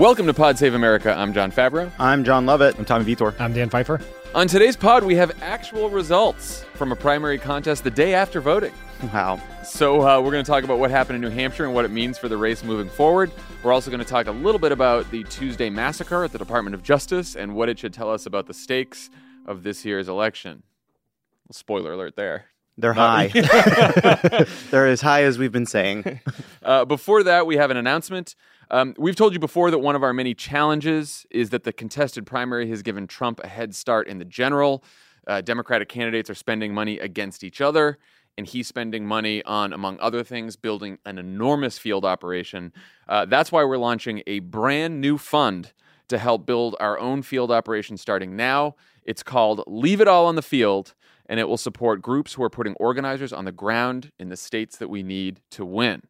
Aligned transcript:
Welcome 0.00 0.24
to 0.28 0.32
Pod 0.32 0.56
Save 0.56 0.72
America. 0.72 1.14
I'm 1.14 1.34
Jon 1.34 1.52
Favreau. 1.52 1.92
I'm 1.98 2.24
Jon 2.24 2.46
Lovett. 2.46 2.78
I'm 2.78 2.86
Tommy 2.86 3.04
Vitor. 3.04 3.38
I'm 3.38 3.52
Dan 3.52 3.68
Pfeiffer. 3.68 4.00
On 4.34 4.48
today's 4.48 4.74
pod, 4.74 5.04
we 5.04 5.14
have 5.16 5.30
actual 5.42 5.90
results 5.90 6.64
from 6.72 6.90
a 6.90 6.96
primary 6.96 7.36
contest 7.36 7.84
the 7.84 7.90
day 7.90 8.14
after 8.14 8.40
voting. 8.40 8.72
Wow. 9.12 9.38
So, 9.62 10.00
uh, 10.00 10.18
we're 10.22 10.30
going 10.30 10.42
to 10.42 10.50
talk 10.50 10.64
about 10.64 10.78
what 10.78 10.90
happened 10.90 11.16
in 11.16 11.20
New 11.20 11.28
Hampshire 11.28 11.66
and 11.66 11.74
what 11.74 11.84
it 11.84 11.90
means 11.90 12.16
for 12.16 12.30
the 12.30 12.38
race 12.38 12.64
moving 12.64 12.88
forward. 12.88 13.30
We're 13.62 13.74
also 13.74 13.90
going 13.90 14.02
to 14.02 14.06
talk 14.06 14.26
a 14.26 14.32
little 14.32 14.58
bit 14.58 14.72
about 14.72 15.10
the 15.10 15.22
Tuesday 15.24 15.68
massacre 15.68 16.24
at 16.24 16.32
the 16.32 16.38
Department 16.38 16.72
of 16.72 16.82
Justice 16.82 17.36
and 17.36 17.54
what 17.54 17.68
it 17.68 17.78
should 17.78 17.92
tell 17.92 18.10
us 18.10 18.24
about 18.24 18.46
the 18.46 18.54
stakes 18.54 19.10
of 19.44 19.64
this 19.64 19.84
year's 19.84 20.08
election. 20.08 20.62
Spoiler 21.50 21.92
alert 21.92 22.16
there. 22.16 22.46
They're 22.78 22.94
high. 22.94 23.26
They're 24.70 24.86
as 24.86 25.02
high 25.02 25.24
as 25.24 25.36
we've 25.36 25.52
been 25.52 25.66
saying. 25.66 26.20
Uh, 26.62 26.86
before 26.86 27.22
that, 27.24 27.46
we 27.46 27.56
have 27.56 27.70
an 27.70 27.76
announcement. 27.76 28.34
Um, 28.72 28.94
we've 28.96 29.16
told 29.16 29.32
you 29.32 29.40
before 29.40 29.72
that 29.72 29.78
one 29.78 29.96
of 29.96 30.04
our 30.04 30.12
many 30.12 30.32
challenges 30.32 31.26
is 31.30 31.50
that 31.50 31.64
the 31.64 31.72
contested 31.72 32.24
primary 32.24 32.68
has 32.68 32.82
given 32.82 33.08
Trump 33.08 33.40
a 33.42 33.48
head 33.48 33.74
start 33.74 34.06
in 34.06 34.18
the 34.18 34.24
general. 34.24 34.84
Uh, 35.26 35.40
Democratic 35.40 35.88
candidates 35.88 36.30
are 36.30 36.36
spending 36.36 36.72
money 36.72 36.98
against 37.00 37.42
each 37.42 37.60
other, 37.60 37.98
and 38.38 38.46
he's 38.46 38.68
spending 38.68 39.04
money 39.04 39.42
on, 39.42 39.72
among 39.72 39.98
other 39.98 40.22
things, 40.22 40.54
building 40.54 40.98
an 41.04 41.18
enormous 41.18 41.78
field 41.78 42.04
operation. 42.04 42.72
Uh, 43.08 43.24
that's 43.24 43.50
why 43.50 43.64
we're 43.64 43.76
launching 43.76 44.22
a 44.28 44.38
brand 44.38 45.00
new 45.00 45.18
fund 45.18 45.72
to 46.08 46.18
help 46.18 46.46
build 46.46 46.76
our 46.78 46.98
own 46.98 47.22
field 47.22 47.50
operation 47.50 47.96
starting 47.96 48.36
now. 48.36 48.76
It's 49.04 49.24
called 49.24 49.64
Leave 49.66 50.00
It 50.00 50.06
All 50.06 50.26
on 50.26 50.36
the 50.36 50.42
Field, 50.42 50.94
and 51.26 51.40
it 51.40 51.48
will 51.48 51.56
support 51.56 52.02
groups 52.02 52.34
who 52.34 52.42
are 52.44 52.50
putting 52.50 52.74
organizers 52.74 53.32
on 53.32 53.46
the 53.46 53.52
ground 53.52 54.12
in 54.20 54.28
the 54.28 54.36
states 54.36 54.76
that 54.76 54.88
we 54.88 55.02
need 55.02 55.40
to 55.50 55.64
win. 55.64 56.02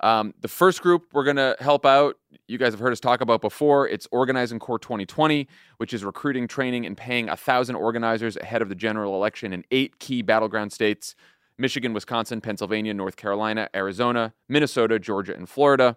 Um, 0.00 0.34
the 0.40 0.48
first 0.48 0.82
group 0.82 1.06
we're 1.12 1.24
going 1.24 1.36
to 1.36 1.56
help 1.60 1.86
out, 1.86 2.16
you 2.48 2.58
guys 2.58 2.72
have 2.72 2.80
heard 2.80 2.92
us 2.92 3.00
talk 3.00 3.20
about 3.20 3.40
before. 3.40 3.88
It's 3.88 4.06
Organizing 4.10 4.58
Corps 4.58 4.78
2020, 4.78 5.48
which 5.78 5.94
is 5.94 6.04
recruiting, 6.04 6.48
training, 6.48 6.84
and 6.84 6.96
paying 6.96 7.28
a 7.28 7.36
thousand 7.36 7.76
organizers 7.76 8.36
ahead 8.36 8.60
of 8.60 8.68
the 8.68 8.74
general 8.74 9.14
election 9.14 9.52
in 9.52 9.64
eight 9.70 9.98
key 9.98 10.22
battleground 10.22 10.72
states 10.72 11.14
Michigan, 11.56 11.92
Wisconsin, 11.92 12.40
Pennsylvania, 12.40 12.92
North 12.92 13.16
Carolina, 13.16 13.68
Arizona, 13.74 14.34
Minnesota, 14.48 14.98
Georgia, 14.98 15.34
and 15.34 15.48
Florida. 15.48 15.96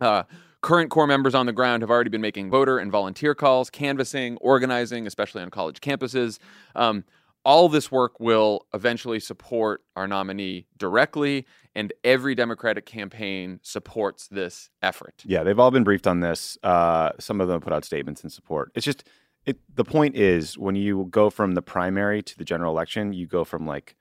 Uh, 0.00 0.22
current 0.60 0.90
corps 0.90 1.06
members 1.06 1.34
on 1.34 1.46
the 1.46 1.52
ground 1.52 1.82
have 1.82 1.90
already 1.90 2.10
been 2.10 2.20
making 2.20 2.50
voter 2.50 2.78
and 2.78 2.92
volunteer 2.92 3.34
calls, 3.34 3.68
canvassing, 3.68 4.36
organizing, 4.38 5.06
especially 5.06 5.42
on 5.42 5.50
college 5.50 5.80
campuses. 5.80 6.38
Um, 6.74 7.04
all 7.46 7.68
this 7.68 7.92
work 7.92 8.18
will 8.18 8.66
eventually 8.74 9.20
support 9.20 9.84
our 9.94 10.08
nominee 10.08 10.66
directly, 10.78 11.46
and 11.76 11.92
every 12.02 12.34
Democratic 12.34 12.86
campaign 12.86 13.60
supports 13.62 14.26
this 14.26 14.68
effort. 14.82 15.22
Yeah, 15.24 15.44
they've 15.44 15.58
all 15.58 15.70
been 15.70 15.84
briefed 15.84 16.08
on 16.08 16.18
this. 16.20 16.58
Uh, 16.64 17.12
some 17.20 17.40
of 17.40 17.46
them 17.46 17.60
put 17.60 17.72
out 17.72 17.84
statements 17.84 18.24
in 18.24 18.30
support. 18.30 18.72
It's 18.74 18.84
just 18.84 19.04
it. 19.46 19.60
The 19.72 19.84
point 19.84 20.16
is, 20.16 20.58
when 20.58 20.74
you 20.74 21.06
go 21.08 21.30
from 21.30 21.54
the 21.54 21.62
primary 21.62 22.20
to 22.20 22.36
the 22.36 22.44
general 22.44 22.72
election, 22.72 23.12
you 23.12 23.28
go 23.28 23.44
from 23.44 23.64
like 23.64 23.94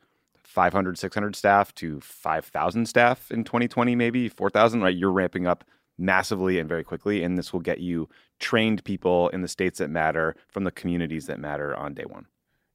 500, 0.44 0.97
600 0.97 1.35
staff 1.35 1.73
to 1.75 2.00
5,000 2.01 2.88
staff 2.88 3.29
in 3.29 3.44
2020, 3.44 3.95
maybe 3.95 4.27
4,000. 4.27 4.81
Right, 4.81 4.97
you're 4.97 5.12
ramping 5.12 5.45
up 5.45 5.63
massively 6.00 6.57
and 6.57 6.67
very 6.67 6.83
quickly, 6.83 7.23
and 7.23 7.38
this 7.38 7.53
will 7.53 7.59
get 7.59 7.79
you 7.79 8.09
trained 8.39 8.83
people 8.85 9.29
in 9.29 9.44
the 9.44 9.47
states 9.47 9.77
that 9.77 9.91
matter 9.91 10.35
from 10.47 10.63
the 10.63 10.72
communities 10.72 11.27
that 11.27 11.39
matter 11.39 11.75
on 11.75 11.94
day 11.94 12.06
one. 12.06 12.25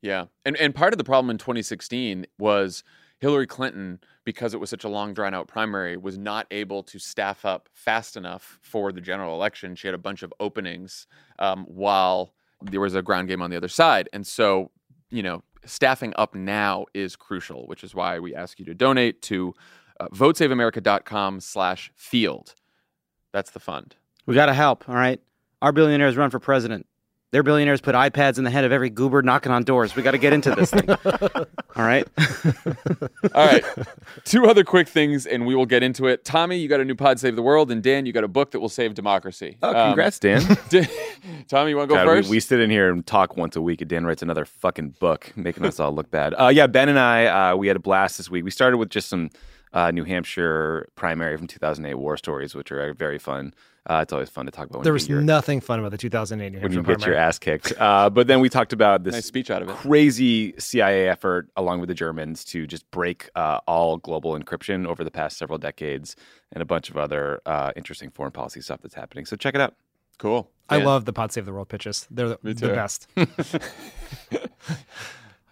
Yeah. 0.03 0.27
And 0.45 0.57
and 0.57 0.75
part 0.75 0.93
of 0.93 0.99
the 0.99 1.05
problem 1.05 1.31
in 1.31 1.39
2016 1.39 2.27
was 2.39 2.83
Hillary 3.21 3.47
Clinton, 3.47 4.01
because 4.25 4.55
it 4.55 4.61
was 4.61 4.71
such 4.71 4.85
a 4.85 4.89
long 4.89 5.13
drawn 5.13 5.35
out 5.35 5.47
primary, 5.47 5.97
was 5.97 6.17
not 6.17 6.47
able 6.51 6.83
to 6.85 6.99
staff 6.99 7.45
up 7.45 7.69
fast 7.75 8.17
enough 8.17 8.59
for 8.63 8.93
the 8.93 9.01
general 9.01 9.35
election. 9.35 9.77
She 9.77 9.87
had 9.87 9.95
a 9.95 9.99
bunch 9.99 10.23
of 10.23 10.33
openings 10.41 11.07
um, 11.39 11.65
while 11.69 12.33
there 12.63 12.81
was 12.81 12.95
a 12.95 13.03
ground 13.03 13.29
game 13.29 13.43
on 13.43 13.51
the 13.51 13.57
other 13.57 13.69
side. 13.69 14.09
And 14.15 14.27
so, 14.27 14.71
you 15.11 15.23
know, 15.23 15.43
staffing 15.67 16.15
up 16.17 16.35
now 16.35 16.87
is 16.95 17.15
crucial, 17.15 17.67
which 17.67 17.85
is 17.85 17.95
why 17.95 18.19
we 18.19 18.35
ask 18.35 18.59
you 18.59 18.65
to 18.65 18.75
donate 18.75 19.21
to 19.23 19.55
uh, 20.01 20.09
votesaveamerica.com 20.09 21.41
slash 21.41 21.93
field. 21.95 22.55
That's 23.33 23.51
the 23.51 23.61
fund. 23.61 23.97
We 24.25 24.35
got 24.35 24.47
to 24.47 24.55
help, 24.55 24.89
all 24.89 24.95
right? 24.95 25.21
Our 25.61 25.73
billionaires 25.73 26.17
run 26.17 26.31
for 26.31 26.39
president. 26.39 26.87
Their 27.33 27.45
billionaires 27.45 27.81
put 27.81 27.95
iPads 27.95 28.39
in 28.39 28.45
the 28.45 28.51
head 28.51 28.65
of 28.65 28.73
every 28.73 28.91
goober 28.91 29.23
knocking 29.23 29.53
on 29.53 29.63
doors. 29.63 29.95
We 29.95 30.03
got 30.03 30.11
to 30.13 30.19
get 30.19 30.33
into 30.33 30.53
this 30.53 30.71
thing. 30.73 30.89
all 31.05 31.47
right? 31.77 32.05
All 33.35 33.47
right. 33.47 33.65
Two 34.25 34.47
other 34.47 34.65
quick 34.65 34.89
things, 34.89 35.27
and 35.27 35.47
we 35.47 35.55
will 35.55 35.65
get 35.67 35.85
into 35.85 36.07
it. 36.09 36.25
Tommy, 36.25 36.57
you 36.59 36.67
got 36.69 36.81
a 36.81 36.85
new 36.85 36.97
pod 36.97 37.21
save 37.21 37.37
the 37.37 37.43
world, 37.43 37.71
and 37.71 37.85
Dan, 37.85 38.05
you 38.05 38.13
got 38.13 38.25
a 38.25 38.29
book 38.29 38.51
that 38.51 38.59
will 38.59 38.69
save 38.69 38.95
democracy. 38.95 39.59
Oh, 39.63 39.69
Um, 39.69 39.91
congrats, 39.91 40.19
Dan. 40.19 40.43
Dan- 40.71 40.89
Tommy, 41.47 41.71
you 41.71 41.77
want 41.77 41.89
to 41.89 41.95
go 41.95 42.05
God, 42.05 42.09
we- 42.11 42.17
first? 42.19 42.31
We, 42.31 42.41
sit 42.41 42.59
in 42.59 42.69
here 42.69 42.91
and 42.91 43.07
talk 43.07 43.37
once 43.37 43.55
a 43.55 43.63
week, 43.63 43.81
and 43.81 43.89
Dan 43.89 44.05
writes 44.07 44.23
another 44.23 44.45
fucking 44.45 44.97
book, 44.99 45.33
making 45.37 45.65
us 45.65 45.79
all 45.79 45.93
look 45.95 46.11
bad. 46.11 46.35
Uh, 46.35 46.49
yeah, 46.49 46.67
Ben 46.67 46.89
and 46.89 46.99
I, 46.99 47.53
uh, 47.53 47.57
we 47.57 47.69
had 47.69 47.77
a 47.77 47.81
blast 47.81 48.17
this 48.17 48.29
week. 48.29 48.43
We 48.45 48.51
started 48.51 48.79
with 48.79 48.89
just 48.91 49.09
some 49.09 49.31
uh, 49.73 49.93
New 49.93 50.03
Hampshire 50.03 50.89
primary 50.97 51.37
from 51.37 51.47
2008 51.47 51.95
war 51.95 52.17
stories, 52.17 52.57
which 52.57 52.73
are 52.73 52.93
very 52.93 53.19
fun. 53.19 53.55
Uh, 53.89 54.01
it's 54.03 54.13
always 54.13 54.29
fun 54.29 54.45
to 54.45 54.53
talk 54.53 54.67
about 54.67 54.79
when 54.79 54.85
There 54.85 54.93
you 54.93 54.95
was 54.95 55.09
your, 55.09 55.23
nothing 55.23 55.61
fun 55.61 55.79
about 55.79 55.91
the 55.91 55.97
2008 55.99 56.53
New 56.53 56.61
when 56.61 56.73
you 56.73 56.83
get 56.83 57.07
your 57.07 57.15
ass 57.17 57.39
kicked. 57.39 57.73
Uh, 57.79 58.11
but 58.11 58.27
then 58.27 58.41
we 58.41 58.49
talked 58.51 58.75
about 58.75 59.05
this 59.05 59.15
nice 59.15 59.25
speech 59.25 59.51
out 59.51 59.63
of 59.63 59.71
it. 59.71 59.77
crazy 59.77 60.55
CIA 60.59 61.09
effort, 61.09 61.49
along 61.57 61.81
with 61.81 61.89
the 61.89 61.95
Germans, 61.95 62.45
to 62.47 62.67
just 62.67 62.89
break 62.91 63.31
uh, 63.35 63.61
all 63.67 63.97
global 63.97 64.39
encryption 64.39 64.87
over 64.87 65.03
the 65.03 65.11
past 65.11 65.39
several 65.39 65.59
decades, 65.59 66.15
and 66.53 66.61
a 66.63 66.67
bunch 66.67 66.91
of 66.91 66.99
other 66.99 67.41
uh, 67.47 67.73
interesting 67.75 68.11
foreign 68.11 68.33
policy 68.33 68.61
stuff 68.61 68.81
that's 68.83 68.95
happening. 68.95 69.25
So 69.25 69.37
check 69.37 69.55
it 69.55 69.63
out. 69.63 69.75
Cool. 70.19 70.51
I 70.69 70.77
Dan? 70.77 70.87
love 70.87 71.07
the 71.07 71.15
Pod 71.15 71.33
Save 71.33 71.47
the 71.47 71.53
World 71.53 71.71
pitches. 71.71 72.07
They're 72.11 72.29
the, 72.29 72.39
the 72.43 72.69
best. 72.69 73.09
I 73.17 73.27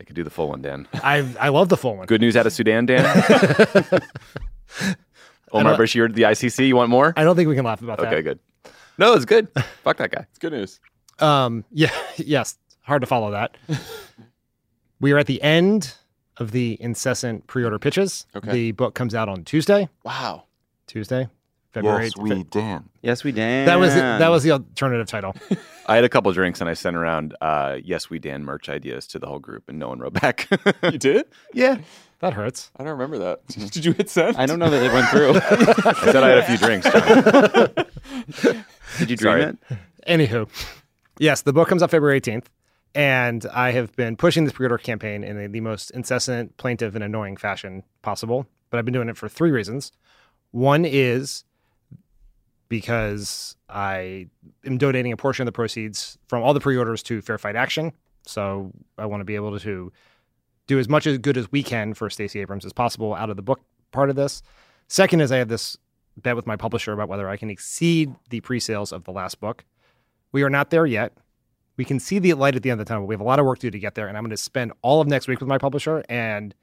could 0.05 0.15
do 0.15 0.23
the 0.23 0.31
full 0.31 0.49
one, 0.49 0.61
Dan. 0.61 0.87
I 0.95 1.27
I 1.41 1.49
love 1.49 1.71
the 1.71 1.79
full 1.79 1.97
one. 1.97 2.07
Good 2.07 2.21
news 2.21 2.37
out 2.37 2.47
of 2.47 2.53
Sudan, 2.53 2.85
Dan. 2.87 3.05
Omar 5.53 5.77
don't- 5.77 5.81
Bashir 5.87 6.09
to 6.09 6.13
the 6.13 6.23
ICC. 6.23 6.67
You 6.69 6.77
want 6.77 6.91
more? 6.91 7.13
I 7.17 7.25
don't 7.25 7.37
think 7.37 7.49
we 7.49 7.55
can 7.55 7.65
laugh 7.65 7.83
about 7.83 7.99
that. 7.99 8.09
Okay, 8.13 8.23
good. 8.23 8.39
No, 8.99 9.15
it's 9.15 9.25
good. 9.25 9.49
Fuck 9.85 9.99
that 9.99 10.11
guy. 10.11 10.27
It's 10.31 10.39
good 10.39 10.53
news. 10.53 10.81
Um, 11.21 11.65
yeah, 11.71 11.91
yes, 12.17 12.59
hard 12.83 13.03
to 13.03 13.07
follow 13.07 13.31
that. 13.33 13.57
we 15.01 15.13
are 15.13 15.19
at 15.19 15.27
the 15.27 15.41
end 15.43 15.95
of 16.37 16.53
the 16.53 16.77
incessant 16.81 17.47
pre-order 17.47 17.79
pitches. 17.79 18.27
Okay. 18.35 18.53
The 18.53 18.73
book 18.73 18.95
comes 18.95 19.15
out 19.15 19.29
on 19.29 19.45
Tuesday. 19.45 19.89
Wow. 20.05 20.45
Tuesday, 20.87 21.29
February. 21.73 22.05
Yes, 22.05 22.29
Fe- 22.29 22.43
Dan. 22.51 22.89
yes, 23.03 23.25
we 23.25 23.31
did. 23.33 23.69
that 23.69 23.77
was 23.79 23.95
that 23.95 24.29
was 24.29 24.43
the 24.43 24.53
alternative 24.53 25.07
title. 25.07 25.35
I 25.87 25.97
had 25.97 26.05
a 26.05 26.09
couple 26.09 26.33
drinks 26.33 26.61
and 26.63 26.71
I 26.71 26.73
sent 26.75 26.97
around 26.97 27.37
uh, 27.43 27.77
"Yes, 27.85 28.09
we 28.09 28.19
Dan" 28.19 28.43
merch 28.43 28.69
ideas 28.71 29.07
to 29.09 29.19
the 29.19 29.27
whole 29.27 29.39
group, 29.39 29.65
and 29.69 29.79
no 29.79 29.89
one 29.89 29.99
wrote 29.99 30.15
back. 30.15 30.49
You 30.83 30.97
did? 30.99 31.27
yeah, 31.53 31.79
That 32.21 32.35
hurts. 32.35 32.71
I 32.77 32.83
don't 32.83 32.93
remember 32.93 33.19
that. 33.19 33.47
Did 33.71 33.85
you 33.85 33.93
hit 33.93 34.11
send? 34.11 34.37
I 34.37 34.47
don't 34.47 34.59
know 34.59 34.71
that 34.71 34.83
it 34.83 34.93
went 34.93 35.09
through. 35.09 35.31
I 35.91 36.13
said 36.13 36.17
I 36.23 36.29
had 36.29 36.39
a 36.39 36.45
few 36.45 36.59
drinks. 36.59 36.91
John. 38.43 38.65
Did 38.99 39.11
you 39.11 39.17
dream 39.17 39.19
Sorry. 39.19 39.43
it? 39.43 39.59
Anywho, 40.09 40.49
yes, 41.19 41.43
the 41.43 41.53
book 41.53 41.69
comes 41.69 41.83
out 41.83 41.91
February 41.91 42.21
18th, 42.21 42.47
and 42.95 43.47
I 43.53 43.71
have 43.73 43.95
been 43.95 44.17
pushing 44.17 44.45
this 44.45 44.53
pre-order 44.53 44.79
campaign 44.79 45.23
in 45.23 45.39
the, 45.39 45.47
the 45.47 45.61
most 45.61 45.91
incessant, 45.91 46.57
plaintive, 46.57 46.95
and 46.95 47.05
annoying 47.05 47.37
fashion 47.37 47.85
possible. 48.03 48.47
But 48.71 48.79
I've 48.79 48.85
been 48.85 48.95
doing 48.95 49.09
it 49.09 49.17
for 49.17 49.29
three 49.29 49.51
reasons. 49.51 49.93
One 50.51 50.85
is 50.85 51.45
because 52.69 53.57
I 53.69 54.29
am 54.65 54.79
donating 54.79 55.13
a 55.13 55.17
portion 55.17 55.43
of 55.43 55.47
the 55.47 55.53
proceeds 55.53 56.19
from 56.27 56.43
all 56.43 56.53
the 56.53 56.61
pre-orders 56.61 57.03
to 57.05 57.21
Fair 57.23 57.39
Fight 57.39 57.57
Action. 57.57 57.93
So 58.25 58.73
I 58.99 59.07
want 59.07 59.21
to 59.21 59.25
be 59.25 59.37
able 59.37 59.59
to 59.61 59.93
do 60.69 60.79
as 60.79 60.89
much 60.89 61.07
as 61.07 61.19
good 61.19 61.37
as 61.37 61.51
we 61.51 61.65
can 61.65 61.95
for 61.95 62.09
Stacey 62.09 62.41
Abrams 62.41 62.65
as 62.65 62.73
possible 62.73 63.15
out 63.15 63.31
of 63.31 63.37
the 63.37 63.43
book 63.43 63.61
part 63.91 64.11
of 64.11 64.17
this. 64.17 64.43
Second 64.87 65.21
is 65.21 65.33
I 65.33 65.39
have 65.39 65.49
this 65.49 65.77
bet 66.17 66.37
with 66.37 66.47
my 66.47 66.57
publisher 66.57 66.93
about 66.93 67.09
whether 67.09 67.29
I 67.29 67.37
can 67.37 67.51
exceed 67.51 68.15
the 68.31 68.41
pre-sales 68.41 68.93
of 68.93 69.05
the 69.05 69.11
last 69.11 69.41
book. 69.41 69.65
We 70.31 70.43
are 70.43 70.51
not 70.51 70.71
there 70.71 70.87
yet. 70.87 71.13
We 71.77 71.85
can 71.85 71.99
see 71.99 72.19
the 72.19 72.35
light 72.35 72.55
at 72.55 72.63
the 72.63 72.71
end 72.71 72.81
of 72.81 72.87
the 72.87 72.89
tunnel. 72.89 73.07
We 73.07 73.15
have 73.15 73.21
a 73.21 73.25
lot 73.25 73.39
of 73.39 73.47
work 73.47 73.61
to 73.61 73.67
do 73.67 73.71
to 73.71 73.79
get 73.79 73.95
there, 73.95 74.09
and 74.09 74.17
I'm 74.17 74.25
going 74.25 74.31
to 74.31 74.37
spend 74.37 74.73
all 74.83 75.01
of 75.01 75.09
next 75.09 75.27
week 75.27 75.41
with 75.41 75.49
my 75.49 75.59
publisher. 75.59 76.05
And 76.09 76.55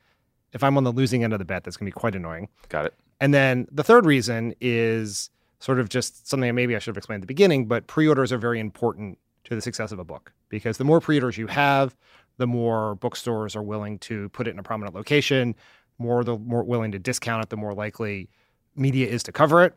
if 0.53 0.63
I'm 0.63 0.77
on 0.77 0.83
the 0.83 0.91
losing 0.91 1.23
end 1.23 1.33
of 1.33 1.39
the 1.39 1.45
bet, 1.45 1.63
that's 1.63 1.77
going 1.77 1.89
to 1.89 1.95
be 1.95 1.99
quite 1.99 2.15
annoying. 2.15 2.49
Got 2.69 2.85
it. 2.85 2.93
And 3.21 3.33
then 3.33 3.67
the 3.71 3.83
third 3.83 4.05
reason 4.05 4.53
is 4.59 5.29
sort 5.59 5.79
of 5.79 5.89
just 5.89 6.27
something 6.27 6.47
that 6.47 6.53
maybe 6.53 6.75
I 6.75 6.79
should 6.79 6.91
have 6.91 6.97
explained 6.97 7.19
at 7.19 7.23
the 7.23 7.27
beginning, 7.27 7.65
but 7.65 7.87
pre-orders 7.87 8.31
are 8.31 8.37
very 8.37 8.59
important 8.59 9.17
to 9.45 9.55
the 9.55 9.61
success 9.61 9.91
of 9.91 9.99
a 9.99 10.03
book 10.03 10.33
because 10.49 10.77
the 10.77 10.83
more 10.83 10.99
pre-orders 10.99 11.37
you 11.37 11.47
have, 11.47 11.95
the 12.37 12.47
more 12.47 12.95
bookstores 12.95 13.55
are 13.55 13.63
willing 13.63 13.99
to 13.99 14.29
put 14.29 14.47
it 14.47 14.51
in 14.51 14.59
a 14.59 14.63
prominent 14.63 14.95
location, 14.95 15.55
more 15.97 16.23
the 16.23 16.37
more 16.37 16.63
willing 16.63 16.91
to 16.91 16.99
discount 16.99 17.43
it, 17.43 17.49
the 17.49 17.57
more 17.57 17.73
likely 17.73 18.29
media 18.75 19.07
is 19.07 19.23
to 19.23 19.31
cover 19.31 19.63
it. 19.63 19.75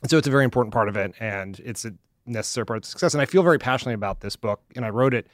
And 0.00 0.10
so 0.10 0.18
it's 0.18 0.26
a 0.26 0.30
very 0.30 0.44
important 0.44 0.72
part 0.72 0.88
of 0.88 0.96
it 0.96 1.14
and 1.20 1.60
it's 1.64 1.84
a 1.84 1.92
necessary 2.26 2.66
part 2.66 2.78
of 2.78 2.84
success. 2.84 3.14
And 3.14 3.20
I 3.20 3.26
feel 3.26 3.42
very 3.42 3.58
passionately 3.58 3.94
about 3.94 4.20
this 4.20 4.36
book 4.36 4.62
and 4.74 4.84
I 4.84 4.90
wrote 4.90 5.14
it 5.14 5.26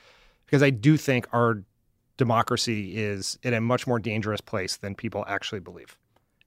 because 0.46 0.62
I 0.62 0.70
do 0.70 0.96
think 0.96 1.26
our 1.32 1.62
democracy 2.16 2.96
is 2.96 3.38
in 3.42 3.54
a 3.54 3.60
much 3.60 3.86
more 3.86 3.98
dangerous 3.98 4.40
place 4.40 4.76
than 4.76 4.94
people 4.94 5.24
actually 5.28 5.60
believe. 5.60 5.96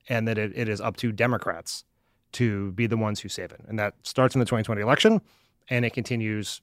And 0.09 0.27
that 0.27 0.37
it, 0.37 0.51
it 0.55 0.67
is 0.67 0.81
up 0.81 0.97
to 0.97 1.11
Democrats 1.11 1.85
to 2.33 2.71
be 2.73 2.87
the 2.87 2.97
ones 2.97 3.19
who 3.19 3.29
save 3.29 3.51
it. 3.51 3.61
And 3.67 3.79
that 3.79 3.95
starts 4.03 4.35
in 4.35 4.39
the 4.39 4.45
2020 4.45 4.81
election 4.81 5.21
and 5.69 5.85
it 5.85 5.91
continues 5.91 6.61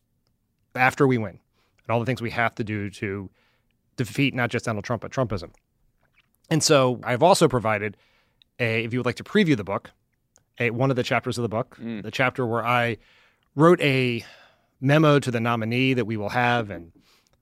after 0.75 1.07
we 1.07 1.19
win. 1.19 1.41
And 1.89 1.95
all 1.95 2.01
the 2.01 2.07
things 2.07 2.21
we 2.21 2.31
have 2.31 2.55
to 2.57 2.65
do 2.65 2.91
to 2.91 3.31
defeat 3.97 4.35
not 4.35 4.51
just 4.51 4.67
Donald 4.67 4.85
Trump, 4.85 5.03
but 5.03 5.11
Trumpism. 5.11 5.51
And 6.51 6.63
so 6.63 7.01
I've 7.03 7.23
also 7.23 7.49
provided 7.49 7.97
a, 8.59 8.85
if 8.85 8.93
you 8.93 8.99
would 8.99 9.07
like 9.07 9.17
to 9.17 9.25
preview 9.25 9.57
the 9.57 9.65
book, 9.65 9.91
a, 10.61 10.71
one 10.71 10.91
of 10.91 10.97
the 10.97 11.03
chapters 11.03 11.39
of 11.39 11.43
the 11.43 11.49
book, 11.49 11.77
mm. 11.81 12.03
the 12.03 12.11
chapter 12.11 12.47
where 12.47 12.65
I 12.65 12.99
wrote 13.55 13.81
a 13.81 14.25
memo 14.81 15.19
to 15.19 15.31
the 15.31 15.41
nominee 15.41 15.95
that 15.95 16.05
we 16.05 16.17
will 16.17 16.29
have 16.31 16.71
in 16.71 16.93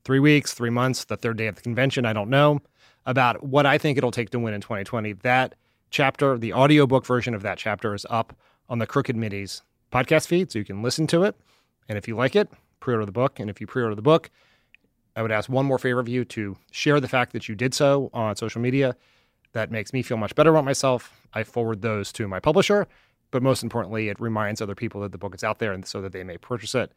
three 0.05 0.21
weeks, 0.21 0.55
three 0.55 0.71
months, 0.71 1.05
the 1.05 1.17
third 1.17 1.37
day 1.37 1.47
of 1.47 1.57
the 1.57 1.63
convention, 1.63 2.07
I 2.07 2.13
don't 2.13 2.31
know, 2.31 2.61
about 3.05 3.43
what 3.43 3.67
I 3.67 3.79
think 3.79 3.99
it'll 3.99 4.11
take 4.11 4.31
to 4.31 4.39
win 4.39 4.55
in 4.55 4.61
2020. 4.61 5.13
That 5.15 5.55
chapter, 5.91 6.39
the 6.39 6.53
audiobook 6.53 7.05
version 7.05 7.35
of 7.35 7.43
that 7.43 7.59
chapter 7.59 7.95
is 7.95 8.07
up 8.11 8.37
on 8.69 8.79
the 8.79 8.87
Crooked 8.87 9.17
Media 9.17 9.47
podcast 9.93 10.27
feed, 10.27 10.51
so 10.51 10.59
you 10.59 10.65
can 10.65 10.83
listen 10.83 11.07
to 11.09 11.25
it. 11.25 11.37
And 11.89 11.99
if 11.99 12.09
you 12.09 12.17
like 12.17 12.35
it, 12.35 12.49
pre-order 12.81 13.07
the 13.07 13.13
book. 13.13 13.41
And 13.41 13.51
if 13.51 13.61
you 13.61 13.67
pre-order 13.67 13.95
the 13.95 14.03
book, 14.03 14.31
I 15.15 15.23
would 15.23 15.33
ask 15.33 15.49
one 15.49 15.67
more 15.67 15.79
favor 15.79 16.01
of 16.01 16.09
you 16.09 16.25
to 16.27 16.57
share 16.71 17.01
the 17.01 17.09
fact 17.09 17.33
that 17.33 17.49
you 17.49 17.55
did 17.55 17.75
so 17.75 18.11
on 18.13 18.37
social 18.37 18.61
media. 18.61 18.97
That 19.53 19.71
makes 19.71 19.93
me 19.93 20.03
feel 20.03 20.19
much 20.19 20.35
better 20.35 20.51
about 20.51 20.65
myself. 20.65 21.11
I 21.33 21.43
forward 21.43 21.81
those 21.81 22.13
to 22.13 22.29
my 22.29 22.41
publisher, 22.41 22.87
but 23.31 23.43
most 23.43 23.63
importantly, 23.63 24.09
it 24.09 24.21
reminds 24.21 24.61
other 24.61 24.75
people 24.75 25.01
that 25.01 25.13
the 25.13 25.19
book 25.19 25.35
is 25.35 25.43
out 25.43 25.59
there 25.59 25.73
and 25.73 25.87
so 25.87 26.03
that 26.03 26.13
they 26.13 26.23
may 26.23 26.37
purchase 26.37 26.75
it. 26.75 26.93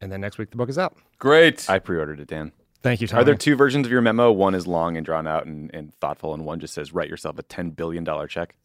And 0.00 0.12
then 0.12 0.20
next 0.20 0.36
week 0.36 0.50
the 0.50 0.58
book 0.58 0.68
is 0.68 0.78
out. 0.78 0.98
Great. 1.18 1.68
I 1.70 1.78
pre-ordered 1.78 2.20
it, 2.20 2.28
Dan. 2.28 2.52
Thank 2.82 3.00
you, 3.00 3.08
Tom. 3.08 3.20
Are 3.20 3.24
there 3.24 3.34
two 3.34 3.56
versions 3.56 3.86
of 3.86 3.92
your 3.92 4.00
memo? 4.00 4.30
One 4.30 4.54
is 4.54 4.66
long 4.66 4.96
and 4.96 5.04
drawn 5.04 5.26
out 5.26 5.46
and, 5.46 5.70
and 5.74 5.94
thoughtful, 5.96 6.34
and 6.34 6.44
one 6.44 6.60
just 6.60 6.74
says 6.74 6.92
write 6.92 7.08
yourself 7.08 7.38
a 7.38 7.42
ten 7.42 7.70
billion 7.70 8.04
dollar 8.04 8.26
check. 8.26 8.54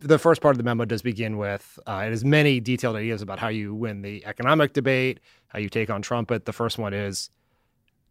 the 0.00 0.18
first 0.18 0.40
part 0.40 0.54
of 0.54 0.58
the 0.58 0.64
memo 0.64 0.84
does 0.84 1.02
begin 1.02 1.38
with 1.38 1.78
uh, 1.86 2.02
it 2.06 2.10
has 2.10 2.24
many 2.24 2.60
detailed 2.60 2.96
ideas 2.96 3.22
about 3.22 3.38
how 3.38 3.48
you 3.48 3.74
win 3.74 4.02
the 4.02 4.24
economic 4.26 4.72
debate, 4.72 5.20
how 5.48 5.58
you 5.58 5.68
take 5.68 5.90
on 5.90 6.02
Trump. 6.02 6.28
But 6.28 6.44
the 6.44 6.52
first 6.52 6.78
one 6.78 6.94
is 6.94 7.30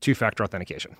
two-factor 0.02 0.44
authentication. 0.44 0.96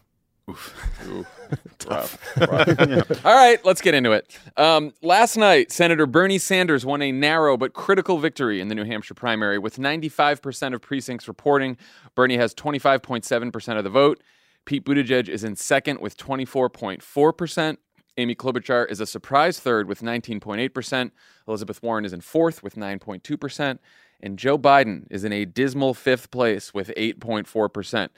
Rough. 1.88 2.38
Rough. 2.38 3.26
All 3.26 3.36
right, 3.36 3.64
let's 3.66 3.82
get 3.82 3.94
into 3.94 4.12
it. 4.12 4.38
Um, 4.58 4.94
last 5.02 5.38
night, 5.38 5.72
Senator 5.72 6.06
Bernie 6.06 6.38
Sanders 6.38 6.86
won 6.86 7.02
a 7.02 7.12
narrow 7.12 7.58
but 7.58 7.74
critical 7.74 8.18
victory 8.18 8.60
in 8.60 8.68
the 8.68 8.76
New 8.76 8.84
Hampshire 8.84 9.14
primary 9.14 9.58
with 9.58 9.78
95% 9.78 10.74
of 10.74 10.82
precincts 10.82 11.28
reporting. 11.28 11.78
Bernie 12.16 12.38
has 12.38 12.54
25.7% 12.54 13.78
of 13.78 13.84
the 13.84 13.90
vote. 13.90 14.22
Pete 14.66 14.86
Buttigieg 14.86 15.28
is 15.28 15.44
in 15.44 15.56
second 15.56 16.00
with 16.00 16.18
24.4%. 16.18 17.78
Amy 18.18 18.36
Klobuchar 18.36 18.90
is 18.92 19.00
a 19.00 19.06
surprise 19.06 19.60
third 19.60 19.88
with 19.88 20.02
19.8%. 20.02 21.12
Elizabeth 21.48 21.82
Warren 21.82 22.06
is 22.06 22.14
in 22.14 22.22
fourth 22.22 22.62
with 22.62 22.76
9.2%. 22.76 23.80
And 24.24 24.38
Joe 24.38 24.58
Biden 24.58 25.08
is 25.10 25.24
in 25.24 25.34
a 25.34 25.46
dismal 25.46 25.94
fifth 25.94 26.30
place 26.30 26.74
with 26.74 26.92
8.4%. 26.96 28.10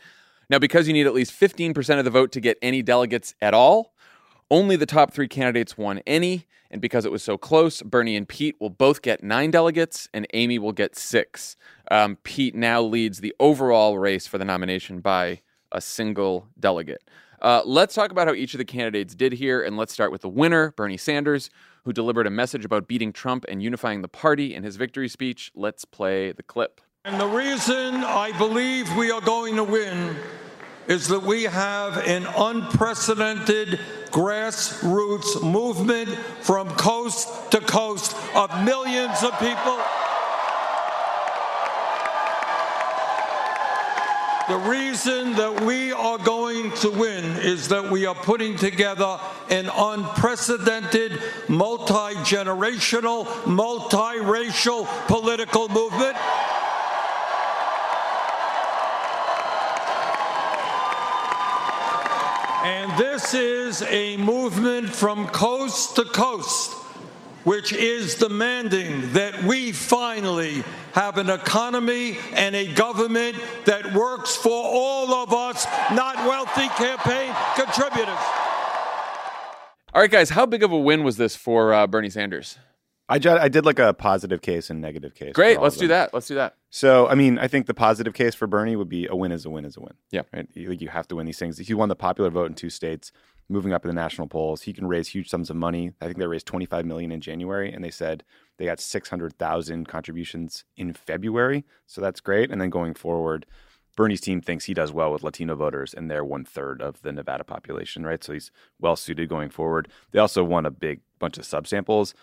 Now, 0.54 0.60
because 0.60 0.88
you 0.88 0.94
need 0.94 1.08
at 1.08 1.16
least 1.16 1.32
15% 1.32 1.98
of 1.98 2.06
the 2.06 2.12
vote 2.12 2.32
to 2.34 2.40
get 2.40 2.60
any 2.62 2.84
delegates 2.84 3.34
at 3.42 3.56
all, 3.56 3.96
only 4.52 4.76
the 4.76 4.86
top 4.86 5.12
three 5.12 5.28
candidates 5.28 5.80
won 5.80 5.98
any. 6.06 6.46
And 6.70 6.80
because 6.80 7.06
it 7.06 7.12
was 7.12 7.24
so 7.24 7.40
close, 7.40 7.82
Bernie 7.82 8.16
and 8.16 8.30
Pete 8.30 8.58
will 8.60 8.70
both 8.70 9.02
get 9.02 9.24
nine 9.24 9.50
delegates, 9.50 10.08
and 10.14 10.28
Amy 10.32 10.60
will 10.60 10.72
get 10.72 10.96
six. 10.96 11.56
Um, 11.90 12.18
Pete 12.18 12.54
now 12.54 12.84
leads 12.84 13.20
the 13.20 13.34
overall 13.40 13.98
race 13.98 14.28
for 14.28 14.38
the 14.38 14.46
nomination 14.46 15.00
by 15.00 15.42
a 15.72 15.82
single 15.82 16.48
delegate. 16.60 17.02
Uh, 17.42 17.64
let's 17.66 17.96
talk 17.96 18.12
about 18.12 18.28
how 18.28 18.36
each 18.36 18.54
of 18.54 18.60
the 18.60 18.66
candidates 18.66 19.16
did 19.16 19.34
here, 19.34 19.60
and 19.60 19.76
let's 19.76 19.92
start 19.92 20.12
with 20.12 20.22
the 20.22 20.30
winner, 20.30 20.72
Bernie 20.78 20.98
Sanders, 20.98 21.50
who 21.84 21.92
delivered 21.92 22.28
a 22.28 22.30
message 22.30 22.64
about 22.64 22.88
beating 22.88 23.12
Trump 23.12 23.44
and 23.50 23.64
unifying 23.64 24.04
the 24.04 24.08
party 24.08 24.54
in 24.54 24.62
his 24.62 24.76
victory 24.76 25.10
speech. 25.10 25.52
Let's 25.56 25.84
play 25.84 26.32
the 26.32 26.44
clip. 26.44 26.80
And 27.06 27.20
the 27.20 27.26
reason 27.26 27.96
I 27.96 28.38
believe 28.38 28.96
we 28.96 29.10
are 29.10 29.20
going 29.20 29.56
to 29.56 29.64
win 29.64 30.16
is 30.88 31.08
that 31.08 31.24
we 31.24 31.44
have 31.44 31.98
an 31.98 32.26
unprecedented 32.38 33.80
grassroots 34.12 35.42
movement 35.42 36.10
from 36.42 36.70
coast 36.72 37.30
to 37.52 37.60
coast 37.62 38.16
of 38.36 38.64
millions 38.64 39.24
of 39.24 39.32
people. 39.40 39.80
The 44.50 44.58
reason 44.58 45.34
that 45.36 45.62
we 45.62 45.94
are 45.94 46.18
going 46.18 46.70
to 46.74 46.90
win 46.90 47.24
is 47.38 47.70
that 47.70 47.90
we 47.90 48.06
are 48.06 48.14
putting 48.14 48.58
together 48.58 49.18
an 49.50 49.70
unprecedented, 49.74 51.22
multi 51.48 52.14
generational, 52.26 53.24
multiracial 53.46 54.86
political 55.08 55.70
movement. 55.70 56.18
And 62.64 62.98
this 62.98 63.34
is 63.34 63.82
a 63.82 64.16
movement 64.16 64.90
from 64.90 65.28
coast 65.28 65.98
to 65.98 66.06
coast, 66.06 66.72
which 67.44 67.74
is 67.74 68.16
demanding 68.16 69.12
that 69.12 69.44
we 69.44 69.74
finally 69.74 70.64
have 70.94 71.18
an 71.18 71.30
economy 71.30 72.18
and 72.32 72.56
a 72.56 72.74
government 72.74 73.36
that 73.66 73.94
works 73.94 74.38
for 74.38 74.64
all 74.64 75.14
of 75.14 75.34
us, 75.34 75.66
not 75.92 76.16
wealthy 76.26 76.70
campaign 76.82 77.36
contributors. 77.56 78.16
All 79.94 80.02
right, 80.02 80.10
guys, 80.10 80.30
how 80.30 80.46
big 80.46 80.64
of 80.64 80.72
a 80.72 80.80
win 80.80 81.04
was 81.04 81.18
this 81.18 81.36
for 81.36 81.74
uh, 81.74 81.86
Bernie 81.86 82.10
Sanders? 82.10 82.58
I, 83.20 83.48
did 83.48 83.66
like 83.66 83.80
a 83.80 83.94
positive 83.94 84.42
case 84.42 84.70
and 84.70 84.82
negative 84.82 85.16
case. 85.16 85.34
Great, 85.34 85.60
let's 85.60 85.78
do 85.78 85.88
that. 85.88 86.14
Let's 86.14 86.28
do 86.28 86.36
that. 86.36 86.56
So, 86.70 87.08
I 87.08 87.16
mean, 87.16 87.38
I 87.38 87.48
think 87.48 87.68
the 87.68 87.74
positive 87.74 88.14
case 88.14 88.36
for 88.36 88.48
Bernie 88.48 88.76
would 88.76 88.90
be 88.90 89.08
a 89.08 89.16
win 89.16 89.32
is 89.32 89.46
a 89.46 89.50
win 89.50 89.66
is 89.66 89.78
a 89.78 89.82
win. 89.82 89.94
Yeah. 90.12 90.24
Right? 90.34 90.48
You, 90.54 90.70
like, 90.70 90.82
you 90.82 90.90
have 90.90 91.08
to 91.10 91.16
win 91.16 91.26
these 91.26 91.38
things. 91.38 91.58
He 91.58 91.74
won 91.74 91.90
the 91.90 91.96
popular 91.96 92.30
vote 92.30 92.48
in 92.48 92.56
two 92.56 92.70
states, 92.70 93.12
moving 93.50 93.74
up 93.74 93.86
in 93.86 93.90
the 93.90 93.94
national 93.94 94.28
polls. 94.28 94.64
He 94.64 94.74
can 94.74 94.88
raise 94.88 95.10
huge 95.10 95.30
sums 95.30 95.50
of 95.50 95.56
money. 95.56 95.92
I 96.02 96.06
think 96.06 96.18
they 96.18 96.28
raised 96.28 96.48
25 96.48 96.86
million 96.86 97.12
in 97.12 97.22
January, 97.22 97.72
and 97.72 97.84
they 97.84 97.92
said 97.92 98.24
they 98.58 98.66
got 98.66 98.80
600,000 98.80 99.88
contributions 99.88 100.66
in 100.78 100.94
February. 100.94 101.66
So 101.86 102.02
that's 102.02 102.22
great. 102.22 102.52
And 102.52 102.60
then 102.60 102.70
going 102.70 102.94
forward, 102.94 103.46
Bernie's 103.96 104.22
team 104.22 104.42
thinks 104.42 104.66
he 104.66 104.74
does 104.74 104.92
well 104.92 105.12
with 105.12 105.24
Latino 105.24 105.56
voters, 105.56 105.94
and 105.94 106.10
they're 106.10 106.26
one 106.26 106.46
third 106.46 106.82
of 106.82 107.02
the 107.02 107.12
Nevada 107.12 107.44
population, 107.44 108.06
right? 108.06 108.24
So 108.24 108.34
he's 108.34 108.52
well 108.80 108.96
suited 108.96 109.30
going 109.30 109.50
forward. 109.50 109.88
They 110.12 110.20
also 110.20 110.44
won 110.44 110.66
a 110.66 110.72
big 110.72 111.02
bunch 111.20 111.38
of 111.38 111.44
subsamples. 111.44 112.14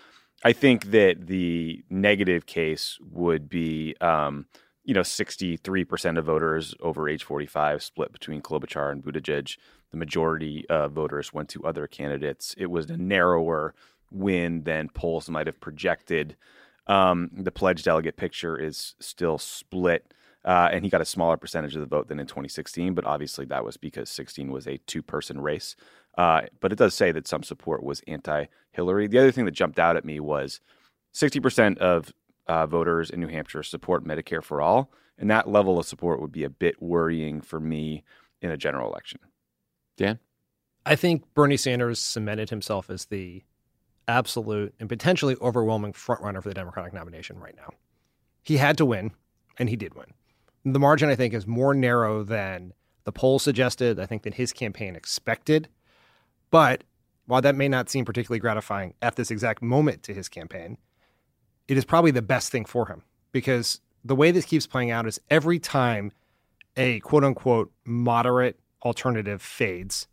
I 0.42 0.52
think 0.52 0.90
that 0.92 1.26
the 1.26 1.84
negative 1.90 2.46
case 2.46 2.98
would 3.00 3.48
be 3.48 3.94
um, 4.00 4.46
you 4.84 4.94
know, 4.94 5.02
63% 5.02 6.18
of 6.18 6.24
voters 6.24 6.74
over 6.80 7.08
age 7.08 7.22
45 7.22 7.82
split 7.82 8.12
between 8.12 8.42
Klobuchar 8.42 8.90
and 8.90 9.04
Buttigieg. 9.04 9.56
The 9.90 9.96
majority 9.96 10.66
of 10.68 10.92
voters 10.92 11.32
went 11.32 11.48
to 11.50 11.64
other 11.64 11.86
candidates. 11.86 12.54
It 12.56 12.70
was 12.70 12.88
a 12.90 12.96
narrower 12.96 13.74
win 14.10 14.64
than 14.64 14.88
polls 14.88 15.28
might 15.28 15.46
have 15.46 15.60
projected. 15.60 16.36
Um, 16.86 17.30
the 17.32 17.52
pledge 17.52 17.82
delegate 17.82 18.16
picture 18.16 18.58
is 18.58 18.94
still 18.98 19.38
split, 19.38 20.12
uh, 20.44 20.70
and 20.72 20.84
he 20.84 20.90
got 20.90 21.02
a 21.02 21.06
smaller 21.06 21.36
percentage 21.36 21.76
of 21.76 21.80
the 21.80 21.86
vote 21.86 22.08
than 22.08 22.18
in 22.18 22.26
2016. 22.26 22.94
But 22.94 23.04
obviously, 23.04 23.44
that 23.46 23.64
was 23.64 23.76
because 23.76 24.08
16 24.10 24.50
was 24.50 24.66
a 24.66 24.78
two-person 24.86 25.40
race. 25.40 25.76
Uh, 26.20 26.42
but 26.60 26.70
it 26.70 26.76
does 26.76 26.92
say 26.92 27.12
that 27.12 27.26
some 27.26 27.42
support 27.42 27.82
was 27.82 28.02
anti-Hillary. 28.06 29.06
The 29.06 29.18
other 29.18 29.32
thing 29.32 29.46
that 29.46 29.52
jumped 29.52 29.78
out 29.78 29.96
at 29.96 30.04
me 30.04 30.20
was 30.20 30.60
60% 31.14 31.78
of 31.78 32.12
uh, 32.46 32.66
voters 32.66 33.08
in 33.08 33.20
New 33.20 33.28
Hampshire 33.28 33.62
support 33.62 34.04
Medicare 34.04 34.44
for 34.44 34.60
all, 34.60 34.92
and 35.16 35.30
that 35.30 35.48
level 35.48 35.78
of 35.78 35.86
support 35.86 36.20
would 36.20 36.30
be 36.30 36.44
a 36.44 36.50
bit 36.50 36.82
worrying 36.82 37.40
for 37.40 37.58
me 37.58 38.04
in 38.42 38.50
a 38.50 38.58
general 38.58 38.90
election. 38.90 39.18
Dan, 39.96 40.18
I 40.84 40.94
think 40.94 41.24
Bernie 41.32 41.56
Sanders 41.56 41.98
cemented 41.98 42.50
himself 42.50 42.90
as 42.90 43.06
the 43.06 43.42
absolute 44.06 44.74
and 44.78 44.90
potentially 44.90 45.36
overwhelming 45.40 45.94
frontrunner 45.94 46.42
for 46.42 46.50
the 46.50 46.54
Democratic 46.54 46.92
nomination 46.92 47.38
right 47.38 47.56
now. 47.56 47.70
He 48.42 48.58
had 48.58 48.76
to 48.76 48.84
win, 48.84 49.12
and 49.56 49.70
he 49.70 49.76
did 49.76 49.94
win. 49.94 50.12
The 50.66 50.78
margin, 50.78 51.08
I 51.08 51.14
think, 51.14 51.32
is 51.32 51.46
more 51.46 51.72
narrow 51.72 52.22
than 52.22 52.74
the 53.04 53.12
polls 53.12 53.42
suggested. 53.42 53.98
I 53.98 54.04
think 54.04 54.24
than 54.24 54.34
his 54.34 54.52
campaign 54.52 54.96
expected. 54.96 55.70
But 56.50 56.84
while 57.26 57.42
that 57.42 57.54
may 57.54 57.68
not 57.68 57.88
seem 57.88 58.04
particularly 58.04 58.40
gratifying 58.40 58.94
at 59.00 59.16
this 59.16 59.30
exact 59.30 59.62
moment 59.62 60.02
to 60.04 60.14
his 60.14 60.28
campaign, 60.28 60.78
it 61.68 61.76
is 61.76 61.84
probably 61.84 62.10
the 62.10 62.22
best 62.22 62.50
thing 62.50 62.64
for 62.64 62.86
him 62.86 63.02
because 63.32 63.80
the 64.04 64.16
way 64.16 64.30
this 64.30 64.44
keeps 64.44 64.66
playing 64.66 64.90
out 64.90 65.06
is 65.06 65.20
every 65.30 65.58
time 65.58 66.12
a 66.76 67.00
quote 67.00 67.24
unquote 67.24 67.72
moderate 67.84 68.58
alternative 68.82 69.42
fades, 69.42 70.08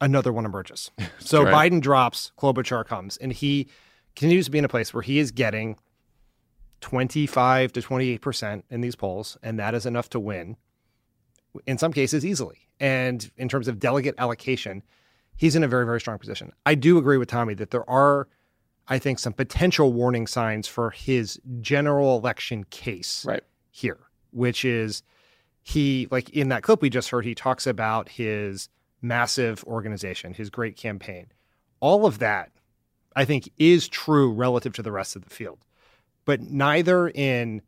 another 0.00 0.32
one 0.32 0.46
emerges. 0.46 0.90
so 1.18 1.42
right. 1.44 1.70
Biden 1.72 1.80
drops, 1.80 2.32
Klobuchar 2.38 2.86
comes, 2.86 3.16
and 3.18 3.32
he 3.32 3.68
continues 4.16 4.46
to 4.46 4.50
be 4.50 4.58
in 4.58 4.64
a 4.64 4.68
place 4.68 4.94
where 4.94 5.02
he 5.02 5.18
is 5.18 5.30
getting 5.30 5.76
25 6.80 7.72
to 7.72 7.82
28% 7.82 8.62
in 8.70 8.80
these 8.80 8.96
polls, 8.96 9.36
and 9.42 9.58
that 9.58 9.74
is 9.74 9.84
enough 9.84 10.08
to 10.10 10.20
win, 10.20 10.56
in 11.66 11.76
some 11.76 11.92
cases, 11.92 12.24
easily. 12.24 12.68
And 12.78 13.30
in 13.36 13.48
terms 13.48 13.68
of 13.68 13.78
delegate 13.78 14.14
allocation, 14.16 14.82
he's 15.40 15.56
in 15.56 15.64
a 15.64 15.68
very, 15.68 15.86
very 15.86 15.98
strong 15.98 16.18
position. 16.18 16.52
I 16.66 16.74
do 16.74 16.98
agree 16.98 17.16
with 17.16 17.28
Tommy 17.28 17.54
that 17.54 17.70
there 17.70 17.88
are, 17.88 18.28
I 18.88 18.98
think, 18.98 19.18
some 19.18 19.32
potential 19.32 19.90
warning 19.90 20.26
signs 20.26 20.68
for 20.68 20.90
his 20.90 21.40
general 21.62 22.18
election 22.18 22.64
case 22.64 23.24
right. 23.26 23.42
here, 23.70 24.00
which 24.32 24.66
is 24.66 25.02
he, 25.62 26.08
like 26.10 26.28
in 26.28 26.50
that 26.50 26.62
clip 26.62 26.82
we 26.82 26.90
just 26.90 27.08
heard, 27.08 27.24
he 27.24 27.34
talks 27.34 27.66
about 27.66 28.10
his 28.10 28.68
massive 29.00 29.64
organization, 29.64 30.34
his 30.34 30.50
great 30.50 30.76
campaign. 30.76 31.28
All 31.80 32.04
of 32.04 32.18
that, 32.18 32.52
I 33.16 33.24
think, 33.24 33.50
is 33.56 33.88
true 33.88 34.30
relative 34.30 34.74
to 34.74 34.82
the 34.82 34.92
rest 34.92 35.16
of 35.16 35.24
the 35.24 35.30
field. 35.30 35.64
But 36.26 36.42
neither 36.42 37.08
in 37.08 37.62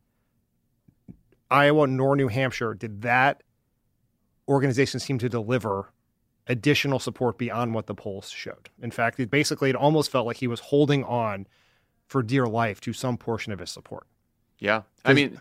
Iowa 1.51 1.87
nor 1.87 2.17
New 2.17 2.29
Hampshire 2.29 2.75
did 2.75 3.01
that 3.01 3.43
organization 4.47 5.01
seem 5.01 5.19
to 5.21 5.31
deliver 5.31 5.91
additional 6.47 6.99
support 6.99 7.39
beyond 7.39 7.75
what 7.75 7.87
the 7.87 7.95
polls 7.95 8.31
showed. 8.31 8.69
In 8.81 8.91
fact, 8.91 9.21
it 9.21 9.31
basically 9.31 9.71
it 9.71 9.77
almost 9.77 10.11
felt 10.11 10.27
like 10.27 10.39
he 10.39 10.47
was 10.47 10.61
holding 10.61 11.05
on 11.05 11.47
for 12.07 12.23
dear 12.23 12.47
life 12.47 12.81
to 12.83 12.93
some 12.93 13.17
portion 13.17 13.53
of 13.53 13.59
his 13.59 13.71
support. 13.71 14.07
Yeah, 14.59 14.83
I 15.05 15.13
mean, 15.13 15.41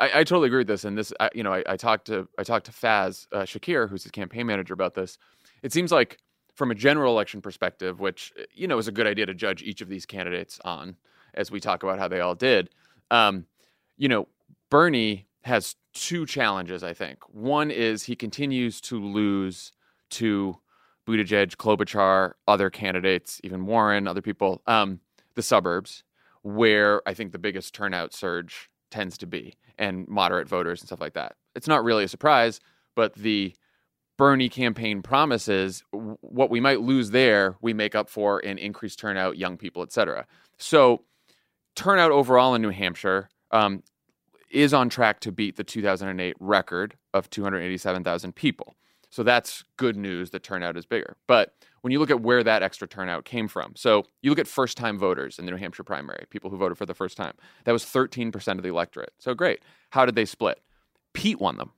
I, 0.00 0.20
I, 0.20 0.24
totally 0.24 0.48
agree 0.48 0.60
with 0.60 0.66
this. 0.66 0.84
And 0.84 0.98
this, 0.98 1.12
I, 1.20 1.30
you 1.32 1.42
know, 1.42 1.52
I, 1.52 1.62
I, 1.66 1.76
talked 1.76 2.06
to 2.06 2.28
I 2.38 2.42
talked 2.42 2.66
to 2.66 2.72
Faiz 2.72 3.26
uh, 3.32 3.42
Shakir, 3.42 3.88
who's 3.88 4.02
his 4.02 4.10
campaign 4.10 4.46
manager, 4.46 4.74
about 4.74 4.94
this. 4.94 5.18
It 5.62 5.72
seems 5.72 5.92
like 5.92 6.18
from 6.54 6.70
a 6.70 6.74
general 6.74 7.12
election 7.12 7.40
perspective, 7.40 8.00
which 8.00 8.32
you 8.52 8.66
know 8.66 8.78
is 8.78 8.88
a 8.88 8.92
good 8.92 9.06
idea 9.06 9.26
to 9.26 9.34
judge 9.34 9.62
each 9.62 9.80
of 9.80 9.88
these 9.88 10.06
candidates 10.06 10.58
on, 10.64 10.96
as 11.34 11.50
we 11.50 11.60
talk 11.60 11.82
about 11.82 11.98
how 11.98 12.08
they 12.08 12.20
all 12.20 12.34
did. 12.34 12.70
Um, 13.10 13.46
you 13.96 14.08
know, 14.08 14.26
Bernie 14.70 15.26
has 15.42 15.76
two 15.92 16.26
challenges. 16.26 16.82
I 16.82 16.94
think 16.94 17.18
one 17.28 17.70
is 17.70 18.04
he 18.04 18.16
continues 18.16 18.80
to 18.82 19.00
lose 19.00 19.72
to 20.12 20.58
Buttigieg, 21.06 21.56
Klobuchar, 21.56 22.32
other 22.46 22.70
candidates, 22.70 23.40
even 23.44 23.66
Warren, 23.66 24.06
other 24.06 24.22
people, 24.22 24.62
um, 24.66 25.00
the 25.34 25.42
suburbs, 25.42 26.04
where 26.42 27.06
I 27.06 27.14
think 27.14 27.32
the 27.32 27.38
biggest 27.38 27.74
turnout 27.74 28.12
surge 28.12 28.70
tends 28.90 29.18
to 29.18 29.26
be, 29.26 29.54
and 29.78 30.06
moderate 30.06 30.48
voters 30.48 30.80
and 30.80 30.88
stuff 30.88 31.00
like 31.00 31.14
that. 31.14 31.36
It's 31.54 31.68
not 31.68 31.84
really 31.84 32.04
a 32.04 32.08
surprise, 32.08 32.60
but 32.94 33.14
the 33.14 33.54
Bernie 34.18 34.48
campaign 34.48 35.02
promises 35.02 35.82
what 35.90 36.50
we 36.50 36.60
might 36.60 36.80
lose 36.80 37.10
there, 37.10 37.56
we 37.60 37.72
make 37.72 37.94
up 37.94 38.08
for 38.08 38.38
in 38.38 38.58
increased 38.58 38.98
turnout, 38.98 39.38
young 39.38 39.56
people, 39.56 39.82
et 39.82 39.92
cetera. 39.92 40.26
So, 40.58 41.04
turnout 41.74 42.12
overall 42.12 42.54
in 42.54 42.62
New 42.62 42.70
Hampshire 42.70 43.30
um, 43.50 43.82
is 44.50 44.74
on 44.74 44.88
track 44.90 45.20
to 45.20 45.32
beat 45.32 45.56
the 45.56 45.64
2008 45.64 46.36
record 46.38 46.96
of 47.14 47.30
287,000 47.30 48.34
people. 48.34 48.76
So 49.12 49.22
that's 49.22 49.62
good 49.76 49.94
news 49.94 50.30
that 50.30 50.42
turnout 50.42 50.78
is 50.78 50.86
bigger. 50.86 51.18
But 51.28 51.54
when 51.82 51.92
you 51.92 51.98
look 51.98 52.10
at 52.10 52.22
where 52.22 52.42
that 52.42 52.62
extra 52.62 52.88
turnout 52.88 53.26
came 53.26 53.46
from, 53.46 53.74
so 53.76 54.06
you 54.22 54.30
look 54.30 54.38
at 54.38 54.48
first 54.48 54.78
time 54.78 54.98
voters 54.98 55.38
in 55.38 55.44
the 55.44 55.50
New 55.50 55.58
Hampshire 55.58 55.84
primary, 55.84 56.24
people 56.30 56.48
who 56.48 56.56
voted 56.56 56.78
for 56.78 56.86
the 56.86 56.94
first 56.94 57.18
time, 57.18 57.34
that 57.64 57.72
was 57.72 57.84
13% 57.84 58.56
of 58.56 58.62
the 58.62 58.70
electorate. 58.70 59.12
So 59.18 59.34
great. 59.34 59.60
How 59.90 60.06
did 60.06 60.14
they 60.14 60.24
split? 60.24 60.60
Pete 61.12 61.38
won 61.38 61.58
them 61.58 61.72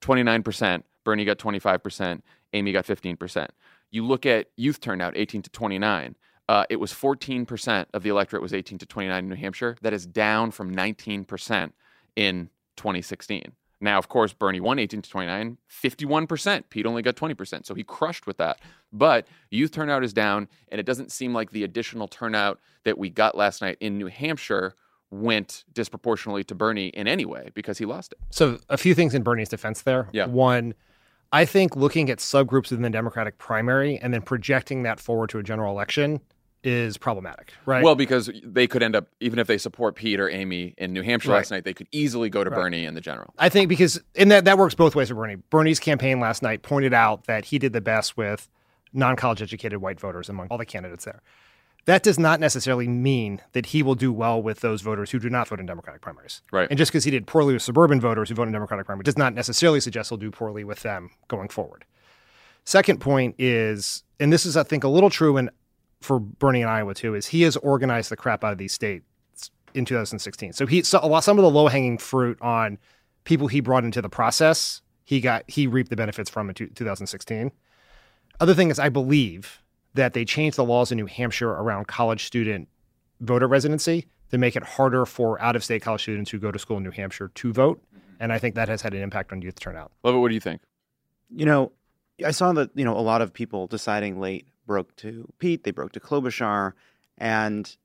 29%, 0.00 0.82
Bernie 1.04 1.26
got 1.26 1.38
25%, 1.38 2.22
Amy 2.54 2.72
got 2.72 2.86
15%. 2.86 3.48
You 3.90 4.06
look 4.06 4.24
at 4.24 4.46
youth 4.56 4.80
turnout, 4.80 5.14
18 5.14 5.42
to 5.42 5.50
29. 5.50 6.16
Uh, 6.48 6.64
it 6.70 6.76
was 6.76 6.94
14% 6.94 7.86
of 7.92 8.02
the 8.02 8.08
electorate 8.08 8.40
was 8.40 8.54
18 8.54 8.78
to 8.78 8.86
29 8.86 9.18
in 9.18 9.28
New 9.28 9.36
Hampshire. 9.36 9.76
That 9.82 9.92
is 9.92 10.06
down 10.06 10.52
from 10.52 10.74
19% 10.74 11.72
in 12.16 12.48
2016. 12.76 13.52
Now, 13.80 13.98
of 13.98 14.08
course, 14.08 14.32
Bernie 14.32 14.60
won 14.60 14.78
18 14.78 15.02
to 15.02 15.10
29, 15.10 15.58
51%. 15.70 16.64
Pete 16.68 16.86
only 16.86 17.02
got 17.02 17.14
20%. 17.14 17.64
So 17.64 17.74
he 17.74 17.84
crushed 17.84 18.26
with 18.26 18.38
that. 18.38 18.58
But 18.92 19.28
youth 19.50 19.70
turnout 19.70 20.02
is 20.02 20.12
down, 20.12 20.48
and 20.68 20.80
it 20.80 20.86
doesn't 20.86 21.12
seem 21.12 21.32
like 21.32 21.52
the 21.52 21.62
additional 21.62 22.08
turnout 22.08 22.58
that 22.84 22.98
we 22.98 23.08
got 23.10 23.36
last 23.36 23.62
night 23.62 23.76
in 23.80 23.96
New 23.96 24.08
Hampshire 24.08 24.74
went 25.10 25.64
disproportionately 25.72 26.44
to 26.44 26.54
Bernie 26.54 26.88
in 26.88 27.06
any 27.06 27.24
way 27.24 27.50
because 27.54 27.78
he 27.78 27.84
lost 27.84 28.12
it. 28.12 28.18
So, 28.30 28.58
a 28.68 28.76
few 28.76 28.94
things 28.94 29.14
in 29.14 29.22
Bernie's 29.22 29.48
defense 29.48 29.82
there. 29.82 30.08
Yeah. 30.12 30.26
One, 30.26 30.74
I 31.32 31.44
think 31.44 31.76
looking 31.76 32.10
at 32.10 32.18
subgroups 32.18 32.70
within 32.70 32.82
the 32.82 32.90
Democratic 32.90 33.38
primary 33.38 33.96
and 33.98 34.12
then 34.12 34.22
projecting 34.22 34.82
that 34.82 34.98
forward 35.00 35.30
to 35.30 35.38
a 35.38 35.42
general 35.42 35.72
election 35.72 36.20
is 36.68 36.98
problematic, 36.98 37.52
right? 37.66 37.82
Well, 37.82 37.94
because 37.94 38.30
they 38.44 38.66
could 38.66 38.82
end 38.82 38.94
up, 38.94 39.08
even 39.20 39.38
if 39.38 39.46
they 39.46 39.58
support 39.58 39.94
Pete 39.96 40.20
or 40.20 40.28
Amy 40.28 40.74
in 40.76 40.92
New 40.92 41.02
Hampshire 41.02 41.30
Right. 41.30 41.38
last 41.38 41.50
night, 41.50 41.64
they 41.64 41.74
could 41.74 41.88
easily 41.90 42.28
go 42.28 42.44
to 42.44 42.50
Right. 42.50 42.56
Bernie 42.56 42.84
in 42.84 42.94
the 42.94 43.00
general. 43.00 43.32
I 43.38 43.48
think 43.48 43.68
because 43.68 44.00
and 44.14 44.30
that 44.30 44.44
that 44.44 44.58
works 44.58 44.74
both 44.74 44.94
ways 44.94 45.08
for 45.08 45.14
Bernie. 45.14 45.36
Bernie's 45.50 45.80
campaign 45.80 46.20
last 46.20 46.42
night 46.42 46.62
pointed 46.62 46.92
out 46.92 47.24
that 47.24 47.46
he 47.46 47.58
did 47.58 47.72
the 47.72 47.80
best 47.80 48.16
with 48.16 48.48
non-college 48.92 49.42
educated 49.42 49.80
white 49.80 49.98
voters 49.98 50.28
among 50.28 50.48
all 50.50 50.58
the 50.58 50.66
candidates 50.66 51.04
there. 51.04 51.22
That 51.84 52.02
does 52.02 52.18
not 52.18 52.38
necessarily 52.38 52.86
mean 52.86 53.40
that 53.52 53.66
he 53.66 53.82
will 53.82 53.94
do 53.94 54.12
well 54.12 54.42
with 54.42 54.60
those 54.60 54.82
voters 54.82 55.10
who 55.10 55.18
do 55.18 55.30
not 55.30 55.48
vote 55.48 55.58
in 55.58 55.64
Democratic 55.64 56.02
primaries. 56.02 56.42
Right. 56.52 56.68
And 56.70 56.76
just 56.76 56.90
because 56.92 57.04
he 57.04 57.10
did 57.10 57.26
poorly 57.26 57.54
with 57.54 57.62
suburban 57.62 57.98
voters 57.98 58.28
who 58.28 58.34
vote 58.34 58.46
in 58.46 58.52
Democratic 58.52 58.84
primary 58.84 59.04
does 59.04 59.16
not 59.16 59.32
necessarily 59.32 59.80
suggest 59.80 60.10
he'll 60.10 60.18
do 60.18 60.30
poorly 60.30 60.64
with 60.64 60.82
them 60.82 61.10
going 61.28 61.48
forward. 61.48 61.86
Second 62.64 63.00
point 63.00 63.34
is, 63.38 64.02
and 64.20 64.30
this 64.30 64.44
is 64.44 64.54
I 64.56 64.62
think 64.64 64.84
a 64.84 64.88
little 64.88 65.08
true 65.08 65.38
in 65.38 65.48
for 66.00 66.20
Bernie 66.20 66.62
in 66.62 66.68
Iowa 66.68 66.94
too, 66.94 67.14
is 67.14 67.26
he 67.26 67.42
has 67.42 67.56
organized 67.56 68.10
the 68.10 68.16
crap 68.16 68.44
out 68.44 68.52
of 68.52 68.58
these 68.58 68.72
states 68.72 69.04
in 69.74 69.84
2016. 69.84 70.52
So 70.52 70.66
he 70.66 70.82
so 70.82 71.00
a 71.02 71.08
lot 71.08 71.24
some 71.24 71.38
of 71.38 71.42
the 71.42 71.50
low 71.50 71.68
hanging 71.68 71.98
fruit 71.98 72.38
on 72.40 72.78
people 73.24 73.48
he 73.48 73.60
brought 73.60 73.84
into 73.84 74.00
the 74.00 74.08
process, 74.08 74.82
he 75.04 75.20
got 75.20 75.44
he 75.48 75.66
reaped 75.66 75.90
the 75.90 75.96
benefits 75.96 76.30
from 76.30 76.48
in 76.48 76.54
2016. 76.54 77.52
Other 78.40 78.54
thing 78.54 78.70
is, 78.70 78.78
I 78.78 78.88
believe 78.88 79.62
that 79.94 80.12
they 80.12 80.24
changed 80.24 80.56
the 80.56 80.64
laws 80.64 80.92
in 80.92 80.96
New 80.96 81.06
Hampshire 81.06 81.50
around 81.50 81.88
college 81.88 82.24
student 82.24 82.68
voter 83.20 83.48
residency 83.48 84.06
to 84.30 84.38
make 84.38 84.54
it 84.54 84.62
harder 84.62 85.04
for 85.06 85.40
out 85.40 85.56
of 85.56 85.64
state 85.64 85.82
college 85.82 86.02
students 86.02 86.30
who 86.30 86.38
go 86.38 86.52
to 86.52 86.58
school 86.58 86.76
in 86.76 86.84
New 86.84 86.90
Hampshire 86.90 87.28
to 87.34 87.52
vote. 87.52 87.82
And 88.20 88.32
I 88.32 88.38
think 88.38 88.54
that 88.54 88.68
has 88.68 88.82
had 88.82 88.94
an 88.94 89.02
impact 89.02 89.32
on 89.32 89.42
youth 89.42 89.58
turnout. 89.58 89.92
Love 90.04 90.14
it. 90.14 90.18
what 90.18 90.28
do 90.28 90.34
you 90.34 90.40
think? 90.40 90.62
You 91.30 91.46
know, 91.46 91.72
I 92.24 92.30
saw 92.32 92.52
that 92.52 92.70
you 92.74 92.84
know 92.84 92.96
a 92.96 93.00
lot 93.00 93.22
of 93.22 93.32
people 93.32 93.66
deciding 93.66 94.20
late 94.20 94.46
broke 94.68 94.94
to 94.96 95.26
Pete. 95.40 95.64
They 95.64 95.72
broke 95.72 95.90
to 95.92 96.00
Klobuchar, 96.00 96.74
and 97.16 97.76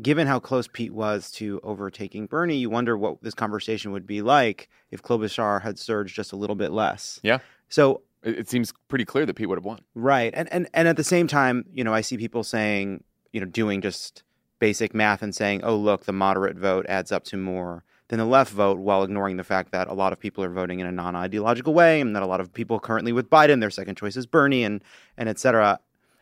given 0.00 0.28
how 0.28 0.38
close 0.38 0.68
Pete 0.68 0.92
was 0.92 1.32
to 1.32 1.58
overtaking 1.64 2.26
Bernie, 2.26 2.58
you 2.58 2.70
wonder 2.70 2.96
what 2.96 3.22
this 3.22 3.34
conversation 3.34 3.90
would 3.90 4.06
be 4.06 4.22
like 4.22 4.68
if 4.92 5.02
Klobuchar 5.02 5.62
had 5.62 5.78
surged 5.78 6.14
just 6.14 6.32
a 6.32 6.36
little 6.36 6.54
bit 6.54 6.70
less. 6.70 7.18
Yeah. 7.24 7.38
So 7.68 8.02
It, 8.22 8.38
it 8.40 8.48
seems 8.48 8.72
pretty 8.88 9.04
clear 9.04 9.24
that 9.26 9.34
Pete 9.34 9.48
would 9.48 9.58
have 9.58 9.64
won. 9.64 9.80
Right. 9.94 10.32
And, 10.34 10.52
and 10.52 10.68
and 10.74 10.86
at 10.86 10.96
the 10.96 11.04
same 11.04 11.26
time, 11.26 11.64
you 11.72 11.82
know, 11.82 11.94
I 11.94 12.02
see 12.02 12.16
people 12.18 12.44
saying, 12.44 13.04
you 13.32 13.40
know, 13.40 13.46
doing 13.46 13.80
just 13.80 14.22
basic 14.58 14.94
math 14.94 15.22
and 15.22 15.34
saying, 15.34 15.62
oh, 15.64 15.76
look, 15.76 16.04
the 16.04 16.12
moderate 16.12 16.56
vote 16.58 16.86
adds 16.88 17.10
up 17.10 17.24
to 17.24 17.36
more 17.36 17.84
than 18.08 18.18
the 18.18 18.24
left 18.24 18.52
vote, 18.52 18.78
while 18.78 19.02
ignoring 19.02 19.36
the 19.36 19.44
fact 19.44 19.72
that 19.72 19.88
a 19.88 19.94
lot 19.94 20.12
of 20.12 20.20
people 20.20 20.44
are 20.44 20.50
voting 20.50 20.80
in 20.80 20.86
a 20.86 20.92
non-ideological 20.92 21.74
way, 21.74 22.00
and 22.00 22.14
that 22.14 22.22
a 22.22 22.26
lot 22.26 22.40
of 22.40 22.52
people 22.52 22.78
currently 22.78 23.12
with 23.12 23.28
Biden, 23.28 23.60
their 23.60 23.70
second 23.70 23.96
choice 23.96 24.16
is 24.16 24.26
Bernie, 24.26 24.64
and 24.64 24.82
and 25.16 25.28
et 25.28 25.38
cetera. 25.38 25.80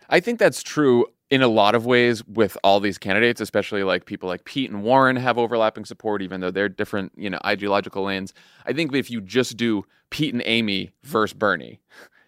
I 0.08 0.20
think 0.20 0.38
that's 0.38 0.62
true 0.62 1.06
in 1.30 1.42
a 1.42 1.48
lot 1.48 1.74
of 1.74 1.86
ways 1.86 2.24
with 2.26 2.56
all 2.62 2.78
these 2.78 2.98
candidates, 2.98 3.40
especially 3.40 3.82
like 3.82 4.04
people 4.04 4.28
like 4.28 4.44
Pete 4.44 4.70
and 4.70 4.82
Warren 4.82 5.16
have 5.16 5.38
overlapping 5.38 5.84
support, 5.84 6.22
even 6.22 6.40
though 6.40 6.50
they're 6.50 6.68
different, 6.68 7.12
you 7.16 7.30
know, 7.30 7.38
ideological 7.44 8.04
lanes. 8.04 8.34
I 8.66 8.72
think 8.72 8.94
if 8.94 9.10
you 9.10 9.20
just 9.20 9.56
do 9.56 9.84
Pete 10.10 10.34
and 10.34 10.42
Amy 10.44 10.90
versus 11.02 11.34
Bernie, 11.34 11.80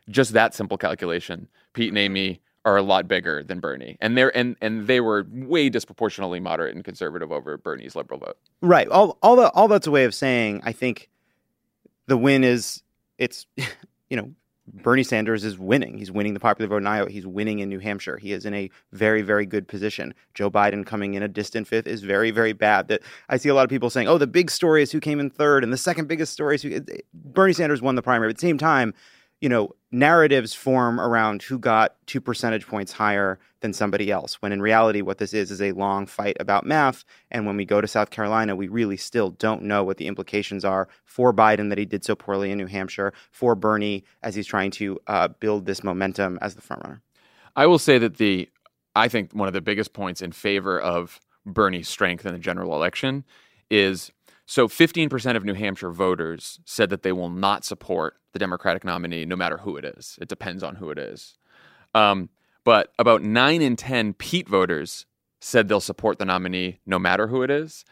just 0.08 0.32
that 0.32 0.54
simple 0.54 0.78
calculation, 0.78 1.48
Pete 1.74 1.90
and 1.90 1.98
Amy 1.98 2.40
are 2.66 2.76
a 2.76 2.82
lot 2.82 3.06
bigger 3.06 3.44
than 3.44 3.60
Bernie, 3.60 3.96
and 4.00 4.18
they're 4.18 4.36
and 4.36 4.56
and 4.60 4.88
they 4.88 5.00
were 5.00 5.24
way 5.30 5.70
disproportionately 5.70 6.40
moderate 6.40 6.74
and 6.74 6.84
conservative 6.84 7.30
over 7.30 7.56
Bernie's 7.56 7.94
liberal 7.94 8.18
vote. 8.18 8.36
Right. 8.60 8.88
All 8.88 9.16
all 9.22 9.36
that 9.36 9.52
all 9.54 9.68
that's 9.68 9.86
a 9.86 9.90
way 9.92 10.04
of 10.04 10.14
saying 10.14 10.62
I 10.64 10.72
think 10.72 11.08
the 12.06 12.18
win 12.18 12.42
is 12.42 12.82
it's 13.18 13.46
you 14.10 14.16
know 14.16 14.32
Bernie 14.66 15.04
Sanders 15.04 15.44
is 15.44 15.56
winning. 15.56 15.96
He's 15.96 16.10
winning 16.10 16.34
the 16.34 16.40
popular 16.40 16.68
vote 16.68 16.78
in 16.78 16.88
Iowa. 16.88 17.08
He's 17.08 17.24
winning 17.24 17.60
in 17.60 17.68
New 17.68 17.78
Hampshire. 17.78 18.16
He 18.16 18.32
is 18.32 18.44
in 18.44 18.52
a 18.52 18.68
very, 18.92 19.22
very 19.22 19.46
good 19.46 19.68
position. 19.68 20.12
Joe 20.34 20.50
Biden 20.50 20.84
coming 20.84 21.14
in 21.14 21.22
a 21.22 21.28
distant 21.28 21.68
fifth 21.68 21.86
is 21.86 22.02
very, 22.02 22.32
very 22.32 22.52
bad. 22.52 22.88
That 22.88 23.02
I 23.28 23.36
see 23.36 23.48
a 23.48 23.54
lot 23.54 23.62
of 23.62 23.70
people 23.70 23.90
saying, 23.90 24.08
"Oh, 24.08 24.18
the 24.18 24.26
big 24.26 24.50
story 24.50 24.82
is 24.82 24.90
who 24.90 24.98
came 24.98 25.20
in 25.20 25.30
third, 25.30 25.62
and 25.62 25.72
the 25.72 25.78
second 25.78 26.08
biggest 26.08 26.32
story 26.32 26.56
is 26.56 26.62
who." 26.62 26.80
Bernie 27.14 27.52
Sanders 27.52 27.80
won 27.80 27.94
the 27.94 28.02
primary. 28.02 28.28
But 28.28 28.30
at 28.30 28.36
the 28.38 28.48
same 28.48 28.58
time, 28.58 28.92
you 29.40 29.48
know, 29.48 29.74
narratives 29.90 30.54
form 30.54 30.98
around 30.98 31.42
who 31.42 31.58
got 31.58 31.96
two 32.06 32.20
percentage 32.20 32.66
points 32.66 32.92
higher 32.92 33.38
than 33.60 33.72
somebody 33.72 34.10
else. 34.10 34.40
When 34.40 34.52
in 34.52 34.62
reality, 34.62 35.02
what 35.02 35.18
this 35.18 35.34
is 35.34 35.50
is 35.50 35.60
a 35.60 35.72
long 35.72 36.06
fight 36.06 36.36
about 36.40 36.64
math. 36.64 37.04
And 37.30 37.46
when 37.46 37.56
we 37.56 37.64
go 37.64 37.80
to 37.80 37.88
South 37.88 38.10
Carolina, 38.10 38.56
we 38.56 38.68
really 38.68 38.96
still 38.96 39.30
don't 39.30 39.62
know 39.62 39.84
what 39.84 39.98
the 39.98 40.06
implications 40.06 40.64
are 40.64 40.88
for 41.04 41.32
Biden 41.32 41.68
that 41.68 41.78
he 41.78 41.84
did 41.84 42.04
so 42.04 42.14
poorly 42.14 42.50
in 42.50 42.58
New 42.58 42.66
Hampshire, 42.66 43.12
for 43.30 43.54
Bernie 43.54 44.04
as 44.22 44.34
he's 44.34 44.46
trying 44.46 44.70
to 44.72 44.98
uh, 45.06 45.28
build 45.28 45.66
this 45.66 45.84
momentum 45.84 46.38
as 46.40 46.54
the 46.54 46.62
frontrunner. 46.62 47.00
I 47.54 47.66
will 47.66 47.78
say 47.78 47.98
that 47.98 48.16
the, 48.16 48.48
I 48.94 49.08
think 49.08 49.32
one 49.32 49.48
of 49.48 49.54
the 49.54 49.60
biggest 49.60 49.92
points 49.92 50.22
in 50.22 50.32
favor 50.32 50.78
of 50.78 51.20
Bernie's 51.44 51.88
strength 51.88 52.26
in 52.26 52.32
the 52.32 52.38
general 52.38 52.74
election 52.74 53.24
is 53.70 54.10
so 54.46 54.68
15% 54.68 55.36
of 55.36 55.44
New 55.44 55.54
Hampshire 55.54 55.90
voters 55.90 56.60
said 56.64 56.88
that 56.90 57.02
they 57.02 57.12
will 57.12 57.28
not 57.28 57.64
support 57.64 58.14
the 58.32 58.38
Democratic 58.38 58.84
nominee, 58.84 59.24
no 59.24 59.34
matter 59.34 59.58
who 59.58 59.76
it 59.76 59.84
is. 59.84 60.16
It 60.20 60.28
depends 60.28 60.62
on 60.62 60.76
who 60.76 60.90
it 60.90 60.98
is. 60.98 61.36
Um, 61.94 62.30
but 62.64 62.92
about 62.98 63.22
9 63.22 63.60
in 63.60 63.74
10 63.74 64.14
Pete 64.14 64.48
voters 64.48 65.06
said 65.40 65.68
they'll 65.68 65.80
support 65.80 66.18
the 66.18 66.24
nominee, 66.24 66.78
no 66.86 66.98
matter 66.98 67.26
who 67.26 67.42
it 67.42 67.50
is. 67.50 67.84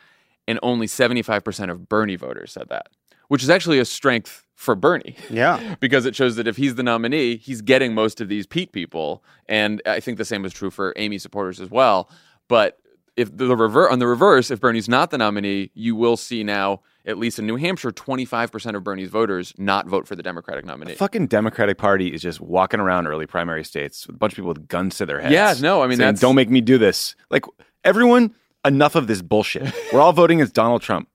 And 0.47 0.61
only 0.63 0.87
75% 0.87 1.71
of 1.71 1.89
Bernie 1.89 2.17
voters 2.17 2.53
said 2.53 2.69
that, 2.69 2.89
which 3.29 3.43
is 3.43 3.51
actually 3.51 3.81
a 3.81 3.85
strength 3.85 4.47
for 4.55 4.77
Bernie. 4.77 5.17
Yeah. 5.31 5.75
because 5.81 6.07
it 6.07 6.15
shows 6.15 6.37
that 6.37 6.47
if 6.47 6.57
he's 6.57 6.77
the 6.77 6.83
nominee, 6.85 7.37
he's 7.37 7.63
getting 7.63 7.95
most 7.95 8.21
of 8.21 8.29
these 8.29 8.47
Pete 8.47 8.73
people. 8.73 9.25
And 9.49 9.83
I 9.87 9.99
think 9.99 10.19
the 10.19 10.25
same 10.25 10.45
is 10.45 10.53
true 10.53 10.71
for 10.71 10.93
Amy 10.97 11.19
supporters 11.19 11.61
as 11.61 11.71
well. 11.71 12.09
But 12.49 12.79
if 13.17 13.37
the 13.37 13.57
rever- 13.57 13.91
on 13.91 13.99
the 13.99 14.07
reverse, 14.07 14.51
if 14.51 14.61
Bernie's 14.61 14.89
not 14.89 15.11
the 15.11 15.19
nominee, 15.19 15.71
you 15.75 15.95
will 15.95 16.17
see 16.17 16.43
now, 16.43 16.81
at 17.07 17.17
least 17.19 17.39
in 17.39 17.47
New 17.47 17.57
Hampshire, 17.57 17.91
25% 17.93 18.75
of 18.77 18.83
Bernie's 18.83 19.09
voters 19.11 19.53
not 19.57 19.87
vote 19.87 20.09
for 20.09 20.17
the 20.17 20.23
Democratic 20.23 20.65
nominee. 20.65 20.93
The 20.93 20.99
fucking 20.99 21.29
Democratic 21.29 21.79
Party 21.79 22.09
is 22.09 22.23
just 22.23 22.41
walking 22.41 22.81
around 22.81 23.07
early 23.07 23.27
primary 23.27 23.65
states 23.65 24.07
with 24.07 24.17
a 24.17 24.19
bunch 24.19 24.33
of 24.33 24.37
people 24.37 24.49
with 24.49 24.67
guns 24.69 24.97
to 24.99 25.07
their 25.07 25.21
heads. 25.21 25.33
Yeah, 25.33 25.55
no, 25.61 25.83
I 25.83 25.87
mean, 25.87 25.99
saying, 25.99 26.07
that's- 26.07 26.21
don't 26.21 26.35
make 26.35 26.51
me 26.51 26.61
do 26.61 26.77
this. 26.79 27.15
Like 27.31 27.45
everyone, 27.85 28.35
enough 28.65 28.95
of 28.95 29.07
this 29.07 29.23
bullshit. 29.23 29.73
We're 29.93 30.01
all 30.01 30.13
voting 30.13 30.41
as 30.41 30.51
Donald 30.51 30.83
Trump. 30.83 31.09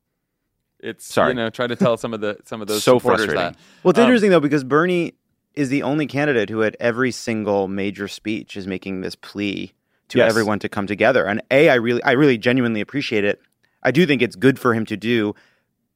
It's 0.80 1.06
Sorry. 1.06 1.32
you 1.32 1.36
know, 1.36 1.50
try 1.50 1.68
to 1.68 1.76
tell 1.76 1.98
some 1.98 2.14
of 2.14 2.22
the 2.22 2.38
some 2.46 2.62
of 2.62 2.68
those 2.70 2.84
So 2.84 3.00
supporters 3.00 3.26
frustrating. 3.26 3.54
that. 3.54 3.58
Well, 3.84 3.90
it's 3.90 4.00
Um, 4.00 4.06
interesting 4.06 4.30
though 4.30 4.40
because 4.40 4.64
Bernie 4.64 5.16
is 5.54 5.68
the 5.68 5.84
only 5.84 6.06
candidate 6.08 6.50
who, 6.50 6.64
at 6.64 6.78
every 6.80 7.12
single 7.12 7.68
major 7.68 8.08
speech, 8.08 8.56
is 8.56 8.66
making 8.66 9.02
this 9.02 9.16
plea 9.16 9.74
to 10.10 10.18
Yes. 10.20 10.30
everyone 10.30 10.60
to 10.60 10.70
come 10.70 10.88
together. 10.88 11.26
And 11.26 11.42
a, 11.52 11.70
I 11.70 11.76
really, 11.76 12.04
I 12.04 12.12
really 12.12 12.38
genuinely 12.38 12.82
appreciate 12.82 13.24
it. 13.24 13.42
I 13.84 13.92
do 13.92 14.06
think 14.06 14.22
it's 14.22 14.36
good 14.36 14.60
for 14.60 14.74
him 14.74 14.86
to 14.88 14.98
do 14.98 15.34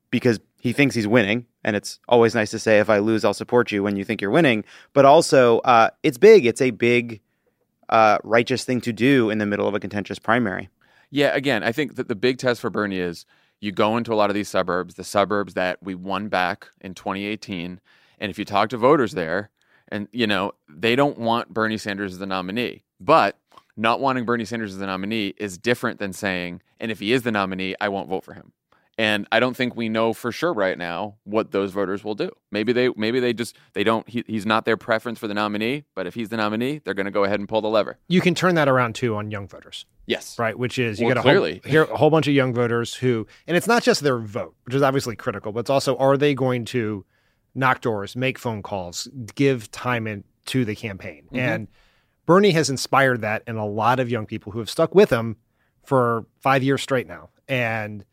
because 0.10 0.40
he 0.60 0.72
thinks 0.72 0.96
he's 0.96 1.08
winning, 1.08 1.46
and 1.64 1.76
it's 1.76 2.00
always 2.08 2.34
nice 2.34 2.52
to 2.52 2.60
say, 2.60 2.80
"If 2.80 2.90
I 2.90 3.00
lose, 3.00 3.26
I'll 3.26 3.34
support 3.34 3.72
you." 3.72 3.84
When 3.84 3.98
you 3.98 4.06
think 4.06 4.22
you're 4.22 4.32
winning, 4.32 4.64
but 4.94 5.04
also 5.06 5.60
uh, 5.60 5.90
it's 6.04 6.18
big. 6.18 6.46
It's 6.46 6.62
a 6.62 6.70
big, 6.72 7.20
uh, 7.90 8.20
righteous 8.24 8.64
thing 8.64 8.80
to 8.82 8.94
do 8.94 9.30
in 9.30 9.40
the 9.40 9.46
middle 9.46 9.68
of 9.68 9.76
a 9.76 9.80
contentious 9.80 10.20
primary. 10.20 10.70
Yeah, 11.10 11.36
again, 11.36 11.64
I 11.64 11.72
think 11.74 11.96
that 11.96 12.08
the 12.08 12.16
big 12.16 12.38
test 12.38 12.62
for 12.62 12.70
Bernie 12.70 13.00
is 13.00 13.26
you 13.60 13.72
go 13.72 13.98
into 13.98 14.14
a 14.14 14.16
lot 14.16 14.30
of 14.30 14.34
these 14.36 14.50
suburbs, 14.50 14.96
the 14.96 15.04
suburbs 15.04 15.54
that 15.56 15.78
we 15.82 15.96
won 15.96 16.28
back 16.30 16.70
in 16.82 16.94
2018, 16.94 17.80
and 18.20 18.30
if 18.32 18.40
you 18.40 18.46
talk 18.46 18.70
to 18.70 18.78
voters 18.78 19.12
there, 19.14 19.50
and 19.90 20.08
you 20.14 20.26
know 20.28 20.54
they 20.70 20.96
don't 20.96 21.18
want 21.18 21.54
Bernie 21.54 21.78
Sanders 21.78 22.14
as 22.14 22.20
the 22.20 22.26
nominee, 22.26 22.84
but 23.02 23.38
not 23.76 24.00
wanting 24.00 24.26
Bernie 24.26 24.46
Sanders 24.46 24.74
as 24.74 24.80
the 24.80 24.86
nominee 24.86 25.34
is 25.38 25.58
different 25.58 26.00
than 26.00 26.14
saying, 26.14 26.62
and 26.80 26.92
if 26.92 27.00
he 27.00 27.14
is 27.14 27.24
the 27.24 27.32
nominee, 27.32 27.76
I 27.82 27.90
won't 27.90 28.10
vote 28.10 28.24
for 28.24 28.34
him. 28.34 28.52
And 28.98 29.28
I 29.32 29.40
don't 29.40 29.58
think 29.58 29.76
we 29.76 29.90
know 29.90 30.14
for 30.14 30.32
sure 30.32 30.54
right 30.54 30.78
now 30.78 31.16
what 31.24 31.52
those 31.52 31.72
voters 31.72 32.04
will 32.04 32.14
do. 32.14 32.30
Maybe 32.52 32.74
they 32.74 32.90
maybe 32.96 33.20
they 33.20 33.34
just 33.34 33.56
they 33.74 33.84
don't 33.84 34.08
he, 34.08 34.24
he's 34.28 34.46
not 34.46 34.66
their 34.66 34.78
preference 34.78 35.18
for 35.18 35.28
the 35.28 35.34
nominee, 35.34 35.86
but 35.96 36.06
if 36.06 36.14
he's 36.14 36.30
the 36.30 36.38
nominee, 36.38 36.80
they're 36.84 36.94
going 36.94 37.08
to 37.08 37.12
go 37.12 37.24
ahead 37.24 37.40
and 37.40 37.50
pull 37.50 37.62
the 37.62 37.70
lever. 37.70 37.98
You 38.08 38.22
can 38.22 38.36
turn 38.36 38.54
that 38.54 38.68
around 38.68 38.94
too 38.94 39.16
on 39.16 39.32
young 39.32 39.48
voters. 39.48 39.88
Yes. 40.06 40.38
right? 40.38 40.58
Which 40.58 40.78
is 40.78 41.00
you 41.00 41.08
Well, 41.08 41.16
got 41.16 41.26
a 41.26 41.34
whole, 41.34 41.60
here, 41.66 41.84
a 41.86 41.98
whole 41.98 42.10
bunch 42.10 42.28
of 42.28 42.34
young 42.34 42.54
voters 42.54 42.94
who, 42.94 43.26
and 43.48 43.56
it's 43.58 43.68
not 43.68 43.84
just 43.84 44.02
their 44.02 44.20
vote, 44.20 44.56
which 44.66 44.76
is 44.76 44.82
obviously 44.82 45.16
critical, 45.16 45.52
but 45.52 45.62
it's 45.62 45.70
also 45.70 45.98
are 45.98 46.18
they 46.18 46.36
going 46.36 46.66
to 46.66 47.06
knock 47.56 47.82
doors, 47.82 48.16
make 48.16 48.38
phone 48.38 48.62
calls, 48.62 49.08
give 49.34 49.72
time 49.72 50.06
in, 50.06 50.24
to 50.48 50.66
the 50.66 50.76
campaign? 50.76 51.24
Mm-hmm. 51.28 51.38
And 51.38 51.68
Bernie 52.26 52.52
has 52.52 52.70
inspired 52.70 53.22
that 53.22 53.44
in 53.48 53.58
a 53.58 53.66
lot 53.66 54.00
of 54.00 54.10
young 54.10 54.26
people 54.26 54.52
who 54.52 54.60
have 54.60 54.70
stuck 54.70 54.96
with 54.96 55.10
him 55.10 55.38
for 55.84 56.26
five 56.42 56.64
years 56.64 56.82
straight 56.82 57.08
now. 57.08 57.30
And 57.48 58.06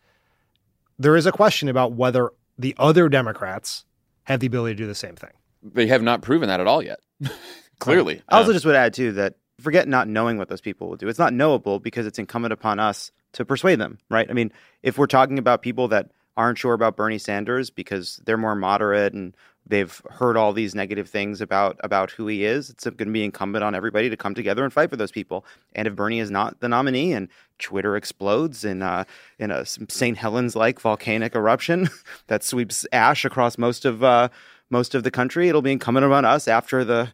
there 0.99 1.17
is 1.17 1.27
a 1.27 1.33
question 1.33 1.69
about 1.69 1.93
whether 1.93 2.31
the 2.59 2.75
other 2.79 3.09
Democrats 3.09 3.85
have 4.25 4.41
the 4.41 4.47
ability 4.47 4.75
to 4.75 4.83
do 4.83 4.87
the 4.87 4.95
same 4.95 5.17
thing. 5.17 5.31
They 5.63 5.87
have 5.87 6.03
not 6.03 6.23
proven 6.23 6.49
that 6.49 6.61
at 6.61 6.67
all 6.67 6.83
yet. 6.83 7.01
clearly. 7.79 8.23
I 8.29 8.39
also 8.39 8.51
Um, 8.51 8.55
just 8.55 8.67
would 8.67 8.77
add 8.77 8.95
too 8.95 9.13
that 9.13 9.35
forget 9.61 9.89
not 9.89 10.09
knowing 10.09 10.39
what 10.39 10.49
those 10.49 10.61
people 10.61 10.89
will 10.89 10.97
do. 10.97 11.09
It's 11.09 11.19
not 11.19 11.33
knowable 11.33 11.79
because 11.79 12.07
it's 12.07 12.19
incumbent 12.19 12.53
upon 12.53 12.79
us 12.81 13.13
to 13.33 13.45
persuade 13.45 13.79
them, 13.79 13.99
right? 14.09 14.29
I 14.29 14.33
mean, 14.33 14.53
if 14.83 14.99
we're 14.99 15.07
talking 15.07 15.39
about 15.39 15.63
people 15.63 15.89
that 15.89 16.11
aren't 16.37 16.59
sure 16.59 16.73
about 16.73 16.97
Bernie 16.97 17.19
Sanders 17.19 17.71
because 17.71 18.21
they're 18.25 18.37
more 18.39 18.55
moderate 18.55 19.13
and 19.13 19.37
they've 19.67 20.03
heard 20.11 20.37
all 20.37 20.53
these 20.53 20.75
negative 20.75 21.09
things 21.09 21.41
about 21.41 21.77
about 21.81 22.11
who 22.11 22.27
he 22.27 22.45
is, 22.45 22.71
it's 22.71 22.85
going 22.85 22.97
to 22.97 23.13
be 23.13 23.25
incumbent 23.25 23.65
on 23.65 23.75
everybody 23.75 24.11
to 24.11 24.17
come 24.17 24.35
together 24.35 24.65
and 24.65 24.73
fight 24.73 24.91
for 24.91 24.97
those 24.97 25.13
people. 25.13 25.45
And 25.75 25.87
if 25.87 25.95
Bernie 25.95 26.21
is 26.21 26.31
not 26.31 26.61
the 26.61 26.69
nominee 26.69 27.13
and 27.13 27.29
Twitter 27.59 27.97
explodes 27.97 28.65
in 28.65 28.83
uh, 28.83 29.05
in 29.39 29.51
a 29.51 29.65
St. 29.65 30.17
Helens 30.17 30.57
like 30.57 30.81
volcanic 30.81 31.35
eruption 31.35 31.89
that 32.27 32.43
sweeps 32.43 32.87
ash 32.93 33.25
across 33.25 33.59
most 33.59 33.85
of 33.85 34.03
uh, 34.03 34.29
most 34.71 34.95
of 34.95 35.03
the 35.03 35.11
country, 35.11 35.49
it'll 35.49 35.63
be 35.63 35.73
incumbent 35.73 36.07
upon 36.07 36.25
us 36.25 36.49
after 36.49 36.85
the 36.85 37.13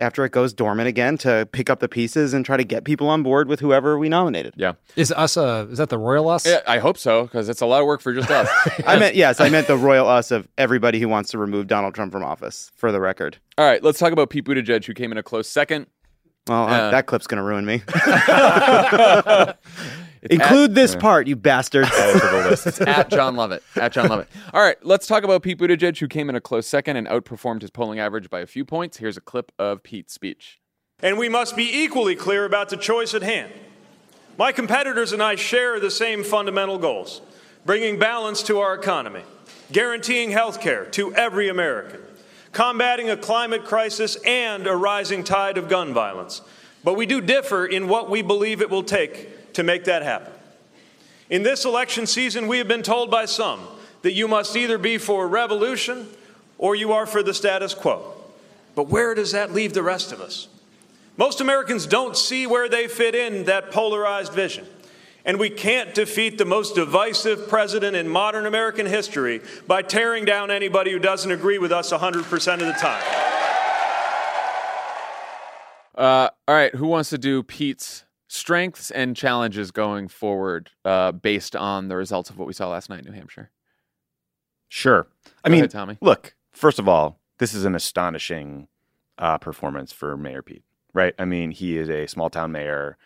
after 0.00 0.24
it 0.24 0.32
goes 0.32 0.52
dormant 0.52 0.88
again 0.88 1.16
to 1.18 1.48
pick 1.52 1.70
up 1.70 1.80
the 1.80 1.88
pieces 1.88 2.34
and 2.34 2.44
try 2.44 2.56
to 2.56 2.64
get 2.64 2.84
people 2.84 3.08
on 3.08 3.22
board 3.22 3.48
with 3.48 3.60
whoever 3.60 3.98
we 3.98 4.08
nominated. 4.08 4.54
yeah. 4.56 4.72
Is 4.96 5.12
us 5.12 5.36
a, 5.36 5.68
is 5.70 5.78
that 5.78 5.88
the 5.90 5.98
royal 5.98 6.28
us? 6.28 6.46
Yeah, 6.46 6.60
I 6.66 6.78
hope 6.78 6.98
so 6.98 7.24
because 7.24 7.48
it's 7.48 7.60
a 7.60 7.66
lot 7.66 7.80
of 7.80 7.86
work 7.86 8.00
for 8.00 8.12
just 8.14 8.30
us. 8.30 8.48
I 8.86 8.98
meant 8.98 9.14
yes, 9.14 9.40
I 9.40 9.48
meant 9.48 9.66
the 9.66 9.76
royal 9.76 10.08
us 10.08 10.30
of 10.30 10.48
everybody 10.58 11.00
who 11.00 11.08
wants 11.08 11.30
to 11.30 11.38
remove 11.38 11.66
Donald 11.66 11.94
Trump 11.94 12.12
from 12.12 12.24
office. 12.24 12.70
For 12.76 12.92
the 12.92 13.00
record, 13.00 13.38
All 13.58 13.64
right, 13.66 13.82
let's 13.82 13.98
talk 13.98 14.12
about 14.12 14.30
Pete 14.30 14.44
Buttigieg, 14.44 14.84
who 14.84 14.94
came 14.94 15.12
in 15.12 15.18
a 15.18 15.22
close 15.22 15.48
second. 15.48 15.86
well, 16.48 16.64
uh, 16.68 16.90
that 16.90 17.06
clip's 17.06 17.26
gonna 17.26 17.44
ruin 17.44 17.64
me. 17.66 17.82
It's 20.22 20.34
Include 20.34 20.74
this 20.74 20.94
part, 20.94 21.26
you 21.26 21.36
bastards. 21.36 21.90
at, 21.92 22.80
at 22.82 23.10
Jon 23.10 23.36
Lovett. 23.36 23.62
At 23.76 23.92
Jon 23.92 24.08
Lovett. 24.08 24.28
All 24.52 24.62
right, 24.62 24.76
let's 24.84 25.06
talk 25.06 25.24
about 25.24 25.42
Pete 25.42 25.58
Buttigieg, 25.58 25.98
who 25.98 26.08
came 26.08 26.28
in 26.28 26.36
a 26.36 26.40
close 26.40 26.66
second 26.66 26.96
and 26.96 27.06
outperformed 27.06 27.62
his 27.62 27.70
polling 27.70 27.98
average 27.98 28.28
by 28.28 28.40
a 28.40 28.46
few 28.46 28.64
points. 28.64 28.98
Here's 28.98 29.16
a 29.16 29.22
clip 29.22 29.50
of 29.58 29.82
Pete's 29.82 30.12
speech. 30.12 30.60
And 31.02 31.16
we 31.16 31.30
must 31.30 31.56
be 31.56 31.82
equally 31.82 32.14
clear 32.14 32.44
about 32.44 32.68
the 32.68 32.76
choice 32.76 33.14
at 33.14 33.22
hand. 33.22 33.50
My 34.36 34.52
competitors 34.52 35.12
and 35.12 35.22
I 35.22 35.36
share 35.36 35.80
the 35.80 35.90
same 35.90 36.22
fundamental 36.22 36.78
goals 36.78 37.22
bringing 37.64 37.98
balance 37.98 38.42
to 38.42 38.58
our 38.58 38.74
economy, 38.74 39.22
guaranteeing 39.70 40.30
health 40.30 40.60
care 40.60 40.86
to 40.86 41.14
every 41.14 41.48
American, 41.48 42.00
combating 42.52 43.10
a 43.10 43.16
climate 43.16 43.64
crisis 43.64 44.16
and 44.26 44.66
a 44.66 44.74
rising 44.74 45.22
tide 45.24 45.58
of 45.58 45.68
gun 45.68 45.92
violence. 45.92 46.40
But 46.82 46.94
we 46.94 47.04
do 47.04 47.20
differ 47.20 47.66
in 47.66 47.88
what 47.88 48.08
we 48.08 48.22
believe 48.22 48.62
it 48.62 48.70
will 48.70 48.82
take 48.82 49.28
to 49.60 49.64
make 49.64 49.84
that 49.84 50.02
happen. 50.02 50.32
In 51.28 51.42
this 51.42 51.66
election 51.66 52.06
season, 52.06 52.48
we 52.48 52.56
have 52.58 52.66
been 52.66 52.82
told 52.82 53.10
by 53.10 53.26
some 53.26 53.60
that 54.00 54.14
you 54.14 54.26
must 54.26 54.56
either 54.56 54.78
be 54.78 54.96
for 54.96 55.28
revolution 55.28 56.08
or 56.56 56.74
you 56.74 56.92
are 56.92 57.04
for 57.04 57.22
the 57.22 57.34
status 57.34 57.74
quo. 57.74 58.14
But 58.74 58.88
where 58.88 59.14
does 59.14 59.32
that 59.32 59.52
leave 59.52 59.74
the 59.74 59.82
rest 59.82 60.12
of 60.12 60.20
us? 60.20 60.48
Most 61.18 61.42
Americans 61.42 61.86
don't 61.86 62.16
see 62.16 62.46
where 62.46 62.70
they 62.70 62.88
fit 62.88 63.14
in 63.14 63.44
that 63.44 63.70
polarized 63.70 64.32
vision. 64.32 64.66
And 65.26 65.38
we 65.38 65.50
can't 65.50 65.94
defeat 65.94 66.38
the 66.38 66.46
most 66.46 66.74
divisive 66.74 67.46
president 67.46 67.94
in 67.94 68.08
modern 68.08 68.46
American 68.46 68.86
history 68.86 69.42
by 69.66 69.82
tearing 69.82 70.24
down 70.24 70.50
anybody 70.50 70.90
who 70.90 70.98
doesn't 70.98 71.30
agree 71.30 71.58
with 71.58 71.70
us 71.70 71.92
100% 71.92 72.52
of 72.54 72.60
the 72.60 72.72
time. 72.72 73.02
Uh, 75.94 76.30
all 76.48 76.54
right, 76.54 76.74
who 76.74 76.86
wants 76.86 77.10
to 77.10 77.18
do 77.18 77.42
Pete's 77.42 78.06
strengths 78.30 78.92
and 78.92 79.16
challenges 79.16 79.72
going 79.72 80.06
forward 80.06 80.70
uh, 80.84 81.10
based 81.10 81.56
on 81.56 81.88
the 81.88 81.96
results 81.96 82.30
of 82.30 82.38
what 82.38 82.46
we 82.46 82.52
saw 82.54 82.68
last 82.68 82.88
night 82.88 83.00
in 83.00 83.06
New 83.06 83.12
Hampshire? 83.12 83.50
Sure. 84.68 85.08
I 85.44 85.48
Go 85.48 85.52
mean, 85.52 85.60
ahead, 85.62 85.72
Tommy. 85.72 85.98
look, 86.00 86.36
first 86.52 86.78
of 86.78 86.88
all, 86.88 87.18
this 87.38 87.54
is 87.54 87.64
an 87.64 87.74
astonishing 87.74 88.68
uh, 89.18 89.36
performance 89.38 89.92
for 89.92 90.16
Mayor 90.16 90.42
Pete, 90.42 90.62
right? 90.94 91.12
I 91.18 91.24
mean, 91.24 91.50
he 91.50 91.76
is 91.76 91.90
a 91.90 92.06
small 92.06 92.30
town 92.30 92.52
mayor, 92.52 92.96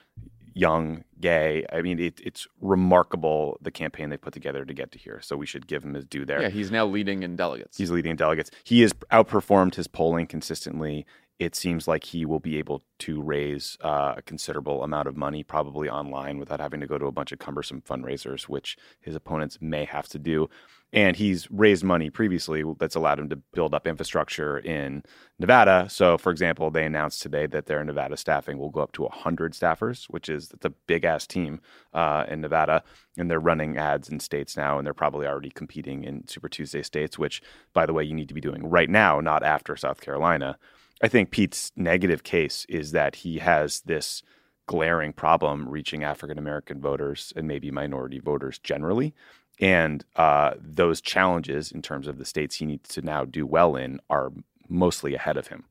young, 0.53 1.05
gay. 1.21 1.65
I 1.73 1.81
mean, 1.81 1.99
it, 1.99 2.21
it's 2.23 2.47
remarkable 2.61 3.57
the 3.63 3.71
campaign 3.71 4.11
they 4.11 4.19
put 4.19 4.35
together 4.35 4.67
to 4.67 4.75
get 4.75 4.93
to 4.93 4.99
here. 4.99 5.21
So 5.23 5.39
we 5.39 5.47
should 5.47 5.67
give 5.67 5.83
him 5.83 5.95
his 5.95 6.05
due 6.05 6.27
there. 6.27 6.43
Yeah, 6.43 6.51
he's 6.51 6.71
now 6.71 6.85
leading 6.85 7.23
in 7.23 7.35
delegates. 7.35 7.79
He's 7.79 7.91
leading 7.91 8.11
in 8.11 8.17
delegates. 8.17 8.51
He 8.63 8.83
has 8.83 8.93
outperformed 9.11 9.77
his 9.77 9.89
polling 9.89 10.27
consistently. 10.27 11.07
It 11.41 11.57
seems 11.57 11.89
like 11.89 12.05
he 12.05 12.25
will 12.25 12.39
be 12.39 12.59
able 12.59 12.85
to 13.01 13.21
raise 13.21 13.77
uh, 13.83 14.15
a 14.17 14.23
considerable 14.23 14.85
amount 14.85 15.09
of 15.09 15.17
money, 15.17 15.43
probably 15.43 15.89
online, 15.89 16.39
without 16.39 16.61
having 16.61 16.81
to 16.81 16.87
go 16.87 16.97
to 16.97 17.07
a 17.07 17.13
bunch 17.13 17.33
of 17.33 17.41
cumbersome 17.41 17.83
fundraisers, 17.83 18.45
which 18.45 18.77
his 19.01 19.17
opponents 19.17 19.59
may 19.61 19.85
have 19.85 20.07
to 20.09 20.19
do. 20.19 20.49
And 20.93 21.17
he's 21.17 21.51
raised 21.51 21.83
money 21.83 22.09
previously 22.09 22.63
that's 22.79 22.95
allowed 22.95 23.19
him 23.19 23.29
to 23.31 23.37
build 23.53 23.75
up 23.75 23.85
infrastructure 23.85 24.59
in 24.59 25.03
Nevada. 25.41 25.89
So, 25.91 26.17
for 26.17 26.31
example, 26.31 26.71
they 26.71 26.87
announced 26.87 27.21
today 27.21 27.47
that 27.47 27.67
their 27.67 27.83
Nevada 27.83 28.17
staffing 28.17 28.59
will 28.59 28.71
go 28.71 28.81
up 28.81 28.93
to 28.93 29.03
100 29.03 29.55
staffers, 29.55 30.05
which 30.05 30.29
is 30.29 30.53
a 30.63 30.71
big 30.71 31.05
ass 31.05 31.27
team 31.27 31.61
uh, 31.95 32.27
in 32.29 32.41
Nevada. 32.41 32.85
And 33.19 33.29
they're 33.29 33.41
running 33.41 33.77
ads 33.77 34.09
in 34.09 34.21
states 34.21 34.57
now, 34.57 34.79
and 34.79 34.87
they're 34.87 34.95
probably 34.95 35.27
already 35.27 35.51
competing 35.51 36.05
in 36.05 36.29
Super 36.29 36.49
Tuesday 36.49 36.85
states, 36.85 37.19
which, 37.19 37.43
by 37.73 37.87
the 37.87 37.93
way, 37.93 38.05
you 38.05 38.15
need 38.15 38.29
to 38.29 38.35
be 38.35 38.41
doing 38.41 38.65
right 38.65 38.89
now, 38.89 39.19
not 39.19 39.43
after 39.43 39.75
South 39.75 40.01
Carolina. 40.01 40.57
I 41.05 41.09
think 41.09 41.31
Pete's 41.31 41.71
negative 41.77 42.23
case 42.23 42.65
is 42.67 42.93
that 42.93 43.17
he 43.17 43.39
has 43.39 43.83
this 43.83 44.23
glaring 44.67 45.13
problem 45.13 45.69
reaching 45.69 46.03
African 46.03 46.39
American 46.39 46.81
voters 46.81 47.31
and 47.37 47.47
maybe 47.47 47.71
minority 47.71 48.21
voters 48.21 48.59
generally. 48.59 49.13
And 49.61 50.03
uh, 50.17 50.55
those 50.59 51.03
challenges 51.03 51.71
in 51.73 51.83
terms 51.83 52.09
of 52.09 52.17
the 52.17 52.25
states 52.25 52.57
he 52.57 52.65
needs 52.65 52.89
to 52.95 53.03
now 53.03 53.27
do 53.27 53.45
well 53.45 53.77
in 53.77 54.01
are 54.09 54.33
mostly 54.67 55.15
ahead 55.15 55.37
of 55.37 55.49
him. 55.49 55.65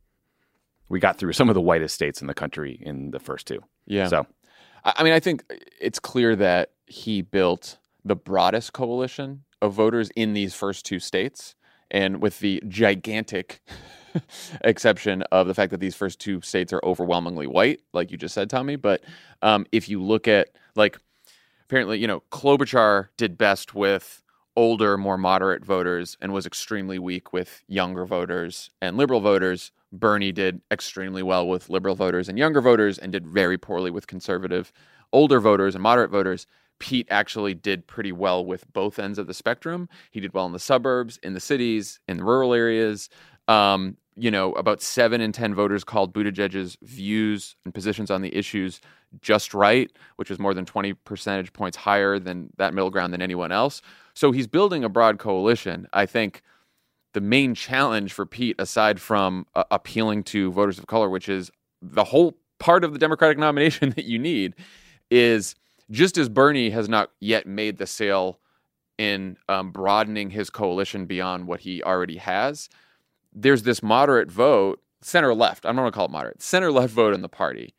We 0.88 1.00
got 1.00 1.18
through 1.18 1.34
some 1.34 1.50
of 1.50 1.56
the 1.56 1.62
whitest 1.62 1.96
states 1.96 2.22
in 2.22 2.28
the 2.28 2.36
country 2.36 2.78
in 2.80 3.10
the 3.10 3.20
first 3.20 3.48
two. 3.48 3.64
Yeah. 3.88 4.10
So 4.10 4.28
I 4.86 4.94
I 4.98 5.04
mean, 5.04 5.14
I 5.14 5.20
think 5.20 5.44
it's 5.82 5.98
clear 5.98 6.36
that 6.36 6.74
he 6.86 7.24
built 7.24 7.80
the 8.06 8.16
broadest 8.16 8.74
coalition 8.74 9.46
of 9.64 9.74
voters 9.74 10.12
in 10.16 10.34
these 10.34 10.54
first 10.54 10.86
two 10.86 11.00
states. 11.00 11.56
And 11.90 12.22
with 12.22 12.38
the 12.38 12.62
gigantic 12.68 13.62
exception 14.64 15.24
of 15.32 15.48
the 15.48 15.54
fact 15.54 15.72
that 15.72 15.80
these 15.80 15.96
first 15.96 16.20
two 16.20 16.42
states 16.42 16.74
are 16.74 16.82
overwhelmingly 16.84 17.48
white, 17.48 17.82
like 17.94 18.12
you 18.12 18.18
just 18.18 18.34
said, 18.34 18.50
Tommy. 18.50 18.76
But 18.76 19.04
um, 19.42 19.66
if 19.72 19.90
you 19.90 20.02
look 20.02 20.28
at, 20.28 20.50
like, 20.76 20.98
apparently, 21.66 22.00
you 22.00 22.08
know, 22.08 22.22
Klobuchar 22.32 23.10
did 23.18 23.38
best 23.38 23.74
with 23.74 24.24
older, 24.56 24.98
more 24.98 25.18
moderate 25.18 25.66
voters 25.66 26.18
and 26.22 26.32
was 26.32 26.46
extremely 26.46 27.00
weak 27.00 27.34
with 27.34 27.64
younger 27.68 28.06
voters 28.06 28.70
and 28.82 28.98
liberal 28.98 29.20
voters. 29.20 29.72
Bernie 29.92 30.32
did 30.32 30.62
extremely 30.72 31.24
well 31.24 31.48
with 31.48 31.70
liberal 31.70 31.96
voters 31.96 32.30
and 32.30 32.38
younger 32.38 32.62
voters 32.62 32.98
and 32.98 33.12
did 33.12 33.28
very 33.28 33.58
poorly 33.58 33.92
with 33.92 34.08
conservative 34.08 34.72
older 35.12 35.40
voters 35.40 35.76
and 35.76 35.82
moderate 35.84 36.12
voters. 36.12 36.48
Pete 36.80 37.08
actually 37.10 37.54
did 37.54 37.88
pretty 37.88 38.12
well 38.12 38.44
with 38.44 38.72
both 38.74 39.00
ends 39.00 39.18
of 39.18 39.28
the 39.28 39.34
spectrum. 39.34 39.88
He 40.12 40.20
did 40.20 40.34
well 40.34 40.46
in 40.46 40.52
the 40.52 40.60
suburbs, 40.60 41.20
in 41.24 41.34
the 41.34 41.40
cities, 41.40 42.00
in 42.08 42.18
the 42.18 42.24
rural 42.24 42.54
areas. 42.54 43.10
Um, 43.48 43.98
you 44.16 44.32
know, 44.32 44.54
about 44.54 44.82
seven 44.82 45.22
in 45.22 45.32
10 45.32 45.56
voters 45.56 45.84
called 45.84 46.14
Buttigieg's 46.14 46.78
views 46.82 47.56
and 47.66 47.74
positions 47.74 48.12
on 48.12 48.22
the 48.22 48.36
issues 48.36 48.80
just 49.22 49.54
right, 49.54 49.92
which 50.16 50.30
was 50.30 50.40
more 50.40 50.54
than 50.54 50.66
20 50.66 50.94
percentage 50.94 51.54
points 51.54 51.78
higher 51.78 52.20
than 52.20 52.50
that 52.58 52.74
middle 52.74 52.90
ground 52.90 53.14
than 53.14 53.22
anyone 53.22 53.52
else. 53.52 53.82
So 54.14 54.32
he's 54.32 54.48
building 54.48 54.84
a 54.84 54.90
broad 54.90 55.20
coalition. 55.20 55.88
I 55.94 56.06
think 56.06 56.42
the 57.14 57.22
main 57.22 57.56
challenge 57.56 58.14
for 58.14 58.26
Pete, 58.26 58.56
aside 58.60 59.00
from 59.00 59.46
uh, 59.56 59.64
appealing 59.72 60.24
to 60.24 60.52
voters 60.52 60.80
of 60.80 60.88
color, 60.88 61.10
which 61.10 61.30
is 61.30 61.52
the 61.82 62.04
whole 62.04 62.38
part 62.60 62.84
of 62.84 62.94
the 62.94 63.00
Democratic 63.00 63.38
nomination 63.38 63.90
that 63.96 64.06
you 64.06 64.20
need, 64.20 64.56
is 65.12 65.56
just 65.92 66.18
as 66.18 66.30
Bernie 66.30 66.70
has 66.72 66.90
not 66.90 67.12
yet 67.20 67.46
made 67.46 67.78
the 67.78 67.88
sale 67.88 68.40
in 68.98 69.38
um, 69.50 69.72
broadening 69.72 70.30
his 70.30 70.50
coalition 70.50 71.06
beyond 71.06 71.48
what 71.48 71.60
he 71.60 71.84
already 71.84 72.18
has, 72.18 72.70
there's 73.36 73.64
this 73.64 73.82
moderate 73.84 74.32
vote, 74.32 74.82
center 75.02 75.34
left. 75.34 75.66
I'm 75.66 75.76
not 75.76 75.84
going 75.84 75.92
to 75.92 75.96
call 75.96 76.06
it 76.06 76.12
moderate, 76.12 76.42
center 76.42 76.72
left 76.72 76.94
vote 76.94 77.14
in 77.14 77.22
the 77.22 77.30
party 77.30 77.74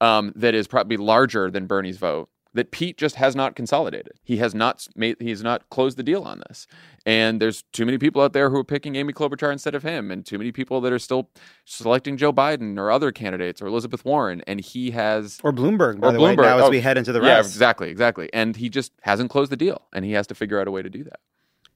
um, 0.00 0.32
that 0.36 0.54
is 0.54 0.66
probably 0.66 0.96
larger 0.96 1.50
than 1.50 1.66
Bernie's 1.66 1.98
vote. 1.98 2.28
That 2.52 2.72
Pete 2.72 2.98
just 2.98 3.14
has 3.14 3.36
not 3.36 3.54
consolidated. 3.54 4.14
He 4.24 4.38
has 4.38 4.56
not 4.56 4.88
made. 4.96 5.14
He's 5.20 5.40
not 5.40 5.70
closed 5.70 5.96
the 5.96 6.02
deal 6.02 6.24
on 6.24 6.42
this. 6.48 6.66
And 7.06 7.40
there's 7.40 7.62
too 7.72 7.86
many 7.86 7.96
people 7.96 8.20
out 8.22 8.32
there 8.32 8.50
who 8.50 8.56
are 8.56 8.64
picking 8.64 8.96
Amy 8.96 9.12
Klobuchar 9.12 9.52
instead 9.52 9.76
of 9.76 9.84
him, 9.84 10.10
and 10.10 10.26
too 10.26 10.36
many 10.36 10.50
people 10.50 10.80
that 10.80 10.92
are 10.92 10.98
still 10.98 11.30
selecting 11.64 12.16
Joe 12.16 12.32
Biden 12.32 12.76
or 12.76 12.90
other 12.90 13.12
candidates 13.12 13.62
or 13.62 13.66
Elizabeth 13.68 14.04
Warren. 14.04 14.42
And 14.48 14.60
he 14.60 14.90
has 14.90 15.38
Or 15.44 15.52
Bloomberg, 15.52 16.00
by 16.00 16.08
or 16.08 16.12
the 16.12 16.20
way, 16.20 16.34
Bloomberg. 16.34 16.42
now 16.42 16.58
as 16.58 16.64
Oh, 16.64 16.70
we 16.70 16.80
head 16.80 16.98
into 16.98 17.12
the 17.12 17.20
yeah, 17.20 17.36
rest. 17.36 17.50
exactly, 17.50 17.88
exactly. 17.88 18.28
And 18.32 18.56
he 18.56 18.68
just 18.68 18.90
hasn't 19.02 19.30
closed 19.30 19.52
the 19.52 19.56
deal, 19.56 19.82
and 19.92 20.04
he 20.04 20.10
has 20.12 20.26
to 20.26 20.34
figure 20.34 20.60
out 20.60 20.66
a 20.66 20.72
way 20.72 20.82
to 20.82 20.90
do 20.90 21.04
that. 21.04 21.20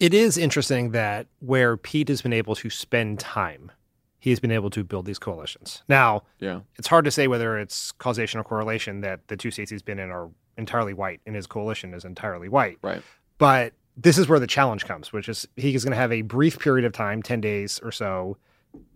It 0.04 0.12
is 0.12 0.36
interesting 0.36 0.90
that 0.90 1.28
where 1.40 1.78
Pete 1.78 2.08
has 2.08 2.20
been 2.20 2.34
able 2.34 2.54
to 2.56 2.68
spend 2.68 3.18
time, 3.20 3.72
he 4.18 4.28
has 4.28 4.38
been 4.38 4.50
able 4.50 4.68
to 4.68 4.84
build 4.84 5.06
these 5.06 5.18
coalitions. 5.18 5.82
Now, 5.88 6.24
Yeah. 6.40 6.60
it's 6.76 6.88
hard 6.88 7.06
to 7.06 7.10
say 7.10 7.26
whether 7.26 7.58
it's 7.58 7.90
causation 7.92 8.38
or 8.38 8.44
correlation 8.44 9.00
that 9.00 9.26
the 9.28 9.36
two 9.38 9.50
states 9.50 9.70
he's 9.70 9.80
been 9.80 9.98
in 9.98 10.10
are 10.10 10.28
entirely 10.58 10.92
white 10.92 11.22
and 11.24 11.34
his 11.34 11.46
coalition 11.46 11.94
is 11.94 12.04
entirely 12.04 12.50
white. 12.50 12.76
Right. 12.82 13.02
But 13.38 13.72
this 13.96 14.18
is 14.18 14.28
where 14.28 14.38
the 14.38 14.46
challenge 14.46 14.84
comes, 14.84 15.10
which 15.10 15.26
is 15.26 15.48
he 15.56 15.74
is 15.74 15.84
going 15.84 15.92
to 15.92 15.96
have 15.96 16.12
a 16.12 16.20
brief 16.20 16.58
period 16.58 16.84
of 16.84 16.92
time, 16.92 17.22
10 17.22 17.40
days 17.40 17.80
or 17.82 17.90
so 17.90 18.36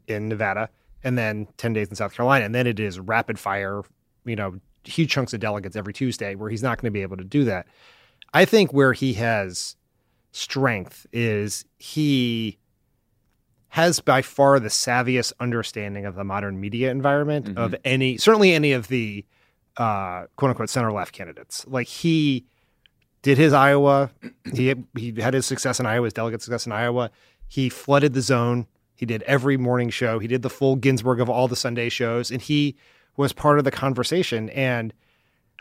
in 0.09 0.29
Nevada, 0.29 0.68
and 1.03 1.16
then 1.16 1.49
10 1.57 1.73
days 1.73 1.88
in 1.88 1.94
South 1.97 2.12
Carolina. 2.12 2.44
And 2.44 2.55
then 2.55 2.66
it 2.66 2.79
is 2.79 3.01
rapid 3.01 3.38
fire, 3.38 3.81
you 4.27 4.37
know, 4.37 4.61
huge 4.85 5.11
chunks 5.11 5.33
of 5.33 5.40
delegates 5.40 5.75
every 5.75 5.94
Tuesday 5.94 6.35
where 6.35 6.51
he's 6.51 6.62
not 6.62 6.77
going 6.77 6.92
to 6.92 6.94
be 6.94 7.01
able 7.01 7.16
to 7.16 7.25
do 7.25 7.44
that. 7.44 7.66
I 8.35 8.44
think 8.44 8.75
where 8.75 8.92
he 8.92 9.14
has 9.14 9.75
strength 10.33 11.07
is 11.12 11.64
he 11.79 12.59
has 13.69 14.01
by 14.01 14.23
far 14.23 14.59
the 14.59 14.69
savviest 14.69 15.33
understanding 15.41 16.07
of 16.07 16.14
the 16.14 16.25
modern 16.25 16.61
media 16.61 16.91
environment 16.91 17.57
of 17.59 17.75
any 17.85 18.17
certainly 18.17 18.53
any 18.53 18.73
of 18.73 18.88
the 18.88 19.25
uh, 19.77 20.25
quote 20.37 20.51
unquote 20.51 20.71
center 20.71 20.91
left 20.93 21.12
candidates. 21.12 21.64
Like 21.69 21.87
he 21.87 22.45
did 23.23 23.38
his 23.38 23.53
Iowa, 23.53 24.11
he 24.53 24.75
he 24.97 25.12
had 25.21 25.35
his 25.35 25.47
success 25.47 25.81
in 25.81 25.87
Iowa, 25.87 26.05
his 26.05 26.12
delegate 26.12 26.43
success 26.43 26.67
in 26.67 26.73
Iowa. 26.73 27.11
He 27.47 27.69
flooded 27.69 28.14
the 28.14 28.21
zone. 28.21 28.67
He 28.95 29.07
did 29.07 29.23
every 29.23 29.57
morning 29.57 29.91
show. 29.91 30.19
He 30.19 30.27
did 30.27 30.43
the 30.43 30.51
full 30.51 30.77
Ginsburg 30.77 31.21
of 31.21 31.31
all 31.31 31.47
the 31.47 31.57
Sunday 31.57 31.88
shows, 31.88 32.31
and 32.31 32.43
he 32.43 32.77
was 33.17 33.33
part 33.33 33.59
of 33.59 33.64
the 33.64 33.71
conversation. 33.71 34.51
And 34.51 34.93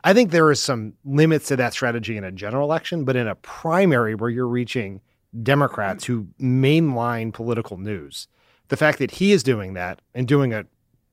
I 0.03 0.13
think 0.13 0.31
there 0.31 0.51
is 0.51 0.61
some 0.61 0.93
limits 1.03 1.47
to 1.47 1.55
that 1.55 1.73
strategy 1.73 2.17
in 2.17 2.23
a 2.23 2.31
general 2.31 2.67
election, 2.67 3.03
but 3.03 3.15
in 3.15 3.27
a 3.27 3.35
primary 3.35 4.15
where 4.15 4.29
you're 4.29 4.47
reaching 4.47 5.01
Democrats 5.43 6.05
who 6.05 6.27
mainline 6.39 7.33
political 7.33 7.77
news, 7.77 8.27
the 8.69 8.77
fact 8.77 8.99
that 8.99 9.11
he 9.11 9.31
is 9.31 9.43
doing 9.43 9.73
that 9.73 10.01
and 10.13 10.27
doing 10.27 10.51
it 10.51 10.67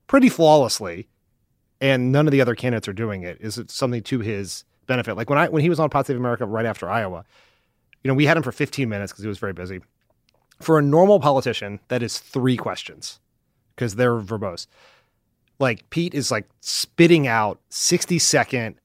pretty 0.07 0.29
flawlessly, 0.29 1.09
and 1.81 2.13
none 2.13 2.27
of 2.27 2.33
the 2.33 2.41
other 2.41 2.55
candidates 2.55 2.89
are 2.89 2.93
doing 2.93 3.23
it, 3.23 3.39
is 3.41 3.61
something 3.69 4.03
to 4.03 4.21
his 4.21 4.65
benefit. 4.87 5.17
Like 5.17 5.31
when 5.31 5.39
I 5.39 5.49
when 5.49 5.63
he 5.63 5.69
was 5.69 5.81
on 5.81 5.91
Pod 5.91 6.07
Save 6.07 6.17
America 6.17 6.47
right 6.47 6.67
after 6.67 6.89
Iowa, 6.89 7.25
you 8.03 8.09
know, 8.09 8.15
we 8.15 8.27
had 8.27 8.37
him 8.37 8.43
for 8.43 8.53
15 8.53 8.89
minutes 8.89 9.13
because 9.13 9.23
he 9.23 9.29
was 9.29 9.39
very 9.39 9.53
busy. 9.53 9.81
For 10.61 10.79
a 10.79 10.83
normal 10.83 11.21
politician, 11.21 11.81
that 11.89 12.03
is 12.03 12.19
three 12.19 12.57
questions 12.57 13.19
because 13.75 13.97
they're 13.97 14.21
verbose. 14.21 14.67
Like 15.59 15.89
Pete 15.91 16.15
is 16.15 16.31
like 16.31 16.49
spitting 16.61 17.27
out 17.27 17.61
60 17.71 18.19
second, 18.19 18.77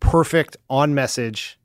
perfect 0.00 0.56
on 0.70 0.94
message 0.94 1.58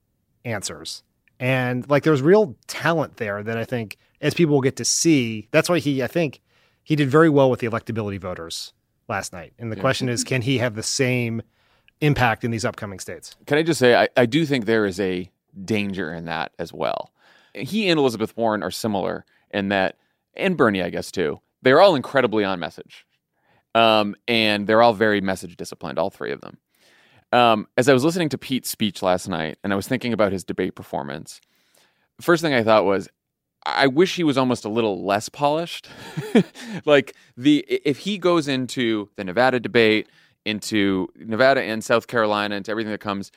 answers. 0.45 1.03
And 1.39 1.89
like 1.89 2.03
there's 2.03 2.21
real 2.21 2.55
talent 2.67 3.17
there 3.17 3.41
that 3.43 3.57
I 3.57 3.65
think 3.65 3.97
as 4.19 4.33
people 4.33 4.53
will 4.53 4.61
get 4.61 4.75
to 4.77 4.85
see, 4.85 5.47
that's 5.51 5.69
why 5.69 5.79
he, 5.79 6.03
I 6.03 6.07
think 6.07 6.41
he 6.83 6.95
did 6.95 7.09
very 7.09 7.29
well 7.29 7.49
with 7.49 7.59
the 7.59 7.67
electability 7.67 8.19
voters 8.19 8.73
last 9.07 9.33
night. 9.33 9.53
And 9.57 9.71
the 9.71 9.75
Yeah. 9.77 9.81
question 9.81 10.09
is, 10.09 10.23
can 10.23 10.41
he 10.43 10.59
have 10.59 10.75
the 10.75 10.83
same 10.83 11.41
impact 12.01 12.43
in 12.43 12.51
these 12.51 12.65
upcoming 12.65 12.99
states? 12.99 13.35
Can 13.47 13.57
I 13.57 13.63
just 13.63 13.79
say, 13.79 13.95
I, 13.95 14.09
I 14.17 14.25
do 14.25 14.45
think 14.45 14.65
there 14.65 14.85
is 14.85 14.99
a 14.99 15.29
danger 15.65 16.13
in 16.13 16.25
that 16.25 16.51
as 16.59 16.71
well. 16.73 17.11
He 17.53 17.89
and 17.89 17.99
Elizabeth 17.99 18.35
Warren 18.37 18.63
are 18.63 18.71
similar 18.71 19.25
in 19.51 19.69
that, 19.69 19.97
and 20.35 20.55
Bernie, 20.55 20.81
I 20.81 20.89
guess, 20.89 21.11
too. 21.11 21.41
They're 21.61 21.81
all 21.81 21.95
incredibly 21.95 22.43
on 22.43 22.59
message. 22.59 23.05
Um, 23.73 24.15
and 24.27 24.67
they're 24.67 24.81
all 24.81 24.93
very 24.93 25.21
message 25.21 25.55
disciplined, 25.55 25.97
all 25.97 26.09
three 26.09 26.31
of 26.31 26.41
them. 26.41 26.57
Um, 27.31 27.67
as 27.77 27.87
I 27.87 27.93
was 27.93 28.03
listening 28.03 28.29
to 28.29 28.37
Pete's 28.37 28.69
speech 28.69 29.01
last 29.01 29.27
night, 29.27 29.57
and 29.63 29.71
I 29.71 29.75
was 29.75 29.87
thinking 29.87 30.11
about 30.11 30.33
his 30.33 30.43
debate 30.43 30.75
performance, 30.75 31.39
first 32.19 32.41
thing 32.41 32.53
I 32.53 32.63
thought 32.63 32.85
was, 32.85 33.07
I 33.65 33.87
wish 33.87 34.15
he 34.15 34.23
was 34.23 34.37
almost 34.37 34.65
a 34.65 34.69
little 34.69 35.05
less 35.05 35.29
polished. 35.29 35.87
like 36.85 37.15
the 37.37 37.65
if 37.69 37.99
he 37.99 38.17
goes 38.17 38.47
into 38.47 39.09
the 39.15 39.23
Nevada 39.23 39.59
debate, 39.59 40.09
into 40.45 41.07
Nevada 41.15 41.61
and 41.61 41.83
South 41.83 42.07
Carolina, 42.07 42.55
into 42.55 42.71
everything 42.71 42.91
that 42.91 42.99
comes, 42.99 43.31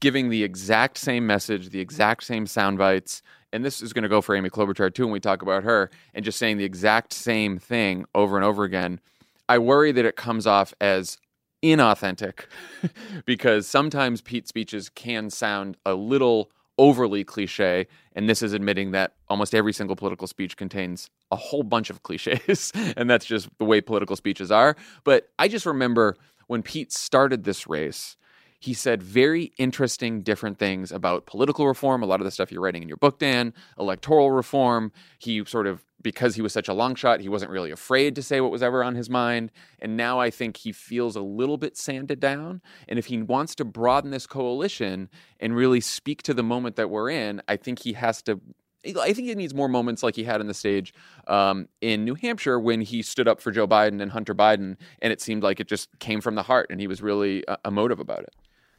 giving 0.00 0.30
the 0.30 0.42
exact 0.42 0.98
same 0.98 1.26
message, 1.26 1.68
the 1.68 1.80
exact 1.80 2.24
same 2.24 2.46
sound 2.46 2.78
bites, 2.78 3.22
and 3.52 3.64
this 3.64 3.82
is 3.82 3.92
going 3.92 4.04
to 4.04 4.08
go 4.08 4.22
for 4.22 4.34
Amy 4.34 4.48
Klobuchar 4.48 4.92
too 4.92 5.04
when 5.04 5.12
we 5.12 5.20
talk 5.20 5.42
about 5.42 5.64
her, 5.64 5.90
and 6.14 6.24
just 6.24 6.38
saying 6.38 6.56
the 6.56 6.64
exact 6.64 7.12
same 7.12 7.58
thing 7.58 8.06
over 8.14 8.36
and 8.36 8.44
over 8.44 8.64
again. 8.64 9.00
I 9.48 9.58
worry 9.58 9.92
that 9.92 10.04
it 10.04 10.16
comes 10.16 10.46
off 10.46 10.72
as 10.80 11.18
inauthentic 11.62 12.46
because 13.24 13.66
sometimes 13.66 14.20
Pete's 14.20 14.48
speeches 14.48 14.88
can 14.88 15.30
sound 15.30 15.76
a 15.86 15.94
little 15.94 16.50
overly 16.78 17.22
cliche. 17.22 17.86
And 18.14 18.28
this 18.28 18.42
is 18.42 18.52
admitting 18.52 18.92
that 18.92 19.14
almost 19.28 19.54
every 19.54 19.72
single 19.72 19.96
political 19.96 20.26
speech 20.26 20.56
contains 20.56 21.10
a 21.30 21.36
whole 21.36 21.62
bunch 21.62 21.90
of 21.90 22.02
cliches. 22.02 22.72
and 22.96 23.08
that's 23.08 23.26
just 23.26 23.48
the 23.58 23.64
way 23.64 23.80
political 23.80 24.16
speeches 24.16 24.50
are. 24.50 24.76
But 25.04 25.28
I 25.38 25.48
just 25.48 25.66
remember 25.66 26.16
when 26.46 26.62
Pete 26.62 26.92
started 26.92 27.44
this 27.44 27.66
race, 27.66 28.16
he 28.58 28.74
said 28.74 29.02
very 29.02 29.52
interesting, 29.58 30.22
different 30.22 30.58
things 30.58 30.92
about 30.92 31.26
political 31.26 31.66
reform, 31.66 32.02
a 32.02 32.06
lot 32.06 32.20
of 32.20 32.24
the 32.24 32.30
stuff 32.30 32.52
you're 32.52 32.60
writing 32.60 32.82
in 32.82 32.88
your 32.88 32.96
book, 32.96 33.18
Dan, 33.18 33.54
electoral 33.78 34.30
reform. 34.30 34.92
He 35.18 35.44
sort 35.44 35.66
of, 35.66 35.84
because 36.02 36.34
he 36.34 36.42
was 36.42 36.52
such 36.52 36.68
a 36.68 36.74
long 36.74 36.94
shot, 36.94 37.20
he 37.20 37.28
wasn't 37.28 37.50
really 37.50 37.70
afraid 37.70 38.14
to 38.16 38.22
say 38.22 38.40
what 38.40 38.50
was 38.50 38.62
ever 38.62 38.82
on 38.82 38.94
his 38.94 39.08
mind. 39.08 39.52
And 39.80 39.96
now 39.96 40.20
I 40.20 40.30
think 40.30 40.58
he 40.58 40.72
feels 40.72 41.16
a 41.16 41.20
little 41.20 41.56
bit 41.56 41.76
sanded 41.76 42.20
down. 42.20 42.62
And 42.88 42.98
if 42.98 43.06
he 43.06 43.22
wants 43.22 43.54
to 43.56 43.64
broaden 43.64 44.10
this 44.10 44.26
coalition 44.26 45.08
and 45.40 45.54
really 45.54 45.80
speak 45.80 46.22
to 46.24 46.34
the 46.34 46.42
moment 46.42 46.76
that 46.76 46.90
we're 46.90 47.10
in, 47.10 47.42
I 47.48 47.56
think 47.56 47.80
he 47.80 47.92
has 47.94 48.22
to 48.22 48.40
I 48.84 49.12
think 49.12 49.28
he 49.28 49.34
needs 49.36 49.54
more 49.54 49.68
moments 49.68 50.02
like 50.02 50.16
he 50.16 50.24
had 50.24 50.40
on 50.40 50.48
the 50.48 50.54
stage 50.54 50.92
um, 51.28 51.68
in 51.80 52.04
New 52.04 52.14
Hampshire 52.14 52.58
when 52.58 52.80
he 52.80 53.00
stood 53.00 53.28
up 53.28 53.40
for 53.40 53.52
Joe 53.52 53.68
Biden 53.68 54.02
and 54.02 54.10
Hunter 54.10 54.34
Biden, 54.34 54.76
and 55.00 55.12
it 55.12 55.20
seemed 55.20 55.44
like 55.44 55.60
it 55.60 55.68
just 55.68 55.88
came 56.00 56.20
from 56.20 56.34
the 56.34 56.42
heart, 56.42 56.66
and 56.68 56.80
he 56.80 56.88
was 56.88 57.00
really 57.00 57.46
uh, 57.46 57.58
emotive 57.64 58.00
about 58.00 58.20
it. 58.20 58.34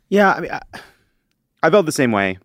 Yeah, 0.10 0.34
I 0.34 0.40
mean, 0.42 0.52
I, 0.52 0.62
I 1.64 1.70
felt 1.70 1.86
the 1.86 1.94
same 1.94 2.12
way 2.12 2.38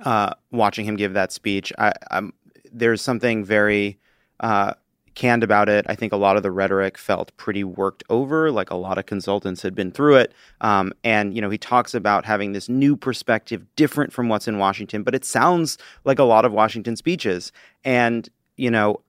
uh, 0.00 0.32
watching 0.50 0.86
him 0.86 0.96
give 0.96 1.12
that 1.12 1.32
speech. 1.32 1.72
I, 1.78 1.92
I'm, 2.10 2.32
there's 2.76 3.02
something 3.02 3.44
very 3.44 3.98
uh, 4.40 4.74
canned 5.14 5.42
about 5.42 5.68
it. 5.68 5.86
I 5.88 5.94
think 5.94 6.12
a 6.12 6.16
lot 6.16 6.36
of 6.36 6.42
the 6.42 6.50
rhetoric 6.50 6.98
felt 6.98 7.36
pretty 7.36 7.64
worked 7.64 8.04
over, 8.10 8.50
like 8.52 8.70
a 8.70 8.76
lot 8.76 8.98
of 8.98 9.06
consultants 9.06 9.62
had 9.62 9.74
been 9.74 9.90
through 9.90 10.16
it. 10.16 10.34
Um, 10.60 10.92
and, 11.02 11.34
you 11.34 11.40
know, 11.40 11.50
he 11.50 11.58
talks 11.58 11.94
about 11.94 12.24
having 12.26 12.52
this 12.52 12.68
new 12.68 12.96
perspective 12.96 13.64
different 13.76 14.12
from 14.12 14.28
what's 14.28 14.46
in 14.46 14.58
Washington, 14.58 15.02
but 15.02 15.14
it 15.14 15.24
sounds 15.24 15.78
like 16.04 16.18
a 16.18 16.24
lot 16.24 16.44
of 16.44 16.52
Washington 16.52 16.96
speeches. 16.96 17.50
And, 17.82 18.28
you 18.56 18.70
know, 18.70 19.00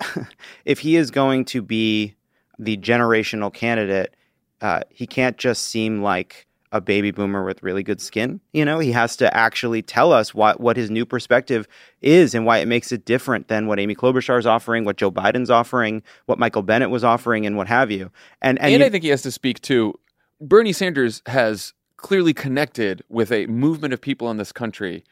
if 0.64 0.80
he 0.80 0.96
is 0.96 1.10
going 1.10 1.44
to 1.46 1.62
be 1.62 2.16
the 2.58 2.76
generational 2.76 3.52
candidate, 3.52 4.14
uh, 4.60 4.80
he 4.90 5.06
can't 5.06 5.38
just 5.38 5.66
seem 5.66 6.02
like 6.02 6.46
a 6.72 6.80
baby 6.80 7.10
boomer 7.10 7.44
with 7.44 7.62
really 7.62 7.82
good 7.82 8.00
skin. 8.00 8.40
You 8.52 8.64
know, 8.64 8.78
he 8.78 8.90
has 8.92 9.14
to 9.16 9.34
actually 9.36 9.82
tell 9.82 10.12
us 10.12 10.34
what 10.34 10.58
what 10.58 10.76
his 10.76 10.90
new 10.90 11.06
perspective 11.06 11.68
is 12.00 12.34
and 12.34 12.44
why 12.46 12.58
it 12.58 12.66
makes 12.66 12.90
it 12.90 13.04
different 13.04 13.48
than 13.48 13.66
what 13.66 13.78
Amy 13.78 13.94
Klobuchar 13.94 14.38
is 14.38 14.46
offering, 14.46 14.84
what 14.84 14.96
Joe 14.96 15.10
Biden's 15.10 15.50
offering, 15.50 16.02
what 16.26 16.38
Michael 16.38 16.62
Bennet 16.62 16.90
was 16.90 17.04
offering, 17.04 17.46
and 17.46 17.56
what 17.56 17.68
have 17.68 17.90
you. 17.90 18.10
And 18.40 18.58
and, 18.58 18.72
and 18.72 18.80
you, 18.80 18.86
I 18.86 18.90
think 18.90 19.04
he 19.04 19.10
has 19.10 19.22
to 19.22 19.30
speak 19.30 19.60
to 19.62 19.98
Bernie 20.40 20.72
Sanders 20.72 21.22
has 21.26 21.74
clearly 21.96 22.34
connected 22.34 23.04
with 23.08 23.30
a 23.30 23.46
movement 23.46 23.94
of 23.94 24.00
people 24.00 24.30
in 24.30 24.38
this 24.38 24.50
country 24.50 25.04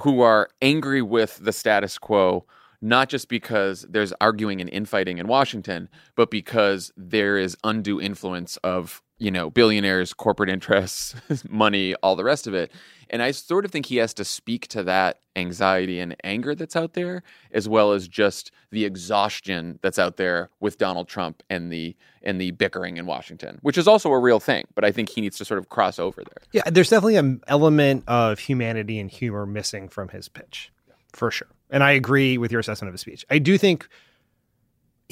who 0.00 0.22
are 0.22 0.48
angry 0.62 1.02
with 1.02 1.38
the 1.42 1.52
status 1.52 1.98
quo 1.98 2.46
not 2.82 3.08
just 3.08 3.28
because 3.28 3.86
there's 3.88 4.12
arguing 4.20 4.60
and 4.60 4.68
infighting 4.70 5.18
in 5.18 5.28
Washington, 5.28 5.88
but 6.16 6.30
because 6.30 6.92
there 6.96 7.38
is 7.38 7.56
undue 7.62 8.00
influence 8.00 8.56
of, 8.58 9.00
you 9.22 9.30
know, 9.30 9.50
billionaires, 9.50 10.12
corporate 10.12 10.50
interests, 10.50 11.14
money, 11.48 11.94
all 12.02 12.16
the 12.16 12.24
rest 12.24 12.48
of 12.48 12.54
it. 12.54 12.72
And 13.08 13.22
I 13.22 13.30
sort 13.30 13.64
of 13.64 13.70
think 13.70 13.86
he 13.86 13.98
has 13.98 14.12
to 14.14 14.24
speak 14.24 14.66
to 14.68 14.82
that 14.82 15.20
anxiety 15.36 16.00
and 16.00 16.16
anger 16.24 16.56
that's 16.56 16.74
out 16.74 16.94
there, 16.94 17.22
as 17.52 17.68
well 17.68 17.92
as 17.92 18.08
just 18.08 18.50
the 18.70 18.84
exhaustion 18.84 19.78
that's 19.80 19.98
out 19.98 20.16
there 20.16 20.50
with 20.58 20.76
Donald 20.76 21.06
Trump 21.06 21.42
and 21.48 21.72
the 21.72 21.94
and 22.22 22.40
the 22.40 22.50
bickering 22.52 22.96
in 22.96 23.06
Washington, 23.06 23.58
which 23.62 23.78
is 23.78 23.86
also 23.86 24.10
a 24.10 24.18
real 24.18 24.40
thing. 24.40 24.64
But 24.74 24.84
I 24.84 24.90
think 24.90 25.10
he 25.10 25.20
needs 25.20 25.38
to 25.38 25.44
sort 25.44 25.58
of 25.58 25.68
cross 25.68 26.00
over 26.00 26.24
there. 26.24 26.42
Yeah, 26.52 26.68
there's 26.68 26.90
definitely 26.90 27.16
an 27.16 27.42
element 27.46 28.02
of 28.08 28.40
humanity 28.40 28.98
and 28.98 29.08
humor 29.08 29.46
missing 29.46 29.88
from 29.88 30.08
his 30.08 30.28
pitch, 30.28 30.72
for 31.12 31.30
sure. 31.30 31.48
And 31.70 31.84
I 31.84 31.92
agree 31.92 32.38
with 32.38 32.50
your 32.50 32.60
assessment 32.60 32.88
of 32.88 32.94
his 32.94 33.02
speech. 33.02 33.24
I 33.30 33.38
do 33.38 33.56
think 33.56 33.88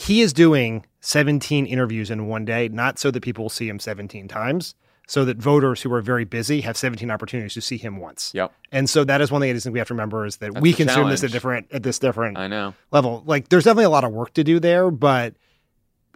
he 0.01 0.23
is 0.23 0.33
doing 0.33 0.87
17 1.01 1.67
interviews 1.67 2.11
in 2.11 2.27
one 2.27 2.45
day, 2.47 2.69
not 2.69 2.99
so 2.99 3.11
that 3.11 3.23
people 3.23 3.45
will 3.45 3.51
see 3.51 3.69
him 3.69 3.79
17 3.79 4.29
times, 4.29 4.75
so 5.07 5.25
that 5.27 5.37
voters 5.37 5.83
who 5.83 5.93
are 5.93 6.01
very 6.01 6.25
busy 6.25 6.63
have 6.63 6.77
17 6.77 7.11
opportunities 7.11 7.53
to 7.55 7.61
see 7.61 7.77
him 7.77 7.99
once. 7.99 8.31
Yep. 8.35 8.53
And 8.73 8.89
so 8.89 9.05
that 9.05 9.21
is 9.21 9.31
one 9.31 9.43
thing 9.43 9.51
I 9.51 9.53
just 9.53 9.65
think 9.65 9.75
we 9.75 9.79
have 9.79 9.89
to 9.89 9.95
remember 9.95 10.25
is 10.25 10.39
that 10.39 10.55
That's 10.55 10.63
we 10.63 10.73
consume 10.73 11.11
this 11.11 11.23
at 11.23 11.33
different 11.33 11.67
at 11.71 11.83
this 11.83 11.99
different 11.99 12.39
I 12.39 12.47
know. 12.47 12.75
level. 12.91 13.23
Like 13.27 13.49
there's 13.51 13.65
definitely 13.65 13.85
a 13.85 13.91
lot 13.91 14.05
of 14.05 14.13
work 14.13 14.33
to 14.35 14.45
do 14.45 14.59
there, 14.59 14.91
but 14.91 15.35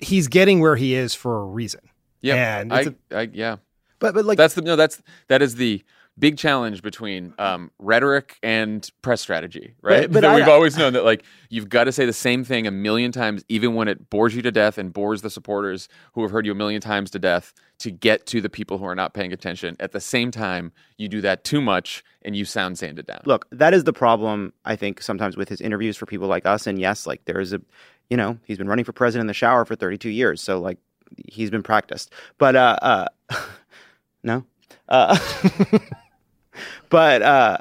he's 0.00 0.28
getting 0.28 0.60
where 0.60 0.76
he 0.76 0.94
is 0.94 1.14
for 1.14 1.42
a 1.42 1.44
reason. 1.44 1.80
Yeah. 2.22 2.60
And 2.60 2.72
I, 2.72 2.80
a- 2.80 2.94
I, 3.10 3.28
yeah. 3.32 3.56
but 3.98 4.14
but 4.14 4.24
like 4.24 4.38
that's 4.38 4.54
the 4.54 4.62
no 4.62 4.76
that's 4.76 5.02
that 5.28 5.42
is 5.42 5.56
the 5.56 5.82
big 6.18 6.38
challenge 6.38 6.80
between 6.82 7.34
um, 7.38 7.70
rhetoric 7.78 8.38
and 8.42 8.88
press 9.02 9.20
strategy 9.20 9.74
right? 9.82 10.02
But- 10.02 10.12
but 10.12 10.20
that 10.20 10.30
I- 10.30 10.36
we've 10.36 10.48
always 10.48 10.76
known 10.76 10.92
that 10.92 11.04
like 11.04 11.24
you've 11.50 11.68
got 11.68 11.84
to 11.84 11.92
say 11.92 12.06
the 12.06 12.12
same 12.12 12.44
thing 12.44 12.66
a 12.66 12.70
million 12.70 13.10
times 13.10 13.44
even 13.48 13.74
when 13.74 13.88
it 13.88 14.10
bores 14.10 14.34
you 14.34 14.42
to 14.42 14.52
death 14.52 14.78
and 14.78 14.92
bores 14.92 15.22
the 15.22 15.30
supporters 15.30 15.88
who 16.12 16.22
have 16.22 16.30
heard 16.30 16.46
you 16.46 16.52
a 16.52 16.54
million 16.54 16.80
times 16.80 17.10
to 17.10 17.18
death 17.18 17.52
to 17.78 17.90
get 17.90 18.26
to 18.26 18.40
the 18.40 18.48
people 18.48 18.78
who 18.78 18.84
are 18.84 18.94
not 18.94 19.12
paying 19.14 19.32
attention. 19.32 19.76
At 19.80 19.92
the 19.92 20.00
same 20.00 20.30
time 20.30 20.72
you 20.98 21.08
do 21.08 21.20
that 21.22 21.42
too 21.42 21.60
much 21.60 22.04
and 22.22 22.36
you 22.36 22.44
sound 22.44 22.78
sanded 22.78 23.06
down. 23.06 23.20
Look, 23.26 23.46
that 23.50 23.74
is 23.74 23.84
the 23.84 23.92
problem 23.92 24.52
I 24.64 24.76
think 24.76 25.02
sometimes 25.02 25.36
with 25.36 25.48
his 25.48 25.60
interviews 25.60 25.96
for 25.96 26.06
people 26.06 26.28
like 26.28 26.46
us. 26.46 26.66
And 26.66 26.78
yes, 26.78 27.06
like 27.06 27.24
there 27.24 27.40
is 27.40 27.52
a, 27.52 27.60
you 28.08 28.16
know, 28.16 28.38
he's 28.44 28.58
been 28.58 28.68
running 28.68 28.84
for 28.84 28.92
president 28.92 29.22
in 29.22 29.26
the 29.26 29.34
shower 29.34 29.64
for 29.64 29.74
32 29.74 30.10
years, 30.10 30.40
so 30.40 30.60
like 30.60 30.78
he's 31.26 31.50
been 31.50 31.62
practiced. 31.62 32.12
But 32.38 32.54
uh, 32.54 32.78
uh 32.80 33.06
no, 34.22 34.44
uh, 34.88 35.18
but 36.94 37.22
uh, 37.22 37.58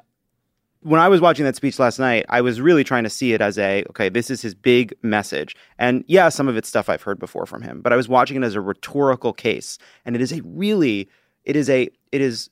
when 0.81 1.01
I 1.01 1.07
was 1.07 1.19
watching 1.19 1.43
that 1.45 1.55
speech 1.55 1.79
last 1.79 1.97
night, 1.97 2.23
I 2.29 2.41
was 2.41 2.61
really 2.61 2.83
trying 2.83 3.03
to 3.03 3.09
see 3.09 3.33
it 3.33 3.41
as 3.41 3.57
a 3.57 3.83
okay, 3.89 4.07
this 4.07 4.29
is 4.29 4.43
his 4.43 4.53
big 4.53 4.93
message. 5.01 5.55
And 5.79 6.03
yeah, 6.07 6.29
some 6.29 6.47
of 6.47 6.55
it's 6.55 6.69
stuff 6.69 6.87
I've 6.87 7.01
heard 7.01 7.17
before 7.17 7.47
from 7.47 7.63
him, 7.63 7.81
but 7.81 7.91
I 7.91 7.95
was 7.95 8.07
watching 8.07 8.37
it 8.37 8.45
as 8.45 8.53
a 8.53 8.61
rhetorical 8.61 9.33
case, 9.33 9.79
and 10.05 10.15
it 10.15 10.21
is 10.21 10.31
a 10.31 10.39
really, 10.43 11.09
it 11.45 11.55
is 11.55 11.67
a, 11.67 11.89
it 12.11 12.21
is 12.21 12.51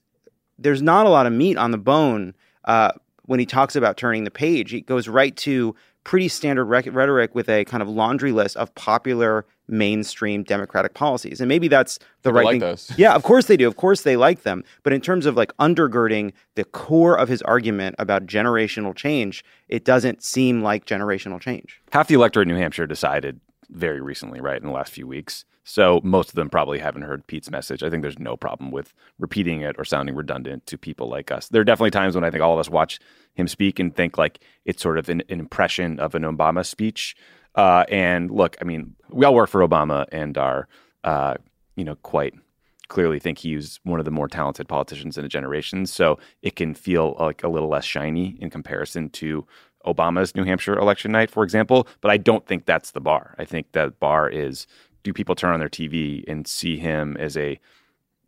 there's 0.57 0.81
not 0.81 1.05
a 1.05 1.09
lot 1.09 1.27
of 1.27 1.33
meat 1.33 1.55
on 1.55 1.69
the 1.69 1.77
bone 1.77 2.33
uh, 2.65 2.93
when 3.25 3.39
he 3.39 3.45
talks 3.45 3.75
about 3.75 3.95
turning 3.95 4.23
the 4.23 4.31
page. 4.31 4.71
He 4.71 4.81
goes 4.81 5.07
right 5.07 5.37
to 5.37 5.75
pretty 6.03 6.29
standard 6.29 6.65
rhetoric 6.65 7.35
with 7.35 7.47
a 7.47 7.63
kind 7.65 7.83
of 7.83 7.89
laundry 7.89 8.31
list 8.31 8.57
of 8.57 8.73
popular 8.73 9.45
mainstream 9.71 10.43
Democratic 10.43 10.93
policies, 10.93 11.39
and 11.41 11.47
maybe 11.47 11.67
that's 11.67 11.97
the 12.23 12.29
People 12.29 12.33
right 12.33 12.45
like 12.45 12.53
thing. 12.53 12.59
those. 12.59 12.91
Yeah, 12.97 13.13
of 13.15 13.23
course 13.23 13.45
they 13.47 13.57
do. 13.57 13.67
Of 13.67 13.77
course 13.77 14.01
they 14.01 14.17
like 14.17 14.43
them. 14.43 14.63
But 14.83 14.93
in 14.93 15.01
terms 15.01 15.25
of 15.25 15.35
like 15.35 15.55
undergirding 15.57 16.33
the 16.55 16.63
core 16.65 17.17
of 17.17 17.29
his 17.29 17.41
argument 17.43 17.95
about 17.97 18.25
generational 18.25 18.95
change, 18.95 19.43
it 19.69 19.85
doesn't 19.85 20.21
seem 20.23 20.61
like 20.61 20.85
generational 20.85 21.39
change. 21.39 21.81
half 21.91 22.07
the 22.07 22.15
electorate 22.15 22.47
in 22.47 22.53
New 22.53 22.59
Hampshire 22.61 22.85
decided 22.85 23.39
very 23.69 24.01
recently, 24.01 24.41
right, 24.41 24.61
in 24.61 24.67
the 24.67 24.73
last 24.73 24.91
few 24.91 25.07
weeks. 25.07 25.45
So 25.63 26.01
most 26.03 26.29
of 26.29 26.35
them 26.35 26.49
probably 26.49 26.79
haven't 26.79 27.03
heard 27.03 27.25
Pete's 27.27 27.51
message. 27.51 27.83
I 27.83 27.89
think 27.89 28.01
there's 28.01 28.17
no 28.19 28.35
problem 28.35 28.71
with 28.71 28.93
repeating 29.19 29.61
it 29.61 29.75
or 29.77 29.85
sounding 29.85 30.15
redundant 30.15 30.65
to 30.65 30.77
people 30.77 31.07
like 31.07 31.31
us. 31.31 31.47
There 31.49 31.61
are 31.61 31.63
definitely 31.63 31.91
times 31.91 32.15
when 32.15 32.23
I 32.23 32.31
think 32.31 32.41
all 32.43 32.53
of 32.53 32.59
us 32.59 32.67
watch 32.69 32.99
him 33.35 33.47
speak 33.47 33.79
and 33.79 33.95
think 33.95 34.17
like 34.17 34.39
it's 34.65 34.81
sort 34.81 34.97
of 34.97 35.07
an, 35.07 35.21
an 35.29 35.39
impression 35.39 35.99
of 35.99 36.15
an 36.15 36.23
Obama 36.23 36.65
speech. 36.65 37.15
Uh, 37.55 37.85
and 37.89 38.31
look, 38.31 38.55
I 38.61 38.63
mean, 38.63 38.95
we 39.09 39.25
all 39.25 39.35
work 39.35 39.49
for 39.49 39.67
Obama 39.67 40.05
and 40.11 40.37
are, 40.37 40.67
uh, 41.03 41.35
you 41.75 41.83
know, 41.83 41.95
quite 41.95 42.33
clearly 42.87 43.19
think 43.19 43.37
he's 43.37 43.79
one 43.83 43.99
of 43.99 44.05
the 44.05 44.11
more 44.11 44.27
talented 44.27 44.67
politicians 44.67 45.17
in 45.17 45.23
a 45.23 45.29
generation. 45.29 45.85
So 45.85 46.19
it 46.41 46.55
can 46.57 46.73
feel 46.73 47.15
like 47.19 47.43
a 47.43 47.47
little 47.47 47.69
less 47.69 47.85
shiny 47.85 48.37
in 48.41 48.49
comparison 48.49 49.09
to 49.11 49.47
Obama's 49.85 50.35
New 50.35 50.43
Hampshire 50.43 50.77
election 50.77 51.11
night, 51.11 51.31
for 51.31 51.43
example. 51.43 51.87
But 52.01 52.11
I 52.11 52.17
don't 52.17 52.45
think 52.45 52.65
that's 52.65 52.91
the 52.91 52.99
bar. 52.99 53.33
I 53.39 53.45
think 53.45 53.71
that 53.71 53.99
bar 53.99 54.29
is 54.29 54.67
do 55.03 55.13
people 55.13 55.35
turn 55.35 55.53
on 55.53 55.59
their 55.59 55.69
TV 55.69 56.23
and 56.27 56.45
see 56.45 56.77
him 56.77 57.15
as 57.17 57.37
a, 57.37 57.59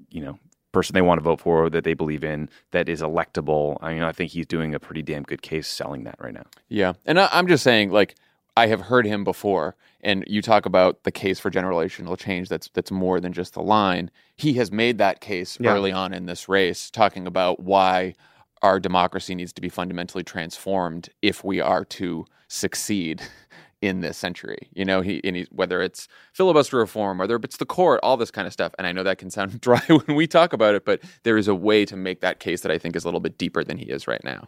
you 0.09 0.23
know, 0.23 0.39
person 0.71 0.93
they 0.93 1.01
want 1.01 1.19
to 1.19 1.23
vote 1.23 1.39
for 1.39 1.69
that 1.69 1.83
they 1.83 1.93
believe 1.93 2.23
in 2.23 2.49
that 2.71 2.89
is 2.89 3.01
electable. 3.01 3.77
I 3.81 3.93
mean, 3.93 4.03
I 4.03 4.11
think 4.11 4.31
he's 4.31 4.47
doing 4.47 4.73
a 4.73 4.79
pretty 4.79 5.03
damn 5.03 5.23
good 5.23 5.41
case 5.41 5.67
selling 5.67 6.05
that 6.05 6.15
right 6.19 6.33
now. 6.33 6.45
Yeah, 6.67 6.93
and 7.05 7.19
I, 7.19 7.29
I'm 7.31 7.47
just 7.47 7.63
saying, 7.63 7.91
like, 7.91 8.15
I 8.55 8.67
have 8.67 8.81
heard 8.81 9.05
him 9.07 9.23
before, 9.23 9.75
and 10.01 10.23
you 10.27 10.41
talk 10.41 10.65
about 10.65 11.03
the 11.03 11.11
case 11.11 11.39
for 11.39 11.49
generational 11.49 12.17
change. 12.17 12.49
That's 12.49 12.69
that's 12.73 12.91
more 12.91 13.19
than 13.19 13.33
just 13.33 13.53
the 13.55 13.61
line. 13.63 14.11
He 14.35 14.53
has 14.53 14.71
made 14.71 14.97
that 14.99 15.21
case 15.21 15.57
Yeah. 15.59 15.71
early 15.73 15.91
on 15.91 16.13
in 16.13 16.25
this 16.27 16.47
race, 16.47 16.91
talking 16.91 17.25
about 17.25 17.59
why 17.61 18.13
our 18.61 18.79
democracy 18.79 19.35
needs 19.35 19.51
to 19.53 19.61
be 19.61 19.69
fundamentally 19.69 20.23
transformed 20.23 21.09
if 21.21 21.43
we 21.43 21.59
are 21.59 21.83
to 21.83 22.25
succeed 22.47 23.21
in 23.81 23.99
this 24.01 24.17
century. 24.17 24.69
You 24.73 24.85
know, 24.85 25.01
he 25.01 25.19
and 25.23 25.35
he, 25.35 25.47
whether 25.51 25.81
it's 25.81 26.07
filibuster 26.31 26.77
reform, 26.77 27.17
whether 27.17 27.35
it's 27.37 27.57
the 27.57 27.65
court, 27.65 27.99
all 28.03 28.17
this 28.17 28.31
kind 28.31 28.45
of 28.45 28.53
stuff. 28.53 28.73
And 28.77 28.85
I 28.85 28.91
know 28.91 29.03
that 29.03 29.17
can 29.17 29.31
sound 29.31 29.59
dry 29.67 29.81
when 29.87 30.15
we 30.15 30.27
talk 30.27 30.53
about 30.53 30.75
it, 30.75 30.85
but 30.85 31.01
there 31.23 31.37
is 31.37 31.47
a 31.47 31.55
way 31.55 31.85
to 31.85 31.95
make 31.97 32.21
that 32.21 32.39
case 32.39 32.61
that 32.61 32.71
I 32.71 32.77
think 32.77 32.95
is 32.95 33.03
a 33.03 33.07
little 33.07 33.19
bit 33.19 33.37
deeper 33.39 33.63
than 33.63 33.77
he 33.77 33.85
is 33.85 34.07
right 34.07 34.23
now. 34.23 34.47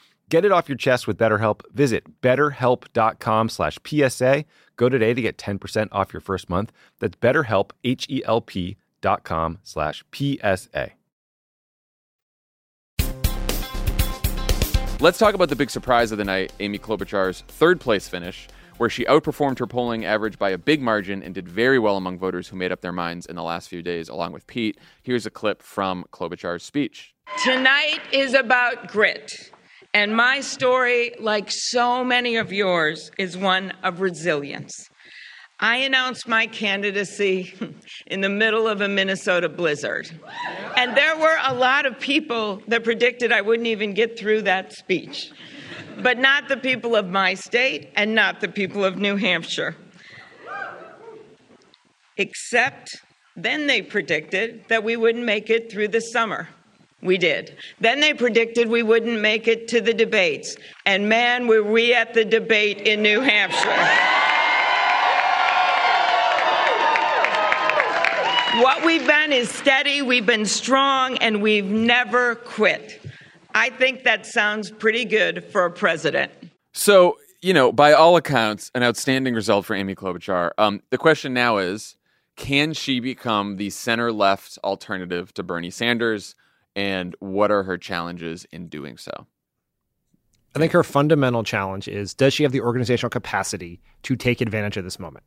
Get 0.31 0.45
it 0.45 0.51
off 0.53 0.69
your 0.69 0.77
chest 0.77 1.07
with 1.07 1.17
BetterHelp. 1.17 1.59
Visit 1.73 2.21
betterhelp.com 2.21 3.49
slash 3.49 3.77
PSA. 3.85 4.45
Go 4.77 4.87
today 4.87 5.13
to 5.13 5.21
get 5.21 5.37
10% 5.37 5.89
off 5.91 6.13
your 6.13 6.21
first 6.21 6.49
month. 6.49 6.71
That's 6.99 7.17
betterhelp, 7.17 7.71
H-E-L-P 7.83 8.77
dot 9.01 9.25
com 9.25 9.59
slash 9.63 10.05
PSA. 10.13 10.91
Let's 15.01 15.17
talk 15.17 15.35
about 15.35 15.49
the 15.49 15.55
big 15.57 15.69
surprise 15.69 16.13
of 16.13 16.17
the 16.17 16.23
night, 16.23 16.53
Amy 16.61 16.79
Klobuchar's 16.79 17.41
third 17.49 17.81
place 17.81 18.07
finish, 18.07 18.47
where 18.77 18.89
she 18.89 19.03
outperformed 19.05 19.59
her 19.59 19.67
polling 19.67 20.05
average 20.05 20.39
by 20.39 20.51
a 20.51 20.57
big 20.57 20.81
margin 20.81 21.21
and 21.23 21.35
did 21.35 21.49
very 21.49 21.77
well 21.77 21.97
among 21.97 22.17
voters 22.17 22.47
who 22.47 22.55
made 22.55 22.71
up 22.71 22.79
their 22.79 22.93
minds 22.93 23.25
in 23.25 23.35
the 23.35 23.43
last 23.43 23.67
few 23.67 23.81
days, 23.81 24.07
along 24.07 24.31
with 24.31 24.47
Pete. 24.47 24.79
Here's 25.03 25.25
a 25.25 25.31
clip 25.31 25.61
from 25.61 26.05
Klobuchar's 26.13 26.63
speech. 26.63 27.13
Tonight 27.43 27.99
is 28.13 28.33
about 28.33 28.87
grit. 28.87 29.51
And 29.93 30.15
my 30.15 30.39
story, 30.39 31.13
like 31.19 31.51
so 31.51 32.03
many 32.03 32.37
of 32.37 32.53
yours, 32.53 33.11
is 33.17 33.37
one 33.37 33.73
of 33.83 33.99
resilience. 33.99 34.87
I 35.59 35.77
announced 35.77 36.27
my 36.27 36.47
candidacy 36.47 37.53
in 38.07 38.21
the 38.21 38.29
middle 38.29 38.67
of 38.67 38.81
a 38.81 38.87
Minnesota 38.87 39.49
blizzard. 39.49 40.09
And 40.77 40.95
there 40.95 41.17
were 41.17 41.37
a 41.43 41.53
lot 41.53 41.85
of 41.85 41.99
people 41.99 42.63
that 42.67 42.83
predicted 42.83 43.31
I 43.31 43.41
wouldn't 43.41 43.67
even 43.67 43.93
get 43.93 44.17
through 44.17 44.43
that 44.43 44.73
speech. 44.73 45.29
But 46.01 46.17
not 46.17 46.47
the 46.47 46.57
people 46.57 46.95
of 46.95 47.09
my 47.09 47.33
state 47.33 47.91
and 47.95 48.15
not 48.15 48.39
the 48.39 48.47
people 48.47 48.85
of 48.85 48.97
New 48.97 49.17
Hampshire. 49.17 49.75
Except 52.17 53.01
then 53.35 53.67
they 53.67 53.81
predicted 53.81 54.65
that 54.69 54.83
we 54.83 54.95
wouldn't 54.95 55.25
make 55.25 55.49
it 55.49 55.71
through 55.71 55.89
the 55.89 56.01
summer. 56.01 56.47
We 57.01 57.17
did. 57.17 57.55
Then 57.79 57.99
they 57.99 58.13
predicted 58.13 58.69
we 58.69 58.83
wouldn't 58.83 59.21
make 59.21 59.47
it 59.47 59.67
to 59.69 59.81
the 59.81 59.93
debates. 59.93 60.55
And 60.85 61.09
man, 61.09 61.47
were 61.47 61.63
we 61.63 61.93
at 61.93 62.13
the 62.13 62.23
debate 62.23 62.81
in 62.81 63.01
New 63.01 63.21
Hampshire. 63.21 64.19
What 68.61 68.85
we've 68.85 69.07
been 69.07 69.31
is 69.31 69.49
steady, 69.49 70.01
we've 70.01 70.25
been 70.25 70.45
strong, 70.45 71.17
and 71.17 71.41
we've 71.41 71.65
never 71.65 72.35
quit. 72.35 73.01
I 73.55 73.69
think 73.69 74.03
that 74.03 74.25
sounds 74.25 74.69
pretty 74.69 75.05
good 75.05 75.43
for 75.45 75.65
a 75.65 75.71
president. 75.71 76.31
So, 76.73 77.17
you 77.41 77.53
know, 77.53 77.71
by 77.71 77.93
all 77.93 78.17
accounts, 78.17 78.69
an 78.75 78.83
outstanding 78.83 79.33
result 79.33 79.65
for 79.65 79.73
Amy 79.73 79.95
Klobuchar. 79.95 80.51
Um, 80.57 80.81
the 80.89 80.97
question 80.97 81.33
now 81.33 81.57
is 81.57 81.95
can 82.35 82.73
she 82.73 82.99
become 82.99 83.57
the 83.57 83.69
center 83.69 84.11
left 84.11 84.59
alternative 84.63 85.33
to 85.35 85.43
Bernie 85.43 85.69
Sanders? 85.69 86.35
And 86.75 87.15
what 87.19 87.51
are 87.51 87.63
her 87.63 87.77
challenges 87.77 88.45
in 88.51 88.67
doing 88.67 88.97
so? 88.97 89.27
I 90.55 90.59
think 90.59 90.71
her 90.73 90.83
fundamental 90.83 91.43
challenge 91.43 91.87
is 91.87 92.13
does 92.13 92.33
she 92.33 92.43
have 92.43 92.51
the 92.51 92.61
organizational 92.61 93.09
capacity 93.09 93.81
to 94.03 94.15
take 94.15 94.41
advantage 94.41 94.77
of 94.77 94.83
this 94.83 94.99
moment? 94.99 95.25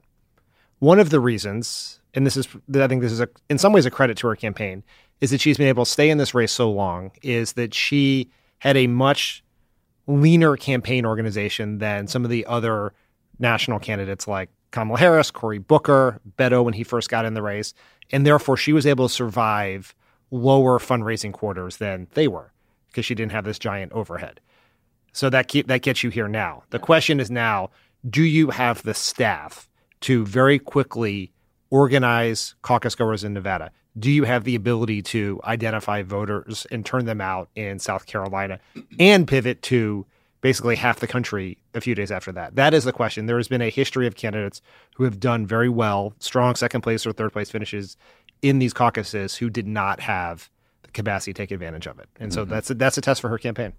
One 0.81 1.01
of 1.01 1.11
the 1.11 1.21
reasons, 1.21 2.01
and 2.13 2.27
this 2.27 2.37
is, 2.37 2.49
I 2.75 2.87
think 2.89 3.01
this 3.01 3.13
is 3.13 3.21
a, 3.21 3.29
in 3.49 3.59
some 3.59 3.73
ways 3.73 3.87
a 3.87 3.91
credit 3.91 4.19
to 4.19 4.27
her 4.27 4.37
campaign, 4.37 4.83
is 5.21 5.31
that 5.31 5.41
she's 5.41 5.57
been 5.57 5.69
able 5.69 5.85
to 5.85 5.91
stay 5.91 6.11
in 6.11 6.19
this 6.19 6.35
race 6.35 6.53
so 6.53 6.71
long, 6.71 7.13
is 7.23 7.55
that 7.55 7.73
she 7.73 8.31
had 8.59 8.77
a 8.77 8.87
much 8.87 9.43
leaner 10.07 10.57
campaign 10.57 11.07
organization 11.07 11.79
than 11.79 12.07
some 12.07 12.25
of 12.25 12.31
the 12.31 12.45
other 12.47 12.93
national 13.39 13.79
candidates 13.79 14.29
like 14.29 14.51
Kamala 14.71 14.99
Harris, 14.99 15.31
Cory 15.31 15.59
Booker, 15.59 16.21
Beto 16.37 16.65
when 16.65 16.75
he 16.75 16.85
first 16.85 17.09
got 17.09 17.25
in 17.25 17.35
the 17.35 17.43
race. 17.43 17.73
And 18.11 18.27
therefore, 18.27 18.57
she 18.57 18.73
was 18.73 18.87
able 18.87 19.09
to 19.09 19.15
survive 19.15 19.95
lower 20.35 20.81
fundraising 20.81 21.33
quarters 21.33 21.77
than 21.77 22.09
they 22.15 22.27
were 22.27 22.53
because 22.89 23.07
she 23.07 23.15
didn't 23.15 23.33
have 23.33 23.45
this 23.45 23.59
giant 23.59 23.93
overhead. 23.93 24.41
So 25.13 25.31
that 25.31 25.47
keep, 25.47 25.69
that 25.69 25.83
gets 25.83 26.03
you 26.03 26.11
here 26.11 26.27
now. 26.27 26.65
The 26.71 26.81
question 26.81 27.21
is 27.21 27.31
now, 27.31 27.71
do 28.09 28.23
you 28.23 28.51
have 28.51 28.83
the 28.83 28.95
staff 28.95 29.69
to 30.01 30.27
very 30.27 30.59
quickly 30.59 31.33
organize 31.71 32.57
caucus 32.63 32.97
goers 32.97 33.23
in 33.23 33.33
Nevada? 33.33 33.71
Do 33.97 34.11
you 34.11 34.25
have 34.25 34.43
the 34.43 34.57
ability 34.57 35.03
to 35.03 35.41
identify 35.45 36.03
voters 36.03 36.67
and 36.73 36.85
turn 36.85 37.05
them 37.05 37.21
out 37.21 37.49
in 37.55 37.79
South 37.79 38.07
Carolina 38.07 38.59
and 38.99 39.29
pivot 39.29 39.63
to 39.63 40.05
basically 40.41 40.75
half 40.75 40.99
the 40.99 41.07
country 41.07 41.59
a 41.75 41.81
few 41.81 41.95
days 41.95 42.11
after 42.11 42.33
that? 42.33 42.57
That 42.57 42.75
is 42.75 42.83
the 42.83 42.93
question. 42.93 43.27
There 43.27 43.37
has 43.37 43.47
been 43.47 43.63
a 43.63 43.71
history 43.71 44.09
of 44.09 44.17
candidates 44.17 44.61
who 44.97 45.05
have 45.05 45.21
done 45.21 45.47
very 45.47 45.69
well, 45.69 46.13
strong 46.19 46.57
second 46.57 46.81
place 46.81 47.07
or 47.07 47.13
third 47.13 47.33
place 47.33 47.51
finishes 47.51 47.97
in 48.45 48.59
these 48.59 48.73
caucuses 48.73 49.37
who 49.37 49.49
did 49.51 49.67
not 49.67 50.01
have 50.01 50.51
the 50.83 50.91
capacity 50.91 51.33
to 51.33 51.37
take 51.43 51.51
advantage 51.51 51.87
of 51.87 51.99
it. 51.99 52.09
And 52.21 52.33
so 52.33 52.45
Mhm. 52.45 52.51
that's 52.51 52.71
a, 52.71 52.75
that's 52.75 52.99
a 52.99 53.01
test 53.01 53.21
for 53.21 53.29
her 53.31 53.39
campaign. 53.39 53.73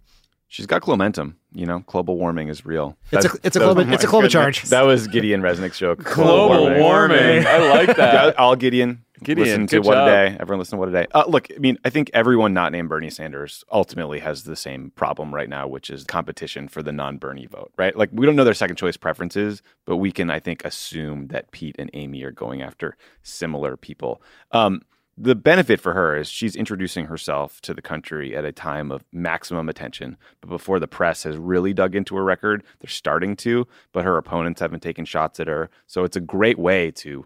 She's 0.48 0.66
got 0.66 0.86
momentum. 0.88 1.38
You 1.54 1.66
know, 1.66 1.80
global 1.88 2.18
warming 2.18 2.50
is 2.50 2.66
real. 2.66 2.98
It's 3.12 3.26
a- 3.26 3.38
it's 3.44 3.56
a 3.56 3.60
global- 3.60 3.82
it's 3.82 4.04
a 4.04 4.08
my 4.08 4.12
global 4.12 4.28
goodness. 4.30 4.32
charge. 4.34 4.62
That 4.70 4.82
was 4.86 5.08
Gideon 5.08 5.42
Resnick's 5.42 5.78
joke. 5.80 6.04
Global 6.04 6.78
warming. 6.80 7.46
I 7.48 7.58
like 7.70 7.96
that. 7.98 8.26
Yeah, 8.26 8.32
all 8.38 8.56
Gideon. 8.56 9.05
Gideon, 9.24 9.48
Listen 9.48 9.68
to 9.68 9.80
what 9.80 9.96
job. 9.96 10.08
a 10.08 10.12
day. 10.12 10.38
Everyone 10.40 10.60
listen 10.60 10.78
to 10.78 10.80
what 10.80 10.90
a 10.90 10.92
day. 10.92 11.08
Uh, 11.14 11.24
look, 11.28 11.48
I 11.56 11.60
mean, 11.60 11.78
I 11.86 11.90
think 11.90 12.12
everyone 12.14 12.54
not 12.54 12.72
named 12.72 12.90
Bernie 12.90 13.10
Sanders 13.10 13.64
ultimately 13.72 14.20
has 14.20 14.44
the 14.44 14.56
same 14.56 14.92
problem 14.92 15.34
right 15.34 15.50
now, 15.50 15.68
which 15.68 15.90
is 15.90 16.04
competition 16.04 16.68
for 16.68 16.84
the 16.84 16.92
non-Bernie 16.92 17.46
vote. 17.48 17.72
Right? 17.78 17.96
Like 17.96 18.10
we 18.12 18.26
don't 18.26 18.36
know 18.36 18.44
their 18.44 18.54
second 18.54 18.76
choice 18.76 18.98
preferences, 18.98 19.62
but 19.86 19.98
we 19.98 20.12
can, 20.12 20.30
I 20.30 20.40
think, 20.40 20.66
assume 20.66 21.28
that 21.28 21.52
Pete 21.52 21.76
and 21.80 21.90
Amy 21.94 22.24
are 22.24 22.32
going 22.32 22.62
after 22.62 22.98
similar 23.24 23.78
people. 23.78 24.22
Um, 24.52 24.82
the 25.18 25.36
benefit 25.36 25.80
for 25.80 25.94
her 25.94 26.18
is 26.18 26.28
she's 26.28 26.58
introducing 26.58 27.06
herself 27.06 27.62
to 27.62 27.74
the 27.74 27.82
country 27.82 28.36
at 28.36 28.44
a 28.44 28.52
time 28.52 28.92
of 28.92 29.06
maximum 29.14 29.70
attention. 29.70 30.18
But 30.42 30.50
before 30.50 30.78
the 30.78 30.90
press 30.90 31.24
has 31.24 31.38
really 31.38 31.74
dug 31.74 31.96
into 31.96 32.18
her 32.18 32.24
record, 32.24 32.64
they're 32.82 32.90
starting 32.90 33.38
to, 33.38 33.66
but 33.94 34.04
her 34.04 34.18
opponents 34.18 34.60
haven't 34.60 34.82
taken 34.82 35.06
shots 35.06 35.40
at 35.40 35.48
her. 35.48 35.70
So 35.88 36.04
it's 36.04 36.18
a 36.18 36.22
great 36.22 36.60
way 36.60 36.92
to 36.92 37.26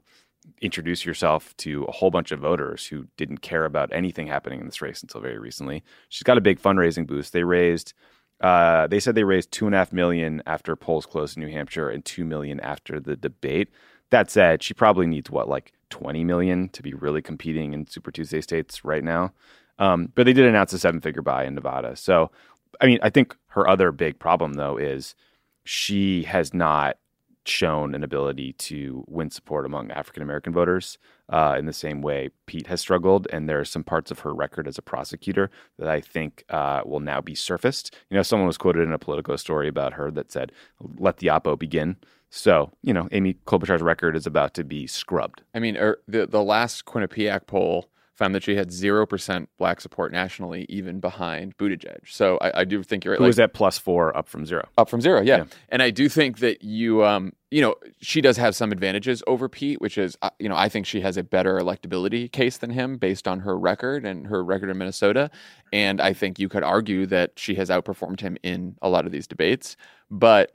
introduce 0.61 1.05
yourself 1.05 1.55
to 1.57 1.83
a 1.85 1.91
whole 1.91 2.11
bunch 2.11 2.31
of 2.31 2.39
voters 2.39 2.85
who 2.85 3.07
didn't 3.17 3.39
care 3.39 3.65
about 3.65 3.89
anything 3.93 4.27
happening 4.27 4.59
in 4.59 4.65
this 4.65 4.81
race 4.81 5.01
until 5.01 5.21
very 5.21 5.37
recently. 5.37 5.83
She's 6.09 6.23
got 6.23 6.37
a 6.37 6.41
big 6.41 6.61
fundraising 6.61 7.07
boost. 7.07 7.33
They 7.33 7.43
raised 7.43 7.93
uh, 8.41 8.87
they 8.87 8.99
said 8.99 9.15
they 9.15 9.23
raised 9.23 9.51
two 9.51 9.65
and 9.65 9.75
a 9.75 9.77
half 9.77 9.91
million 9.91 10.41
after 10.45 10.75
polls 10.75 11.05
closed 11.05 11.35
in 11.35 11.43
New 11.43 11.51
Hampshire 11.51 11.89
and 11.89 12.05
two 12.05 12.23
million 12.23 12.59
after 12.61 12.99
the 12.99 13.15
debate. 13.15 13.69
That 14.11 14.31
said, 14.31 14.63
she 14.63 14.73
probably 14.73 15.07
needs 15.07 15.29
what 15.29 15.49
like 15.49 15.73
twenty 15.89 16.23
million 16.23 16.69
to 16.69 16.81
be 16.81 16.93
really 16.93 17.21
competing 17.21 17.73
in 17.73 17.85
Super 17.85 18.11
Tuesday 18.11 18.41
states 18.41 18.85
right 18.85 19.03
now. 19.03 19.33
Um, 19.77 20.11
but 20.15 20.25
they 20.25 20.33
did 20.33 20.45
announce 20.45 20.73
a 20.73 20.79
seven-figure 20.79 21.21
buy 21.21 21.45
in 21.45 21.55
Nevada. 21.55 21.95
So, 21.95 22.31
I 22.81 22.85
mean, 22.85 22.99
I 23.01 23.09
think 23.09 23.35
her 23.47 23.67
other 23.67 23.91
big 23.91 24.19
problem 24.19 24.53
though 24.53 24.77
is 24.77 25.15
she 25.63 26.23
has 26.23 26.53
not 26.53 26.97
shown 27.49 27.95
an 27.95 28.03
ability 28.03 28.53
to 28.53 29.03
win 29.07 29.29
support 29.29 29.65
among 29.65 29.91
African 29.91 30.23
American 30.23 30.53
voters 30.53 30.97
uh, 31.29 31.55
in 31.57 31.65
the 31.65 31.73
same 31.73 32.01
way 32.01 32.29
Pete 32.45 32.67
has 32.67 32.81
struggled. 32.81 33.27
And 33.31 33.47
there 33.47 33.59
are 33.59 33.65
some 33.65 33.83
parts 33.83 34.11
of 34.11 34.19
her 34.19 34.33
record 34.33 34.67
as 34.67 34.77
a 34.77 34.81
prosecutor 34.81 35.49
that 35.77 35.89
I 35.89 36.01
think 36.01 36.43
uh, 36.49 36.81
will 36.85 36.99
now 36.99 37.21
be 37.21 37.35
surfaced. 37.35 37.95
You 38.09 38.17
know, 38.17 38.23
someone 38.23 38.47
was 38.47 38.57
quoted 38.57 38.83
in 38.83 38.93
a 38.93 38.99
Politico 38.99 39.35
story 39.35 39.67
about 39.67 39.93
her 39.93 40.11
that 40.11 40.31
said, 40.31 40.51
"Let 40.97 41.17
the 41.17 41.27
oppo 41.27 41.57
begin." 41.57 41.97
So, 42.29 42.71
you 42.83 42.93
know, 42.93 43.07
Amy 43.11 43.35
Klobuchar's 43.45 43.81
record 43.81 44.15
is 44.15 44.27
about 44.27 44.53
to 44.53 44.63
be 44.63 44.85
scrubbed. 44.85 45.41
I 45.53 45.59
mean, 45.59 45.77
er, 45.77 45.99
the 46.07 46.27
the 46.27 46.43
last 46.43 46.85
Quinnipiac 46.85 47.47
poll 47.47 47.89
found 48.19 48.35
that 48.35 48.43
she 48.43 48.55
had 48.55 48.69
zero 48.69 49.05
percent 49.05 49.49
black 49.57 49.79
support 49.79 50.11
nationally, 50.11 50.65
even 50.67 50.99
behind 50.99 51.57
Buttigieg. 51.57 52.01
So 52.05 52.37
I, 52.41 52.59
I 52.59 52.63
do 52.65 52.83
think 52.83 53.05
you're 53.05 53.13
right. 53.13 53.17
Who 53.17 53.23
like, 53.23 53.29
was 53.29 53.39
at 53.39 53.53
plus 53.53 53.77
four, 53.77 54.15
up 54.15 54.27
from 54.27 54.45
zero. 54.45 54.67
up 54.77 54.89
from 54.89 54.99
zero, 54.99 55.21
yeah. 55.21 55.37
Yeah. 55.37 55.43
And 55.69 55.81
I 55.81 55.89
do 55.89 56.09
think 56.09 56.39
that 56.39 56.61
you, 56.61 57.05
um, 57.05 57.31
you 57.49 57.61
know, 57.61 57.75
she 58.01 58.19
does 58.19 58.35
have 58.35 58.57
some 58.57 58.73
advantages 58.73 59.23
over 59.25 59.47
Pete, 59.47 59.79
which 59.79 59.97
is, 59.97 60.17
uh, 60.21 60.31
you 60.37 60.49
know, 60.49 60.55
I 60.57 60.67
think 60.67 60.85
she 60.85 60.99
has 60.99 61.15
a 61.15 61.23
better 61.23 61.57
electability 61.59 62.29
case 62.29 62.57
than 62.57 62.71
him 62.71 62.97
based 62.97 63.25
on 63.25 63.39
her 63.39 63.57
record 63.57 64.05
and 64.05 64.27
her 64.27 64.43
record 64.43 64.69
in 64.69 64.77
Minnesota. 64.77 65.31
And 65.71 66.01
I 66.01 66.11
think 66.11 66.39
you 66.39 66.49
could 66.49 66.63
argue 66.63 67.05
that 67.05 67.31
she 67.37 67.55
has 67.55 67.69
outperformed 67.69 68.19
him 68.19 68.37
in 68.43 68.75
a 68.81 68.89
lot 68.89 69.05
of 69.05 69.13
these 69.13 69.27
debates. 69.27 69.77
But 70.11 70.51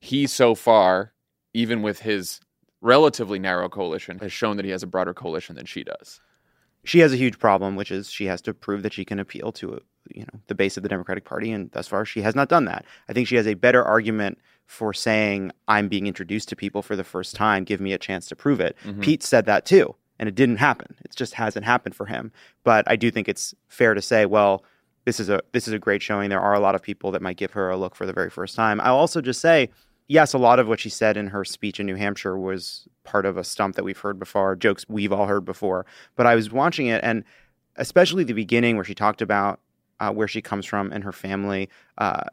he 0.00 0.26
so 0.26 0.54
far, 0.54 1.12
even 1.52 1.82
with 1.82 2.00
his 2.00 2.40
relatively 2.80 3.38
narrow 3.38 3.68
coalition, 3.68 4.18
has 4.20 4.32
shown 4.32 4.56
that 4.56 4.64
he 4.64 4.70
has 4.70 4.82
a 4.82 4.86
broader 4.86 5.12
coalition 5.12 5.54
than 5.54 5.66
she 5.66 5.84
does. 5.84 6.20
She 6.84 7.00
has 7.00 7.12
a 7.12 7.16
huge 7.16 7.38
problem, 7.38 7.76
which 7.76 7.90
is 7.90 8.10
she 8.10 8.26
has 8.26 8.40
to 8.42 8.54
prove 8.54 8.82
that 8.82 8.92
she 8.92 9.04
can 9.04 9.18
appeal 9.18 9.52
to 9.52 9.80
you 10.10 10.22
know 10.22 10.40
the 10.46 10.54
base 10.54 10.76
of 10.76 10.82
the 10.82 10.88
Democratic 10.88 11.24
Party, 11.24 11.50
and 11.50 11.70
thus 11.72 11.88
far 11.88 12.04
she 12.04 12.22
has 12.22 12.34
not 12.34 12.48
done 12.48 12.66
that. 12.66 12.84
I 13.08 13.12
think 13.12 13.28
she 13.28 13.36
has 13.36 13.46
a 13.46 13.54
better 13.54 13.82
argument 13.82 14.38
for 14.66 14.92
saying 14.92 15.52
I'm 15.68 15.88
being 15.88 16.06
introduced 16.06 16.48
to 16.50 16.56
people 16.56 16.82
for 16.82 16.96
the 16.96 17.04
first 17.04 17.34
time. 17.34 17.64
Give 17.64 17.80
me 17.80 17.92
a 17.92 17.98
chance 17.98 18.26
to 18.28 18.36
prove 18.36 18.60
it. 18.60 18.76
Mm-hmm. 18.84 19.00
Pete 19.00 19.22
said 19.22 19.46
that 19.46 19.66
too, 19.66 19.94
and 20.18 20.28
it 20.28 20.34
didn't 20.34 20.56
happen. 20.56 20.94
It 21.04 21.14
just 21.14 21.34
hasn't 21.34 21.64
happened 21.64 21.94
for 21.94 22.06
him. 22.06 22.32
But 22.62 22.84
I 22.88 22.96
do 22.96 23.10
think 23.10 23.28
it's 23.28 23.54
fair 23.68 23.94
to 23.94 24.02
say, 24.02 24.26
well, 24.26 24.64
this 25.04 25.20
is 25.20 25.28
a 25.28 25.40
this 25.52 25.68
is 25.68 25.74
a 25.74 25.78
great 25.78 26.02
showing. 26.02 26.30
There 26.30 26.40
are 26.40 26.54
a 26.54 26.60
lot 26.60 26.74
of 26.74 26.82
people 26.82 27.10
that 27.12 27.22
might 27.22 27.36
give 27.36 27.52
her 27.52 27.70
a 27.70 27.76
look 27.76 27.94
for 27.94 28.06
the 28.06 28.12
very 28.12 28.30
first 28.30 28.56
time. 28.56 28.80
I'll 28.80 28.96
also 28.96 29.20
just 29.20 29.40
say, 29.40 29.70
yes, 30.08 30.34
a 30.34 30.38
lot 30.38 30.58
of 30.58 30.68
what 30.68 30.80
she 30.80 30.88
said 30.88 31.16
in 31.16 31.28
her 31.28 31.44
speech 31.44 31.80
in 31.80 31.86
New 31.86 31.96
Hampshire 31.96 32.38
was 32.38 32.86
part 33.04 33.26
of 33.26 33.36
a 33.36 33.44
stump 33.44 33.76
that 33.76 33.84
we've 33.84 33.98
heard 33.98 34.18
before, 34.18 34.56
jokes 34.56 34.84
we've 34.88 35.12
all 35.12 35.26
heard 35.26 35.44
before. 35.44 35.86
But 36.16 36.26
I 36.26 36.34
was 36.34 36.50
watching 36.50 36.86
it, 36.86 37.02
and 37.04 37.24
especially 37.76 38.24
the 38.24 38.32
beginning 38.32 38.76
where 38.76 38.84
she 38.84 38.94
talked 38.94 39.22
about 39.22 39.60
uh, 40.00 40.10
where 40.12 40.28
she 40.28 40.42
comes 40.42 40.66
from 40.66 40.92
and 40.92 41.04
her 41.04 41.12
family. 41.12 41.68
Uh, 41.98 42.24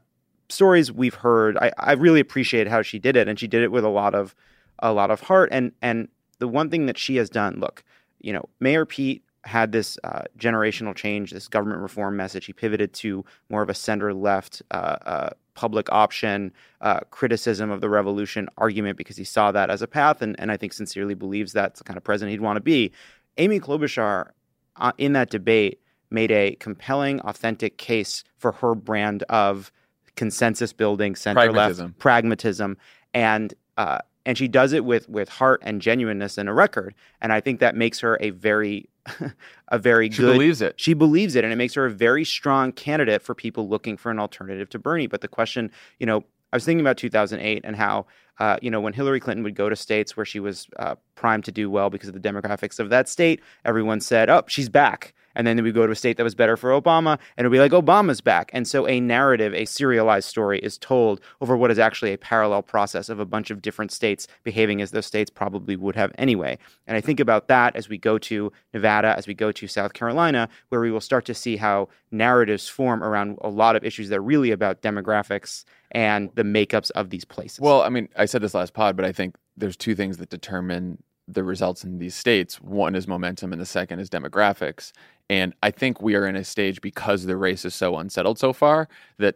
stories 0.50 0.92
we've 0.92 1.16
heard, 1.16 1.58
I, 1.58 1.72
I 1.78 1.94
really 1.94 2.20
appreciate 2.20 2.68
how 2.68 2.82
she 2.82 3.00
did 3.00 3.16
it, 3.16 3.28
and 3.28 3.40
she 3.40 3.48
did 3.48 3.64
it 3.64 3.72
with 3.72 3.84
a 3.84 3.90
lot 3.90 4.16
of 4.16 4.36
a 4.80 4.92
lot 4.92 5.12
of 5.12 5.22
heart. 5.22 5.50
And 5.52 5.72
and 5.82 6.08
the 6.40 6.48
one 6.48 6.70
thing 6.70 6.88
that 6.88 6.98
she 6.98 7.18
has 7.18 7.30
done, 7.30 7.60
look, 7.60 7.84
you 8.20 8.34
know, 8.34 8.50
Mayor 8.60 8.86
Pete 8.86 9.24
had 9.44 9.72
this 9.72 9.98
uh, 10.04 10.24
generational 10.38 10.96
change, 10.96 11.32
this 11.32 11.48
government 11.48 11.82
reform 11.82 12.16
message. 12.16 12.46
He 12.46 12.54
pivoted 12.54 12.94
to 12.94 13.26
more 13.50 13.64
of 13.64 13.70
a 13.70 13.74
center 13.74 14.14
left 14.14 14.62
uh, 14.72 14.98
uh, 15.06 15.30
public 15.54 15.92
option 15.92 16.52
uh, 16.82 17.00
criticism 17.12 17.70
of 17.70 17.82
the 17.82 17.90
revolution 17.90 18.48
argument 18.58 18.98
because 18.98 19.18
he 19.18 19.24
saw 19.24 19.52
that 19.52 19.70
as 19.70 19.82
a 19.82 19.88
path, 19.88 20.22
and, 20.22 20.40
and 20.40 20.52
I 20.52 20.58
think 20.58 20.74
sincerely 20.74 21.14
believes 21.14 21.52
that's 21.54 21.80
the 21.80 21.84
kind 21.84 21.98
of 21.98 22.04
president 22.04 22.32
he'd 22.32 22.42
want 22.42 22.58
to 22.58 22.62
be. 22.62 22.92
Amy 23.38 23.60
Klobuchar, 23.60 24.32
uh, 24.78 24.92
in 24.98 25.14
that 25.14 25.30
debate, 25.30 25.80
made 26.10 26.32
a 26.32 26.56
compelling, 26.56 27.22
authentic 27.22 27.78
case 27.78 28.24
for 28.38 28.52
her 28.52 28.76
brand 28.76 29.24
of 29.24 29.72
consensus 30.16 30.74
building, 30.74 31.16
center 31.16 31.36
Pragmatism. 31.36 31.88
left 31.88 32.00
pragmatism, 32.00 32.78
and 33.14 33.54
uh, 33.78 34.00
and 34.26 34.38
she 34.38 34.48
does 34.48 34.74
it 34.74 34.86
with 34.86 35.10
with 35.10 35.30
heart 35.30 35.62
and 35.64 35.82
genuineness 35.82 36.38
in 36.38 36.48
a 36.48 36.54
record. 36.54 36.94
And 37.22 37.34
I 37.34 37.42
think 37.42 37.60
that 37.60 37.76
makes 37.76 38.00
her 38.00 38.18
a 38.22 38.30
very 38.32 38.90
a 39.70 39.80
very 39.80 40.10
good 40.10 40.16
She 40.16 40.22
believes 40.22 40.62
it. 40.62 40.74
She 40.78 40.94
believes 40.94 41.36
it, 41.36 41.44
and 41.44 41.52
it 41.52 41.56
makes 41.56 41.74
her 41.74 41.86
a 41.86 41.92
very 41.92 42.24
strong 42.24 42.72
candidate 42.72 43.22
for 43.22 43.34
people 43.34 43.68
looking 43.68 43.98
for 43.98 44.12
an 44.12 44.20
alternative 44.20 44.70
to 44.70 44.80
Bernie. 44.80 45.08
But 45.08 45.22
the 45.22 45.28
question, 45.28 45.72
you 46.00 46.06
know, 46.06 46.24
I 46.54 46.56
was 46.56 46.66
thinking 46.66 46.82
about 46.82 46.98
2008 46.98 47.62
and 47.64 47.76
how, 47.76 48.06
uh, 48.42 48.58
you 48.60 48.72
know, 48.72 48.82
when 48.82 48.92
Hillary 48.92 49.20
Clinton 49.20 49.44
would 49.44 49.54
go 49.54 49.70
to 49.70 49.76
states 49.76 50.18
where 50.18 50.26
she 50.26 50.40
was 50.40 50.68
uh, 50.80 50.96
primed 51.14 51.46
to 51.46 51.52
do 51.52 51.70
well 51.70 51.92
because 51.92 52.10
of 52.10 52.16
the 52.20 52.20
demographics 52.20 52.80
of 52.80 52.90
that 52.90 53.08
state, 53.08 53.40
everyone 53.66 54.02
said, 54.02 54.32
"Oh, 54.32 54.42
she's 54.48 54.68
back." 54.68 55.14
And 55.36 55.46
then 55.46 55.64
we 55.64 55.72
go 55.72 55.86
to 55.86 55.94
a 55.94 55.96
state 55.96 56.18
that 56.18 56.24
was 56.24 56.34
better 56.36 56.58
for 56.58 56.72
Obama, 56.72 57.20
and 57.38 57.46
it'll 57.46 57.52
be 57.52 57.60
like 57.60 57.72
Obama's 57.72 58.20
back. 58.20 58.50
And 58.52 58.68
so 58.68 58.88
a 58.88 59.00
narrative, 59.00 59.54
a 59.54 59.66
serialized 59.66 60.28
story, 60.28 60.60
is 60.60 60.80
told 60.80 61.22
over 61.40 61.56
what 61.56 61.72
is 61.72 61.80
actually 61.80 62.14
a 62.14 62.18
parallel 62.18 62.64
process 62.64 63.10
of 63.10 63.20
a 63.20 63.26
bunch 63.26 63.52
of 63.52 63.62
different 63.62 63.92
states 63.92 64.28
behaving 64.44 64.82
as 64.82 64.90
those 64.90 65.06
states 65.06 65.30
probably 65.30 65.76
would 65.76 65.96
have 65.96 66.12
anyway. 66.18 66.58
And 66.88 66.98
I 66.98 67.02
think 67.02 67.20
about 67.20 67.48
that 67.48 67.76
as 67.76 67.90
we 67.90 68.00
go 68.00 68.18
to 68.18 68.52
Nevada, 68.74 69.16
as 69.16 69.28
we 69.28 69.36
go 69.36 69.52
to 69.52 69.68
South 69.68 69.94
Carolina, 69.94 70.50
where 70.70 70.82
we 70.82 70.92
will 70.92 71.00
start 71.00 71.26
to 71.26 71.36
see 71.36 71.58
how 71.58 71.90
narratives 72.12 72.68
form 72.68 73.04
around 73.04 73.38
a 73.42 73.50
lot 73.50 73.76
of 73.76 73.84
issues 73.84 74.10
that 74.10 74.18
are 74.18 74.24
really 74.24 74.52
about 74.52 74.82
demographics 74.82 75.64
and 75.92 76.30
the 76.36 76.44
makeups 76.44 76.90
of 76.92 77.10
these 77.10 77.26
places. 77.26 77.60
Well, 77.60 77.82
I 77.82 77.90
mean, 77.90 78.08
I 78.18 78.26
said 78.32 78.42
this 78.42 78.54
last 78.54 78.74
pod, 78.74 78.96
but 78.96 79.06
I 79.06 79.12
think 79.12 79.36
there's 79.58 79.78
two 79.78 79.96
things 79.96 80.18
that 80.18 80.30
determine 80.30 81.04
the 81.28 81.44
results 81.44 81.84
in 81.84 82.00
these 82.00 82.16
states. 82.16 82.62
One 82.62 82.96
is 82.96 83.08
momentum, 83.08 83.52
and 83.52 83.62
the 83.62 83.66
second 83.66 84.00
is 84.00 84.10
demographics. 84.10 84.92
And 85.30 85.54
I 85.64 85.72
think 85.72 86.02
we 86.02 86.16
are 86.16 86.26
in 86.26 86.36
a 86.36 86.44
stage 86.44 86.82
because 86.82 87.26
the 87.26 87.38
race 87.38 87.64
is 87.64 87.74
so 87.74 87.98
unsettled 87.98 88.38
so 88.38 88.54
far 88.54 88.90
that 89.18 89.36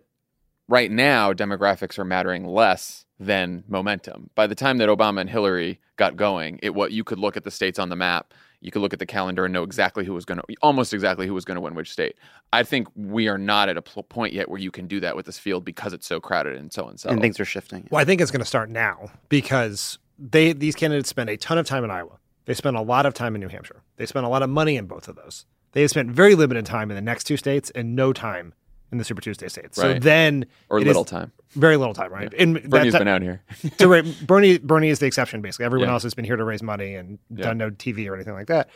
right 0.68 0.92
now 0.92 1.32
demographics 1.32 1.98
are 1.98 2.06
mattering 2.06 2.46
less 2.46 3.06
than 3.20 3.64
momentum. 3.68 4.30
By 4.36 4.48
the 4.48 4.56
time 4.56 4.78
that 4.80 4.90
Obama 4.90 5.22
and 5.22 5.30
Hillary 5.30 5.80
got 5.96 6.18
going, 6.18 6.60
it 6.62 6.76
what 6.76 6.92
you 6.92 7.04
could 7.04 7.20
look 7.20 7.38
at 7.38 7.44
the 7.44 7.52
states 7.52 7.80
on 7.80 7.90
the 7.90 7.96
map, 7.96 8.34
you 8.66 8.72
could 8.72 8.82
look 8.82 8.94
at 8.94 9.00
the 9.00 9.06
calendar 9.06 9.46
and 9.46 9.54
know 9.54 9.62
exactly 9.62 10.04
who 10.04 10.14
was 10.14 10.26
going 10.26 10.40
to 10.40 10.44
almost 10.64 10.92
exactly 10.92 11.28
who 11.28 11.36
was 11.36 11.46
going 11.46 11.56
to 11.56 11.62
win 11.62 11.76
which 11.76 11.92
state. 11.92 12.16
I 12.52 12.64
think 12.64 12.88
we 12.96 13.28
are 13.28 13.38
not 13.38 13.70
at 13.70 13.78
a 13.78 13.82
pl- 13.84 14.02
point 14.04 14.34
yet 14.34 14.50
where 14.50 14.60
you 14.60 14.72
can 14.72 14.88
do 14.88 15.00
that 15.02 15.16
with 15.16 15.28
this 15.28 15.38
field 15.38 15.64
because 15.64 15.94
it's 15.94 16.08
so 16.08 16.20
crowded 16.20 16.58
and 16.58 16.74
so 16.74 16.88
unsettled. 16.88 17.14
and 17.18 17.22
things 17.22 17.40
are 17.40 17.46
shifting. 17.46 17.88
Well, 17.92 18.02
I 18.02 18.06
think 18.06 18.22
it's 18.22 18.32
going 18.32 18.40
to 18.42 18.46
start 18.46 18.72
now 18.72 19.12
because 19.30 20.00
they 20.18 20.52
these 20.52 20.74
candidates 20.76 21.10
spend 21.10 21.30
a 21.30 21.38
ton 21.38 21.60
of 21.60 21.68
time 21.68 21.84
in 21.84 21.92
Iowa. 21.92 22.18
They 22.46 22.56
spend 22.56 22.76
a 22.76 22.82
lot 22.82 23.06
of 23.06 23.14
time 23.14 23.36
in 23.36 23.42
New 23.42 23.50
Hampshire. 23.50 23.84
They 23.98 24.08
spend 24.08 24.26
a 24.26 24.30
lot 24.30 24.42
of 24.42 24.50
money 24.50 24.78
in 24.78 24.88
both 24.88 25.08
of 25.08 25.16
those. 25.16 25.46
They 25.74 25.82
have 25.82 25.92
spent 25.92 26.10
very 26.10 26.34
limited 26.34 26.66
time 26.66 26.90
in 26.90 26.96
the 26.96 27.02
next 27.02 27.26
two 27.26 27.38
states 27.38 27.70
and 27.72 27.96
no 27.96 28.14
time 28.14 28.54
in 28.96 29.00
the 29.00 29.04
Super 29.06 29.22
Tuesday 29.22 29.48
states. 29.50 29.76
So 29.78 29.94
then 30.00 30.46
or 30.70 30.80
little 30.82 31.06
time. 31.06 31.32
very 31.52 31.78
little 31.78 31.94
time, 31.94 32.12
right? 32.12 32.34
And 32.34 32.56
that 32.56 32.70
Bernie's 32.70 32.94
ti- 32.94 33.00
been 33.00 33.08
out 33.08 33.22
here. 33.22 33.44
to 33.78 33.88
ra- 33.88 34.02
Bernie 34.26 34.58
Bernie 34.58 34.90
is 34.90 35.00
the 35.00 35.06
exception 35.06 35.42
basically. 35.42 35.66
Everyone 35.66 35.90
Yeah. 35.90 35.94
else 35.94 36.04
has 36.04 36.14
been 36.14 36.26
here 36.26 36.38
to 36.38 36.44
raise 36.44 36.64
money 36.64 36.96
and 36.96 37.20
Yeah. 37.30 37.46
done 37.48 37.58
no 37.58 37.70
TV 37.70 38.08
or 38.10 38.16
anything 38.16 38.34
like 38.34 38.48
that. 38.48 38.70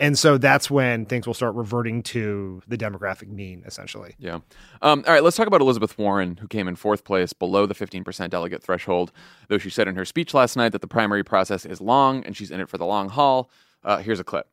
And 0.00 0.18
so 0.18 0.38
that's 0.38 0.70
when 0.70 1.04
things 1.04 1.26
will 1.26 1.34
start 1.34 1.54
reverting 1.54 2.02
to 2.04 2.62
the 2.66 2.78
demographic 2.78 3.28
mean, 3.28 3.62
essentially. 3.66 4.14
Yeah. 4.18 4.36
Um, 4.80 5.04
all 5.06 5.12
right, 5.12 5.22
let's 5.22 5.36
talk 5.36 5.46
about 5.46 5.60
Elizabeth 5.60 5.98
Warren, 5.98 6.38
who 6.38 6.48
came 6.48 6.68
in 6.68 6.74
fourth 6.76 7.04
place 7.04 7.34
below 7.34 7.66
the 7.66 7.74
15% 7.74 8.30
delegate 8.30 8.62
threshold, 8.62 9.12
though 9.48 9.58
she 9.58 9.68
said 9.68 9.88
in 9.88 9.96
her 9.96 10.06
speech 10.06 10.32
last 10.32 10.56
night 10.56 10.70
that 10.72 10.80
the 10.80 10.86
primary 10.88 11.22
process 11.22 11.66
is 11.66 11.82
long 11.82 12.24
and 12.24 12.34
she's 12.34 12.50
in 12.50 12.60
it 12.60 12.68
for 12.70 12.78
the 12.78 12.86
long 12.86 13.10
haul. 13.10 13.50
Uh, 13.84 13.98
here's 13.98 14.18
a 14.20 14.24
clip. 14.24 14.46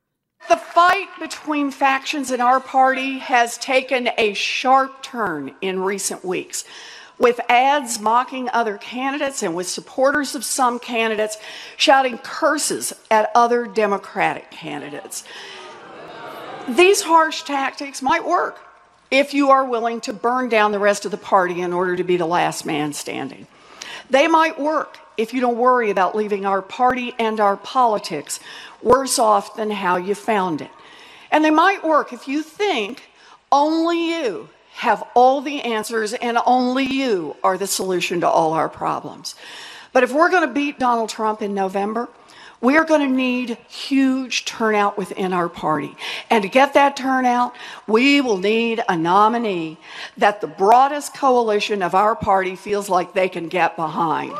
The 0.48 0.56
fight 0.56 1.10
between 1.20 1.72
factions 1.72 2.32
in 2.32 2.40
our 2.40 2.62
party 2.62 3.18
has 3.18 3.58
taken 3.58 4.10
a 4.18 4.34
sharp 4.34 5.04
turn 5.04 5.54
in 5.60 5.82
recent 5.82 6.24
weeks. 6.24 6.64
With 7.20 7.42
ads 7.50 8.00
mocking 8.00 8.48
other 8.54 8.78
candidates 8.78 9.44
and 9.44 9.56
with 9.56 9.68
supporters 9.68 10.36
of 10.36 10.46
some 10.46 10.80
candidates 10.80 11.38
shouting 11.76 12.18
curses 12.20 12.94
at 13.12 13.32
other 13.36 13.66
Democratic 13.66 14.50
candidates. 14.50 15.26
These 16.70 17.02
harsh 17.02 17.44
tactics 17.44 18.02
might 18.02 18.26
work 18.26 18.60
if 19.12 19.34
you 19.34 19.50
are 19.50 19.66
willing 19.66 20.00
to 20.02 20.14
burn 20.14 20.48
down 20.48 20.72
the 20.72 20.80
rest 20.80 21.04
of 21.04 21.12
the 21.12 21.18
party 21.18 21.60
in 21.60 21.74
order 21.74 21.96
to 21.98 22.04
be 22.04 22.16
the 22.16 22.26
last 22.26 22.66
man 22.66 22.94
standing. 22.94 23.48
They 24.10 24.28
might 24.28 24.60
work 24.60 25.00
if 25.18 25.34
you 25.34 25.42
don't 25.42 25.58
worry 25.58 25.90
about 25.90 26.16
leaving 26.16 26.46
our 26.46 26.62
party 26.62 27.14
and 27.18 27.40
our 27.40 27.58
politics 27.58 28.40
worse 28.82 29.20
off 29.20 29.56
than 29.56 29.72
how 29.72 29.98
you 29.98 30.16
found 30.16 30.62
it. 30.62 30.72
And 31.32 31.44
they 31.44 31.52
might 31.52 31.84
work 31.84 32.14
if 32.14 32.28
you 32.28 32.42
think 32.42 33.04
only 33.52 34.10
you 34.10 34.50
have 34.74 35.04
all 35.16 35.42
the 35.42 35.62
answers 35.62 36.14
and 36.14 36.38
only 36.46 36.86
you 36.86 37.36
are 37.44 37.58
the 37.58 37.68
solution 37.68 38.22
to 38.22 38.28
all 38.28 38.54
our 38.54 38.70
problems. 38.70 39.36
But 39.92 40.04
if 40.04 40.14
we're 40.14 40.30
going 40.30 40.48
to 40.48 40.54
beat 40.54 40.78
Donald 40.78 41.10
Trump 41.10 41.42
in 41.42 41.54
November, 41.54 42.08
we 42.62 42.78
are 42.78 42.86
going 42.86 43.02
to 43.02 43.16
need 43.16 43.58
huge 43.68 44.46
turnout 44.46 44.98
within 44.98 45.32
our 45.32 45.50
party. 45.50 45.96
And 46.30 46.42
to 46.42 46.50
get 46.50 46.74
that 46.74 46.96
turnout, 46.98 47.54
we 47.88 48.22
will 48.22 48.38
need 48.38 48.84
a 48.90 48.98
nominee 48.98 49.78
that 50.18 50.42
the 50.42 50.48
broadest 50.48 51.16
coalition 51.16 51.84
of 51.84 51.94
our 51.94 52.16
party 52.16 52.56
feels 52.56 52.90
like 52.90 53.14
they 53.14 53.30
can 53.30 53.48
get 53.48 53.76
behind. 53.76 54.34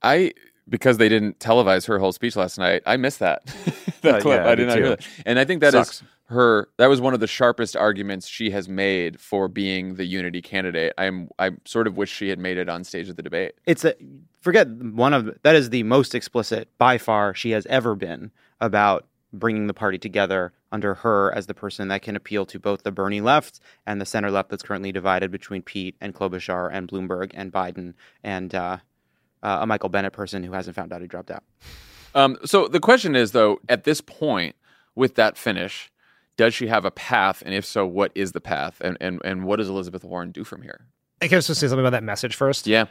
I, 0.00 0.32
because 0.68 0.98
they 0.98 1.08
didn't 1.08 1.38
televise 1.38 1.86
her 1.86 1.98
whole 1.98 2.12
speech 2.12 2.36
last 2.36 2.58
night, 2.58 2.82
I 2.86 2.96
missed 2.96 3.18
that. 3.20 3.44
that 4.02 4.16
Uh, 4.16 4.20
clip. 4.20 4.42
yeah, 4.44 4.50
I 4.50 4.54
did 4.54 4.68
not 4.68 4.76
hear 4.76 4.88
that. 4.90 5.06
And 5.26 5.38
I 5.38 5.44
think 5.44 5.60
that 5.60 5.74
is 5.74 5.86
Sucks. 5.86 6.02
her. 6.26 6.68
That 6.76 6.86
was 6.88 7.00
one 7.00 7.14
of 7.14 7.20
the 7.20 7.26
sharpest 7.26 7.76
arguments 7.76 8.26
she 8.28 8.50
has 8.50 8.68
made 8.68 9.20
for 9.20 9.48
being 9.48 9.94
the 9.96 10.04
unity 10.04 10.42
candidate. 10.42 10.92
I'm. 10.98 11.28
I 11.38 11.50
sort 11.64 11.86
of 11.86 11.96
wish 11.96 12.10
she 12.12 12.28
had 12.28 12.38
made 12.38 12.58
it 12.58 12.68
on 12.68 12.84
stage 12.84 13.08
of 13.08 13.16
the 13.16 13.22
debate. 13.22 13.52
It's 13.66 13.84
a 13.84 13.94
forget 14.40 14.68
one 14.68 15.12
of 15.14 15.36
that 15.42 15.54
is 15.56 15.70
the 15.70 15.82
most 15.82 16.14
explicit 16.14 16.68
by 16.78 16.98
far 16.98 17.34
she 17.34 17.50
has 17.50 17.66
ever 17.66 17.94
been 17.94 18.30
about 18.60 19.06
bringing 19.32 19.66
the 19.66 19.74
party 19.74 19.98
together 19.98 20.52
under 20.72 20.94
her 20.94 21.30
as 21.34 21.46
the 21.46 21.54
person 21.54 21.88
that 21.88 22.00
can 22.00 22.16
appeal 22.16 22.46
to 22.46 22.58
both 22.58 22.82
the 22.82 22.90
Bernie 22.90 23.20
left 23.20 23.60
and 23.86 24.00
the 24.00 24.06
center 24.06 24.30
left 24.30 24.48
that's 24.48 24.62
currently 24.62 24.90
divided 24.90 25.30
between 25.30 25.60
Pete 25.60 25.96
and 26.00 26.14
Klobuchar 26.14 26.70
and 26.72 26.88
Bloomberg 26.88 27.30
and 27.34 27.52
Biden 27.52 27.92
and 28.24 28.54
uh, 28.54 28.78
uh, 29.42 29.58
a 29.60 29.66
Michael 29.66 29.88
Bennet 29.88 30.12
person 30.12 30.42
who 30.42 30.52
hasn't 30.52 30.76
found 30.76 30.92
out 30.92 31.00
he 31.00 31.06
dropped 31.06 31.30
out. 31.30 31.44
Um, 32.14 32.38
so 32.44 32.68
the 32.68 32.80
question 32.80 33.14
is, 33.14 33.32
though, 33.32 33.60
at 33.68 33.84
this 33.84 34.00
point, 34.00 34.56
with 34.94 35.14
that 35.16 35.36
finish, 35.36 35.90
does 36.36 36.54
she 36.54 36.66
have 36.68 36.84
a 36.84 36.90
path? 36.90 37.42
And 37.44 37.54
if 37.54 37.64
so, 37.64 37.86
what 37.86 38.12
is 38.14 38.32
the 38.32 38.40
path? 38.40 38.80
And 38.80 38.96
and 39.00 39.20
and 39.24 39.44
what 39.44 39.56
does 39.56 39.68
Elizabeth 39.68 40.04
Warren 40.04 40.30
do 40.30 40.44
from 40.44 40.62
here? 40.62 40.86
I 41.20 41.28
can 41.28 41.40
just 41.40 41.48
say 41.48 41.66
something 41.66 41.80
about 41.80 41.90
that 41.90 42.04
message 42.04 42.36
first. 42.36 42.66
Yeah. 42.66 42.86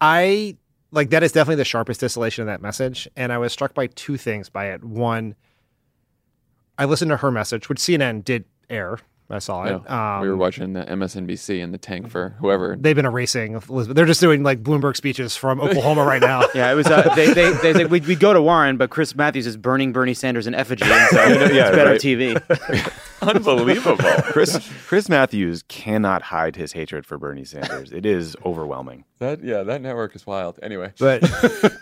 I 0.00 0.56
like 0.90 1.10
that 1.10 1.22
is 1.22 1.32
definitely 1.32 1.56
the 1.56 1.64
sharpest 1.64 2.00
distillation 2.00 2.42
of 2.42 2.46
that 2.46 2.60
message. 2.60 3.08
And 3.16 3.32
I 3.32 3.38
was 3.38 3.52
struck 3.52 3.74
by 3.74 3.88
two 3.88 4.16
things 4.16 4.48
by 4.48 4.66
it. 4.66 4.84
One, 4.84 5.34
I 6.78 6.84
listened 6.84 7.10
to 7.10 7.16
her 7.18 7.30
message, 7.30 7.68
which 7.68 7.78
CNN 7.78 8.22
did 8.22 8.44
air. 8.68 8.98
I 9.30 9.38
saw 9.38 9.64
it. 9.64 9.80
Yeah. 9.88 10.20
we 10.20 10.28
were 10.28 10.34
Um, 10.34 10.38
watching 10.38 10.72
the 10.74 10.84
MSNBC 10.84 11.64
and 11.64 11.72
the 11.72 11.78
tank 11.78 12.10
for 12.10 12.36
whoever. 12.40 12.76
They've 12.78 12.94
been 12.94 13.06
erasing 13.06 13.54
Elizabeth. 13.54 13.96
They're 13.96 14.04
just 14.04 14.20
doing 14.20 14.42
like 14.42 14.62
Bloomberg 14.62 14.96
speeches 14.96 15.34
from 15.34 15.60
Oklahoma 15.62 16.04
right 16.04 16.20
now. 16.20 16.42
Yeah, 16.54 16.70
it 16.70 16.74
was. 16.74 16.86
Uh, 16.86 17.12
they 17.14 17.32
they 17.32 17.52
they 17.54 17.72
said 17.72 17.90
we'd, 17.90 18.06
we'd 18.06 18.20
go 18.20 18.32
to 18.34 18.42
Warren, 18.42 18.76
but 18.76 18.90
Chris 18.90 19.14
Matthews 19.16 19.46
is 19.46 19.56
burning 19.56 19.92
Bernie 19.92 20.12
Sanders 20.14 20.46
in 20.46 20.54
effigy, 20.54 20.84
and 20.84 21.08
so 21.10 21.24
Yeah, 21.52 21.68
it's 21.68 21.76
better 21.76 21.90
right. 21.92 22.00
TV. 22.00 22.92
Unbelievable. 23.22 23.96
Chris 24.24 24.70
Chris 24.86 25.08
Matthews 25.08 25.62
cannot 25.68 26.20
hide 26.22 26.56
his 26.56 26.72
hatred 26.72 27.06
for 27.06 27.16
Bernie 27.18 27.44
Sanders. 27.44 27.92
It 27.92 28.04
is 28.04 28.36
overwhelming. 28.44 29.04
That 29.18 29.42
yeah, 29.42 29.62
that 29.62 29.80
network 29.80 30.14
is 30.14 30.26
wild. 30.26 30.58
Anyway, 30.62 30.92
But 30.98 31.24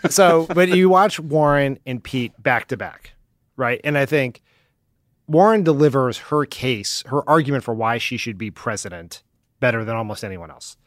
so, 0.09 0.47
but 0.53 0.69
you 0.69 0.89
watch 0.89 1.19
Warren 1.19 1.77
and 1.85 2.01
Pete 2.03 2.31
back 2.41 2.69
to 2.69 2.77
back, 2.77 3.11
right? 3.57 3.81
And 3.83 3.97
I 3.97 4.05
think 4.05 4.41
Warren 5.33 5.63
delivers 5.63 6.17
her 6.29 6.45
case, 6.45 7.03
her 7.07 7.27
argument 7.27 7.63
for 7.63 7.73
why 7.73 7.97
she 7.97 8.17
should 8.17 8.37
be 8.37 8.51
president 8.51 9.23
better 9.59 9.83
than 9.83 9.95
almost 9.95 10.23
anyone 10.23 10.51
else. 10.51 10.77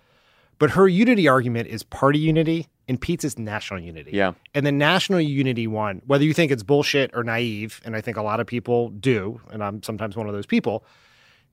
But 0.58 0.70
her 0.70 0.88
unity 0.88 1.28
argument 1.28 1.68
is 1.68 1.82
party 1.82 2.18
unity, 2.18 2.68
and 2.88 3.00
Pete's 3.00 3.24
is 3.24 3.38
national 3.38 3.80
unity. 3.80 4.12
Yeah. 4.14 4.32
And 4.54 4.64
the 4.64 4.72
national 4.72 5.20
unity 5.20 5.66
one, 5.66 6.00
whether 6.06 6.24
you 6.24 6.32
think 6.32 6.52
it's 6.52 6.62
bullshit 6.62 7.10
or 7.12 7.24
naive, 7.24 7.80
and 7.84 7.96
I 7.96 8.00
think 8.00 8.16
a 8.16 8.22
lot 8.22 8.40
of 8.40 8.46
people 8.46 8.90
do, 8.90 9.40
and 9.50 9.62
I'm 9.62 9.82
sometimes 9.82 10.16
one 10.16 10.28
of 10.28 10.32
those 10.32 10.46
people, 10.46 10.84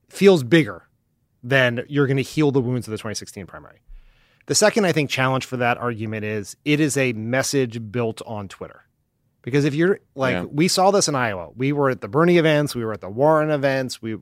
feels 0.08 0.42
bigger 0.42 0.84
than 1.42 1.84
you're 1.88 2.06
going 2.06 2.16
to 2.16 2.22
heal 2.22 2.50
the 2.50 2.60
wounds 2.60 2.86
of 2.86 2.92
the 2.92 2.96
2016 2.96 3.44
primary. 3.46 3.80
The 4.46 4.54
second, 4.54 4.84
I 4.84 4.92
think, 4.92 5.10
challenge 5.10 5.44
for 5.44 5.56
that 5.56 5.78
argument 5.78 6.24
is 6.24 6.56
it 6.64 6.78
is 6.78 6.96
a 6.96 7.12
message 7.14 7.90
built 7.90 8.22
on 8.26 8.46
Twitter. 8.48 8.83
Because 9.44 9.64
if 9.66 9.74
you're 9.74 10.00
like, 10.14 10.32
Yeah. 10.32 10.44
we 10.44 10.68
saw 10.68 10.90
this 10.90 11.06
in 11.06 11.14
Iowa. 11.14 11.50
We 11.54 11.72
were 11.72 11.90
at 11.90 12.00
the 12.00 12.08
Bernie 12.08 12.38
events, 12.38 12.74
we 12.74 12.84
were 12.84 12.92
at 12.94 13.00
the 13.02 13.10
Warren 13.10 13.50
events. 13.50 14.00
We, 14.00 14.16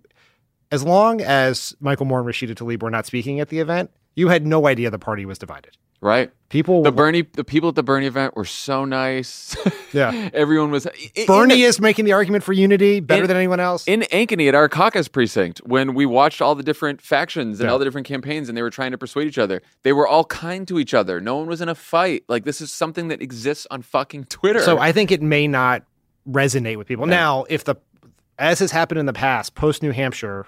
as 0.71 0.83
long 0.83 1.21
as 1.21 1.75
Michael 1.81 2.07
Moore 2.07 2.21
and 2.21 2.29
Rashida 2.29 2.55
Tlaib 2.55 2.83
were 2.83 2.91
not 2.91 3.07
speaking 3.07 3.39
at 3.41 3.49
the 3.49 3.61
event, 3.61 3.91
you 4.17 4.29
had 4.29 4.47
no 4.47 4.67
idea 4.67 4.91
the 4.91 4.99
party 4.99 5.25
was 5.25 5.39
divided. 5.39 5.77
Right? 6.03 6.31
People, 6.51 6.83
The 6.83 6.93
Bernie, 6.93 7.23
the 7.23 7.45
people 7.45 7.71
at 7.71 7.77
the 7.77 7.83
Bernie 7.83 8.05
event 8.07 8.37
were 8.37 8.45
so 8.45 8.85
nice. 8.85 9.57
yeah, 9.95 10.29
Everyone 10.35 10.71
was. 10.71 10.87
Bernie 11.27 11.63
in 11.63 11.69
is 11.71 11.81
making 11.81 12.05
the 12.05 12.13
argument 12.13 12.45
for 12.45 12.53
unity 12.53 13.01
better 13.01 13.23
In- 13.23 13.29
than 13.29 13.37
anyone 13.39 13.59
else. 13.59 13.89
in 13.89 14.03
Ankeny 14.13 14.49
at 14.49 14.55
our 14.55 14.69
caucus 14.69 15.09
precinct 15.09 15.61
when 15.61 15.95
we 15.95 16.05
watched 16.05 16.43
all 16.43 16.55
the 16.55 16.63
different 16.63 17.01
factions 17.01 17.59
and 17.59 17.67
Yeah. 17.69 17.73
all 17.73 17.79
the 17.79 17.87
different 17.87 18.07
campaigns 18.07 18.51
and 18.51 18.59
they 18.59 18.61
were 18.61 18.69
trying 18.69 18.91
to 18.91 18.99
persuade 18.99 19.27
each 19.29 19.39
other. 19.39 19.63
They 19.83 19.95
were 19.95 20.07
all 20.07 20.25
kind 20.27 20.69
to 20.69 20.79
each 20.79 20.93
other. 20.93 21.23
No 21.23 21.37
one 21.39 21.47
was 21.47 21.63
in 21.63 21.71
a 21.71 21.75
fight. 21.75 22.25
Like 22.29 22.45
this 22.45 22.61
is 22.61 22.71
something 22.71 23.09
that 23.09 23.23
exists 23.23 23.67
on 23.71 23.81
fucking 23.81 24.25
Twitter. 24.25 24.61
So 24.61 24.77
I 24.79 24.93
think 24.93 25.11
it 25.11 25.23
may 25.23 25.49
not 25.49 25.85
resonate 26.29 26.77
with 26.77 26.87
people. 26.87 27.07
Now, 27.07 27.47
if 27.49 27.65
the 27.65 27.77
as 28.39 28.59
has 28.59 28.73
happened 28.73 28.99
in 29.01 29.07
the 29.07 29.13
past, 29.15 29.55
post 29.55 29.83
New 29.83 29.93
Hampshire, 29.93 30.47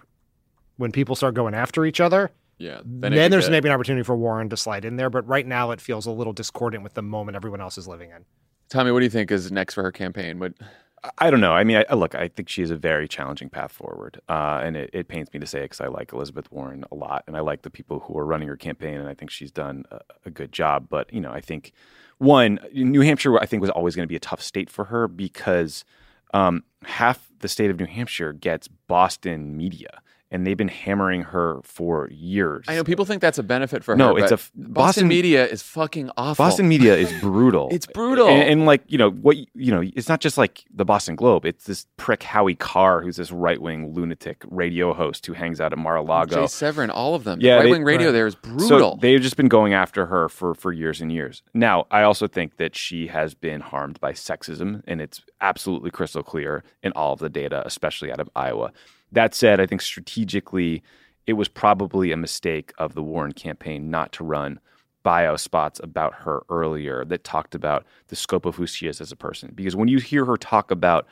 when 0.76 0.92
people 0.92 1.16
start 1.16 1.34
going 1.34 1.54
after 1.54 1.86
each 1.86 2.00
other, 2.00 2.30
yeah, 2.58 2.80
then, 2.84 3.12
it 3.12 3.16
could 3.16 3.32
there's 3.32 3.44
get- 3.46 3.50
maybe 3.52 3.68
an 3.68 3.74
opportunity 3.74 4.04
for 4.04 4.16
Warren 4.16 4.48
to 4.50 4.56
slide 4.56 4.84
in 4.84 4.96
there. 4.96 5.10
But 5.10 5.26
right 5.26 5.46
now, 5.46 5.70
it 5.70 5.80
feels 5.80 6.06
a 6.06 6.10
little 6.10 6.32
discordant 6.32 6.82
with 6.82 6.94
the 6.94 7.02
moment 7.02 7.36
everyone 7.36 7.60
else 7.60 7.76
is 7.78 7.86
living 7.88 8.10
in. 8.10 8.24
Tommy, 8.68 8.90
what 8.92 9.00
do 9.00 9.04
you 9.04 9.10
think 9.10 9.30
is 9.30 9.52
next 9.52 9.74
for 9.74 9.82
her 9.82 9.92
campaign? 9.92 10.38
What 10.38 10.54
I- 10.60 11.10
I 11.18 11.30
don't 11.30 11.40
know. 11.42 11.52
I 11.52 11.64
mean, 11.64 11.76
I, 11.76 11.84
I- 11.90 11.94
look, 11.94 12.14
I 12.14 12.28
think 12.28 12.48
she 12.48 12.62
has 12.62 12.70
a 12.70 12.76
very 12.76 13.06
challenging 13.06 13.50
path 13.50 13.72
forward, 13.72 14.20
uh, 14.28 14.62
and 14.64 14.74
it, 14.74 14.88
it 14.94 15.06
pains 15.08 15.28
me 15.34 15.40
to 15.40 15.46
say 15.46 15.58
it 15.60 15.64
because 15.64 15.82
I 15.82 15.88
like 15.88 16.12
Elizabeth 16.14 16.50
Warren 16.50 16.84
a 16.90 16.94
lot, 16.94 17.24
and 17.26 17.36
I 17.36 17.40
like 17.40 17.60
the 17.62 17.68
people 17.70 18.00
who 18.00 18.16
are 18.16 18.24
running 18.24 18.48
her 18.48 18.56
campaign, 18.56 18.94
and 18.98 19.06
I 19.08 19.12
think 19.14 19.30
she's 19.30 19.50
done 19.52 19.84
a, 19.90 20.00
a 20.26 20.30
good 20.30 20.50
job. 20.50 20.86
But 20.88 21.12
you 21.12 21.20
know, 21.20 21.30
I 21.30 21.42
think 21.42 21.72
one, 22.18 22.58
New 22.72 23.02
Hampshire, 23.02 23.38
I 23.38 23.44
think 23.44 23.60
was 23.60 23.68
always 23.70 23.94
going 23.94 24.04
to 24.04 24.08
be 24.08 24.16
a 24.16 24.20
tough 24.20 24.40
state 24.40 24.70
for 24.70 24.86
her 24.86 25.06
because 25.08 25.84
um, 26.32 26.62
half 26.84 27.28
the 27.40 27.48
state 27.48 27.70
of 27.70 27.78
New 27.78 27.84
Hampshire 27.86 28.32
gets 28.32 28.66
Boston 28.68 29.56
media, 29.58 30.00
and 30.30 30.46
they've 30.46 30.56
been 30.56 30.68
hammering 30.68 31.22
her 31.22 31.60
for 31.62 32.08
years. 32.10 32.64
I 32.68 32.74
know 32.74 32.82
people 32.84 33.04
think 33.04 33.20
that's 33.20 33.38
a 33.38 33.42
benefit 33.42 33.84
for 33.84 33.94
No, 33.94 34.08
her. 34.08 34.12
No, 34.14 34.16
it's 34.24 34.30
but 34.30 34.40
a 34.40 34.42
Boston, 34.54 34.72
Boston- 34.72 35.08
media 35.08 35.46
is 35.46 35.62
fucking 35.62 36.10
awful. 36.16 36.44
Boston 36.44 36.68
media 36.68 36.96
is 36.96 37.12
brutal. 37.20 37.68
It's 37.70 37.86
brutal. 37.86 38.28
and, 38.28 38.42
and, 38.42 38.66
like 38.66 38.82
you 38.88 38.98
know 38.98 39.10
what 39.10 39.36
you 39.36 39.70
know, 39.70 39.82
it's 39.94 40.08
not 40.08 40.20
just 40.20 40.36
like 40.38 40.64
the 40.74 40.84
Boston 40.84 41.14
Globe. 41.14 41.44
It's 41.44 41.64
this 41.66 41.86
prick 41.96 42.22
Howie 42.22 42.54
Carr, 42.56 43.02
who's 43.02 43.16
this 43.16 43.30
right 43.30 43.60
wing 43.60 43.92
lunatic 43.94 44.42
radio 44.48 44.92
host 44.92 45.24
who 45.26 45.32
hangs 45.34 45.60
out 45.60 45.72
at 45.72 45.78
Mar-a-Lago. 45.78 46.42
Jay 46.42 46.46
Severin, 46.46 46.90
all 46.90 47.14
of 47.14 47.24
them. 47.24 47.38
Yeah, 47.40 47.56
right 47.56 47.70
wing 47.70 47.84
radio 47.84 48.08
right. 48.08 48.12
there 48.12 48.26
is 48.26 48.34
So 48.34 48.38
brutal. 48.68 48.96
they've 48.96 49.20
just 49.20 49.36
been 49.36 49.48
going 49.48 49.72
after 49.74 50.06
her 50.06 50.28
for 50.28 50.54
for 50.54 50.72
years 50.72 51.00
and 51.00 51.12
years. 51.12 51.42
Now, 51.52 51.86
I 51.90 52.02
also 52.02 52.26
think 52.26 52.56
that 52.56 52.74
she 52.74 53.06
has 53.08 53.34
been 53.34 53.60
harmed 53.60 54.00
by 54.00 54.12
sexism, 54.12 54.82
and 54.86 55.00
it's 55.00 55.22
absolutely 55.40 55.90
crystal 55.90 56.22
clear 56.22 56.64
in 56.82 56.92
all 56.92 57.12
of 57.12 57.20
the 57.20 57.28
data, 57.28 57.62
especially 57.64 58.10
out 58.10 58.20
of 58.20 58.28
Iowa. 58.34 58.72
That 59.12 59.34
said, 59.34 59.60
I 59.60 59.66
think 59.66 59.80
strategically, 59.80 60.82
it 61.26 61.34
was 61.34 61.48
probably 61.48 62.12
a 62.12 62.16
mistake 62.16 62.72
of 62.78 62.94
the 62.94 63.02
Warren 63.02 63.32
campaign 63.32 63.90
not 63.90 64.12
to 64.12 64.24
run 64.24 64.60
bio 65.02 65.36
spots 65.36 65.80
about 65.82 66.14
her 66.14 66.42
earlier 66.48 67.04
that 67.04 67.24
talked 67.24 67.54
about 67.54 67.84
the 68.08 68.16
scope 68.16 68.46
of 68.46 68.56
who 68.56 68.66
she 68.66 68.86
is 68.86 69.00
as 69.00 69.12
a 69.12 69.16
person. 69.16 69.52
Because 69.54 69.76
when 69.76 69.88
you 69.88 69.98
hear 69.98 70.24
her 70.24 70.36
talk 70.36 70.70
about 70.70 71.06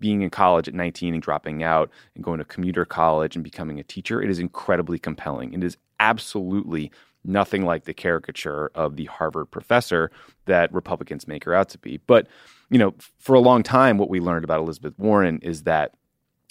being 0.00 0.22
in 0.22 0.30
college 0.30 0.66
at 0.66 0.74
19 0.74 1.14
and 1.14 1.22
dropping 1.22 1.62
out 1.62 1.90
and 2.14 2.24
going 2.24 2.38
to 2.38 2.44
commuter 2.44 2.84
college 2.84 3.36
and 3.36 3.44
becoming 3.44 3.78
a 3.78 3.84
teacher, 3.84 4.20
it 4.20 4.30
is 4.30 4.38
incredibly 4.38 4.98
compelling. 4.98 5.52
It 5.52 5.62
is 5.62 5.76
absolutely 6.00 6.90
nothing 7.24 7.64
like 7.64 7.84
the 7.84 7.94
caricature 7.94 8.70
of 8.74 8.96
the 8.96 9.06
Harvard 9.06 9.50
professor 9.50 10.10
that 10.46 10.72
Republicans 10.72 11.28
make 11.28 11.44
her 11.44 11.54
out 11.54 11.68
to 11.70 11.78
be. 11.78 11.98
But, 12.06 12.26
you 12.70 12.78
know, 12.78 12.94
for 13.18 13.34
a 13.34 13.40
long 13.40 13.62
time, 13.62 13.98
what 13.98 14.10
we 14.10 14.20
learned 14.20 14.44
about 14.44 14.60
Elizabeth 14.60 14.98
Warren 14.98 15.38
is 15.40 15.62
that 15.62 15.92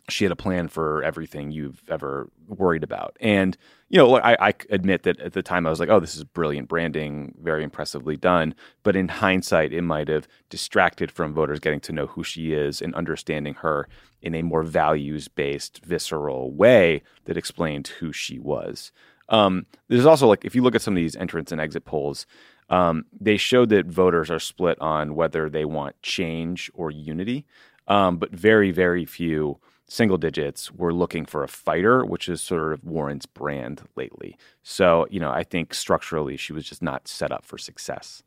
she 0.10 0.26
had 0.26 0.32
a 0.32 0.36
plan 0.36 0.68
for 0.68 1.02
everything 1.04 1.52
you've 1.52 1.82
ever 1.88 2.30
worried 2.48 2.84
about. 2.84 3.16
And, 3.22 3.58
you 3.90 3.98
know, 3.98 4.18
I, 4.18 4.50
I 4.50 4.54
admit 4.70 5.04
that 5.04 5.20
at 5.22 5.34
the 5.34 5.42
time 5.42 5.66
I 5.66 5.70
was 5.70 5.80
like, 5.80 5.90
oh, 5.90 6.00
this 6.00 6.16
is 6.16 6.24
brilliant 6.26 6.68
branding, 6.68 7.34
very 7.42 7.64
impressively 7.64 8.18
done. 8.18 8.54
But 8.84 8.98
in 8.98 9.08
hindsight, 9.08 9.72
it 9.72 9.82
might 9.82 10.10
have 10.10 10.28
distracted 10.50 11.10
from 11.10 11.34
voters 11.34 11.60
getting 11.60 11.80
to 11.82 11.94
know 11.94 12.08
who 12.08 12.24
she 12.24 12.54
is 12.54 12.82
and 12.82 12.94
understanding 12.96 13.54
her 13.56 13.88
in 14.22 14.36
a 14.36 14.42
more 14.42 14.64
values 14.64 15.30
based, 15.30 15.86
visceral 15.86 16.52
way 16.52 17.02
that 17.26 17.38
explained 17.38 17.88
who 17.88 18.12
she 18.12 18.40
was. 18.40 18.92
Um, 19.30 19.66
there's 19.88 20.06
also 20.06 20.28
like, 20.28 20.44
if 20.44 20.54
you 20.54 20.64
look 20.64 20.76
at 20.76 20.82
some 20.82 20.96
of 20.96 21.02
these 21.02 21.16
entrance 21.16 21.52
and 21.52 21.62
exit 21.62 21.86
polls, 21.86 22.26
um, 22.70 23.06
they 23.18 23.38
showed 23.38 23.70
that 23.70 23.86
voters 23.86 24.30
are 24.30 24.40
split 24.40 24.80
on 24.82 25.16
whether 25.16 25.50
they 25.50 25.64
want 25.64 26.02
change 26.02 26.70
or 26.74 26.92
unity. 26.92 27.46
Um, 27.88 28.18
but 28.18 28.32
very, 28.32 28.72
very 28.72 29.06
few 29.06 29.60
single 29.94 30.18
digits 30.18 30.72
were 30.72 30.92
looking 30.92 31.24
for 31.24 31.44
a 31.44 31.48
fighter, 31.48 32.04
which 32.04 32.28
is 32.28 32.42
sort 32.42 32.74
of 32.74 32.84
Warren's 32.84 33.28
brand 33.28 33.84
lately. 33.96 34.36
So, 34.64 35.06
you 35.12 35.20
know, 35.20 35.30
I 35.30 35.44
think 35.44 35.76
structurally 35.76 36.36
she 36.36 36.52
was 36.52 36.66
just 36.66 36.82
not 36.82 37.08
set 37.08 37.32
up 37.32 37.46
for 37.46 37.60
success. 37.60 38.24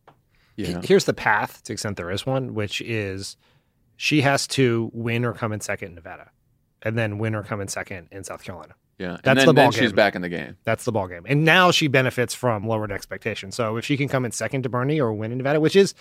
yeah. 0.54 0.80
Here's 0.84 1.06
the 1.06 1.12
path 1.12 1.64
to 1.64 1.66
the 1.66 1.72
extent 1.72 1.96
there 1.96 2.12
is 2.12 2.24
one, 2.24 2.54
which 2.54 2.80
is 2.82 3.36
she 3.96 4.20
has 4.20 4.46
to 4.48 4.92
win 4.94 5.24
or 5.24 5.32
come 5.32 5.52
in 5.52 5.60
second 5.60 5.88
in 5.88 5.94
Nevada, 5.96 6.30
and 6.82 6.96
then 6.96 7.18
win 7.18 7.34
or 7.34 7.42
come 7.42 7.60
in 7.60 7.66
second 7.66 8.06
in 8.12 8.22
South 8.22 8.44
Carolina. 8.44 8.76
Yeah. 8.98 9.14
And 9.14 9.20
That's 9.24 9.38
then, 9.38 9.46
the 9.46 9.52
then 9.52 9.64
ball 9.66 9.72
she's 9.72 9.92
back 9.92 10.14
in 10.14 10.22
the 10.22 10.28
game. 10.28 10.56
That's 10.62 10.84
the 10.84 10.92
ball 10.92 11.08
game. 11.08 11.24
And 11.26 11.44
now 11.44 11.72
she 11.72 11.88
benefits 11.88 12.32
from 12.32 12.68
lowered 12.68 12.92
expectations. 12.92 13.56
So 13.56 13.76
if 13.76 13.84
she 13.84 13.96
can 13.96 14.08
come 14.08 14.24
in 14.24 14.30
second 14.30 14.62
to 14.62 14.68
Bernie 14.68 15.00
or 15.00 15.12
win 15.12 15.32
in 15.32 15.38
Nevada, 15.38 15.58
which 15.60 15.74
is 15.74 15.94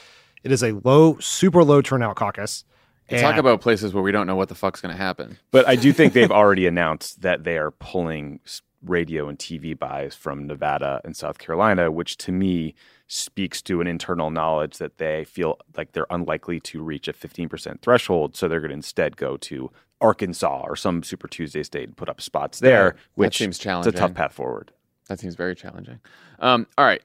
it 0.44 0.52
is 0.52 0.62
a 0.62 0.74
low, 0.84 1.18
super 1.20 1.64
low 1.64 1.82
turnout 1.82 2.16
caucus. 2.18 2.66
Talk 3.10 3.38
about 3.38 3.62
places 3.62 3.94
where 3.94 4.04
we 4.04 4.12
don't 4.12 4.28
know 4.28 4.36
what 4.36 4.50
the 4.50 4.56
fuck's 4.56 4.82
going 4.82 4.94
to 4.94 5.02
happen. 5.02 5.38
But 5.52 5.68
I 5.68 5.76
do 5.76 5.94
think 5.94 6.14
they've 6.14 6.32
already 6.32 6.66
announced 6.66 7.22
that 7.22 7.44
they 7.44 7.58
are 7.58 7.72
pulling 7.72 8.40
radio 8.84 9.28
and 9.28 9.38
TV 9.38 9.78
buys 9.78 10.16
from 10.16 10.48
Nevada 10.48 11.02
and 11.04 11.16
South 11.16 11.38
Carolina, 11.38 11.92
which 11.92 12.18
to 12.18 12.32
me 12.32 12.76
speaks 13.08 13.62
to 13.64 13.82
an 13.82 13.88
internal 13.88 14.32
knowledge 14.32 14.78
that 14.78 14.98
they 14.98 15.26
feel 15.26 15.60
like 15.78 15.92
they're 15.92 16.08
unlikely 16.10 16.60
to 16.60 16.82
reach 16.82 17.08
a 17.08 17.14
15% 17.14 17.82
threshold. 17.82 18.36
So 18.36 18.48
they're 18.48 18.60
going 18.60 18.70
to 18.70 18.76
instead 18.76 19.18
go 19.18 19.38
to 19.38 19.72
Arkansas 20.02 20.64
or 20.66 20.76
some 20.76 21.04
Super 21.04 21.28
Tuesday 21.28 21.64
state 21.64 21.88
and 21.88 21.98
put 21.98 22.10
up 22.10 22.22
spots 22.22 22.60
there, 22.60 22.92
that 22.92 22.98
which 23.16 23.38
seems 23.38 23.58
challenging. 23.58 23.90
It's 23.94 24.00
a 24.00 24.02
tough 24.02 24.14
path 24.14 24.34
forward. 24.34 24.72
That 25.08 25.20
seems 25.20 25.36
very 25.36 25.56
challenging. 25.56 26.00
Um, 26.40 26.68
all 26.78 26.86
right. 26.86 27.02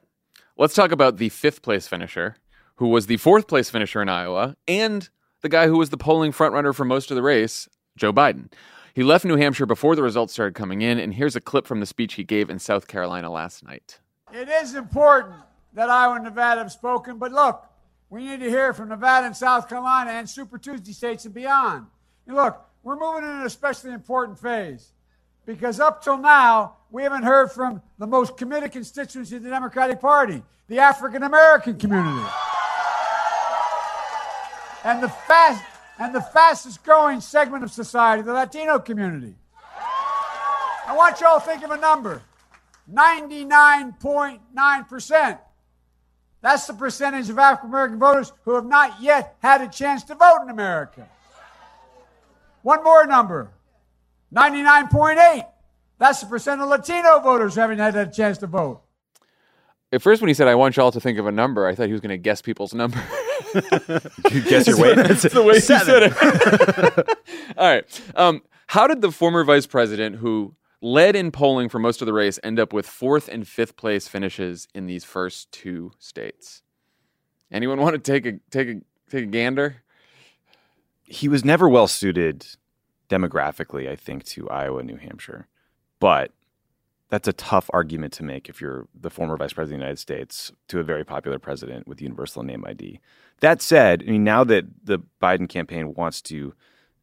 Let's 0.57 0.75
talk 0.75 0.93
about 0.93 1.19
the 1.19 1.29
fifth 1.29 1.63
place 1.63 1.87
finisher, 1.87 2.37
who 2.77 2.89
was 2.89 3.07
the 3.07 3.17
fourth 3.19 3.47
place 3.47 3.71
finisher 3.71 4.03
in 4.03 4.09
Iowa, 4.09 4.57
and 4.67 5.09
the 5.41 5.49
guy 5.49 5.67
who 5.67 5.79
was 5.79 5.91
the 5.91 5.97
polling 5.97 6.33
frontrunner 6.33 6.75
for 6.75 6.85
most 6.85 7.11
of 7.11 7.15
the 7.15 7.23
race, 7.23 7.69
Joe 7.97 8.13
Biden. 8.13 8.53
He 8.95 9.03
left 9.03 9.25
New 9.25 9.37
Hampshire 9.37 9.67
before 9.67 9.95
the 9.95 10.03
results 10.03 10.33
started 10.33 10.55
coming 10.55 10.83
in, 10.83 10.99
and 10.99 11.15
here's 11.15 11.37
a 11.37 11.41
clip 11.41 11.67
from 11.67 11.81
the 11.81 11.87
speech 11.87 12.15
he 12.15 12.25
gave 12.25 12.51
in 12.51 12.59
South 12.59 12.89
Carolina 12.89 13.31
last 13.31 13.65
night. 13.65 14.01
It 14.33 14.49
is 14.49 14.75
important 14.75 15.37
that 15.75 15.89
Iowa 15.89 16.17
and 16.17 16.25
Nevada 16.25 16.61
have 16.63 16.73
spoken, 16.73 17.19
but 17.19 17.33
look, 17.33 17.67
we 18.09 18.25
need 18.25 18.41
to 18.41 18.49
hear 18.51 18.75
from 18.75 18.89
Nevada 18.89 19.27
and 19.27 19.37
South 19.37 19.69
Carolina 19.69 20.11
and 20.11 20.29
Super 20.29 20.59
Tuesday 20.59 20.93
states 20.93 21.25
and 21.25 21.35
beyond. 21.35 21.87
And 22.27 22.37
look, 22.37 22.61
we're 22.83 22.99
moving 22.99 23.25
in 23.25 23.37
an 23.37 23.47
especially 23.47 23.93
important 23.93 24.39
phase 24.39 24.93
because 25.47 25.79
up 25.79 26.03
till 26.03 26.19
now, 26.19 26.77
we 26.91 27.05
haven't 27.05 27.23
heard 27.23 27.53
from 27.53 27.81
the 27.99 28.07
most 28.07 28.37
committed 28.37 28.73
constituency 28.73 29.37
of 29.37 29.43
the 29.45 29.51
Democratic 29.51 30.01
Party, 30.01 30.43
the 30.67 30.79
African 30.79 31.23
American 31.23 31.79
community. 31.79 32.27
And 34.85 35.03
the 35.03 35.09
fast 35.09 35.65
and 35.99 36.15
the 36.15 36.23
fastest 36.23 36.83
growing 36.83 37.21
segment 37.21 37.63
of 37.63 37.71
society, 37.71 38.23
the 38.23 38.33
Latino 38.33 38.79
community. 38.79 39.35
I 40.87 40.97
want 40.97 41.21
you 41.21 41.27
all 41.27 41.39
to 41.39 41.47
think 41.47 41.63
of 41.63 41.71
a 41.71 41.77
number. 41.77 42.23
99.9%. 42.93 45.39
That's 46.43 46.67
the 46.67 46.73
percentage 46.73 47.29
of 47.29 47.39
African 47.39 47.69
American 47.69 47.99
voters 47.99 48.33
who 48.45 48.55
have 48.55 48.65
not 48.65 49.03
yet 49.03 49.37
had 49.41 49.61
a 49.61 49.69
chance 49.69 50.03
to 50.05 50.15
vote 50.15 50.39
in 50.43 50.49
America. 50.49 51.07
One 52.63 52.83
more 52.83 53.07
number 53.07 53.51
99.8. 54.35 55.47
That's 55.99 56.21
the 56.21 56.27
percent 56.27 56.63
of 56.63 56.69
Latino 56.69 57.21
voters 57.21 57.55
who 57.55 57.61
haven't 57.61 57.79
had 57.79 57.95
a 57.95 58.07
chance 58.07 58.39
to 58.39 58.47
vote. 58.47 58.81
At 59.93 60.03
first, 60.03 60.23
when 60.23 60.29
he 60.29 60.35
said, 60.35 60.49
I 60.49 60.55
want 60.55 60.77
y'all 60.77 60.93
to 60.93 61.01
think 61.01 61.19
of 61.19 61.27
a 61.27 61.33
number, 61.33 61.67
I 61.67 61.75
thought 61.75 61.87
he 61.87 61.93
was 61.93 62.01
going 62.01 62.11
to 62.11 62.17
guess 62.17 62.41
people's 62.41 62.73
number. 62.73 63.03
You 64.31 64.43
guess 64.43 64.67
your 64.67 64.79
weight. 64.79 64.97
That's 64.97 65.23
the 65.23 65.43
way 65.43 65.55
he 65.55 65.61
said 65.61 66.03
it. 66.05 67.19
All 67.57 67.69
right. 67.69 68.03
Um, 68.15 68.43
how 68.69 68.87
did 68.87 69.01
the 69.01 69.11
former 69.11 69.45
vice 69.45 69.67
president, 69.67 70.17
who 70.17 70.55
led 70.81 71.17
in 71.17 71.31
polling 71.31 71.69
for 71.69 71.79
most 71.79 72.01
of 72.03 72.07
the 72.07 72.13
race, 72.13 72.39
end 72.43 72.59
up 72.59 72.73
with 72.73 72.87
fourth 72.87 73.29
and 73.29 73.47
fifth 73.47 73.77
place 73.77 74.09
finishes 74.09 74.69
in 74.75 74.87
these 74.87 75.05
first 75.05 75.51
two 75.53 75.93
states? 75.99 76.63
Anyone 77.51 77.81
want 77.81 77.95
to 77.95 77.99
take 77.99 78.27
a 78.27 78.39
take 78.51 78.69
a 78.69 78.81
take 79.11 79.25
a 79.25 79.27
gander? 79.27 79.83
he 81.11 81.29
was 81.29 81.45
never 81.45 81.69
well 81.69 81.89
suited 81.89 82.47
demographically, 83.09 83.91
I 83.91 83.97
think, 83.97 84.25
to 84.27 84.49
Iowa, 84.49 84.85
New 84.85 84.97
Hampshire. 84.97 85.49
But 85.99 86.31
that's 87.11 87.29
a 87.29 87.33
tough 87.33 87.69
argument 87.73 88.13
to 88.15 88.23
make 88.23 88.49
if 88.49 88.61
you're 88.61 88.87
the 88.99 89.11
former 89.11 89.37
vice 89.37 89.53
president 89.53 89.75
of 89.75 89.81
the 89.81 89.85
United 89.85 89.99
States 89.99 90.53
to 90.69 90.79
a 90.79 90.85
very 90.85 91.05
popular 91.05 91.39
president 91.39 91.87
with 91.87 92.01
universal 92.01 92.43
name 92.43 92.65
ID. 92.65 93.01
That 93.41 93.61
said, 93.61 94.05
I 94.07 94.11
mean, 94.11 94.25
now 94.25 94.45
that 94.45 94.65
the 94.85 95.01
Biden 95.21 95.49
campaign 95.49 95.95
wants 95.95 96.23
to 96.23 96.55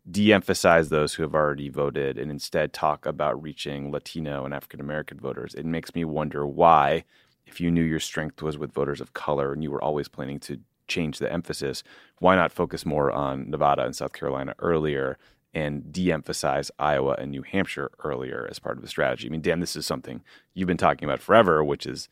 de 0.10 0.32
emphasize 0.32 0.88
those 0.88 1.14
who 1.14 1.24
have 1.24 1.36
already 1.36 1.68
voted 1.68 2.18
and 2.18 2.32
instead 2.32 2.72
talk 2.72 3.06
about 3.06 3.42
reaching 3.42 3.92
Latino 3.92 4.46
and 4.46 4.54
African 4.54 4.80
American 4.80 5.20
voters, 5.20 5.54
it 5.54 5.66
makes 5.66 5.94
me 5.94 6.06
wonder 6.06 6.48
why, 6.48 7.04
if 7.46 7.60
you 7.60 7.70
knew 7.70 7.84
your 7.84 8.00
strength 8.00 8.42
was 8.42 8.58
with 8.58 8.74
voters 8.74 9.02
of 9.02 9.14
color 9.14 9.52
and 9.52 9.62
you 9.62 9.72
were 9.72 9.84
always 9.84 10.08
planning 10.08 10.40
to 10.40 10.60
change 10.88 11.20
the 11.20 11.32
emphasis, 11.32 11.84
why 12.20 12.38
not 12.38 12.54
focus 12.54 12.86
more 12.86 13.12
on 13.12 13.50
Nevada 13.50 13.84
and 13.84 13.96
South 13.96 14.14
Carolina 14.14 14.56
earlier 14.60 15.18
and 15.58 15.92
de 15.92 16.12
emphasize 16.12 16.70
Iowa 16.78 17.16
and 17.18 17.32
New 17.32 17.42
Hampshire 17.42 17.90
earlier 18.04 18.48
as 18.50 18.60
part 18.60 18.78
of 18.78 18.84
the 18.84 18.88
strategy? 18.88 19.28
I 19.28 19.32
mean, 19.32 19.42
Dan, 19.42 19.60
this 19.60 19.76
is 19.76 19.86
something 19.86 20.22
you've 20.54 20.68
been 20.68 20.78
talking 20.78 21.08
about 21.08 21.20
forever, 21.20 21.64
which 21.64 21.86
is 21.86 22.10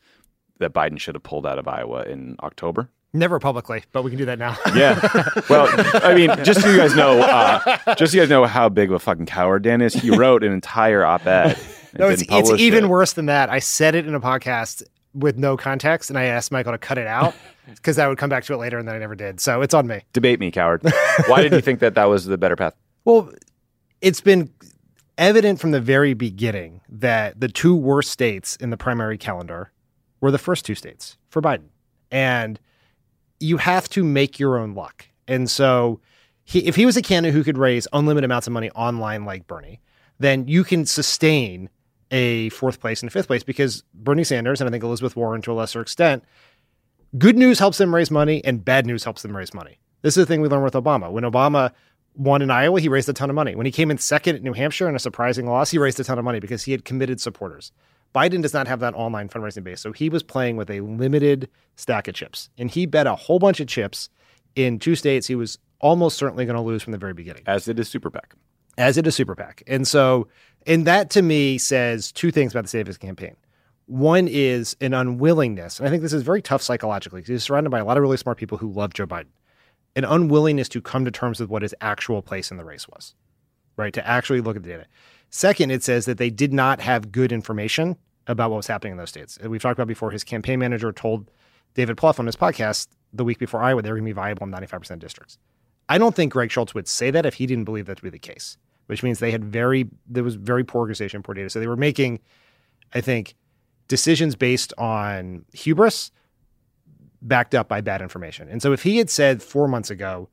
that 0.58 0.72
Biden 0.72 0.98
should 0.98 1.14
have 1.14 1.22
pulled 1.22 1.46
out 1.46 1.58
of 1.58 1.68
Iowa 1.68 2.02
in 2.02 2.36
October. 2.42 2.90
Never 3.12 3.38
publicly, 3.38 3.84
but 3.92 4.02
we 4.02 4.10
can 4.10 4.18
do 4.18 4.26
that 4.26 4.38
now. 4.38 4.56
Yeah. 4.74 5.00
Well, 5.48 5.68
I 6.04 6.14
mean, 6.14 6.30
just 6.44 6.60
so 6.60 6.68
you 6.68 6.76
guys 6.76 6.94
know, 6.94 7.20
uh, 7.20 7.94
just 7.94 8.12
so 8.12 8.16
you 8.16 8.22
guys 8.22 8.28
know 8.30 8.44
how 8.44 8.68
big 8.68 8.90
of 8.90 8.96
a 8.96 8.98
fucking 8.98 9.26
coward 9.26 9.62
Dan 9.62 9.80
is, 9.80 9.94
he 9.94 10.10
wrote 10.10 10.42
an 10.42 10.52
entire 10.52 11.04
op-ed. 11.04 11.56
no, 11.98 12.08
it's, 12.08 12.22
it's 12.28 12.50
even 12.60 12.84
it. 12.84 12.88
worse 12.88 13.14
than 13.14 13.26
that. 13.26 13.48
I 13.48 13.60
said 13.60 13.94
it 13.94 14.06
in 14.06 14.14
a 14.14 14.20
podcast 14.20 14.82
with 15.14 15.38
no 15.38 15.56
context, 15.56 16.10
and 16.10 16.18
I 16.18 16.24
asked 16.24 16.52
Michael 16.52 16.72
to 16.72 16.78
cut 16.78 16.98
it 16.98 17.06
out 17.06 17.34
because 17.74 17.98
I 17.98 18.06
would 18.06 18.18
come 18.18 18.28
back 18.28 18.44
to 18.44 18.54
it 18.54 18.58
later, 18.58 18.76
and 18.78 18.86
then 18.86 18.94
I 18.94 18.98
never 18.98 19.14
did. 19.14 19.40
So 19.40 19.62
it's 19.62 19.72
on 19.72 19.86
me. 19.86 20.02
Debate 20.12 20.40
me, 20.40 20.50
coward. 20.50 20.82
Why 21.26 21.42
did 21.42 21.52
you 21.52 21.60
think 21.60 21.80
that 21.80 21.94
that 21.94 22.04
was 22.04 22.26
the 22.26 22.36
better 22.36 22.56
path? 22.56 22.74
Well, 23.06 23.30
it's 24.00 24.20
been 24.20 24.50
evident 25.16 25.60
from 25.60 25.70
the 25.70 25.80
very 25.80 26.12
beginning 26.12 26.80
that 26.88 27.40
the 27.40 27.46
two 27.46 27.74
worst 27.74 28.10
states 28.10 28.56
in 28.56 28.70
the 28.70 28.76
primary 28.76 29.16
calendar 29.16 29.70
were 30.20 30.32
the 30.32 30.38
first 30.38 30.66
two 30.66 30.74
states 30.74 31.16
for 31.28 31.40
Biden. 31.40 31.68
And 32.10 32.58
you 33.38 33.58
have 33.58 33.88
to 33.90 34.02
make 34.02 34.40
your 34.40 34.58
own 34.58 34.74
luck. 34.74 35.06
And 35.28 35.48
so 35.48 36.00
he, 36.42 36.66
if 36.66 36.74
he 36.74 36.84
was 36.84 36.96
a 36.96 37.02
candidate 37.02 37.32
who 37.32 37.44
could 37.44 37.58
raise 37.58 37.86
unlimited 37.92 38.24
amounts 38.24 38.48
of 38.48 38.52
money 38.52 38.70
online 38.72 39.24
like 39.24 39.46
Bernie, 39.46 39.80
then 40.18 40.48
you 40.48 40.64
can 40.64 40.84
sustain 40.84 41.70
a 42.10 42.48
fourth 42.48 42.80
place 42.80 43.02
and 43.02 43.08
a 43.08 43.12
fifth 43.12 43.28
place 43.28 43.44
because 43.44 43.84
Bernie 43.94 44.24
Sanders 44.24 44.60
and 44.60 44.66
I 44.66 44.72
think 44.72 44.82
Elizabeth 44.82 45.14
Warren 45.14 45.42
to 45.42 45.52
a 45.52 45.54
lesser 45.54 45.80
extent, 45.80 46.24
good 47.16 47.36
news 47.36 47.60
helps 47.60 47.78
them 47.78 47.94
raise 47.94 48.10
money 48.10 48.44
and 48.44 48.64
bad 48.64 48.84
news 48.84 49.04
helps 49.04 49.22
them 49.22 49.36
raise 49.36 49.54
money. 49.54 49.78
This 50.02 50.16
is 50.16 50.22
the 50.22 50.26
thing 50.26 50.40
we 50.40 50.48
learned 50.48 50.64
with 50.64 50.74
Obama. 50.74 51.10
When 51.12 51.24
Obama 51.24 51.72
won 52.16 52.42
in 52.42 52.50
Iowa, 52.50 52.80
he 52.80 52.88
raised 52.88 53.08
a 53.08 53.12
ton 53.12 53.30
of 53.30 53.36
money. 53.36 53.54
When 53.54 53.66
he 53.66 53.72
came 53.72 53.90
in 53.90 53.98
second 53.98 54.36
at 54.36 54.42
New 54.42 54.52
Hampshire 54.52 54.88
in 54.88 54.96
a 54.96 54.98
surprising 54.98 55.46
loss, 55.46 55.70
he 55.70 55.78
raised 55.78 56.00
a 56.00 56.04
ton 56.04 56.18
of 56.18 56.24
money 56.24 56.40
because 56.40 56.64
he 56.64 56.72
had 56.72 56.84
committed 56.84 57.20
supporters. 57.20 57.72
Biden 58.14 58.40
does 58.40 58.54
not 58.54 58.66
have 58.66 58.80
that 58.80 58.94
online 58.94 59.28
fundraising 59.28 59.62
base. 59.62 59.80
So 59.80 59.92
he 59.92 60.08
was 60.08 60.22
playing 60.22 60.56
with 60.56 60.70
a 60.70 60.80
limited 60.80 61.50
stack 61.76 62.08
of 62.08 62.14
chips. 62.14 62.48
And 62.56 62.70
he 62.70 62.86
bet 62.86 63.06
a 63.06 63.14
whole 63.14 63.38
bunch 63.38 63.60
of 63.60 63.66
chips 63.66 64.08
in 64.54 64.78
two 64.78 64.94
states 64.96 65.26
he 65.26 65.34
was 65.34 65.58
almost 65.80 66.16
certainly 66.16 66.46
going 66.46 66.56
to 66.56 66.62
lose 66.62 66.82
from 66.82 66.92
the 66.92 66.98
very 66.98 67.12
beginning. 67.12 67.42
As 67.46 67.66
did 67.66 67.78
his 67.78 67.88
super 67.88 68.10
PAC. 68.10 68.34
As 68.78 68.96
it 68.96 69.06
is 69.06 69.14
super 69.14 69.34
PAC. 69.34 69.62
And 69.66 69.86
so, 69.86 70.28
and 70.66 70.86
that 70.86 71.10
to 71.10 71.22
me 71.22 71.58
says 71.58 72.10
two 72.12 72.30
things 72.30 72.52
about 72.52 72.64
the 72.64 72.68
state 72.68 72.80
of 72.80 72.86
his 72.86 72.98
campaign. 72.98 73.36
One 73.86 74.26
is 74.28 74.76
an 74.80 74.94
unwillingness, 74.94 75.78
and 75.78 75.86
I 75.86 75.90
think 75.90 76.02
this 76.02 76.12
is 76.12 76.24
very 76.24 76.42
tough 76.42 76.60
psychologically 76.60 77.20
because 77.20 77.28
he's 77.28 77.44
surrounded 77.44 77.70
by 77.70 77.78
a 77.78 77.84
lot 77.84 77.96
of 77.96 78.02
really 78.02 78.16
smart 78.16 78.36
people 78.36 78.58
who 78.58 78.72
love 78.72 78.92
Joe 78.92 79.06
Biden. 79.06 79.26
An 79.96 80.04
unwillingness 80.04 80.68
to 80.68 80.80
come 80.80 81.04
to 81.04 81.10
terms 81.10 81.40
with 81.40 81.48
what 81.48 81.62
his 81.62 81.74
actual 81.80 82.22
place 82.22 82.50
in 82.50 82.58
the 82.58 82.64
race 82.64 82.86
was, 82.86 83.14
right? 83.76 83.92
To 83.94 84.06
actually 84.06 84.40
look 84.40 84.56
at 84.56 84.62
the 84.62 84.68
data. 84.68 84.86
Second, 85.30 85.70
it 85.72 85.82
says 85.82 86.04
that 86.04 86.18
they 86.18 86.30
did 86.30 86.52
not 86.52 86.80
have 86.80 87.10
good 87.10 87.32
information 87.32 87.96
about 88.26 88.50
what 88.50 88.58
was 88.58 88.66
happening 88.66 88.92
in 88.92 88.98
those 88.98 89.08
states. 89.08 89.38
We've 89.42 89.60
talked 89.60 89.78
about 89.78 89.88
before, 89.88 90.10
his 90.10 90.22
campaign 90.22 90.58
manager 90.58 90.92
told 90.92 91.30
David 91.74 91.96
Plouffe 91.96 92.18
on 92.18 92.26
his 92.26 92.36
podcast 92.36 92.88
the 93.12 93.24
week 93.24 93.38
before 93.38 93.62
Iowa 93.62 93.82
they 93.82 93.90
were 93.90 93.96
going 93.96 94.04
to 94.04 94.10
be 94.10 94.12
viable 94.12 94.44
in 94.44 94.52
95% 94.52 94.90
of 94.90 94.98
districts. 94.98 95.38
I 95.88 95.98
don't 95.98 96.14
think 96.14 96.32
Greg 96.32 96.50
Schultz 96.50 96.74
would 96.74 96.88
say 96.88 97.10
that 97.10 97.26
if 97.26 97.34
he 97.34 97.46
didn't 97.46 97.64
believe 97.64 97.86
that 97.86 97.96
to 97.96 98.02
be 98.02 98.10
the 98.10 98.18
case, 98.18 98.58
which 98.86 99.02
means 99.02 99.18
they 99.18 99.30
had 99.30 99.44
very, 99.44 99.88
there 100.06 100.24
was 100.24 100.34
very 100.34 100.64
poor 100.64 100.80
organization, 100.80 101.22
poor 101.22 101.34
data. 101.34 101.50
So 101.50 101.60
they 101.60 101.66
were 101.66 101.76
making, 101.76 102.20
I 102.94 103.00
think, 103.00 103.34
decisions 103.88 104.34
based 104.34 104.72
on 104.78 105.44
hubris 105.52 106.10
backed 107.22 107.54
up 107.54 107.68
by 107.68 107.80
bad 107.80 108.02
information. 108.02 108.48
And 108.48 108.62
so 108.62 108.72
if 108.72 108.82
he 108.82 108.98
had 108.98 109.10
said 109.10 109.42
four 109.42 109.68
months 109.68 109.90
ago, 109.90 110.28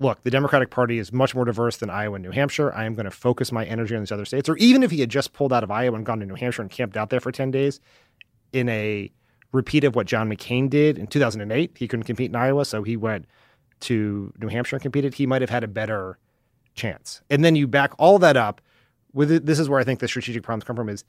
look, 0.00 0.22
the 0.22 0.30
Democratic 0.30 0.70
Party 0.70 0.98
is 0.98 1.12
much 1.12 1.34
more 1.34 1.44
diverse 1.44 1.76
than 1.76 1.90
Iowa 1.90 2.16
and 2.16 2.24
New 2.24 2.30
Hampshire. 2.30 2.72
I 2.74 2.84
am 2.84 2.94
going 2.94 3.04
to 3.04 3.10
focus 3.10 3.52
my 3.52 3.64
energy 3.64 3.94
on 3.94 4.02
these 4.02 4.12
other 4.12 4.24
states. 4.24 4.48
Or 4.48 4.56
even 4.58 4.82
if 4.82 4.90
he 4.90 5.00
had 5.00 5.10
just 5.10 5.32
pulled 5.32 5.52
out 5.52 5.64
of 5.64 5.70
Iowa 5.70 5.96
and 5.96 6.06
gone 6.06 6.20
to 6.20 6.26
New 6.26 6.34
Hampshire 6.34 6.62
and 6.62 6.70
camped 6.70 6.96
out 6.96 7.10
there 7.10 7.20
for 7.20 7.32
10 7.32 7.50
days 7.50 7.80
in 8.52 8.68
a 8.68 9.10
repeat 9.52 9.84
of 9.84 9.96
what 9.96 10.06
John 10.06 10.30
McCain 10.30 10.70
did 10.70 10.98
in 10.98 11.06
2008, 11.06 11.76
he 11.76 11.88
couldn't 11.88 12.04
compete 12.04 12.30
in 12.30 12.36
Iowa. 12.36 12.64
So 12.64 12.82
he 12.82 12.96
went 12.96 13.26
to 13.80 14.32
New 14.38 14.48
Hampshire 14.48 14.76
and 14.76 14.82
competed. 14.82 15.14
He 15.14 15.26
might 15.26 15.42
have 15.42 15.50
had 15.50 15.64
a 15.64 15.68
better 15.68 16.18
chance. 16.74 17.22
And 17.28 17.44
then 17.44 17.56
you 17.56 17.66
back 17.66 17.92
all 17.98 18.18
that 18.20 18.36
up 18.36 18.60
with 19.12 19.32
it, 19.32 19.46
this 19.46 19.58
is 19.58 19.68
where 19.68 19.80
I 19.80 19.84
think 19.84 20.00
the 20.00 20.08
strategic 20.08 20.42
problems 20.42 20.64
come 20.64 20.76
from 20.76 20.88
is 20.88 21.04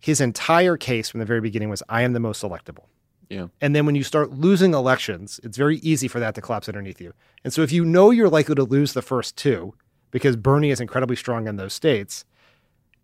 his 0.00 0.20
entire 0.20 0.76
case 0.76 1.08
from 1.08 1.20
the 1.20 1.26
very 1.26 1.40
beginning 1.40 1.70
was 1.70 1.82
I 1.88 2.02
am 2.02 2.12
the 2.12 2.20
most 2.20 2.42
electable. 2.42 2.86
Yeah. 3.28 3.48
And 3.60 3.74
then 3.74 3.86
when 3.86 3.94
you 3.94 4.02
start 4.02 4.32
losing 4.32 4.74
elections, 4.74 5.40
it's 5.42 5.56
very 5.56 5.78
easy 5.78 6.08
for 6.08 6.20
that 6.20 6.34
to 6.34 6.40
collapse 6.40 6.68
underneath 6.68 7.00
you. 7.00 7.14
And 7.42 7.52
so 7.52 7.62
if 7.62 7.72
you 7.72 7.84
know 7.84 8.10
you're 8.10 8.28
likely 8.28 8.54
to 8.54 8.64
lose 8.64 8.92
the 8.92 9.02
first 9.02 9.36
two 9.36 9.74
because 10.10 10.36
Bernie 10.36 10.70
is 10.70 10.80
incredibly 10.80 11.16
strong 11.16 11.48
in 11.48 11.56
those 11.56 11.72
states, 11.72 12.24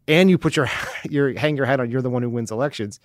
and 0.08 0.30
you 0.30 0.38
put 0.38 0.56
your 0.56 0.68
your 1.10 1.38
hang 1.38 1.56
your 1.56 1.66
hat 1.66 1.80
on 1.80 1.90
you're 1.90 2.02
the 2.02 2.10
one 2.10 2.22
who 2.22 2.30
wins 2.30 2.50
elections, 2.50 3.00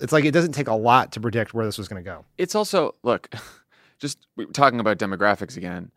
it's 0.00 0.12
like 0.12 0.24
it 0.24 0.32
doesn't 0.32 0.52
take 0.52 0.68
a 0.68 0.74
lot 0.74 1.12
to 1.12 1.20
predict 1.20 1.54
where 1.54 1.64
this 1.64 1.78
was 1.78 1.88
going 1.88 2.02
to 2.02 2.08
go. 2.08 2.24
It's 2.38 2.54
also 2.54 2.94
look, 3.02 3.32
just 3.98 4.26
talking 4.52 4.80
about 4.80 4.98
demographics 4.98 5.56
again. 5.56 5.90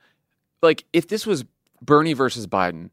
Like 0.61 0.85
if 0.93 1.07
this 1.07 1.25
was 1.25 1.45
Bernie 1.81 2.13
versus 2.13 2.47
Biden, 2.47 2.89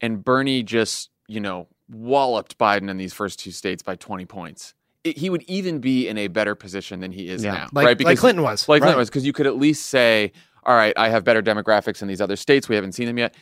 and 0.00 0.24
Bernie 0.24 0.62
just 0.62 1.10
you 1.28 1.40
know 1.40 1.68
walloped 1.88 2.58
Biden 2.58 2.88
in 2.88 2.96
these 2.96 3.12
first 3.12 3.38
two 3.38 3.50
states 3.50 3.82
by 3.82 3.96
20 3.96 4.24
points, 4.26 4.74
he 5.04 5.30
would 5.30 5.42
even 5.42 5.80
be 5.80 6.06
in 6.08 6.16
a 6.18 6.28
better 6.28 6.54
position 6.54 7.00
than 7.00 7.12
he 7.12 7.28
is 7.28 7.42
Yeah. 7.42 7.52
now, 7.54 7.68
Like- 7.72 7.86
right? 7.86 8.00
like 8.04 8.18
Clinton 8.18 8.42
was. 8.44 8.68
like 8.68 8.82
Clinton 8.82 8.98
was, 8.98 9.08
because 9.10 9.26
you 9.26 9.32
could 9.32 9.46
at 9.46 9.56
least 9.56 9.86
say, 9.86 10.32
"All 10.64 10.76
right, 10.76 10.92
I 10.96 11.08
have 11.08 11.24
better 11.24 11.42
demographics 11.42 12.02
in 12.02 12.08
these 12.08 12.20
other 12.20 12.36
states. 12.36 12.68
We 12.68 12.76
haven't 12.76 12.92
seen 12.92 13.06
them 13.06 13.18
yet." 13.18 13.34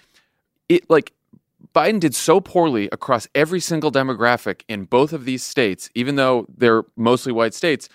It 0.68 0.88
like 0.88 1.12
Biden 1.74 2.00
did 2.00 2.14
so 2.14 2.40
poorly 2.40 2.88
across 2.90 3.28
every 3.34 3.60
single 3.60 3.92
demographic 3.92 4.62
in 4.68 4.84
both 4.84 5.12
of 5.12 5.24
these 5.26 5.42
states, 5.42 5.90
even 5.94 6.16
though 6.16 6.46
they're 6.56 6.84
mostly 6.96 7.30
white 7.32 7.52
states. 7.54 7.88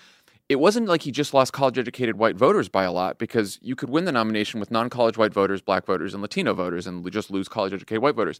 It 0.48 0.60
wasn't 0.60 0.86
like 0.86 1.02
he 1.02 1.10
just 1.10 1.34
lost 1.34 1.52
college 1.52 1.76
educated 1.76 2.16
white 2.18 2.36
voters 2.36 2.68
by 2.68 2.84
a 2.84 2.92
lot 2.92 3.18
because 3.18 3.58
you 3.62 3.74
could 3.74 3.90
win 3.90 4.04
the 4.04 4.12
nomination 4.12 4.60
with 4.60 4.70
non 4.70 4.88
college 4.88 5.18
white 5.18 5.34
voters, 5.34 5.60
black 5.60 5.84
voters, 5.86 6.14
and 6.14 6.22
Latino 6.22 6.54
voters 6.54 6.86
and 6.86 7.10
just 7.10 7.32
lose 7.32 7.48
college 7.48 7.72
educated 7.72 8.00
white 8.00 8.14
voters. 8.14 8.38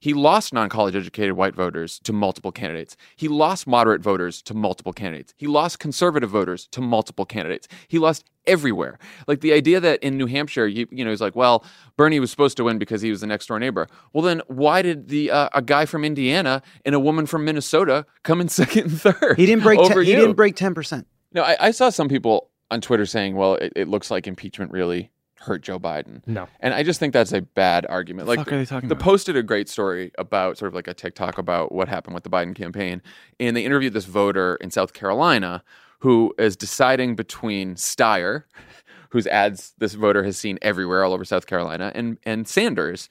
He 0.00 0.14
lost 0.14 0.52
non 0.52 0.68
college 0.68 0.94
educated 0.94 1.32
white 1.32 1.54
voters 1.54 1.98
to 2.00 2.12
multiple 2.12 2.52
candidates. 2.52 2.96
He 3.16 3.28
lost 3.28 3.66
moderate 3.66 4.00
voters 4.00 4.42
to 4.42 4.54
multiple 4.54 4.92
candidates. 4.92 5.34
He 5.36 5.46
lost 5.46 5.78
conservative 5.78 6.30
voters 6.30 6.66
to 6.68 6.80
multiple 6.80 7.24
candidates. 7.24 7.68
He 7.88 7.98
lost 7.98 8.24
everywhere. 8.46 8.98
Like 9.26 9.40
the 9.40 9.52
idea 9.52 9.80
that 9.80 10.02
in 10.02 10.16
New 10.16 10.26
Hampshire, 10.26 10.66
you, 10.66 10.86
you 10.90 11.04
know, 11.04 11.10
he's 11.10 11.20
like, 11.20 11.36
well, 11.36 11.64
Bernie 11.96 12.20
was 12.20 12.30
supposed 12.30 12.56
to 12.56 12.64
win 12.64 12.78
because 12.78 13.02
he 13.02 13.10
was 13.10 13.20
the 13.20 13.26
next 13.26 13.46
door 13.46 13.58
neighbor. 13.58 13.88
Well, 14.12 14.22
then 14.22 14.42
why 14.46 14.82
did 14.82 15.08
the 15.08 15.30
uh, 15.30 15.48
a 15.54 15.62
guy 15.62 15.84
from 15.84 16.04
Indiana 16.04 16.62
and 16.84 16.94
a 16.94 17.00
woman 17.00 17.26
from 17.26 17.44
Minnesota 17.44 18.06
come 18.22 18.40
in 18.40 18.48
second 18.60 18.84
and 18.84 19.00
third? 19.00 19.36
He 19.36 19.46
didn't 19.46 19.62
break. 19.62 19.78
over 19.78 19.94
Ten, 19.94 20.04
he 20.04 20.14
didn't 20.14 20.34
break 20.34 20.56
ten 20.56 20.74
percent. 20.74 21.06
No, 21.32 21.42
I, 21.42 21.56
I 21.60 21.70
saw 21.72 21.90
some 21.90 22.08
people 22.08 22.50
on 22.70 22.80
Twitter 22.80 23.06
saying, 23.06 23.34
well, 23.36 23.54
it, 23.54 23.72
it 23.76 23.88
looks 23.88 24.10
like 24.10 24.26
impeachment 24.26 24.72
really 24.72 25.10
hurt 25.40 25.62
Joe 25.62 25.78
Biden. 25.78 26.26
No. 26.26 26.48
And 26.60 26.74
I 26.74 26.82
just 26.82 27.00
think 27.00 27.12
that's 27.12 27.32
a 27.32 27.42
bad 27.42 27.86
argument. 27.88 28.28
Like 28.28 28.40
are 28.40 28.58
they 28.58 28.64
talking 28.64 28.88
the 28.88 28.94
about? 28.94 29.04
Post 29.04 29.26
did 29.26 29.36
a 29.36 29.42
great 29.42 29.68
story 29.68 30.12
about 30.18 30.58
sort 30.58 30.68
of 30.68 30.74
like 30.74 30.88
a 30.88 30.94
tick-tock 30.94 31.38
about 31.38 31.72
what 31.72 31.88
happened 31.88 32.14
with 32.14 32.24
the 32.24 32.30
Biden 32.30 32.54
campaign. 32.54 33.02
And 33.38 33.56
they 33.56 33.64
interviewed 33.64 33.92
this 33.92 34.04
voter 34.04 34.56
in 34.56 34.70
South 34.70 34.92
Carolina 34.92 35.62
who 36.00 36.34
is 36.38 36.56
deciding 36.56 37.16
between 37.16 37.74
Steyer, 37.74 38.44
whose 39.10 39.26
ads 39.26 39.74
this 39.78 39.94
voter 39.94 40.22
has 40.24 40.36
seen 40.36 40.58
everywhere 40.62 41.04
all 41.04 41.12
over 41.12 41.24
South 41.24 41.46
Carolina, 41.46 41.92
and 41.94 42.18
and 42.24 42.46
Sanders. 42.46 43.08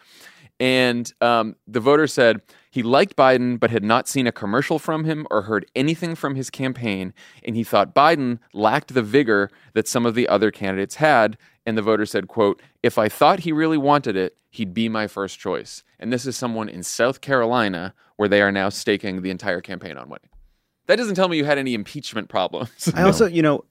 And 0.60 1.12
um, 1.22 1.56
the 1.68 1.80
voter 1.80 2.08
said 2.08 2.42
he 2.72 2.84
liked 2.84 3.16
Biden, 3.16 3.60
but 3.60 3.70
had 3.70 3.84
not 3.84 4.08
seen 4.08 4.28
a 4.28 4.32
commercial 4.32 4.80
from 4.80 5.04
him 5.04 5.28
or 5.30 5.44
heard 5.44 5.66
anything 5.76 6.16
from 6.16 6.36
his 6.36 6.50
campaign. 6.50 7.14
And 7.44 7.56
he 7.56 7.64
thought 7.64 7.94
Biden 7.94 8.40
lacked 8.54 8.94
the 8.94 9.04
vigor 9.04 9.50
that 9.74 9.88
some 9.88 10.06
of 10.06 10.16
the 10.16 10.28
other 10.28 10.52
candidates 10.52 10.96
had. 10.96 11.38
And 11.66 11.78
the 11.78 11.82
voter 11.82 12.06
said, 12.06 12.28
quote, 12.28 12.62
if 12.82 12.98
I 12.98 13.10
thought 13.10 13.42
he 13.42 13.52
really 13.52 13.78
wanted 13.78 14.16
it, 14.16 14.38
he'd 14.50 14.74
be 14.74 14.90
my 14.90 15.08
first 15.08 15.40
choice. 15.40 15.84
And 16.00 16.12
this 16.12 16.26
is 16.26 16.36
someone 16.36 16.70
in 16.70 16.82
South 16.84 17.22
Carolina 17.22 17.94
where 18.16 18.30
they 18.30 18.42
are 18.42 18.52
now 18.52 18.70
staking 18.70 19.22
the 19.22 19.30
entire 19.30 19.62
campaign 19.62 19.98
on 19.98 20.10
winning. 20.10 20.30
That 20.88 20.96
doesn't 20.96 21.16
tell 21.16 21.28
me 21.28 21.38
you 21.38 21.46
had 21.46 21.58
any 21.58 21.74
impeachment 21.74 22.30
problems. 22.30 22.92
I 22.96 23.04
also, 23.04 23.26
you 23.28 23.42
know, 23.42 23.66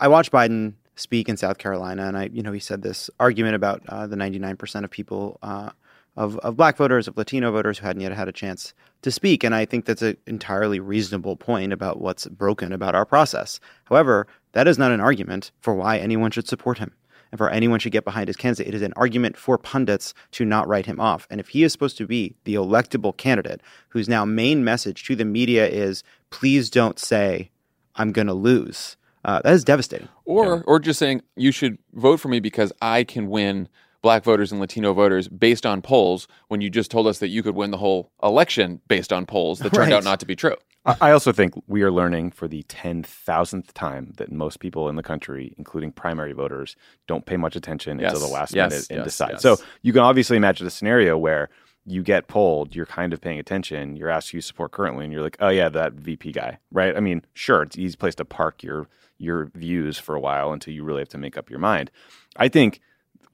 I 0.00 0.08
watched 0.08 0.32
Biden 0.32 0.74
speak 0.96 1.28
in 1.28 1.36
South 1.36 1.58
Carolina, 1.58 2.06
and 2.06 2.16
I, 2.16 2.30
you 2.32 2.42
know, 2.42 2.52
he 2.52 2.60
said 2.60 2.82
this 2.82 3.10
argument 3.20 3.54
about 3.54 3.82
uh, 3.88 4.06
the 4.06 4.16
99% 4.16 4.84
of 4.84 4.90
people, 4.90 5.38
uh, 5.42 5.70
of, 6.16 6.38
of 6.38 6.56
black 6.56 6.76
voters, 6.76 7.08
of 7.08 7.16
Latino 7.16 7.50
voters 7.50 7.78
who 7.78 7.86
hadn't 7.86 8.02
yet 8.02 8.12
had 8.12 8.28
a 8.28 8.32
chance 8.32 8.74
to 9.02 9.10
speak. 9.10 9.44
And 9.44 9.54
I 9.54 9.64
think 9.64 9.84
that's 9.84 10.02
an 10.02 10.16
entirely 10.26 10.80
reasonable 10.80 11.36
point 11.36 11.72
about 11.72 12.00
what's 12.00 12.26
broken 12.26 12.72
about 12.72 12.94
our 12.94 13.04
process. 13.04 13.60
However, 13.84 14.26
that 14.52 14.68
is 14.68 14.78
not 14.78 14.92
an 14.92 15.00
argument 15.00 15.50
for 15.60 15.74
why 15.74 15.98
anyone 15.98 16.30
should 16.30 16.48
support 16.48 16.78
him 16.78 16.92
and 17.32 17.38
for 17.38 17.50
anyone 17.50 17.80
should 17.80 17.92
get 17.92 18.04
behind 18.04 18.28
his 18.28 18.36
candidate. 18.36 18.68
It 18.68 18.74
is 18.74 18.82
an 18.82 18.92
argument 18.96 19.36
for 19.36 19.58
pundits 19.58 20.14
to 20.32 20.44
not 20.44 20.68
write 20.68 20.86
him 20.86 21.00
off. 21.00 21.26
And 21.30 21.40
if 21.40 21.48
he 21.48 21.64
is 21.64 21.72
supposed 21.72 21.98
to 21.98 22.06
be 22.06 22.36
the 22.44 22.54
electable 22.54 23.16
candidate 23.16 23.60
whose 23.88 24.08
now 24.08 24.24
main 24.24 24.62
message 24.62 25.04
to 25.06 25.16
the 25.16 25.24
media 25.24 25.66
is, 25.66 26.04
please 26.30 26.70
don't 26.70 26.98
say, 26.98 27.50
I'm 27.96 28.12
going 28.12 28.28
to 28.28 28.34
lose, 28.34 28.96
uh, 29.24 29.40
that 29.42 29.54
is 29.54 29.64
devastating. 29.64 30.08
or 30.26 30.62
or 30.64 30.78
just 30.78 30.98
saying 30.98 31.22
you 31.36 31.50
should 31.50 31.78
vote 31.94 32.20
for 32.20 32.28
me 32.28 32.40
because 32.40 32.72
I 32.82 33.04
can 33.04 33.28
win 33.28 33.68
black 34.04 34.22
voters 34.22 34.52
and 34.52 34.60
Latino 34.60 34.92
voters 34.92 35.28
based 35.28 35.64
on 35.64 35.80
polls 35.80 36.28
when 36.48 36.60
you 36.60 36.68
just 36.68 36.90
told 36.90 37.06
us 37.06 37.18
that 37.20 37.28
you 37.28 37.42
could 37.42 37.54
win 37.56 37.70
the 37.70 37.78
whole 37.78 38.12
election 38.22 38.78
based 38.86 39.14
on 39.14 39.24
polls 39.24 39.58
that 39.60 39.72
turned 39.72 39.90
Right. 39.90 39.92
out 39.94 40.04
not 40.04 40.20
to 40.20 40.26
be 40.26 40.36
true. 40.36 40.56
I 41.00 41.12
also 41.12 41.32
think 41.32 41.54
we 41.66 41.80
are 41.82 41.90
learning 41.90 42.32
for 42.32 42.46
the 42.46 42.62
10,000th 42.64 43.72
time 43.72 44.12
that 44.18 44.30
most 44.30 44.60
people 44.60 44.90
in 44.90 44.96
the 44.96 45.02
country, 45.02 45.54
including 45.56 45.90
primary 45.92 46.34
voters, 46.34 46.76
don't 47.06 47.24
pay 47.24 47.38
much 47.38 47.56
attention 47.56 47.98
Yes, 47.98 48.12
until 48.12 48.28
the 48.28 48.32
last 48.34 48.54
yes, 48.54 48.70
minute 48.70 48.86
and 48.90 48.98
yes, 48.98 49.04
decide. 49.06 49.40
So 49.40 49.56
you 49.80 49.94
can 49.94 50.02
obviously 50.02 50.36
imagine 50.36 50.66
a 50.66 50.70
scenario 50.70 51.16
where 51.16 51.48
you 51.86 52.02
get 52.02 52.28
polled, 52.28 52.74
you're 52.76 52.84
kind 52.84 53.14
of 53.14 53.22
paying 53.22 53.38
attention, 53.38 53.96
you're 53.96 54.10
asked 54.10 54.30
who 54.32 54.36
you 54.36 54.42
support 54.42 54.72
currently, 54.72 55.04
and 55.04 55.12
you're 55.14 55.22
like, 55.22 55.38
oh, 55.40 55.48
yeah, 55.48 55.70
that 55.70 55.94
VP 55.94 56.32
guy, 56.32 56.58
right? 56.70 56.94
I 56.94 57.00
mean, 57.00 57.24
sure, 57.32 57.62
it's 57.62 57.76
an 57.76 57.82
easy 57.82 57.96
place 57.96 58.14
to 58.16 58.26
park 58.26 58.62
your, 58.62 58.86
your 59.16 59.46
views 59.54 59.98
for 59.98 60.14
a 60.14 60.20
while 60.20 60.52
until 60.52 60.74
you 60.74 60.84
really 60.84 61.00
have 61.00 61.08
to 61.10 61.18
make 61.18 61.38
up 61.38 61.48
your 61.48 61.58
mind. 61.58 61.90
I 62.36 62.48
think 62.48 62.80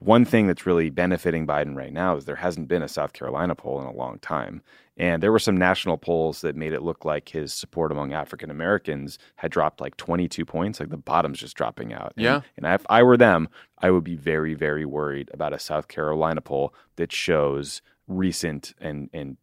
one 0.01 0.25
thing 0.25 0.47
that's 0.47 0.65
really 0.65 0.89
benefiting 0.89 1.45
Biden 1.45 1.75
right 1.75 1.93
now 1.93 2.15
is 2.15 2.25
there 2.25 2.35
hasn't 2.35 2.67
been 2.67 2.81
a 2.81 2.87
South 2.87 3.13
Carolina 3.13 3.53
poll 3.55 3.79
in 3.79 3.85
a 3.85 3.93
long 3.93 4.17
time. 4.19 4.61
And 4.97 5.21
there 5.23 5.31
were 5.31 5.39
some 5.39 5.55
national 5.55 5.97
polls 5.97 6.41
that 6.41 6.55
made 6.55 6.73
it 6.73 6.81
look 6.81 7.05
like 7.05 7.29
his 7.29 7.53
support 7.53 7.91
among 7.91 8.11
African 8.11 8.49
Americans 8.51 9.19
had 9.35 9.51
dropped 9.51 9.79
like 9.79 9.97
22 9.97 10.43
points, 10.43 10.79
like 10.79 10.89
the 10.89 10.97
bottom's 10.97 11.39
just 11.39 11.55
dropping 11.55 11.93
out. 11.93 12.13
And- 12.17 12.23
Yeah. 12.23 12.41
And 12.57 12.65
if 12.65 12.85
I 12.89 13.03
were 13.03 13.15
them, 13.15 13.47
I 13.79 13.91
would 13.91 14.03
be 14.03 14.15
very, 14.15 14.53
very 14.55 14.85
worried 14.85 15.29
about 15.33 15.53
a 15.53 15.59
South 15.59 15.87
Carolina 15.87 16.41
poll 16.41 16.73
that 16.95 17.11
shows 17.11 17.81
recent 18.07 18.73
and, 18.81 19.09
and 19.13 19.37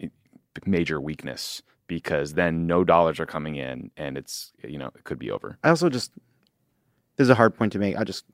eh, 0.00 0.08
major 0.64 1.00
weakness 1.00 1.60
because 1.86 2.34
then 2.34 2.66
no 2.66 2.84
dollars 2.84 3.18
are 3.20 3.26
coming 3.26 3.56
in 3.56 3.90
and 3.96 4.16
it's, 4.16 4.52
you 4.62 4.78
know, 4.78 4.90
it 4.94 5.02
could 5.04 5.18
be 5.18 5.30
over. 5.30 5.58
I 5.64 5.68
also 5.70 5.90
just 5.90 6.12
this 7.16 7.26
is 7.26 7.30
a 7.30 7.34
hard 7.34 7.54
point 7.56 7.72
to 7.72 7.78
make. 7.78 7.96
I 7.96 8.04
just 8.04 8.24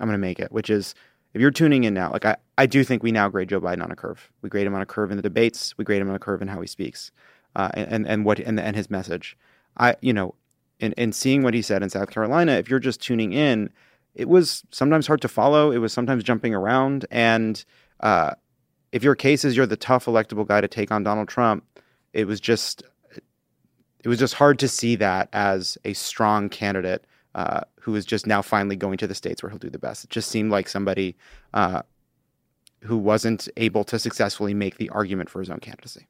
I'm 0.00 0.06
going 0.06 0.12
to 0.12 0.18
make 0.18 0.38
it, 0.38 0.52
which 0.52 0.70
is 0.70 0.94
if 1.38 1.40
you're 1.40 1.52
tuning 1.52 1.84
in 1.84 1.94
now, 1.94 2.10
like 2.10 2.24
I, 2.24 2.36
I 2.58 2.66
do 2.66 2.82
think 2.82 3.04
we 3.04 3.12
now 3.12 3.28
grade 3.28 3.48
Joe 3.48 3.60
Biden 3.60 3.80
on 3.80 3.92
a 3.92 3.94
curve. 3.94 4.28
We 4.42 4.48
grade 4.48 4.66
him 4.66 4.74
on 4.74 4.82
a 4.82 4.86
curve 4.86 5.12
in 5.12 5.16
the 5.16 5.22
debates. 5.22 5.72
We 5.78 5.84
grade 5.84 6.02
him 6.02 6.08
on 6.08 6.16
a 6.16 6.18
curve 6.18 6.42
in 6.42 6.48
how 6.48 6.60
he 6.60 6.66
speaks, 6.66 7.12
uh, 7.54 7.70
and 7.74 8.08
and 8.08 8.24
what 8.24 8.40
and 8.40 8.58
and 8.58 8.74
his 8.74 8.90
message. 8.90 9.38
I 9.76 9.94
you 10.00 10.12
know, 10.12 10.34
in 10.80 10.94
in 10.94 11.12
seeing 11.12 11.44
what 11.44 11.54
he 11.54 11.62
said 11.62 11.80
in 11.80 11.90
South 11.90 12.10
Carolina, 12.10 12.54
if 12.54 12.68
you're 12.68 12.80
just 12.80 13.00
tuning 13.00 13.32
in, 13.32 13.70
it 14.16 14.28
was 14.28 14.64
sometimes 14.72 15.06
hard 15.06 15.20
to 15.20 15.28
follow. 15.28 15.70
It 15.70 15.78
was 15.78 15.92
sometimes 15.92 16.24
jumping 16.24 16.56
around, 16.56 17.06
and 17.08 17.64
uh, 18.00 18.32
if 18.90 19.04
your 19.04 19.14
case 19.14 19.44
is 19.44 19.56
you're 19.56 19.64
the 19.64 19.76
tough 19.76 20.06
electable 20.06 20.44
guy 20.44 20.60
to 20.60 20.66
take 20.66 20.90
on 20.90 21.04
Donald 21.04 21.28
Trump, 21.28 21.62
it 22.12 22.26
was 22.26 22.40
just 22.40 22.82
it 24.02 24.08
was 24.08 24.18
just 24.18 24.34
hard 24.34 24.58
to 24.58 24.66
see 24.66 24.96
that 24.96 25.28
as 25.32 25.78
a 25.84 25.92
strong 25.92 26.48
candidate 26.48 27.04
uh, 27.34 27.60
who 27.80 27.94
is 27.94 28.04
just 28.04 28.26
now 28.26 28.42
finally 28.42 28.76
going 28.76 28.98
to 28.98 29.06
the 29.06 29.14
states 29.14 29.42
where 29.42 29.50
he'll 29.50 29.58
do 29.58 29.70
the 29.70 29.78
best. 29.78 30.04
It 30.04 30.10
just 30.10 30.30
seemed 30.30 30.50
like 30.50 30.68
somebody 30.68 31.16
uh, 31.54 31.82
who 32.82 32.96
wasn't 32.96 33.48
able 33.56 33.84
to 33.84 33.98
successfully 33.98 34.54
make 34.54 34.76
the 34.78 34.88
argument 34.90 35.30
for 35.30 35.40
his 35.40 35.50
own 35.50 35.58
candidacy. 35.60 36.06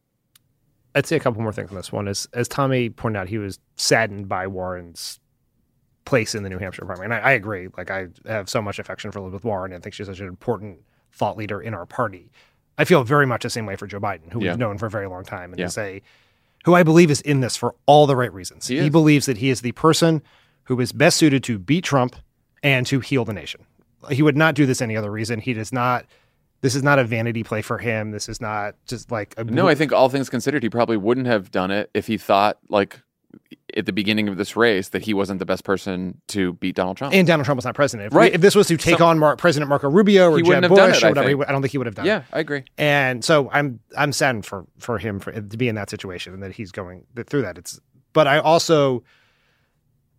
I'd 0.94 1.06
say 1.06 1.16
a 1.16 1.20
couple 1.20 1.42
more 1.42 1.52
things 1.52 1.70
on 1.70 1.76
this 1.76 1.92
one. 1.92 2.08
Is 2.08 2.28
as 2.32 2.48
Tommy 2.48 2.88
pointed 2.90 3.18
out, 3.18 3.28
he 3.28 3.38
was 3.38 3.58
saddened 3.76 4.28
by 4.28 4.46
Warren's 4.46 5.20
place 6.04 6.34
in 6.34 6.42
the 6.42 6.48
New 6.48 6.58
Hampshire 6.58 6.84
primary, 6.86 7.04
and 7.06 7.14
I, 7.14 7.18
I 7.18 7.30
agree. 7.32 7.68
Like 7.76 7.90
I 7.90 8.08
have 8.26 8.48
so 8.48 8.62
much 8.62 8.78
affection 8.78 9.10
for 9.12 9.18
Elizabeth 9.18 9.44
Warren, 9.44 9.72
and 9.72 9.82
think 9.82 9.94
she's 9.94 10.06
such 10.06 10.20
an 10.20 10.26
important 10.28 10.80
thought 11.12 11.36
leader 11.36 11.60
in 11.60 11.74
our 11.74 11.84
party. 11.86 12.30
I 12.78 12.84
feel 12.84 13.04
very 13.04 13.26
much 13.26 13.42
the 13.42 13.50
same 13.50 13.66
way 13.66 13.76
for 13.76 13.86
Joe 13.86 14.00
Biden, 14.00 14.32
who 14.32 14.42
Yeah. 14.42 14.52
we've 14.52 14.58
known 14.58 14.78
for 14.78 14.86
a 14.86 14.90
very 14.90 15.06
long 15.08 15.24
time, 15.24 15.52
and 15.52 15.58
Yeah. 15.58 15.66
is 15.66 15.76
a 15.78 16.00
who 16.64 16.74
I 16.74 16.82
believe 16.82 17.10
is 17.10 17.20
in 17.20 17.40
this 17.40 17.56
for 17.56 17.74
all 17.86 18.06
the 18.06 18.16
right 18.16 18.32
reasons. 18.32 18.66
He 18.66 18.80
He, 18.80 18.88
believes 18.90 19.26
that 19.26 19.38
he 19.38 19.50
is 19.50 19.60
the 19.60 19.72
person 19.72 20.22
who 20.68 20.78
is 20.80 20.92
best 20.92 21.16
suited 21.16 21.42
to 21.44 21.58
beat 21.58 21.82
Trump 21.84 22.14
and 22.62 22.86
to 22.86 23.00
heal 23.00 23.24
the 23.24 23.32
nation. 23.32 23.60
He 24.10 24.22
would 24.22 24.36
not 24.36 24.54
do 24.54 24.64
this 24.66 24.80
any 24.80 24.96
other 24.96 25.10
reason. 25.10 25.40
He 25.40 25.52
does 25.52 25.72
not. 25.72 26.06
This 26.60 26.74
is 26.74 26.82
not 26.82 26.98
a 26.98 27.04
vanity 27.04 27.42
play 27.44 27.62
for 27.62 27.78
him. 27.78 28.10
This 28.10 28.28
is 28.28 28.40
not 28.40 28.74
just 28.86 29.10
like 29.10 29.34
a 29.36 29.44
No, 29.44 29.68
I 29.68 29.74
think 29.74 29.92
all 29.92 30.08
things 30.08 30.28
considered, 30.28 30.62
he 30.62 30.68
probably 30.70 30.96
wouldn't 30.96 31.26
have 31.26 31.50
done 31.50 31.70
it 31.70 31.88
if 31.94 32.06
he 32.08 32.18
thought, 32.18 32.58
like, 32.68 33.00
at 33.76 33.86
the 33.86 33.92
beginning 33.92 34.28
of 34.28 34.36
this 34.36 34.56
race, 34.56 34.88
that 34.88 35.02
he 35.02 35.14
wasn't 35.14 35.38
the 35.38 35.46
best 35.46 35.62
person 35.62 36.20
to 36.28 36.54
beat 36.54 36.74
Donald 36.74 36.96
Trump. 36.96 37.14
And 37.14 37.26
Donald 37.26 37.44
Trump 37.44 37.56
was 37.58 37.64
not 37.64 37.74
president. 37.76 38.08
If, 38.08 38.14
Right. 38.14 38.32
we- 38.32 38.34
if 38.34 38.40
this 38.40 38.54
was 38.56 38.66
to 38.68 38.76
take 38.76 38.98
Some- 38.98 39.06
on 39.08 39.18
Mar- 39.18 39.36
President 39.36 39.68
Marco 39.68 39.88
Rubio 39.88 40.30
or 40.30 40.40
Jeb 40.42 40.68
Bush 40.68 40.96
it, 40.98 41.02
or 41.04 41.06
I 41.06 41.10
whatever, 41.10 41.36
would- 41.36 41.46
I 41.46 41.52
don't 41.52 41.62
think 41.62 41.72
he 41.72 41.78
would 41.78 41.86
have 41.86 41.94
done. 41.94 42.06
yeah, 42.06 42.16
it. 42.18 42.24
Yeah, 42.30 42.36
I 42.36 42.40
agree. 42.40 42.64
And 42.76 43.24
so 43.24 43.48
I'm 43.52 43.78
I'm 43.96 44.12
saddened 44.12 44.44
for 44.46 44.64
for 44.78 44.98
him 44.98 45.20
for, 45.20 45.30
to 45.32 45.56
be 45.56 45.68
in 45.68 45.74
that 45.76 45.90
situation 45.90 46.34
and 46.34 46.42
that 46.42 46.52
he's 46.52 46.72
going 46.72 47.04
through 47.28 47.42
that. 47.42 47.56
It's 47.58 47.78
but 48.12 48.26
I 48.26 48.38
also 48.38 49.04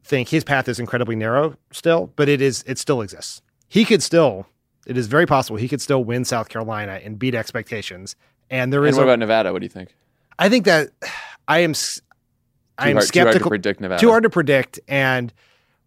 think 0.03 0.29
his 0.29 0.43
path 0.43 0.67
is 0.67 0.79
incredibly 0.79 1.15
narrow 1.15 1.55
still, 1.71 2.11
but 2.15 2.27
it 2.29 2.41
is 2.41 2.63
it 2.67 2.77
still 2.77 3.01
exists. 3.01 3.41
He 3.67 3.85
could 3.85 4.01
still. 4.03 4.47
It 4.87 4.97
is 4.97 5.07
very 5.07 5.25
possible 5.27 5.57
he 5.57 5.67
could 5.67 5.81
still 5.81 6.03
win 6.03 6.25
South 6.25 6.49
Carolina 6.49 6.99
and 7.03 7.19
beat 7.19 7.35
expectations. 7.35 8.15
And 8.49 8.73
there 8.73 8.79
And 8.81 8.89
is 8.89 8.95
what 8.95 9.03
a- 9.03 9.05
about 9.05 9.19
Nevada? 9.19 9.53
What 9.53 9.59
do 9.59 9.65
you 9.65 9.69
think? 9.69 9.95
I 10.39 10.49
think 10.49 10.65
that 10.65 10.89
I 11.47 11.59
am 11.59 11.73
I 12.77 12.89
am 12.89 12.95
hard- 12.95 12.95
too 12.95 12.95
hard 12.95 13.01
to 13.01 13.07
skeptical. 13.07 13.49
predict 13.49 13.81
Nevada. 13.81 13.99
Too 14.01 14.09
hard 14.09 14.23
to 14.23 14.29
predict. 14.29 14.79
And 14.87 15.31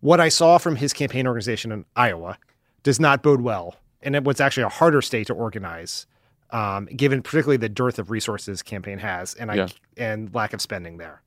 what 0.00 0.20
I 0.20 0.28
saw 0.28 0.58
from 0.58 0.76
his 0.76 0.92
campaign 0.92 1.26
organization 1.26 1.72
in 1.72 1.84
Iowa 1.96 2.38
does 2.82 3.00
not 3.00 3.22
bode 3.22 3.40
well. 3.40 3.76
And 4.02 4.14
it 4.16 4.24
was 4.24 4.40
actually 4.40 4.64
a 4.64 4.68
harder 4.68 5.00
state 5.00 5.28
to 5.28 5.32
organize 5.34 6.06
um, 6.50 6.84
given 6.86 7.22
particularly 7.22 7.56
the 7.56 7.68
dearth 7.70 7.98
of 7.98 8.10
resources 8.10 8.62
campaign 8.62 8.98
has, 8.98 9.32
and 9.34 9.50
I 9.50 9.54
Yeah. 9.54 9.68
and 9.96 10.34
lack 10.34 10.52
of 10.52 10.60
spending 10.60 10.98
there. 10.98 11.22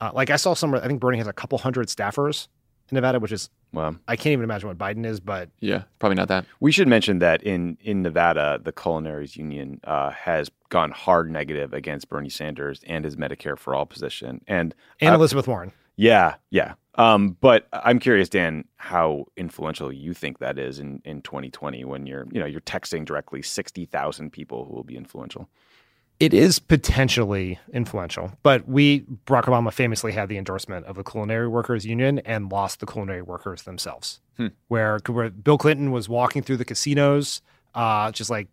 Uh, 0.00 0.10
like 0.14 0.30
I 0.30 0.36
saw 0.36 0.54
somewhere, 0.54 0.82
I 0.82 0.86
think 0.86 1.00
Bernie 1.00 1.18
has 1.18 1.26
a 1.26 1.32
couple 1.32 1.58
hundred 1.58 1.88
staffers 1.88 2.48
in 2.90 2.94
Nevada, 2.94 3.18
which 3.18 3.32
is 3.32 3.50
Well, 3.72 3.96
I 4.06 4.16
can't 4.16 4.32
even 4.32 4.44
imagine 4.44 4.68
what 4.68 4.78
Biden 4.78 5.04
is, 5.06 5.20
but 5.20 5.50
Yeah, 5.60 5.82
probably 5.98 6.16
not 6.16 6.28
that. 6.28 6.46
we 6.60 6.70
should 6.72 6.88
mention 6.88 7.18
that 7.20 7.42
in 7.42 7.78
in 7.80 8.02
Nevada, 8.02 8.60
the 8.62 8.72
Culinaries 8.72 9.36
Union 9.36 9.80
uh, 9.84 10.10
has 10.10 10.50
gone 10.68 10.90
hard 10.90 11.30
negative 11.30 11.72
against 11.72 12.08
Bernie 12.08 12.28
Sanders 12.28 12.80
and 12.86 13.04
his 13.04 13.16
Medicare 13.16 13.58
for 13.58 13.74
All 13.74 13.86
position, 13.86 14.42
and 14.46 14.74
and 15.00 15.12
uh, 15.14 15.18
Elizabeth 15.18 15.48
Warren. 15.48 15.72
Yeah, 15.96 16.34
yeah. 16.50 16.74
Um, 16.96 17.36
but 17.40 17.66
I'm 17.72 17.98
curious, 17.98 18.28
Dan, 18.28 18.64
how 18.76 19.26
influential 19.36 19.92
you 19.92 20.14
think 20.14 20.38
that 20.38 20.58
is 20.58 20.78
in, 20.78 21.00
in 21.04 21.20
2020 21.22 21.84
when 21.84 22.06
you're, 22.06 22.26
you 22.32 22.40
know, 22.40 22.46
you're 22.46 22.62
texting 22.62 23.04
directly 23.04 23.42
60,000 23.42 24.30
people 24.30 24.64
who 24.64 24.74
will 24.74 24.84
be 24.84 24.96
influential. 24.96 25.48
It 26.18 26.32
is 26.32 26.58
potentially 26.58 27.58
influential, 27.72 28.32
but 28.42 28.66
we 28.66 29.00
Barack 29.26 29.44
Obama 29.44 29.70
famously 29.72 30.12
had 30.12 30.28
the 30.30 30.38
endorsement 30.38 30.86
of 30.86 30.96
the 30.96 31.04
Culinary 31.04 31.46
Workers 31.48 31.84
Union 31.84 32.20
and 32.20 32.50
lost 32.50 32.80
the 32.80 32.86
culinary 32.86 33.20
workers 33.22 33.62
themselves. 33.64 34.20
Hmm. 34.38 34.46
Where, 34.68 34.98
where 35.06 35.28
Bill 35.30 35.58
Clinton 35.58 35.90
was 35.92 36.08
walking 36.08 36.42
through 36.42 36.56
the 36.56 36.64
casinos, 36.64 37.42
uh, 37.74 38.12
just 38.12 38.30
like 38.30 38.48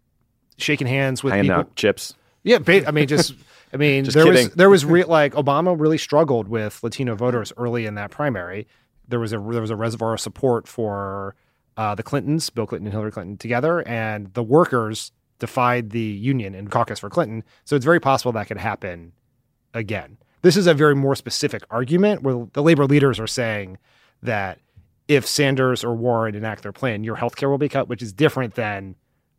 shaking 0.58 0.88
hands 0.88 1.24
with 1.24 1.34
Handing 1.34 1.52
people. 1.52 1.62
out 1.62 1.76
chips. 1.76 2.16
Yeah, 2.44 2.60
I 2.68 2.92
mean, 2.92 3.08
just 3.08 3.34
I 3.74 3.78
mean, 3.78 4.04
Just 4.06 4.16
there 4.16 4.26
kidding. 4.26 4.48
was 4.48 4.56
there 4.56 4.70
was 4.70 4.84
re- 4.96 5.06
like 5.06 5.34
Obama 5.34 5.80
really 5.80 5.98
struggled 5.98 6.50
with 6.50 6.84
Latino 6.84 7.16
voters 7.16 7.54
early 7.58 7.86
in 7.86 7.96
that 7.96 8.12
primary. 8.12 8.68
There 9.08 9.20
was 9.20 9.32
a 9.32 9.38
there 9.38 9.62
was 9.62 9.70
a 9.70 9.76
reservoir 9.78 10.14
of 10.14 10.20
support 10.20 10.68
for 10.68 11.36
uh, 11.78 11.96
the 11.96 12.04
Clintons, 12.04 12.50
Bill 12.50 12.68
Clinton 12.68 12.88
and 12.88 12.94
Hillary 12.94 13.12
Clinton 13.12 13.38
together, 13.38 13.88
and 13.88 14.34
the 14.34 14.44
workers 14.44 15.14
defied 15.40 15.92
the 15.92 16.00
union 16.00 16.56
and 16.56 16.72
caucus 16.72 17.00
for 17.00 17.10
Clinton. 17.10 17.44
So 17.66 17.76
it's 17.76 17.86
very 17.86 18.00
possible 18.00 18.32
that 18.34 18.48
could 18.48 18.58
happen 18.58 19.14
again. 19.74 20.18
This 20.42 20.58
is 20.58 20.68
a 20.68 20.74
very 20.74 20.96
more 20.96 21.16
specific 21.16 21.64
argument 21.70 22.22
where 22.22 22.48
the 22.54 22.64
labor 22.64 22.86
leaders 22.86 23.20
are 23.20 23.28
saying 23.28 23.78
that 24.22 24.60
if 25.08 25.26
Sanders 25.26 25.84
or 25.84 25.96
Warren 25.96 26.36
enact 26.36 26.64
their 26.64 26.72
plan, 26.72 27.04
your 27.04 27.16
health 27.16 27.36
care 27.36 27.50
will 27.50 27.58
be 27.58 27.70
cut, 27.70 27.88
which 27.90 28.02
is 28.02 28.14
different 28.14 28.56
than 28.56 28.96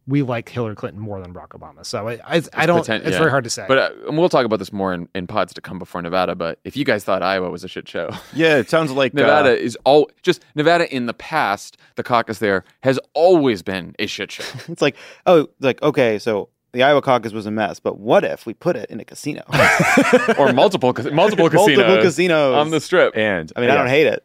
we 0.06 0.22
like 0.22 0.48
Hillary 0.48 0.74
Clinton 0.74 1.00
more 1.00 1.20
than 1.20 1.32
Barack 1.32 1.50
Obama. 1.50 1.84
So 1.84 2.08
I, 2.08 2.20
I, 2.26 2.42
I 2.52 2.66
don't. 2.66 2.86
Poten- 2.86 3.00
it's 3.00 3.12
yeah. 3.12 3.18
very 3.18 3.30
hard 3.30 3.44
to 3.44 3.50
say. 3.50 3.64
But 3.66 3.78
uh, 3.78 3.90
and 4.08 4.18
we'll 4.18 4.28
talk 4.28 4.44
about 4.44 4.58
this 4.58 4.72
more 4.72 4.92
in, 4.92 5.08
in 5.14 5.26
pods 5.26 5.54
to 5.54 5.60
come 5.60 5.78
before 5.78 6.02
Nevada. 6.02 6.34
But 6.34 6.58
if 6.64 6.76
you 6.76 6.84
guys 6.84 7.04
thought 7.04 7.22
Iowa 7.22 7.48
was 7.50 7.64
a 7.64 7.68
shit 7.68 7.88
show, 7.88 8.10
Yeah, 8.34 8.56
it 8.56 8.68
sounds 8.68 8.90
like 8.90 9.14
Nevada 9.14 9.50
uh, 9.50 9.54
is 9.54 9.78
all 9.84 10.10
just 10.22 10.44
Nevada 10.54 10.92
in 10.94 11.06
the 11.06 11.14
past. 11.14 11.78
The 11.96 12.02
caucus 12.02 12.38
there 12.38 12.64
has 12.82 12.98
always 13.14 13.62
been 13.62 13.94
a 13.98 14.06
shit 14.06 14.32
show. 14.32 14.44
It's 14.68 14.82
like, 14.82 14.96
oh, 15.26 15.48
like 15.60 15.80
okay, 15.82 16.18
so 16.18 16.48
the 16.72 16.82
Iowa 16.82 17.00
caucus 17.00 17.32
was 17.32 17.46
a 17.46 17.50
mess, 17.50 17.80
but 17.80 17.98
what 17.98 18.24
if 18.24 18.44
we 18.46 18.52
put 18.52 18.76
it 18.76 18.90
in 18.90 18.98
a 19.00 19.04
casino? 19.04 19.42
or 20.38 20.52
multiple 20.52 20.92
multiple 21.12 21.48
casinos, 21.48 21.78
Multiple 21.78 22.02
casinos. 22.02 22.56
on 22.56 22.70
the 22.70 22.80
strip. 22.80 23.16
and 23.16 23.50
I 23.56 23.60
mean, 23.60 23.70
I 23.70 23.74
don't 23.76 23.88
hate 23.88 24.06
it. 24.06 24.24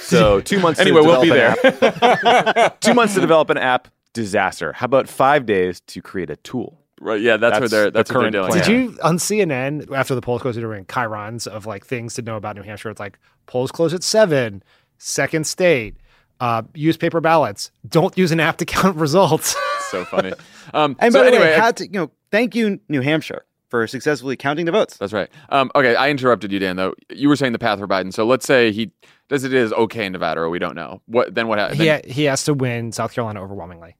So 0.00 0.40
two 0.40 0.60
months. 0.60 0.78
Anyway, 0.80 1.00
to 1.00 1.06
we'll 1.06 1.22
be 1.22 1.28
develop 1.28 1.64
an 1.64 2.56
app. 2.58 2.80
two 2.80 2.94
months 2.94 3.14
to 3.14 3.20
develop 3.20 3.50
an 3.50 3.58
app. 3.58 3.88
Disaster. 4.16 4.72
How 4.72 4.86
about 4.86 5.08
five 5.08 5.46
days 5.46 5.80
to 5.88 6.02
create 6.02 6.30
a 6.30 6.36
tool? 6.36 6.80
Right? 7.00 7.20
Yeah, 7.20 7.36
that's, 7.36 7.60
what 7.60 7.60
That's 7.60 7.70
they're 7.70 7.84
the 7.84 7.90
that's 7.90 8.10
what 8.10 8.20
they're 8.22 8.32
current 8.32 8.50
doing. 8.52 8.62
Did 8.64 8.66
you 8.94 8.98
on 9.04 9.18
CNN 9.18 9.92
after 9.94 10.14
the 10.14 10.22
polls 10.22 10.40
closed? 10.42 10.56
They're 10.58 10.64
doing 10.66 10.86
chyrons 10.86 11.46
of 11.46 11.66
like 11.66 11.84
things 11.86 12.14
to 12.14 12.22
know 12.22 12.36
about 12.36 12.56
New 12.56 12.62
Hampshire. 12.62 12.88
It's 12.90 12.98
like 12.98 13.18
polls 13.46 13.70
close 13.70 13.92
at 13.94 14.02
seven, 14.02 14.62
second 14.98 15.46
state, 15.46 15.96
uh, 16.40 16.62
use 16.74 16.96
paper 16.96 17.20
ballots, 17.20 17.70
don't 17.86 18.16
use 18.16 18.32
an 18.32 18.40
app 18.40 18.56
to 18.56 18.64
count 18.76 18.96
results. 18.96 19.54
so 19.90 20.04
funny. 20.06 20.32
Um, 20.74 20.96
And 20.98 21.12
so 21.12 21.20
by 21.20 21.26
the 21.26 21.36
anyway, 21.36 21.50
way, 21.50 21.54
I- 21.54 21.60
how 21.60 21.70
to 21.70 21.84
you 21.84 21.92
know? 21.92 22.10
Thank 22.32 22.56
you, 22.56 22.80
New 22.88 23.02
Hampshire, 23.02 23.44
for 23.68 23.86
successfully 23.86 24.36
counting 24.36 24.66
the 24.66 24.72
votes. 24.72 24.96
That's 24.96 25.12
right. 25.12 25.28
Um, 25.50 25.70
okay, 25.76 25.94
I 25.94 26.10
interrupted 26.10 26.50
you, 26.50 26.58
Dan. 26.58 26.74
Though 26.74 26.94
you 27.08 27.28
were 27.28 27.36
saying 27.36 27.52
the 27.52 27.58
path 27.60 27.78
for 27.78 27.86
Biden. 27.86 28.12
So 28.12 28.26
let's 28.26 28.44
say 28.46 28.72
he 28.72 28.90
does 29.28 29.44
it 29.44 29.54
is 29.54 29.72
okay 29.74 30.06
in 30.06 30.12
Nevada, 30.12 30.40
or 30.40 30.50
we 30.50 30.58
don't 30.58 30.74
know. 30.74 31.02
What 31.06 31.34
then? 31.36 31.46
What 31.46 31.58
happens? 31.60 31.78
he 31.80 31.86
ha- 31.88 32.00
he 32.04 32.24
has 32.24 32.42
to 32.44 32.54
win 32.54 32.90
South 32.90 33.12
Carolina 33.12 33.40
overwhelmingly. 33.42 33.94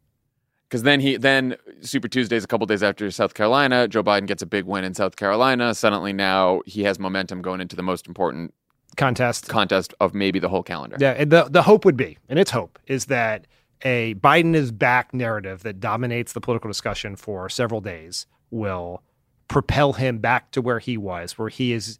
Because 0.68 0.82
then 0.82 1.00
he 1.00 1.16
then 1.16 1.56
Super 1.80 2.08
Tuesdays 2.08 2.42
a 2.42 2.46
couple 2.46 2.66
days 2.66 2.82
after 2.82 3.10
South 3.10 3.34
Carolina, 3.34 3.86
Joe 3.86 4.02
Biden 4.02 4.26
gets 4.26 4.42
a 4.42 4.46
big 4.46 4.64
win 4.64 4.84
in 4.84 4.94
South 4.94 5.16
Carolina. 5.16 5.74
Suddenly 5.74 6.12
now 6.12 6.62
he 6.66 6.82
has 6.82 6.98
momentum 6.98 7.40
going 7.40 7.60
into 7.60 7.76
the 7.76 7.82
most 7.82 8.06
important 8.06 8.52
Contest. 8.96 9.48
contest 9.48 9.94
of 10.00 10.14
maybe 10.14 10.38
the 10.38 10.48
whole 10.48 10.62
calendar. 10.62 10.96
Yeah, 10.98 11.12
and 11.12 11.30
the 11.30 11.44
the 11.44 11.62
hope 11.62 11.84
would 11.84 11.96
be, 11.96 12.18
and 12.28 12.38
its 12.38 12.50
hope 12.50 12.78
is 12.86 13.06
that 13.06 13.46
a 13.82 14.14
Biden 14.14 14.54
is 14.54 14.72
back 14.72 15.12
narrative 15.12 15.62
that 15.62 15.80
dominates 15.80 16.32
the 16.32 16.40
political 16.40 16.68
discussion 16.68 17.14
for 17.14 17.48
several 17.48 17.80
days 17.80 18.26
will 18.50 19.02
propel 19.48 19.92
him 19.92 20.18
back 20.18 20.50
to 20.52 20.62
where 20.62 20.78
he 20.78 20.96
was, 20.96 21.38
where 21.38 21.48
he 21.48 21.72
is 21.72 21.98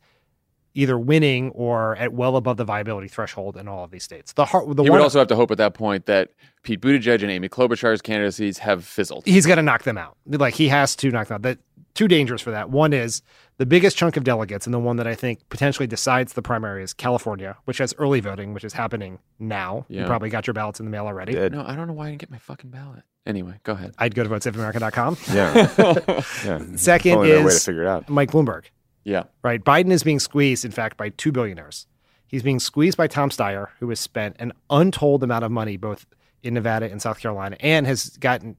either 0.77 0.99
winning 0.99 1.51
or 1.51 1.97
at 1.97 2.12
well 2.12 2.37
above 2.37 2.57
the 2.59 2.64
viability 2.64 3.09
threshold 3.09 3.57
in 3.57 3.66
all 3.66 3.83
of 3.85 3.91
these 3.91 4.05
states. 4.05 4.33
The 4.35 4.45
heart, 4.45 4.77
the 4.77 4.83
he 4.85 4.91
would 4.91 5.01
also 5.01 5.18
have 5.18 5.29
to 5.29 5.37
hope 5.37 5.51
at 5.51 5.59
that 5.59 5.74
point 5.74 6.07
that 6.07 6.31
Pete 6.62 6.81
Buttigieg 6.81 7.22
and 7.22 7.31
Amy 7.31 7.49
Klobuchar's 7.49 8.03
candidacies 8.03 8.59
have 8.59 8.85
fizzled. 8.85 9.24
he's 9.27 9.47
got 9.47 9.57
to 9.57 9.62
knock 9.62 9.83
them 9.85 9.99
out. 9.99 10.16
Like 10.27 10.55
he 10.55 10.68
has 10.68 10.95
to 10.97 11.11
knock 11.11 11.29
them 11.29 11.37
out. 11.37 11.43
That 11.43 11.59
two 11.95 12.07
dangers 12.07 12.43
for 12.43 12.51
that. 12.51 12.70
One 12.70 12.93
is 12.93 13.22
the 13.57 13.66
biggest 13.66 13.97
chunk 13.97 14.16
of 14.16 14.24
delegates, 14.24 14.66
and 14.66 14.74
the 14.74 14.79
one 14.79 14.97
that 14.97 15.07
I 15.07 15.14
think 15.14 15.49
potentially 15.49 15.87
decides 15.87 16.35
the 16.35 16.43
primary 16.43 16.85
is 16.85 16.93
California, 16.93 17.57
which 17.64 17.79
has 17.79 17.95
early 17.99 18.20
voting, 18.20 18.53
which 18.53 18.64
is 18.64 18.74
happening 18.74 19.18
now. 19.39 19.87
You 19.89 20.05
probably 20.05 20.29
got 20.29 20.47
your 20.47 20.55
ballots 20.55 20.79
in 20.79 20.87
the 20.87 20.91
mail 20.91 21.07
already. 21.07 21.33
Did. 21.33 21.53
No, 21.53 21.64
I 21.66 21.74
don't 21.74 21.87
know 21.87 21.95
why 21.95 22.07
I 22.07 22.11
didn't 22.11 22.20
get 22.20 22.31
my 22.31 22.39
fucking 22.39 22.70
ballot. 22.70 23.03
Anyway, 23.24 23.59
go 23.64 23.72
ahead. 23.72 23.93
I'd 23.99 24.14
go 24.14 24.22
to 24.22 24.29
votesafeamerica.com. 24.29 25.16
Yeah. 25.33 26.22
yeah. 26.45 26.77
Second 26.77 27.12
Only 27.12 27.31
another 27.31 27.45
way 27.45 27.51
to 27.51 27.57
is 27.57 27.64
figure 27.64 27.83
it 27.83 27.89
out. 27.89 28.09
Mike 28.09 28.31
Bloomberg, 28.31 28.66
Yeah. 29.07 29.22
right? 29.44 29.62
Biden 29.62 29.92
is 29.92 30.02
being 30.02 30.18
squeezed, 30.18 30.64
in 30.64 30.72
fact, 30.72 30.96
by 30.96 31.11
two 31.11 31.30
billionaires. 31.30 31.86
He's 32.26 32.42
being 32.42 32.59
squeezed 32.59 32.96
by 32.96 33.07
Tom 33.07 33.30
Steyer, 33.30 33.68
who 33.78 33.88
has 33.90 34.00
spent 34.00 34.34
an 34.40 34.52
untold 34.68 35.22
amount 35.22 35.44
of 35.44 35.52
money 35.52 35.76
both 35.76 36.07
in 36.42 36.54
Nevada 36.54 36.90
and 36.90 37.00
South 37.00 37.20
Carolina, 37.20 37.57
and 37.61 37.86
has 37.86 38.16
gotten 38.16 38.57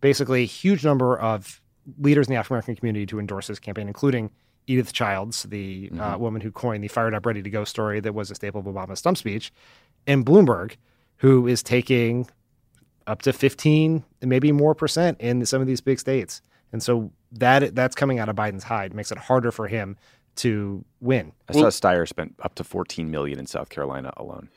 basically 0.00 0.42
a 0.44 0.46
huge 0.46 0.84
number 0.84 1.18
of 1.18 1.60
leaders 1.98 2.28
in 2.28 2.32
the 2.32 2.38
African 2.38 2.54
American 2.54 2.76
community 2.76 3.06
to 3.06 3.18
endorse 3.18 3.48
his 3.48 3.58
campaign, 3.58 3.88
including 3.88 4.30
Edith 4.68 4.92
Childs, 4.92 5.42
the 5.44 5.90
uh, 5.98 6.16
woman 6.16 6.42
who 6.42 6.52
coined 6.52 6.84
the 6.84 6.88
"fired 6.88 7.12
up, 7.12 7.26
ready 7.26 7.42
to 7.42 7.50
go" 7.50 7.64
story 7.64 7.98
that 7.98 8.14
was 8.14 8.30
a 8.30 8.36
staple 8.36 8.60
of 8.60 8.66
Obama's 8.66 9.00
stump 9.00 9.18
speech, 9.18 9.52
and 10.06 10.24
Bloomberg, 10.24 10.76
who 11.16 11.48
is 11.48 11.60
taking 11.62 12.28
up 13.08 13.22
to 13.22 13.32
15 13.32 14.04
maybe 14.22 14.52
more 14.52 14.74
percent 14.74 15.18
in 15.20 15.44
some 15.46 15.62
of 15.62 15.66
these 15.66 15.80
big 15.80 15.98
states 15.98 16.42
and 16.72 16.82
so 16.82 17.10
that 17.32 17.74
that's 17.74 17.94
coming 17.94 18.18
out 18.18 18.28
of 18.28 18.36
biden's 18.36 18.64
hide 18.64 18.94
makes 18.94 19.12
it 19.12 19.18
harder 19.18 19.50
for 19.50 19.68
him 19.68 19.96
to 20.36 20.84
win 21.00 21.32
I 21.48 21.52
saw 21.52 21.66
Steyer 21.66 22.06
spent 22.06 22.34
up 22.42 22.54
to 22.56 22.64
14 22.64 23.10
million 23.10 23.38
in 23.38 23.46
South 23.46 23.68
Carolina 23.68 24.12
alone. 24.16 24.48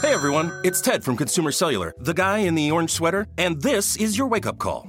Hey 0.00 0.14
everyone, 0.14 0.58
it's 0.64 0.80
Ted 0.80 1.04
from 1.04 1.16
Consumer 1.16 1.52
Cellular, 1.52 1.94
the 1.98 2.14
guy 2.14 2.38
in 2.38 2.54
the 2.54 2.70
orange 2.70 2.90
sweater, 2.90 3.26
and 3.36 3.60
this 3.60 3.94
is 3.96 4.16
your 4.16 4.26
wake 4.26 4.46
up 4.46 4.58
call. 4.58 4.88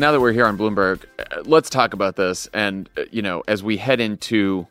Now 0.00 0.12
that 0.12 0.20
we're 0.20 0.32
here 0.32 0.46
on 0.46 0.56
Bloomberg, 0.56 1.04
uh, 1.18 1.42
let's 1.44 1.70
talk 1.70 1.92
about 1.92 2.16
this. 2.16 2.48
And, 2.54 2.88
uh, 2.96 3.02
you 3.12 3.22
know, 3.22 3.42
as 3.46 3.62
we 3.62 3.76
head 3.76 4.00
into 4.00 4.66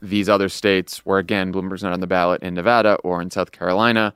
these 0.00 0.28
other 0.28 0.48
states 0.48 1.04
where, 1.04 1.18
again, 1.18 1.52
Bloomberg's 1.52 1.82
not 1.82 1.92
on 1.92 2.00
the 2.00 2.06
ballot 2.06 2.42
in 2.42 2.54
Nevada 2.54 2.94
or 3.02 3.20
in 3.20 3.30
South 3.30 3.50
Carolina, 3.50 4.14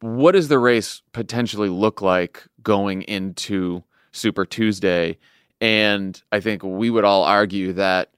what 0.00 0.32
does 0.32 0.48
the 0.48 0.58
race 0.58 1.02
potentially 1.12 1.68
look 1.68 2.00
like 2.00 2.44
going 2.62 3.02
into 3.02 3.82
Super 4.12 4.44
Tuesday? 4.44 5.18
And 5.60 6.20
I 6.30 6.40
think 6.40 6.62
we 6.62 6.88
would 6.88 7.04
all 7.04 7.24
argue 7.24 7.72
that 7.72 8.10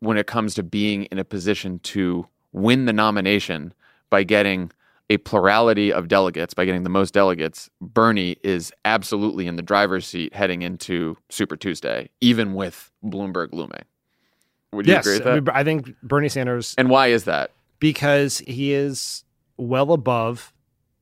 when 0.00 0.18
it 0.18 0.26
comes 0.26 0.54
to 0.54 0.62
being 0.62 1.04
in 1.04 1.18
a 1.18 1.24
position 1.24 1.78
to 1.80 2.26
win 2.52 2.84
the 2.84 2.92
nomination 2.92 3.72
by 4.10 4.22
getting 4.22 4.70
a 5.08 5.18
plurality 5.18 5.92
of 5.92 6.08
delegates, 6.08 6.52
by 6.54 6.64
getting 6.64 6.82
the 6.82 6.90
most 6.90 7.14
delegates, 7.14 7.70
Bernie 7.80 8.36
is 8.42 8.72
absolutely 8.84 9.46
in 9.46 9.56
the 9.56 9.62
driver's 9.62 10.06
seat 10.06 10.34
heading 10.34 10.62
into 10.62 11.16
Super 11.28 11.56
Tuesday, 11.56 12.10
even 12.20 12.54
with 12.54 12.90
Bloomberg 13.04 13.52
looming. 13.52 13.84
Would 14.72 14.86
you 14.86 14.94
yes 14.94 15.06
agree 15.06 15.18
with 15.18 15.26
I, 15.26 15.30
that? 15.30 15.44
mean, 15.44 15.54
I 15.54 15.64
think 15.64 15.94
bernie 16.02 16.28
sanders 16.28 16.74
and 16.76 16.90
why 16.90 17.06
is 17.06 17.24
that? 17.24 17.52
because 17.78 18.38
he 18.46 18.72
is 18.72 19.24
well 19.56 19.92
above 19.92 20.52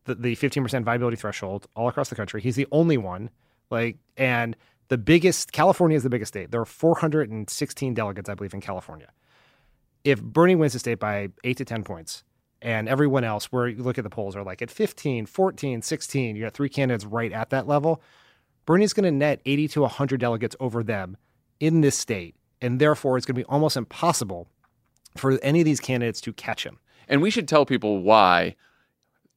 the, 0.04 0.14
the 0.14 0.36
15% 0.36 0.82
viability 0.84 1.16
threshold 1.16 1.66
all 1.74 1.88
across 1.88 2.08
the 2.08 2.14
country. 2.14 2.40
He's 2.40 2.56
the 2.56 2.66
only 2.72 2.96
one. 2.96 3.30
Like, 3.70 3.96
and 4.16 4.56
the 4.88 4.98
biggest, 4.98 5.52
California 5.52 5.96
is 5.96 6.02
the 6.02 6.10
biggest 6.10 6.30
state. 6.30 6.50
There 6.50 6.60
are 6.60 6.66
416 6.66 7.94
delegates, 7.94 8.28
I 8.28 8.34
believe, 8.34 8.54
in 8.54 8.60
California. 8.60 9.10
If 10.04 10.22
Bernie 10.22 10.54
wins 10.54 10.74
the 10.74 10.78
state 10.78 10.98
by 10.98 11.28
eight 11.44 11.56
to 11.56 11.64
10 11.64 11.84
points, 11.84 12.22
and 12.64 12.88
everyone 12.88 13.24
else, 13.24 13.52
where 13.52 13.68
you 13.68 13.82
look 13.82 13.98
at 13.98 14.04
the 14.04 14.10
polls, 14.10 14.34
are 14.34 14.42
like 14.42 14.62
at 14.62 14.70
15, 14.70 15.26
14, 15.26 15.82
16, 15.82 16.34
you 16.34 16.42
got 16.42 16.54
three 16.54 16.70
candidates 16.70 17.04
right 17.04 17.30
at 17.30 17.50
that 17.50 17.68
level. 17.68 18.02
Bernie's 18.64 18.94
going 18.94 19.04
to 19.04 19.10
net 19.10 19.42
80 19.44 19.68
to 19.68 19.80
100 19.82 20.18
delegates 20.18 20.56
over 20.58 20.82
them 20.82 21.18
in 21.60 21.82
this 21.82 21.96
state. 21.96 22.34
And 22.62 22.80
therefore, 22.80 23.18
it's 23.18 23.26
going 23.26 23.34
to 23.34 23.40
be 23.42 23.50
almost 23.50 23.76
impossible 23.76 24.48
for 25.14 25.38
any 25.42 25.60
of 25.60 25.66
these 25.66 25.78
candidates 25.78 26.22
to 26.22 26.32
catch 26.32 26.64
him. 26.64 26.78
And 27.06 27.20
we 27.20 27.30
should 27.30 27.46
tell 27.46 27.66
people 27.66 28.00
why 28.00 28.56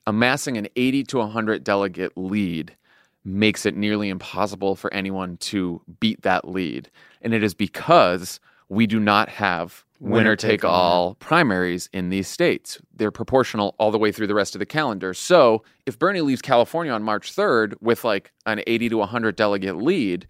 amassing 0.05 0.57
an 0.57 0.69
80 0.78 1.03
to 1.03 1.17
100 1.17 1.65
delegate 1.65 2.13
lead 2.15 2.78
makes 3.25 3.65
it 3.65 3.75
nearly 3.75 4.07
impossible 4.07 4.78
for 4.78 4.91
anyone 4.93 5.36
to 5.38 5.82
beat 5.99 6.21
that 6.21 6.47
lead. 6.47 6.89
And 7.21 7.34
it 7.34 7.43
is 7.43 7.53
because 7.53 8.39
we 8.69 8.88
do 8.88 9.01
not 9.01 9.28
have 9.28 9.84
winner, 10.00 10.36
take, 10.36 10.64
all 10.64 11.16
primaries 11.16 11.89
in 11.93 12.10
these 12.10 12.28
states. 12.28 12.80
They're 12.95 13.12
proportional 13.12 13.76
all 13.78 13.91
the 13.91 13.98
way 13.98 14.12
through 14.12 14.28
the 14.28 14.36
rest 14.36 14.56
of 14.56 14.60
the 14.60 14.66
calendar. 14.66 15.14
So 15.14 15.64
if 15.86 15.98
Bernie 15.98 16.22
leaves 16.22 16.41
California 16.41 16.91
on 16.91 17.04
March 17.04 17.36
3rd 17.36 17.76
with 17.82 18.04
like 18.04 18.32
an 18.45 18.62
80 18.68 18.89
to 18.89 18.98
100 18.98 19.36
delegate 19.36 19.78
lead, 19.78 20.28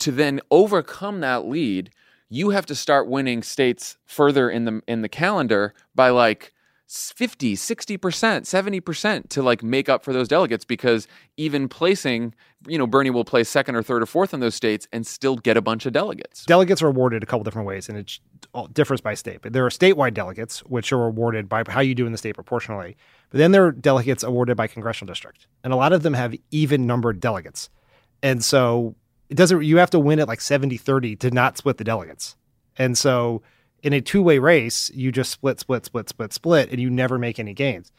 to 0.00 0.12
then 0.12 0.40
overcome 0.50 1.20
that 1.20 1.46
lead, 1.46 1.90
you 2.28 2.50
have 2.50 2.66
to 2.66 2.74
start 2.74 3.08
winning 3.08 3.42
states 3.42 3.96
further 4.04 4.50
in 4.50 4.64
the 4.64 4.82
in 4.86 5.02
the 5.02 5.08
calendar 5.08 5.74
by 5.94 6.10
like 6.10 6.52
50, 6.90 7.54
60%, 7.54 7.98
70% 7.98 9.28
to 9.28 9.42
like 9.42 9.62
make 9.62 9.90
up 9.90 10.02
for 10.02 10.14
those 10.14 10.26
delegates 10.26 10.64
because 10.64 11.06
even 11.36 11.68
placing, 11.68 12.34
you 12.66 12.78
know, 12.78 12.86
Bernie 12.86 13.10
will 13.10 13.26
place 13.26 13.50
second 13.50 13.76
or 13.76 13.82
third 13.82 14.02
or 14.02 14.06
fourth 14.06 14.32
in 14.32 14.40
those 14.40 14.54
states 14.54 14.88
and 14.90 15.06
still 15.06 15.36
get 15.36 15.58
a 15.58 15.60
bunch 15.60 15.84
of 15.84 15.92
delegates. 15.92 16.46
Delegates 16.46 16.80
are 16.80 16.86
awarded 16.86 17.22
a 17.22 17.26
couple 17.26 17.44
different 17.44 17.68
ways 17.68 17.90
and 17.90 17.98
it 17.98 18.18
differs 18.72 19.02
by 19.02 19.12
state. 19.12 19.40
But 19.42 19.52
there 19.52 19.66
are 19.66 19.70
statewide 19.70 20.14
delegates, 20.14 20.60
which 20.60 20.90
are 20.90 21.04
awarded 21.04 21.46
by 21.46 21.62
how 21.68 21.80
you 21.80 21.94
do 21.94 22.06
in 22.06 22.12
the 22.12 22.18
state 22.18 22.34
proportionally. 22.34 22.96
But 23.28 23.38
then 23.38 23.52
there 23.52 23.66
are 23.66 23.72
delegates 23.72 24.22
awarded 24.22 24.56
by 24.56 24.66
congressional 24.66 25.12
district. 25.12 25.46
And 25.62 25.74
a 25.74 25.76
lot 25.76 25.92
of 25.92 26.02
them 26.02 26.14
have 26.14 26.34
even 26.50 26.86
numbered 26.86 27.20
delegates. 27.20 27.68
And 28.22 28.42
so 28.42 28.96
it 29.28 29.36
doesn't, 29.36 29.62
you 29.62 29.76
have 29.76 29.90
to 29.90 30.00
win 30.00 30.20
at 30.20 30.28
like 30.28 30.40
70 30.40 30.78
30 30.78 31.16
to 31.16 31.30
not 31.30 31.58
split 31.58 31.76
the 31.76 31.84
delegates. 31.84 32.34
And 32.78 32.96
so 32.96 33.42
in 33.82 33.92
a 33.92 34.00
two 34.00 34.22
way 34.22 34.38
race, 34.38 34.90
you 34.94 35.12
just 35.12 35.30
split, 35.30 35.60
split, 35.60 35.84
split, 35.84 36.08
split, 36.08 36.32
split, 36.32 36.70
and 36.70 36.80
you 36.80 36.90
never 36.90 37.18
make 37.18 37.38
any 37.38 37.54
gains. 37.54 37.92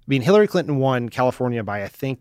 I 0.00 0.04
mean, 0.06 0.22
Hillary 0.22 0.46
Clinton 0.46 0.76
won 0.76 1.08
California 1.08 1.62
by, 1.62 1.84
I 1.84 1.88
think, 1.88 2.20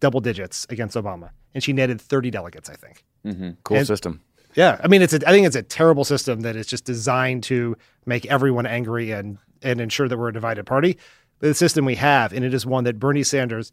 double 0.00 0.20
digits 0.20 0.66
against 0.70 0.96
Obama, 0.96 1.30
and 1.54 1.62
she 1.62 1.72
netted 1.72 2.00
30 2.00 2.30
delegates, 2.30 2.68
I 2.68 2.74
think. 2.74 3.04
Mm-hmm. 3.24 3.50
Cool 3.64 3.76
and, 3.78 3.86
system. 3.86 4.20
Yeah. 4.54 4.80
I 4.82 4.88
mean, 4.88 5.02
it's 5.02 5.12
a, 5.12 5.28
I 5.28 5.30
think 5.30 5.46
it's 5.46 5.56
a 5.56 5.62
terrible 5.62 6.04
system 6.04 6.40
that 6.40 6.56
is 6.56 6.66
just 6.66 6.84
designed 6.84 7.44
to 7.44 7.76
make 8.06 8.26
everyone 8.26 8.66
angry 8.66 9.12
and, 9.12 9.38
and 9.62 9.80
ensure 9.80 10.08
that 10.08 10.18
we're 10.18 10.28
a 10.28 10.32
divided 10.32 10.66
party. 10.66 10.98
But 11.38 11.48
the 11.48 11.54
system 11.54 11.84
we 11.84 11.94
have, 11.96 12.32
and 12.32 12.44
it 12.44 12.52
is 12.52 12.66
one 12.66 12.84
that 12.84 12.98
Bernie 12.98 13.22
Sanders, 13.22 13.72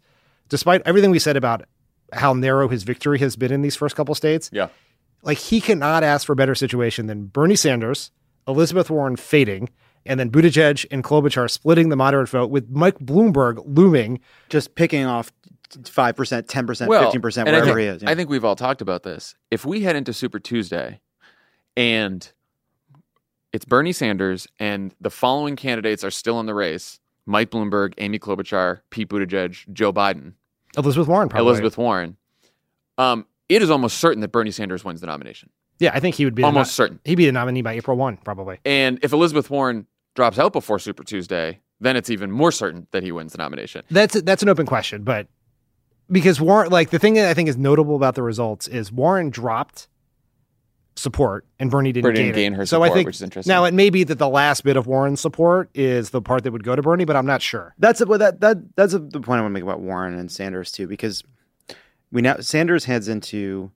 despite 0.50 0.82
everything 0.86 1.12
we 1.12 1.20
said 1.20 1.36
about 1.36 1.64
how 2.14 2.34
narrow 2.34 2.68
his 2.68 2.84
victory 2.84 3.20
has 3.20 3.36
been 3.36 3.52
in 3.52 3.62
these 3.62 3.76
first 3.76 3.96
couple 3.96 4.16
states, 4.16 4.50
yeah, 4.54 4.70
like 5.24 5.38
he 5.38 5.60
cannot 5.60 6.04
ask 6.04 6.26
for 6.26 6.34
a 6.34 6.36
better 6.36 6.56
situation 6.56 7.08
than 7.08 7.26
Bernie 7.26 7.56
Sanders, 7.56 8.12
Elizabeth 8.48 8.90
Warren 8.90 9.16
fading, 9.16 9.70
and 10.06 10.20
then 10.20 10.30
Buttigieg 10.32 10.86
and 10.92 11.04
Klobuchar 11.04 11.50
splitting 11.50 11.90
the 11.90 11.96
moderate 11.96 12.30
vote 12.30 12.50
with 12.50 12.70
Mike 12.70 13.00
Bloomberg 13.00 13.62
looming, 13.66 14.20
just 14.50 14.76
picking 14.76 15.06
off 15.06 15.32
five 15.86 16.16
percent, 16.16 16.48
ten 16.48 16.66
percent, 16.66 16.92
fifteen 16.92 17.22
percent, 17.22 17.48
wherever 17.48 17.66
think, 17.66 17.80
he 17.80 17.86
is. 17.86 18.04
Yeah. 18.04 18.10
I 18.10 18.16
think 18.16 18.30
we've 18.30 18.46
all 18.46 18.56
talked 18.56 18.82
about 18.82 19.04
this. 19.04 19.36
If 19.52 19.66
we 19.66 19.82
head 19.82 19.96
into 19.96 20.14
Super 20.14 20.40
Tuesday, 20.40 21.02
and 21.76 22.32
it's 23.52 23.66
Bernie 23.66 23.92
Sanders, 23.92 24.48
and 24.60 24.96
the 25.02 25.10
following 25.10 25.56
candidates 25.56 26.04
are 26.04 26.12
still 26.12 26.40
in 26.40 26.46
the 26.46 26.54
race: 26.54 27.00
Mike 27.26 27.52
Bloomberg, 27.52 27.94
Amy 27.98 28.20
Klobuchar, 28.20 28.82
Pete 28.90 29.10
Buttigieg, 29.10 29.72
Joe 29.74 29.92
Biden, 29.92 30.34
Elizabeth 30.78 31.08
Warren, 31.08 31.28
probably. 31.30 31.48
Elizabeth 31.48 31.78
Warren. 31.78 32.18
Um, 32.98 33.26
it 33.50 33.62
is 33.62 33.70
almost 33.70 34.00
certain 34.00 34.22
that 34.22 34.30
Bernie 34.30 34.52
Sanders 34.52 34.84
wins 34.84 35.02
the 35.02 35.08
nomination. 35.08 35.50
Yeah, 35.80 35.92
I 35.94 36.00
think 36.00 36.16
he 36.16 36.26
would 36.26 36.36
be 36.36 36.44
almost 36.44 36.70
no- 36.70 36.84
certain. 36.84 37.00
He'd 37.06 37.16
be 37.16 37.26
the 37.26 37.32
nominee 37.32 37.62
by 37.62 37.74
April 37.74 37.98
one, 37.98 38.18
probably. 38.18 38.60
And 38.66 39.00
if 39.04 39.14
Elizabeth 39.14 39.50
Warren 39.50 39.86
drops 40.16 40.40
out 40.40 40.54
before 40.54 40.80
Super 40.80 41.04
Tuesday, 41.04 41.60
then 41.80 41.96
it's 41.96 42.10
even 42.10 42.32
more 42.32 42.52
certain 42.52 42.88
that 42.92 43.04
he 43.04 43.12
wins 43.12 43.34
the 43.34 43.38
nomination. 43.38 43.84
That's 43.92 44.20
that's 44.22 44.42
an 44.42 44.50
open 44.50 44.66
question, 44.66 45.04
but 45.04 45.28
because 46.12 46.42
Warren, 46.42 46.72
like 46.72 46.90
the 46.90 47.00
thing 47.00 47.16
that 47.16 47.28
I 47.28 47.34
think 47.34 47.50
is 47.50 47.58
notable 47.58 47.96
about 47.96 48.16
the 48.16 48.24
results 48.24 48.68
is 48.68 48.92
Warren 48.92 49.30
dropped 49.30 49.88
support 50.96 51.46
and 51.60 51.70
Bernie 51.70 51.92
didn't, 51.92 52.04
Bernie 52.04 52.16
gain, 52.16 52.26
didn't 52.26 52.36
gain 52.36 52.54
her 52.54 52.66
so 52.66 52.82
I 52.82 52.90
think, 52.90 53.06
which 53.06 53.18
is 53.18 53.22
interesting. 53.22 53.52
Now 53.52 53.66
it 53.66 53.74
may 53.74 53.92
be 53.92 54.04
that 54.06 54.18
the 54.18 54.28
last 54.30 54.64
bit 54.64 54.78
of 54.78 54.88
Warren's 54.88 55.22
support 55.22 55.70
is 55.76 56.10
the 56.10 56.22
part 56.22 56.44
that 56.44 56.52
would 56.52 56.64
go 56.64 56.76
to 56.76 56.82
Bernie, 56.82 57.06
but 57.06 57.16
I'm 57.16 57.26
not 57.26 57.42
sure. 57.42 57.76
That's 57.78 58.02
a, 58.02 58.06
well, 58.06 58.20
that 58.20 58.42
that 58.42 58.76
that's 58.76 58.94
a, 58.94 59.00
the 59.00 59.22
point 59.22 59.40
I 59.40 59.42
want 59.42 59.52
to 59.52 59.54
make 59.54 59.64
about 59.64 59.82
Warren 59.82 60.18
and 60.18 60.32
Sanders 60.32 60.72
too, 60.72 60.88
because 60.88 61.24
we 62.12 62.22
now 62.22 62.38
Sanders 62.40 62.86
heads 62.86 63.08
into 63.08 63.72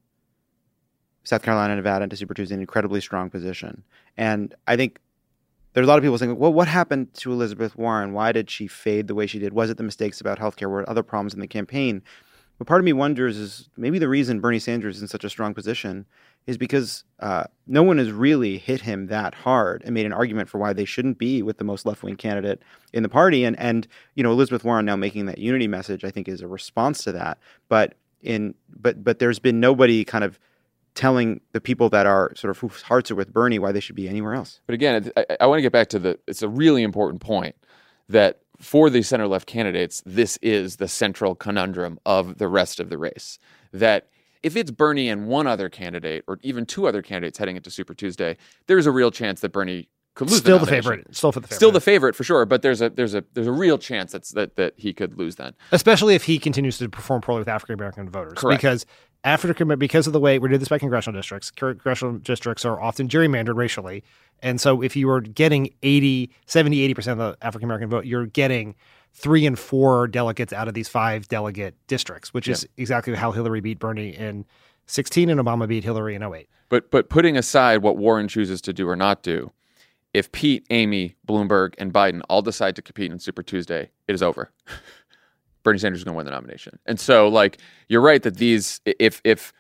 South 1.24 1.44
Carolina, 1.44 1.76
Nevada 1.76 2.04
into 2.04 2.16
Super 2.16 2.34
Tuesday 2.34 2.54
in 2.54 2.60
an 2.60 2.64
incredibly 2.64 3.02
strong 3.02 3.30
position. 3.30 3.84
And 4.18 4.56
I 4.68 4.76
think 4.76 5.00
there's 5.74 5.86
a 5.86 5.88
lot 5.88 5.98
of 5.98 6.04
people 6.04 6.18
saying, 6.18 6.38
well, 6.38 6.52
what 6.52 6.68
happened 6.68 7.14
to 7.16 7.32
Elizabeth 7.32 7.78
Warren? 7.78 8.14
Why 8.14 8.32
did 8.32 8.50
she 8.50 8.68
fade 8.68 9.08
the 9.08 9.16
way 9.16 9.28
she 9.28 9.40
did? 9.40 9.54
Was 9.54 9.70
it 9.70 9.78
the 9.78 9.84
mistakes 9.84 10.20
about 10.20 10.40
healthcare? 10.40 10.70
Were 10.70 10.90
other 10.90 11.04
problems 11.04 11.34
in 11.34 11.40
the 11.40 11.48
campaign? 11.48 12.02
But 12.58 12.68
part 12.68 12.82
of 12.82 12.86
me 12.86 12.94
wonders 12.94 13.38
is 13.38 13.70
maybe 13.78 13.98
the 13.98 14.10
reason 14.10 14.40
Bernie 14.40 14.60
Sanders 14.60 14.98
is 14.98 15.02
in 15.02 15.08
such 15.08 15.24
a 15.24 15.30
strong 15.30 15.54
position 15.54 16.06
is 16.46 16.58
because 16.58 17.04
uh, 17.20 17.46
no 17.68 17.84
one 17.84 17.98
has 17.98 18.12
really 18.12 18.58
hit 18.58 18.82
him 18.82 19.08
that 19.08 19.34
hard 19.34 19.82
and 19.84 19.94
made 19.94 20.06
an 20.06 20.14
argument 20.14 20.50
for 20.50 20.58
why 20.58 20.74
they 20.74 20.86
shouldn't 20.86 21.18
be 21.18 21.42
with 21.42 21.58
the 21.58 21.64
most 21.64 21.86
left 21.86 22.04
wing 22.04 22.16
candidate 22.16 22.62
in 22.94 23.04
the 23.04 23.10
party. 23.10 23.44
And 23.46 23.58
and 23.60 23.88
you 24.16 24.24
know 24.24 24.32
Elizabeth 24.32 24.64
Warren 24.64 24.86
now 24.86 24.96
making 24.96 25.26
that 25.28 25.38
unity 25.38 25.68
message, 25.68 26.04
I 26.04 26.12
think, 26.12 26.28
is 26.28 26.42
a 26.42 26.48
response 26.48 27.04
to 27.06 27.12
that. 27.14 27.40
But 27.68 27.96
in 28.22 28.54
but 28.70 29.04
but 29.04 29.20
there's 29.20 29.40
been 29.40 29.60
nobody 29.60 30.04
kind 30.04 30.24
of 30.24 30.40
telling 30.96 31.42
the 31.54 31.62
people 31.62 31.90
that 31.90 32.06
are 32.06 32.34
sort 32.36 32.52
of 32.52 32.60
whose 32.60 32.82
hearts 32.82 33.12
are 33.12 33.16
with 33.16 33.32
Bernie 33.32 33.60
why 33.60 33.72
they 33.72 33.80
should 33.80 33.96
be 33.96 34.10
anywhere 34.10 34.34
else. 34.34 34.60
But 34.66 34.74
again, 34.74 35.12
I, 35.16 35.26
I 35.42 35.46
want 35.48 35.60
to 35.60 35.62
get 35.62 35.72
back 35.72 35.90
to 35.90 36.00
the. 36.00 36.20
It's 36.28 36.42
a 36.42 36.50
really 36.50 36.84
important 36.84 37.22
point 37.22 37.56
that 38.10 38.40
for 38.60 38.90
the 38.90 39.02
center 39.02 39.28
left 39.28 39.48
candidates, 39.48 40.04
this 40.06 40.38
is 40.42 40.76
the 40.78 40.88
central 40.88 41.34
conundrum 41.36 42.00
of 42.06 42.38
the 42.38 42.48
rest 42.48 42.80
of 42.80 42.90
the 42.90 42.98
race. 42.98 43.40
That 43.72 44.10
if 44.44 44.56
it's 44.56 44.72
Bernie 44.72 45.10
and 45.10 45.28
one 45.28 45.48
other 45.48 45.70
candidate, 45.70 46.24
or 46.28 46.40
even 46.42 46.66
two 46.66 46.88
other 46.88 47.02
candidates 47.02 47.38
heading 47.38 47.56
into 47.56 47.72
Super 47.72 47.94
Tuesday, 47.94 48.38
there's 48.68 48.86
a 48.86 48.92
real 48.92 49.12
chance 49.12 49.42
that 49.42 49.52
Bernie 49.52 49.88
could 50.14 50.30
lose. 50.30 50.40
Still 50.40 50.60
the, 50.60 50.66
the, 50.66 50.72
favorite. 50.72 51.16
Still 51.16 51.32
for 51.32 51.40
the 51.40 51.48
favorite. 51.48 51.56
Still 51.58 51.72
the 51.72 51.82
favorite 51.82 52.16
for 52.16 52.24
sure. 52.24 52.46
But 52.46 52.62
there's 52.62 52.82
a 52.82 52.90
there's 52.90 53.14
a 53.14 53.24
there's 53.34 53.48
a 53.48 53.52
real 53.52 53.78
chance 53.78 54.12
that's 54.12 54.32
that 54.32 54.56
that 54.58 54.74
he 54.78 54.94
could 54.94 55.18
lose 55.18 55.36
then. 55.36 55.54
Especially 55.72 56.16
if 56.16 56.24
he 56.24 56.38
continues 56.38 56.78
to 56.80 56.90
perform 56.90 57.22
poorly 57.22 57.40
with 57.40 57.48
African 57.48 57.76
American 57.76 58.10
voters. 58.10 58.34
Correct. 58.36 58.62
Because 58.62 58.86
African 59.24 59.78
because 59.78 60.08
of 60.08 60.14
the 60.14 60.20
way 60.20 60.40
we 60.40 60.50
did 60.50 60.60
this 60.60 60.68
by 60.68 60.80
congressional 60.80 61.18
districts. 61.20 61.52
Congressional 61.52 62.18
districts 62.18 62.66
are 62.66 62.82
often 62.82 63.08
gerrymandered 63.08 63.56
racially. 63.56 64.04
And 64.42 64.60
so 64.60 64.82
if 64.82 64.96
you 64.96 65.08
were 65.08 65.22
getting 65.22 65.74
80, 65.84 66.32
70, 66.48 66.94
80% 66.94 67.12
of 67.14 67.18
the 67.18 67.38
African 67.42 67.66
American 67.66 67.90
vote, 67.90 68.06
you're 68.06 68.26
getting 68.26 68.76
three 69.14 69.46
and 69.46 69.60
four 69.60 70.08
delegates 70.08 70.54
out 70.54 70.68
of 70.68 70.74
these 70.74 70.90
five 70.90 71.28
delegate 71.28 71.76
districts, 71.88 72.34
which 72.34 72.48
is 72.48 72.68
exactly 72.78 73.14
how 73.14 73.32
Hillary 73.32 73.62
beat 73.62 73.78
Bernie 73.78 74.10
in 74.10 74.46
16 74.88 75.30
and 75.30 75.40
Obama 75.40 75.68
beat 75.68 75.84
Hillary 75.84 76.16
in 76.16 76.24
08. 76.24 76.50
But 76.70 76.90
but 76.90 77.10
putting 77.10 77.38
aside 77.38 77.82
what 77.82 77.98
Warren 77.98 78.28
chooses 78.28 78.62
to 78.62 78.74
do 78.74 78.88
or 78.88 78.96
not 78.96 79.24
do, 79.24 79.52
if 80.14 80.32
Pete, 80.32 80.66
Amy, 80.70 81.16
Bloomberg, 81.28 81.74
and 81.78 81.94
Biden 81.94 82.22
all 82.30 82.42
decide 82.42 82.76
to 82.76 82.82
compete 82.82 83.12
in 83.12 83.20
Super 83.20 83.44
Tuesday, 83.44 83.90
it 84.08 84.14
is 84.14 84.22
over. 84.22 84.52
Bernie 85.64 85.80
Sanders 85.80 86.00
is 86.00 86.04
going 86.04 86.14
to 86.14 86.18
win 86.18 86.26
the 86.26 86.32
nomination. 86.32 86.80
And 86.86 87.00
so, 87.00 87.28
like, 87.28 87.58
you're 87.88 88.02
right 88.02 88.22
that 88.24 88.38
these, 88.38 88.82
if 88.86 89.22
if 89.24 89.54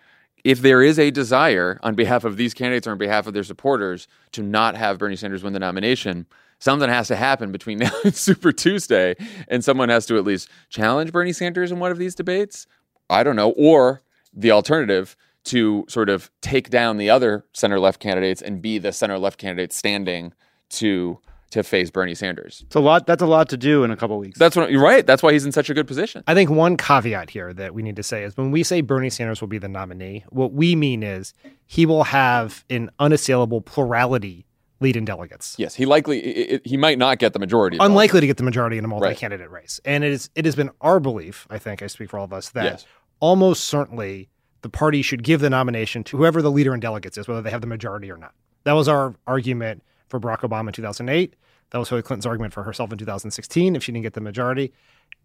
if 0.43 0.61
there 0.61 0.81
is 0.81 0.97
a 0.97 1.11
desire 1.11 1.79
on 1.83 1.93
behalf 1.93 2.23
of 2.23 2.37
these 2.37 2.53
candidates 2.53 2.87
or 2.87 2.91
on 2.91 2.97
behalf 2.97 3.27
of 3.27 3.33
their 3.33 3.43
supporters 3.43 4.07
to 4.31 4.41
not 4.41 4.75
have 4.75 4.97
Bernie 4.97 5.15
Sanders 5.15 5.43
win 5.43 5.53
the 5.53 5.59
nomination, 5.59 6.25
something 6.59 6.89
has 6.89 7.07
to 7.09 7.15
happen 7.15 7.51
between 7.51 7.77
now 7.79 7.91
and 8.03 8.15
Super 8.15 8.51
Tuesday, 8.51 9.15
and 9.47 9.63
someone 9.63 9.89
has 9.89 10.05
to 10.07 10.17
at 10.17 10.23
least 10.23 10.49
challenge 10.69 11.11
Bernie 11.11 11.33
Sanders 11.33 11.71
in 11.71 11.79
one 11.79 11.91
of 11.91 11.97
these 11.97 12.15
debates. 12.15 12.65
I 13.09 13.23
don't 13.23 13.35
know, 13.35 13.51
or 13.51 14.01
the 14.33 14.51
alternative 14.51 15.15
to 15.45 15.85
sort 15.89 16.09
of 16.09 16.29
take 16.41 16.69
down 16.69 16.97
the 16.97 17.09
other 17.09 17.45
center 17.53 17.79
left 17.79 17.99
candidates 17.99 18.41
and 18.41 18.61
be 18.61 18.77
the 18.77 18.91
center 18.91 19.17
left 19.17 19.39
candidate 19.39 19.73
standing 19.73 20.33
to 20.69 21.19
to 21.51 21.63
face 21.63 21.89
Bernie 21.89 22.15
Sanders. 22.15 22.61
It's 22.67 22.77
a 22.77 22.79
lot. 22.79 23.05
That's 23.05 23.21
a 23.21 23.25
lot 23.25 23.49
to 23.49 23.57
do 23.57 23.83
in 23.83 23.91
a 23.91 23.97
couple 23.97 24.17
weeks. 24.17 24.39
That's 24.39 24.55
what 24.55 24.71
you're 24.71 24.81
right. 24.81 25.05
That's 25.05 25.21
why 25.21 25.33
he's 25.33 25.43
in 25.45 25.51
such 25.51 25.69
a 25.69 25.73
good 25.73 25.85
position. 25.85 26.23
I 26.25 26.33
think 26.33 26.49
one 26.49 26.77
caveat 26.77 27.29
here 27.29 27.53
that 27.53 27.73
we 27.73 27.81
need 27.83 27.97
to 27.97 28.03
say 28.03 28.23
is 28.23 28.37
when 28.37 28.51
we 28.51 28.63
say 28.63 28.79
Bernie 28.79 29.09
Sanders 29.09 29.41
will 29.41 29.49
be 29.49 29.57
the 29.57 29.67
nominee, 29.67 30.23
what 30.29 30.53
we 30.53 30.77
mean 30.77 31.03
is 31.03 31.33
he 31.67 31.85
will 31.85 32.05
have 32.05 32.63
an 32.69 32.89
unassailable 32.99 33.59
plurality 33.59 34.45
lead 34.79 34.95
in 34.95 35.03
delegates. 35.03 35.55
Yes, 35.59 35.75
he 35.75 35.85
likely 35.85 36.19
it, 36.19 36.51
it- 36.53 36.61
he 36.67 36.77
might 36.77 36.97
not 36.97 37.19
get 37.19 37.33
the 37.33 37.39
majority. 37.39 37.77
of 37.77 37.85
Unlikely 37.85 38.21
to 38.21 38.27
get 38.27 38.37
the 38.37 38.43
majority 38.43 38.77
in 38.77 38.85
a 38.85 38.87
multi-candidate 38.87 39.51
race. 39.51 39.81
And 39.83 40.05
it 40.05 40.11
is 40.13 40.29
it 40.35 40.45
has 40.45 40.55
been 40.55 40.69
our 40.79 41.01
belief, 41.01 41.47
I 41.49 41.57
think 41.57 41.81
I 41.81 41.87
speak 41.87 42.11
for 42.11 42.17
all 42.19 42.23
of 42.25 42.31
us, 42.31 42.47
that 42.51 42.63
Yes. 42.63 42.85
almost 43.19 43.65
certainly 43.65 44.29
the 44.61 44.69
party 44.69 45.01
should 45.01 45.23
give 45.23 45.41
the 45.41 45.49
nomination 45.49 46.03
to 46.05 46.17
whoever 46.17 46.41
the 46.41 46.51
leader 46.51 46.73
in 46.73 46.79
delegates 46.79 47.17
is, 47.17 47.27
whether 47.27 47.41
they 47.41 47.49
have 47.49 47.61
the 47.61 47.67
majority 47.67 48.11
or 48.11 48.17
not. 48.17 48.33
That 48.63 48.73
was 48.73 48.87
our 48.87 49.15
argument 49.25 49.83
for 50.07 50.19
Barack 50.19 50.39
Obama 50.39 50.67
in 50.67 50.73
2008. 50.73 51.35
That 51.71 51.77
was 51.77 51.89
Hillary 51.89 52.03
Clinton's 52.03 52.25
argument 52.25 52.53
for 52.53 52.63
herself 52.63 52.91
in 52.91 52.97
2016 52.97 53.75
if 53.75 53.83
she 53.83 53.91
didn't 53.91 54.03
get 54.03 54.13
the 54.13 54.21
majority. 54.21 54.73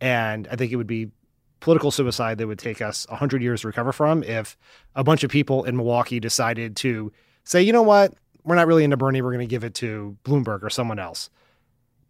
And 0.00 0.48
I 0.50 0.56
think 0.56 0.72
it 0.72 0.76
would 0.76 0.86
be 0.86 1.10
political 1.60 1.90
suicide 1.90 2.38
that 2.38 2.46
would 2.46 2.58
take 2.58 2.80
us 2.80 3.06
100 3.08 3.42
years 3.42 3.62
to 3.62 3.66
recover 3.66 3.92
from 3.92 4.22
if 4.22 4.56
a 4.94 5.02
bunch 5.02 5.24
of 5.24 5.30
people 5.30 5.64
in 5.64 5.76
Milwaukee 5.76 6.20
decided 6.20 6.76
to 6.76 7.12
say, 7.44 7.62
you 7.62 7.72
know 7.72 7.82
what, 7.82 8.14
we're 8.44 8.54
not 8.54 8.66
really 8.66 8.84
into 8.84 8.96
Bernie, 8.96 9.22
we're 9.22 9.32
going 9.32 9.46
to 9.46 9.50
give 9.50 9.64
it 9.64 9.74
to 9.74 10.16
Bloomberg 10.24 10.62
or 10.62 10.70
someone 10.70 10.98
else. 10.98 11.30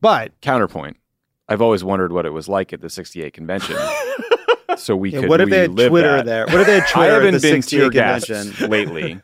But 0.00 0.38
Counterpoint. 0.40 0.98
I've 1.48 1.62
always 1.62 1.84
wondered 1.84 2.12
what 2.12 2.26
it 2.26 2.30
was 2.30 2.48
like 2.48 2.72
at 2.72 2.80
the 2.80 2.90
68 2.90 3.32
convention. 3.32 3.76
so 4.76 4.96
we 4.96 5.10
Yeah, 5.10 5.20
could 5.20 5.28
what 5.28 5.40
if 5.40 5.50
they 5.50 5.58
had 5.60 5.70
Twitter 5.76 6.16
that. 6.16 6.24
there? 6.26 6.46
What 6.46 6.60
if 6.60 6.66
they 6.66 6.74
had 6.74 6.82
I 6.88 6.90
Twitter 6.92 7.12
at 7.16 7.22
haven't 7.24 7.42
been 7.42 7.62
tear 7.62 7.90
gassed 7.90 8.26
convention? 8.26 8.70
lately. 8.70 9.20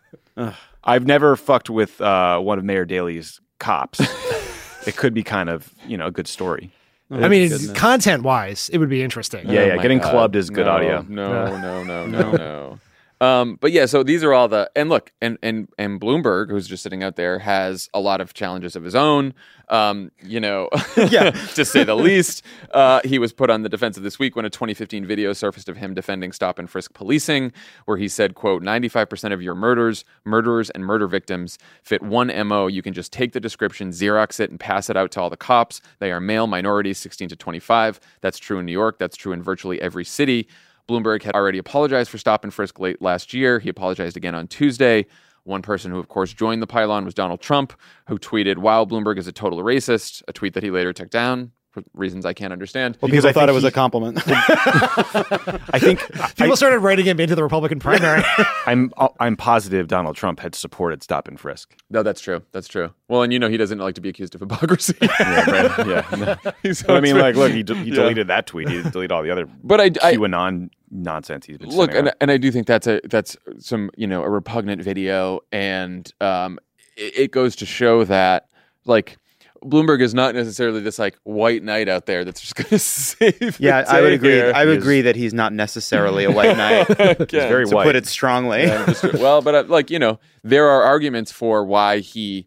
I've 0.85 1.07
never 1.07 1.37
fucked 1.37 1.71
with 1.71 2.01
uh, 2.01 2.39
one 2.41 2.59
of 2.59 2.65
Mayor 2.65 2.85
Daley's 2.85 3.41
cops. 3.59 4.01
it 4.87 4.97
could 4.97 5.15
be 5.15 5.23
kind 5.23 5.49
of, 5.49 5.73
you 5.87 5.97
know, 5.97 6.07
a 6.07 6.11
good 6.11 6.27
story. 6.27 6.73
I 7.11 7.29
mean, 7.29 7.51
content 7.75 8.23
wise, 8.23 8.71
it 8.73 8.79
would 8.79 8.89
be 8.89 9.03
interesting. 9.03 9.47
Yeah, 9.47 9.53
yeah. 9.67 9.73
Oh 9.73 9.77
my 9.77 9.83
Getting 9.83 9.99
God. 9.99 10.11
clubbed 10.11 10.37
is 10.37 10.49
good 10.49 10.65
No, 10.65 10.73
audio. 10.73 11.05
No, 11.09 11.31
Yeah. 11.45 11.61
no, 11.61 11.83
no, 11.85 12.07
no, 12.07 12.33
no. 12.33 12.79
Um, 13.23 13.57
but 13.61 13.71
yeah, 13.71 13.87
so 13.87 14.03
these 14.03 14.25
are 14.25 14.35
all 14.35 14.49
the 14.49 14.69
and 14.75 14.89
look, 14.89 15.13
and 15.21 15.39
and 15.45 15.69
and 15.79 16.01
Bloomberg, 16.01 16.51
who's 16.51 16.67
just 16.67 16.83
sitting 16.83 17.05
out 17.05 17.15
there, 17.15 17.39
has 17.39 17.89
a 17.95 18.01
lot 18.01 18.21
of 18.21 18.35
challenges 18.35 18.75
of 18.75 18.83
his 18.83 18.97
own. 18.97 19.33
Um, 19.69 20.11
you 20.25 20.41
know, 20.41 20.69
Yeah. 20.97 21.31
to 21.55 21.65
say 21.65 21.85
the 21.85 21.95
least. 21.95 22.43
Uh, 22.73 23.01
he 23.05 23.21
was 23.21 23.33
put 23.33 23.49
on 23.49 23.63
the 23.63 23.69
defensive 23.69 24.03
this 24.03 24.19
week 24.19 24.35
when 24.35 24.45
a 24.45 24.51
2015 24.51 25.07
video 25.07 25.33
surfaced 25.33 25.69
of 25.69 25.77
him 25.77 25.95
defending 25.95 26.33
stop 26.33 26.59
and 26.59 26.69
frisk 26.69 26.95
policing, 26.95 27.53
where 27.85 27.97
he 27.97 28.09
said, 28.09 28.35
"quote 28.35 28.61
95% 28.61 29.33
of 29.33 29.41
your 29.41 29.55
murders, 29.55 30.05
murderers, 30.25 30.69
and 30.71 30.85
murder 30.85 31.07
victims 31.07 31.59
fit 31.85 32.03
one 32.03 32.27
mo. 32.49 32.67
You 32.67 32.83
can 32.83 32.93
just 32.93 33.13
take 33.13 33.35
the 33.35 33.41
description, 33.41 33.91
Xerox 33.91 34.41
it, 34.41 34.51
and 34.51 34.59
pass 34.59 34.91
it 34.91 34.97
out 34.97 35.13
to 35.13 35.21
all 35.21 35.31
the 35.31 35.37
cops. 35.37 35.81
They 36.01 36.11
are 36.11 36.19
male, 36.21 36.49
minorities, 36.49 36.99
16 36.99 37.29
to 37.29 37.37
25. 37.37 38.01
That's 38.21 38.41
true 38.41 38.59
in 38.59 38.67
New 38.67 38.73
York. 38.73 38.99
That's 38.99 39.17
true 39.17 39.33
in 39.33 39.45
virtually 39.45 39.81
every 39.81 40.05
city." 40.05 40.49
Bloomberg 40.89 41.23
had 41.23 41.35
already 41.35 41.59
apologized 41.59 42.11
for 42.11 42.19
stop 42.19 42.45
and 42.45 42.53
frisk 42.53 42.79
late 42.79 43.01
last 43.01 43.33
year. 43.33 43.59
He 43.59 43.69
apologized 43.69 44.17
again 44.17 44.35
on 44.35 44.49
Tuesday. 44.49 45.07
One 45.45 45.63
person 45.63 45.91
who, 45.91 45.99
of 45.99 46.09
course, 46.09 46.33
joined 46.33 46.63
the 46.63 46.67
pylon 46.67 47.05
was 47.05 47.15
Donald 47.15 47.41
Trump, 47.41 47.73
who 48.07 48.19
tweeted, 48.19 48.59
Wow, 48.59 48.85
Bloomberg 48.85 49.19
is 49.19 49.27
a 49.27 49.33
total 49.33 49.59
racist, 49.61 50.23
a 50.29 50.33
tweet 50.33 50.55
that 50.55 50.63
he 50.63 50.71
later 50.71 50.93
took 50.93 51.11
down 51.11 51.53
for 51.73 51.83
reasons 51.95 52.25
I 52.27 52.33
can't 52.35 52.53
understand. 52.53 52.97
Well, 53.01 53.09
Because 53.11 53.25
people 53.25 53.31
I 53.31 53.33
thought 53.33 53.49
it 53.49 53.53
was 53.53 53.63
he- 53.65 53.69
a 53.69 53.73
compliment. 53.73 54.23
I 54.27 55.79
think 55.79 56.01
People 56.37 56.57
started 56.57 56.79
writing 56.81 57.05
him 57.07 57.19
into 57.21 57.35
the 57.35 57.43
Republican 57.43 57.79
primary. 57.81 58.23
I'm 58.67 58.93
I'm 59.19 59.37
positive 59.37 59.89
Donald 59.89 60.17
Trump 60.17 60.41
had 60.41 60.55
supported 60.55 61.03
stop 61.03 61.29
and 61.29 61.39
frisk. 61.41 61.75
No, 61.91 62.03
that's 62.03 62.21
true. 62.21 62.43
That's 62.53 62.69
true. 62.69 62.93
Well, 63.09 63.23
and 63.23 63.33
you 63.33 63.39
know, 63.39 63.49
he 63.49 63.57
doesn't 63.57 63.79
like 63.79 63.95
to 63.97 64.01
be 64.01 64.09
accused 64.09 64.35
of 64.35 64.41
hypocrisy. 64.41 64.95
Yeah, 65.01 65.51
right. 65.51 65.87
yeah. 65.87 66.37
He's 66.63 66.83
But 66.83 66.97
I 66.97 67.01
mean, 67.01 67.17
always 67.17 67.23
like, 67.23 67.37
look, 67.37 67.53
he, 67.53 67.63
de- 67.63 67.75
he 67.75 67.91
Yeah. 67.91 67.95
deleted 67.97 68.27
that 68.29 68.47
tweet. 68.47 68.69
He 68.69 68.83
didn't 68.83 69.13
all 69.13 69.23
the 69.23 69.31
other 69.31 69.47
But 69.65 69.81
I, 69.81 69.85
I 69.85 70.17
QAnon 70.17 70.71
nonsense 70.91 71.47
he's 71.47 71.59
been 71.59 71.71
look, 71.71 71.95
and, 71.95 72.13
and 72.21 72.31
I 72.31 72.37
do 72.37 72.51
think 72.53 72.67
that's 72.67 72.87
a 72.87 73.01
that's 73.05 73.37
some 73.59 73.91
you 73.97 74.07
know 74.07 74.23
a 74.23 74.29
repugnant 74.29 74.83
video, 74.83 75.41
and 75.51 76.11
um, 76.21 76.59
it, 76.97 77.19
it 77.19 77.31
goes 77.33 77.57
to 77.57 77.67
show 77.67 78.05
that 78.05 78.49
like 78.85 79.17
Bloomberg 79.65 80.01
is 80.03 80.13
not 80.15 80.35
necessarily 80.35 80.81
this 80.81 80.99
like 80.99 81.17
white 81.25 81.63
knight 81.63 81.89
out 81.89 82.07
there 82.07 82.25
that's 82.25 82.41
just 82.41 82.55
going 82.57 82.69
to 82.69 82.79
save. 82.79 83.39
the 83.39 83.57
yeah, 83.59 83.85
I 83.89 84.01
would 84.01 84.13
agree. 84.13 84.31
here. 84.31 84.53
I 84.55 84.65
would 84.65 84.73
He 84.75 84.79
agree 84.79 85.01
that 85.03 85.17
he's 85.17 85.33
not 85.35 85.53
necessarily 85.53 86.25
a 86.25 86.31
white 86.31 86.57
knight. 86.57 86.91
Again, 87.21 87.49
very 87.49 87.67
to 87.67 87.75
white. 87.77 87.85
put 87.85 87.97
it 87.97 88.07
strongly. 88.07 88.63
Yeah, 88.65 88.87
just- 88.87 89.15
well, 89.15 89.41
but 89.43 89.55
uh, 89.55 89.65
like 89.69 89.91
you 89.91 89.99
know, 89.99 90.19
there 90.43 90.69
are 90.69 90.83
arguments 90.83 91.31
for 91.33 91.65
why 91.65 91.99
he 92.01 92.47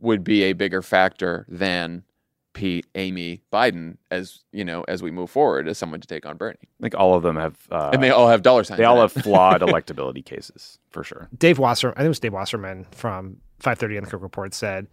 would 0.00 0.24
be 0.24 0.42
a 0.44 0.52
bigger 0.52 0.82
factor 0.82 1.46
than 1.48 2.04
Pete, 2.52 2.86
Amy, 2.94 3.42
Biden, 3.52 3.96
as 4.10 4.40
you 4.52 4.64
know, 4.64 4.84
as 4.86 5.02
we 5.02 5.10
move 5.10 5.28
forward, 5.30 5.66
as 5.66 5.76
someone 5.76 6.00
to 6.00 6.06
take 6.06 6.24
on 6.24 6.36
Bernie, 6.36 6.56
like 6.78 6.94
all 6.94 7.14
of 7.14 7.22
them 7.22 7.36
have, 7.36 7.56
uh, 7.72 7.90
and 7.92 8.02
they 8.02 8.10
all 8.10 8.28
have 8.28 8.42
dollar 8.42 8.62
signs. 8.64 8.78
they 8.78 8.84
all 8.84 9.00
have 9.00 9.12
flawed 9.12 9.60
electability 9.60 10.24
cases 10.24 10.78
for 10.90 11.02
sure. 11.02 11.28
Dave 11.36 11.58
Wasser, 11.58 11.90
I 11.90 11.96
think 11.96 12.06
it 12.06 12.08
was 12.08 12.20
Dave 12.20 12.32
Wasserman 12.32 12.86
from 12.92 13.38
538 13.58 13.96
and 13.98 14.06
the 14.06 14.10
Cook 14.10 14.22
Report 14.22 14.54
said, 14.54 14.86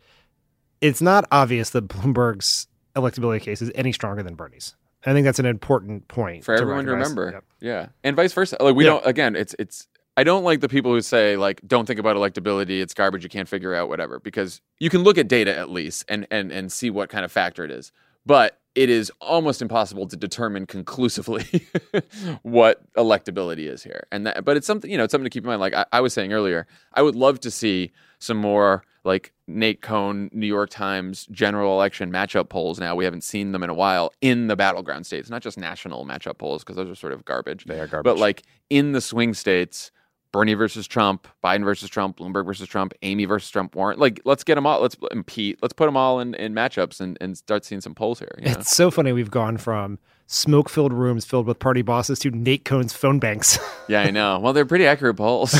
it's 0.81 1.01
not 1.01 1.25
obvious 1.31 1.69
that 1.71 1.87
Bloomberg's 1.87 2.67
electability 2.95 3.41
case 3.41 3.61
is 3.61 3.71
any 3.75 3.91
stronger 3.91 4.21
than 4.23 4.35
Bernie's. 4.35 4.75
I 5.05 5.13
think 5.13 5.25
that's 5.25 5.39
an 5.39 5.45
important 5.45 6.07
point 6.07 6.43
for 6.43 6.55
to 6.55 6.61
everyone 6.61 6.85
to 6.85 6.91
remember. 6.91 7.31
Yep. 7.33 7.43
Yeah, 7.59 7.87
and 8.03 8.15
vice 8.15 8.33
versa. 8.33 8.57
Like 8.59 8.75
we 8.75 8.83
Yeah. 8.85 8.91
don't. 8.91 9.05
Again, 9.07 9.35
it's 9.35 9.55
it's. 9.57 9.87
I 10.17 10.23
don't 10.23 10.43
like 10.43 10.59
the 10.59 10.69
people 10.69 10.91
who 10.91 11.01
say 11.01 11.37
like, 11.37 11.61
"Don't 11.65 11.85
think 11.87 11.99
about 11.99 12.17
electability. 12.17 12.81
It's 12.81 12.93
garbage. 12.93 13.23
You 13.23 13.29
can't 13.29 13.47
figure 13.47 13.73
out 13.73 13.89
whatever." 13.89 14.19
Because 14.19 14.61
you 14.79 14.89
can 14.89 15.01
look 15.03 15.17
at 15.17 15.27
data 15.27 15.57
at 15.57 15.69
least 15.71 16.05
and 16.07 16.27
and 16.29 16.51
and 16.51 16.71
see 16.71 16.89
what 16.91 17.09
kind 17.09 17.25
of 17.25 17.31
factor 17.31 17.63
it 17.63 17.71
is. 17.71 17.91
But 18.25 18.59
it 18.75 18.89
is 18.89 19.11
almost 19.19 19.61
impossible 19.61 20.07
to 20.07 20.15
determine 20.15 20.65
conclusively 20.67 21.67
what 22.43 22.81
electability 22.93 23.67
is 23.69 23.83
here. 23.83 24.05
And 24.11 24.27
that, 24.27 24.45
but 24.45 24.55
it's 24.57 24.67
something 24.67 24.89
you 24.89 24.97
know, 24.97 25.03
it's 25.05 25.11
something 25.11 25.25
to 25.25 25.29
keep 25.29 25.43
in 25.43 25.47
mind. 25.47 25.61
Like 25.61 25.73
I, 25.73 25.85
I 25.91 26.01
was 26.01 26.13
saying 26.13 26.31
earlier, 26.33 26.67
I 26.93 27.01
would 27.01 27.15
love 27.15 27.39
to 27.41 27.51
see 27.51 27.91
some 28.21 28.37
more 28.37 28.83
like 29.03 29.33
Nate 29.47 29.81
Cohn, 29.81 30.29
New 30.31 30.47
York 30.47 30.69
Times 30.69 31.25
general 31.31 31.73
election 31.73 32.11
matchup 32.11 32.49
polls. 32.49 32.79
Now 32.79 32.95
we 32.95 33.03
haven't 33.03 33.23
seen 33.23 33.51
them 33.51 33.63
in 33.63 33.69
a 33.69 33.73
while 33.73 34.13
in 34.21 34.47
the 34.47 34.55
battleground 34.55 35.05
states, 35.05 35.29
not 35.29 35.41
just 35.41 35.57
national 35.57 36.05
matchup 36.05 36.37
polls 36.37 36.63
because 36.63 36.75
those 36.75 36.89
are 36.89 36.95
sort 36.95 37.13
of 37.13 37.25
garbage. 37.25 37.65
They 37.65 37.79
are 37.79 37.87
garbage. 37.87 38.09
But 38.09 38.19
like 38.19 38.43
in 38.69 38.91
the 38.91 39.01
swing 39.01 39.33
states, 39.33 39.91
Bernie 40.31 40.53
versus 40.53 40.87
Trump, 40.87 41.27
Biden 41.43 41.63
versus 41.63 41.89
Trump, 41.89 42.17
Bloomberg 42.17 42.45
versus 42.45 42.67
Trump, 42.67 42.93
Amy 43.01 43.25
versus 43.25 43.49
Trump, 43.49 43.75
Warren. 43.75 43.99
Like, 43.99 44.21
let's 44.23 44.45
get 44.45 44.55
them 44.55 44.65
all. 44.65 44.81
Let's 44.81 44.95
and 45.11 45.25
Let's 45.61 45.73
put 45.73 45.87
them 45.87 45.97
all 45.97 46.21
in, 46.21 46.35
in 46.35 46.53
matchups 46.53 47.01
and, 47.01 47.17
and 47.19 47.37
start 47.37 47.65
seeing 47.65 47.81
some 47.81 47.93
polls 47.93 48.19
here. 48.19 48.33
you 48.37 48.45
know? 48.45 48.51
It's 48.51 48.73
so 48.73 48.91
funny. 48.91 49.11
We've 49.11 49.31
gone 49.31 49.57
from 49.57 49.99
smoke 50.31 50.69
filled 50.69 50.93
rooms 50.93 51.25
filled 51.25 51.45
with 51.45 51.59
party 51.59 51.81
bosses 51.81 52.17
to 52.19 52.31
Nate 52.31 52.63
Cohn's 52.63 52.93
phone 52.93 53.19
banks. 53.19 53.59
Yeah, 53.87 54.03
I 54.03 54.11
know. 54.11 54.39
Well, 54.39 54.53
they're 54.53 54.65
pretty 54.65 54.87
accurate 54.87 55.17
polls. 55.17 55.51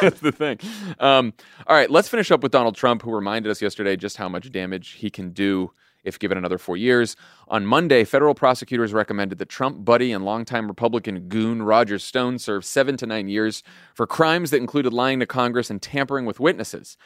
That's 0.00 0.20
the 0.20 0.30
thing. 0.30 0.60
Um, 1.00 1.32
all 1.66 1.74
right, 1.74 1.90
let's 1.90 2.06
finish 2.06 2.30
up 2.30 2.40
with 2.40 2.52
Donald 2.52 2.76
Trump, 2.76 3.02
who 3.02 3.12
reminded 3.12 3.50
us 3.50 3.60
yesterday 3.60 3.96
just 3.96 4.18
how 4.18 4.28
much 4.28 4.52
damage 4.52 4.90
he 4.90 5.10
can 5.10 5.30
do 5.30 5.72
if 6.04 6.16
given 6.20 6.38
another 6.38 6.58
four 6.58 6.76
years. 6.76 7.16
On 7.48 7.66
Monday, 7.66 8.04
federal 8.04 8.34
prosecutors 8.34 8.92
recommended 8.92 9.38
that 9.38 9.48
Trump 9.48 9.84
buddy 9.84 10.12
and 10.12 10.24
longtime 10.24 10.68
Republican 10.68 11.28
goon 11.28 11.60
Roger 11.60 11.98
Stone 11.98 12.38
serve 12.38 12.64
seven 12.64 12.96
to 12.98 13.06
nine 13.06 13.28
years 13.28 13.64
for 13.94 14.06
crimes 14.06 14.52
that 14.52 14.58
included 14.58 14.92
lying 14.92 15.18
to 15.18 15.26
Congress 15.26 15.68
and 15.68 15.82
tampering 15.82 16.24
with 16.24 16.38
witnesses. 16.38 16.96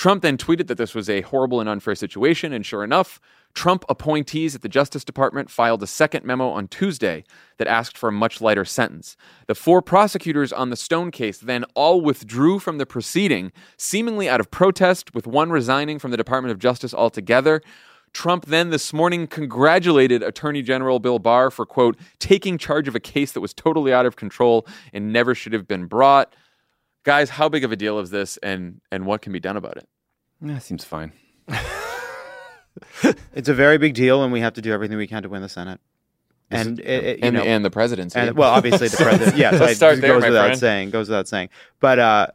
Trump 0.00 0.22
then 0.22 0.38
tweeted 0.38 0.66
that 0.68 0.78
this 0.78 0.94
was 0.94 1.10
a 1.10 1.20
horrible 1.20 1.60
and 1.60 1.68
unfair 1.68 1.94
situation, 1.94 2.54
and 2.54 2.64
sure 2.64 2.82
enough, 2.82 3.20
Trump 3.52 3.84
appointees 3.86 4.54
at 4.54 4.62
the 4.62 4.68
Justice 4.70 5.04
Department 5.04 5.50
filed 5.50 5.82
a 5.82 5.86
second 5.86 6.24
memo 6.24 6.48
on 6.48 6.68
Tuesday 6.68 7.22
that 7.58 7.68
asked 7.68 7.98
for 7.98 8.08
a 8.08 8.12
much 8.12 8.40
lighter 8.40 8.64
sentence. 8.64 9.14
The 9.46 9.54
four 9.54 9.82
prosecutors 9.82 10.54
on 10.54 10.70
the 10.70 10.76
Stone 10.76 11.10
case 11.10 11.36
then 11.36 11.66
all 11.74 12.00
withdrew 12.00 12.60
from 12.60 12.78
the 12.78 12.86
proceeding, 12.86 13.52
seemingly 13.76 14.26
out 14.26 14.40
of 14.40 14.50
protest, 14.50 15.14
with 15.14 15.26
one 15.26 15.50
resigning 15.50 15.98
from 15.98 16.12
the 16.12 16.16
Department 16.16 16.52
of 16.52 16.58
Justice 16.58 16.94
altogether. 16.94 17.60
Trump 18.14 18.46
then 18.46 18.70
this 18.70 18.94
morning 18.94 19.26
congratulated 19.26 20.22
Attorney 20.22 20.62
General 20.62 20.98
Bill 20.98 21.18
Barr 21.18 21.50
for, 21.50 21.66
quote, 21.66 21.98
taking 22.18 22.56
charge 22.56 22.88
of 22.88 22.94
a 22.94 23.00
case 23.00 23.32
that 23.32 23.42
was 23.42 23.52
totally 23.52 23.92
out 23.92 24.06
of 24.06 24.16
control 24.16 24.66
and 24.94 25.12
never 25.12 25.34
should 25.34 25.52
have 25.52 25.68
been 25.68 25.84
brought. 25.84 26.34
Guys, 27.02 27.30
how 27.30 27.48
big 27.48 27.64
of 27.64 27.72
a 27.72 27.76
deal 27.76 27.98
is 27.98 28.10
this 28.10 28.36
and, 28.42 28.80
and 28.92 29.06
what 29.06 29.22
can 29.22 29.32
be 29.32 29.40
done 29.40 29.56
about 29.56 29.76
it? 29.76 29.88
Yeah, 30.42 30.58
seems 30.58 30.84
fine. 30.84 31.12
it's 33.34 33.48
a 33.48 33.54
very 33.54 33.78
big 33.78 33.94
deal, 33.94 34.22
and 34.22 34.32
we 34.32 34.40
have 34.40 34.54
to 34.54 34.62
do 34.62 34.72
everything 34.72 34.96
we 34.96 35.06
can 35.06 35.22
to 35.22 35.28
win 35.28 35.42
the 35.42 35.48
Senate. 35.48 35.80
And 36.50 36.80
it, 36.80 36.86
it- 36.86 37.18
you 37.18 37.24
and, 37.24 37.36
know, 37.36 37.42
and 37.42 37.64
the 37.64 37.70
presidency. 37.70 38.18
and 38.18 38.36
well, 38.36 38.50
obviously 38.50 38.88
the 38.88 38.96
president. 38.96 39.36
I- 39.62 39.72
start 39.74 39.98
it 39.98 40.00
there, 40.00 40.14
goes 40.14 40.22
my 40.22 40.28
without 40.30 40.44
friend. 40.46 40.58
saying. 40.60 40.90
Goes 40.90 41.08
without 41.08 41.28
saying. 41.28 41.48
But 41.78 41.98
uh, 41.98 42.26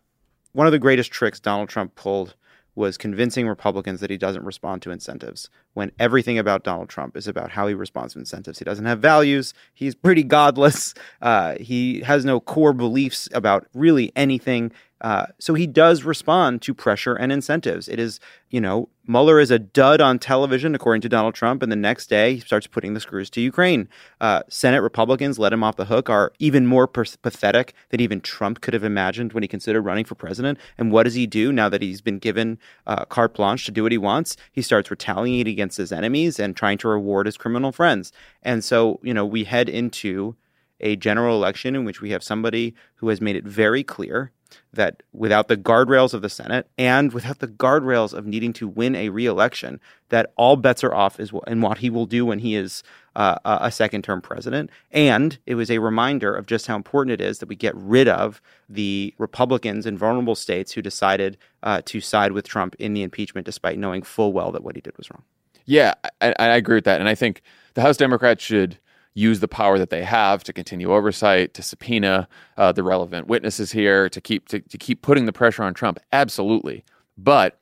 one 0.53 0.67
of 0.67 0.71
the 0.71 0.79
greatest 0.79 1.11
tricks 1.11 1.39
Donald 1.39 1.69
Trump 1.69 1.95
pulled 1.95 2.35
was 2.75 2.97
convincing 2.97 3.47
Republicans 3.47 3.99
that 4.01 4.09
he 4.09 4.17
doesn't 4.17 4.43
respond 4.43 4.81
to 4.83 4.91
incentives. 4.91 5.49
When 5.75 5.91
everything 5.99 6.39
about 6.39 6.63
Donald 6.63 6.89
Trump 6.89 7.15
is 7.15 7.27
about 7.27 7.51
how 7.51 7.67
he 7.67 7.73
responds 7.73 8.13
to 8.13 8.19
incentives, 8.19 8.59
he 8.59 8.65
doesn't 8.65 8.85
have 8.85 8.99
values. 8.99 9.53
He's 9.73 9.93
pretty 9.93 10.23
godless. 10.23 10.93
Uh, 11.21 11.55
he 11.59 11.99
has 12.01 12.25
no 12.25 12.39
core 12.39 12.73
beliefs 12.73 13.29
about 13.33 13.67
really 13.73 14.11
anything. 14.15 14.71
Uh, 15.01 15.25
so 15.37 15.53
he 15.53 15.67
does 15.67 16.03
respond 16.03 16.61
to 16.61 16.73
pressure 16.73 17.13
and 17.13 17.31
incentives. 17.31 17.87
It 17.89 17.99
is, 17.99 18.19
you 18.49 18.61
know, 18.61 18.89
Mueller 19.07 19.39
is 19.39 19.51
a 19.51 19.59
dud 19.59 20.01
on 20.01 20.17
television, 20.17 20.73
according 20.73 21.01
to 21.01 21.09
Donald 21.09 21.35
Trump, 21.35 21.61
and 21.61 21.71
the 21.71 21.75
next 21.75 22.07
day 22.07 22.35
he 22.35 22.39
starts 22.39 22.65
putting 22.65 22.93
the 22.93 22.99
screws 22.99 23.29
to 23.31 23.41
Ukraine. 23.41 23.87
Uh, 24.19 24.41
Senate 24.49 24.81
Republicans 24.81 25.37
let 25.37 25.53
him 25.53 25.63
off 25.63 25.75
the 25.75 25.85
hook 25.85 26.09
are 26.09 26.31
even 26.39 26.65
more 26.65 26.87
pathetic 26.87 27.73
than 27.89 27.99
even 27.99 28.21
Trump 28.21 28.61
could 28.61 28.73
have 28.73 28.83
imagined 28.83 29.33
when 29.33 29.43
he 29.43 29.47
considered 29.47 29.81
running 29.81 30.05
for 30.05 30.15
president. 30.15 30.57
And 30.77 30.91
what 30.91 31.03
does 31.03 31.13
he 31.13 31.27
do 31.27 31.51
now 31.51 31.69
that 31.69 31.81
he's 31.81 32.01
been 32.01 32.17
given 32.17 32.57
uh, 32.87 33.05
carte 33.05 33.35
blanche 33.35 33.65
to 33.65 33.71
do 33.71 33.83
what 33.83 33.91
he 33.91 33.97
wants? 33.97 34.37
He 34.51 34.61
starts 34.61 34.89
retaliating 34.89 35.53
against 35.53 35.64
his 35.77 35.91
enemies 35.91 36.39
and 36.39 36.55
trying 36.55 36.77
to 36.79 36.87
reward 36.87 37.25
his 37.25 37.37
criminal 37.37 37.71
friends. 37.71 38.11
And 38.43 38.63
so, 38.63 38.99
you 39.03 39.13
know, 39.13 39.25
we 39.25 39.43
head 39.43 39.69
into 39.69 40.35
a 40.79 40.95
general 40.95 41.35
election 41.35 41.75
in 41.75 41.85
which 41.85 42.01
we 42.01 42.11
have 42.11 42.23
somebody 42.23 42.75
who 42.95 43.09
has 43.09 43.21
made 43.21 43.35
it 43.35 43.43
very 43.45 43.83
clear 43.83 44.31
that 44.73 45.03
without 45.13 45.47
the 45.47 45.57
guardrails 45.57 46.13
of 46.13 46.21
the 46.21 46.29
Senate 46.29 46.67
and 46.77 47.13
without 47.13 47.39
the 47.39 47.47
guardrails 47.47 48.13
of 48.13 48.25
needing 48.25 48.53
to 48.53 48.67
win 48.67 48.95
a 48.95 49.09
reelection, 49.09 49.79
that 50.09 50.31
all 50.35 50.55
bets 50.55 50.83
are 50.83 50.93
off 50.93 51.19
is 51.19 51.31
in 51.47 51.61
what 51.61 51.79
he 51.79 51.89
will 51.89 52.05
do 52.05 52.25
when 52.25 52.39
he 52.39 52.55
is 52.55 52.83
uh, 53.15 53.37
a 53.43 53.71
second 53.71 54.03
term 54.03 54.21
president. 54.21 54.69
And 54.91 55.37
it 55.45 55.55
was 55.55 55.71
a 55.71 55.79
reminder 55.79 56.33
of 56.33 56.45
just 56.45 56.67
how 56.67 56.75
important 56.75 57.19
it 57.19 57.21
is 57.21 57.39
that 57.39 57.49
we 57.49 57.55
get 57.55 57.75
rid 57.75 58.07
of 58.07 58.41
the 58.69 59.13
Republicans 59.17 59.85
in 59.85 59.97
vulnerable 59.97 60.35
states 60.35 60.73
who 60.73 60.81
decided 60.81 61.37
uh, 61.63 61.81
to 61.85 62.01
side 62.01 62.33
with 62.33 62.47
Trump 62.47 62.75
in 62.77 62.93
the 62.93 63.03
impeachment 63.03 63.45
despite 63.45 63.79
knowing 63.79 64.03
full 64.03 64.33
well 64.33 64.51
that 64.51 64.63
what 64.63 64.75
he 64.75 64.81
did 64.81 64.97
was 64.97 65.09
wrong. 65.09 65.23
Yeah, 65.65 65.93
I, 66.21 66.33
I 66.37 66.47
agree 66.55 66.75
with 66.75 66.85
that. 66.85 66.99
And 66.99 67.09
I 67.09 67.15
think 67.15 67.41
the 67.73 67.81
House 67.81 67.97
Democrats 67.97 68.43
should 68.43 68.79
use 69.13 69.39
the 69.39 69.47
power 69.47 69.79
that 69.79 69.89
they 69.89 70.03
have 70.03 70.43
to 70.43 70.53
continue 70.53 70.93
oversight, 70.93 71.53
to 71.53 71.63
subpoena 71.63 72.27
uh, 72.57 72.71
the 72.71 72.83
relevant 72.83 73.27
witnesses 73.27 73.71
here, 73.71 74.09
to 74.09 74.21
keep 74.21 74.47
to, 74.49 74.59
to 74.59 74.77
keep 74.77 75.01
putting 75.01 75.25
the 75.25 75.33
pressure 75.33 75.63
on 75.63 75.73
Trump. 75.73 75.99
Absolutely, 76.11 76.83
but 77.17 77.59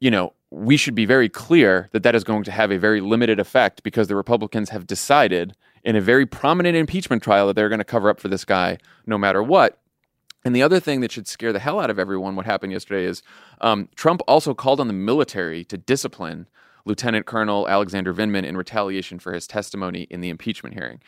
you 0.00 0.10
know 0.10 0.32
we 0.50 0.76
should 0.76 0.94
be 0.94 1.06
very 1.06 1.28
clear 1.28 1.88
that 1.92 2.02
that 2.02 2.14
is 2.14 2.24
going 2.24 2.44
to 2.44 2.52
have 2.52 2.70
a 2.70 2.78
very 2.78 3.00
limited 3.00 3.40
effect 3.40 3.82
because 3.82 4.08
the 4.08 4.16
Republicans 4.16 4.70
have 4.70 4.86
decided 4.86 5.56
in 5.84 5.96
a 5.96 6.00
very 6.00 6.24
prominent 6.24 6.76
impeachment 6.76 7.22
trial 7.22 7.46
that 7.46 7.54
they're 7.54 7.68
going 7.68 7.78
to 7.78 7.84
cover 7.84 8.08
up 8.08 8.20
for 8.20 8.28
this 8.28 8.44
guy 8.44 8.78
no 9.06 9.18
matter 9.18 9.42
what. 9.42 9.78
And 10.44 10.54
the 10.54 10.62
other 10.62 10.78
thing 10.78 11.00
that 11.00 11.10
should 11.10 11.26
scare 11.26 11.52
the 11.52 11.58
hell 11.58 11.80
out 11.80 11.90
of 11.90 11.98
everyone, 11.98 12.36
what 12.36 12.46
happened 12.46 12.72
yesterday, 12.72 13.04
is 13.04 13.22
um, 13.60 13.88
Trump 13.96 14.20
also 14.28 14.54
called 14.54 14.78
on 14.78 14.86
the 14.86 14.92
military 14.92 15.64
to 15.64 15.76
discipline 15.76 16.46
Lieutenant 16.86 17.26
Colonel 17.26 17.68
Alexander 17.68 18.14
Vindman 18.14 18.44
in 18.44 18.56
retaliation 18.56 19.18
for 19.18 19.34
his 19.34 19.46
testimony 19.46 20.06
in 20.08 20.22
the 20.22 20.30
impeachment 20.30 20.74
hearing. 20.74 21.00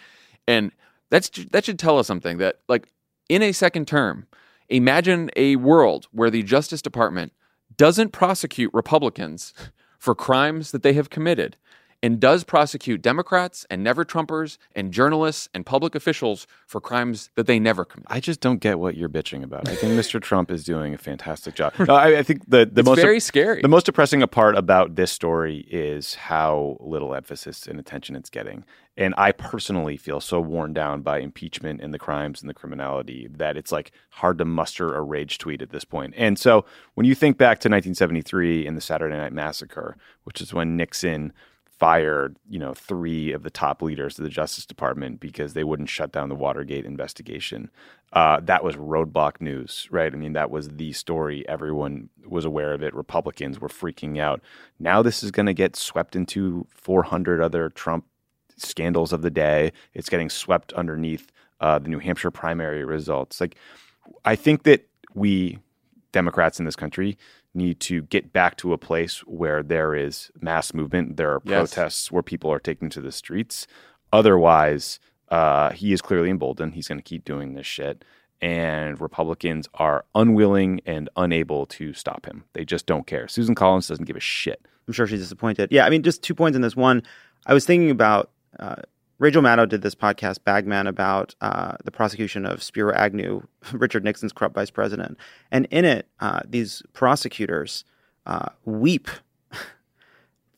And 0.47 0.73
that's 1.09 1.31
that 1.31 1.65
should 1.65 1.79
tell 1.79 1.99
us 1.99 2.07
something 2.07 2.37
that 2.39 2.61
like 2.69 2.89
in 3.29 3.43
a 3.43 3.53
second 3.53 3.89
term, 3.89 4.27
imagine 4.69 5.31
a 5.37 5.57
world 5.57 6.09
where 6.13 6.31
the 6.31 6.43
Justice 6.43 6.83
Department 6.83 7.33
doesn't 7.77 8.11
prosecute 8.11 8.75
Republicans 8.75 9.55
for 9.99 10.15
crimes 10.15 10.73
that 10.73 10.83
they 10.83 10.93
have 10.93 11.11
committed 11.11 11.57
and 12.03 12.21
does 12.21 12.45
prosecute 12.45 13.03
Democrats 13.03 13.67
and 13.71 13.83
never 13.83 14.05
Trumpers 14.05 14.59
and 14.75 14.93
journalists 14.93 15.49
and 15.53 15.67
public 15.67 15.95
officials 15.95 16.47
for 16.67 16.81
crimes 16.81 17.31
that 17.35 17.47
they 17.47 17.59
never 17.59 17.85
commit. 17.85 18.07
I 18.09 18.21
just 18.21 18.41
don't 18.41 18.59
get 18.59 18.79
what 18.79 18.97
you're 18.97 19.09
bitching 19.09 19.43
about. 19.43 19.69
I 19.69 19.75
think 19.75 19.95
Mr. 19.95 20.21
Trump 20.29 20.51
is 20.51 20.65
doing 20.65 20.95
a 20.95 20.99
fantastic 20.99 21.55
job. 21.55 21.73
No, 21.79 21.95
I, 21.95 22.19
I, 22.19 22.23
think 22.23 22.49
the, 22.49 22.67
the 22.67 22.81
it's 22.81 22.87
most 22.87 23.01
very 23.01 23.21
scary. 23.21 23.63
The 23.63 23.69
most 23.69 23.87
depressing 23.87 24.27
part 24.29 24.57
about 24.57 24.95
this 24.95 25.11
story 25.11 25.67
is 25.71 26.15
how 26.15 26.77
little 26.81 27.15
emphasis 27.15 27.67
and 27.67 27.81
attention 27.81 28.15
it's 28.15 28.31
getting. 28.31 28.65
And 28.97 29.15
I 29.17 29.31
personally 29.31 29.97
feel 29.97 30.21
so 30.21 30.41
worn 30.41 30.73
down 30.73 31.03
by 31.03 31.21
impeachment 31.21 31.81
and 31.81 31.95
the 31.95 32.01
crimes 32.01 32.41
and 32.41 32.51
the 32.51 32.55
criminality 32.55 33.29
that 33.31 33.57
it's 33.57 33.71
like 33.71 33.93
hard 34.11 34.39
to 34.39 34.45
muster 34.45 34.93
a 34.93 35.03
rage 35.03 35.39
tweet 35.39 35.63
at 35.63 35.71
this 35.71 35.85
point. 35.85 36.15
And 36.17 36.37
so 36.37 36.65
when 36.95 37.07
you 37.07 37.15
think 37.15 37.39
back 37.39 37.59
to 37.61 37.69
1973 37.69 38.67
and 38.67 38.77
the 38.77 38.81
Saturday 38.81 39.17
Night 39.17 39.33
Massacre, 39.33 39.97
which 40.25 40.41
is 40.41 40.53
when 40.53 40.77
Nixon 40.77 41.33
fired, 41.79 42.37
you 42.49 42.59
know, 42.59 42.75
three 42.75 43.33
of 43.33 43.45
the 43.45 43.51
top 43.51 43.83
leaders 43.83 44.19
of 44.19 44.25
the 44.25 44.31
Justice 44.31 44.67
Department 44.67 45.21
because 45.21 45.55
they 45.55 45.63
wouldn't 45.63 45.89
shut 45.89 46.11
down 46.11 46.29
the 46.29 46.35
Watergate 46.35 46.85
investigation. 46.85 47.71
Uh, 48.13 48.41
that 48.41 48.65
was 48.65 48.75
roadblock 48.75 49.41
news, 49.41 49.87
right? 49.91 50.13
I 50.13 50.17
mean, 50.17 50.33
that 50.33 50.51
was 50.51 50.69
the 50.71 50.93
story. 50.93 51.49
Everyone 51.49 52.09
was 52.27 52.45
aware 52.45 52.73
of 52.73 52.83
it. 52.83 52.95
Republicans 52.95 53.61
were 53.61 53.69
freaking 53.69 54.19
out. 54.19 54.41
Now 54.81 55.03
this 55.03 55.23
is 55.23 55.31
going 55.31 55.47
to 55.47 55.55
get 55.55 55.77
swept 55.77 56.17
into 56.17 56.67
400 56.75 57.41
other 57.41 57.69
Trump 57.69 58.07
scandals 58.57 59.13
of 59.13 59.23
the 59.23 59.31
day. 59.31 59.73
It's 59.95 60.09
getting 60.09 60.31
swept 60.31 60.73
underneath 60.73 61.31
uh, 61.61 61.79
the 61.79 61.89
New 61.89 62.01
Hampshire 62.01 62.33
primary 62.33 62.85
results. 62.85 63.41
Like, 63.41 63.57
I 64.25 64.35
think 64.35 64.65
that 64.65 64.89
we 65.15 65.59
Democrats 66.13 66.59
in 66.59 66.65
this 66.65 66.77
country 66.77 67.19
need 67.55 67.81
to 67.81 68.03
get 68.03 68.33
back 68.33 68.57
to 68.59 68.73
a 68.73 68.79
place 68.79 69.21
where 69.21 69.63
there 69.63 69.95
is 69.95 70.31
mass 70.41 70.73
movement, 70.75 71.17
there 71.17 71.31
are 71.33 71.43
Yes. 71.45 71.75
protests 71.75 72.13
where 72.13 72.23
people 72.23 72.53
are 72.53 72.59
taken 72.61 72.91
to 72.91 73.01
the 73.01 73.11
streets. 73.13 73.67
Otherwise, 74.13 74.99
uh, 75.31 75.71
he 75.71 75.93
is 75.93 76.01
clearly 76.03 76.31
emboldened. 76.31 76.75
He's 76.75 76.89
going 76.89 76.99
to 76.99 77.03
keep 77.05 77.25
doing 77.25 77.55
this 77.55 77.67
shit. 77.67 78.05
And 78.41 79.01
Republicans 79.01 79.69
are 79.75 80.05
unwilling 80.15 80.81
and 80.87 81.09
unable 81.17 81.67
to 81.67 81.93
stop 81.93 82.25
him. 82.27 82.45
They 82.53 82.65
just 82.65 82.87
don't 82.87 83.07
care. 83.07 83.27
Susan 83.29 83.55
Collins 83.55 83.89
doesn't 83.89 84.05
give 84.05 84.17
a 84.17 84.21
shit. 84.21 84.65
I'm 84.87 84.93
sure 84.93 85.07
she's 85.07 85.21
disappointed. 85.21 85.71
Yeah, 85.73 85.85
I 85.85 85.91
mean, 85.91 86.03
just 86.03 86.23
two 86.23 86.35
points 86.35 86.55
in 86.57 86.63
this. 86.63 86.77
One, 86.77 87.03
I 87.47 87.55
was 87.55 87.67
thinking 87.67 87.91
about 87.91 88.31
uh, 88.59 88.77
Rachel 89.19 89.43
Maddow 89.43 89.69
did 89.69 89.83
this 89.83 89.97
podcast, 89.97 90.45
Bagman, 90.45 90.87
about 90.87 91.35
uh, 91.41 91.77
the 91.85 91.91
prosecution 91.91 92.47
of 92.47 92.63
Spiro 92.63 92.95
Agnew, 92.95 93.43
Richard 93.73 94.05
Nixon's 94.05 94.33
corrupt 94.33 94.55
vice 94.55 94.71
president. 94.71 95.19
And 95.51 95.67
in 95.71 95.85
it, 95.85 96.07
uh, 96.21 96.41
these 96.49 96.83
prosecutors 96.93 97.85
uh, 98.27 98.51
weep 98.65 99.09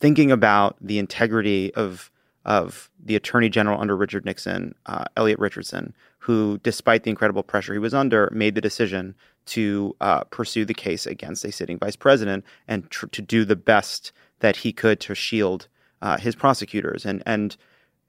thinking 0.00 0.30
about 0.30 0.76
the 0.80 0.98
integrity 0.98 1.74
of 1.74 2.10
of 2.42 2.90
the 2.98 3.16
attorney 3.16 3.50
general 3.50 3.78
under 3.78 3.94
Richard 3.94 4.24
Nixon, 4.24 4.74
uh, 4.86 5.04
Elliot 5.14 5.38
Richardson, 5.38 5.94
who, 6.20 6.58
despite 6.62 7.02
the 7.02 7.10
incredible 7.10 7.42
pressure 7.42 7.74
he 7.74 7.78
was 7.78 7.92
under, 7.92 8.30
made 8.32 8.54
the 8.54 8.62
decision 8.62 9.14
to 9.44 9.94
uh, 10.00 10.24
pursue 10.24 10.64
the 10.64 10.72
case 10.72 11.04
against 11.04 11.44
a 11.44 11.52
sitting 11.52 11.78
vice 11.78 11.96
president 11.96 12.42
and 12.66 12.90
tr- 12.90 13.08
to 13.08 13.20
do 13.20 13.44
the 13.44 13.56
best 13.56 14.10
that 14.38 14.56
he 14.56 14.72
could 14.72 15.00
to 15.00 15.14
shield 15.14 15.68
uh, 16.00 16.16
his 16.16 16.34
prosecutors. 16.34 17.04
And 17.04 17.22
and 17.26 17.58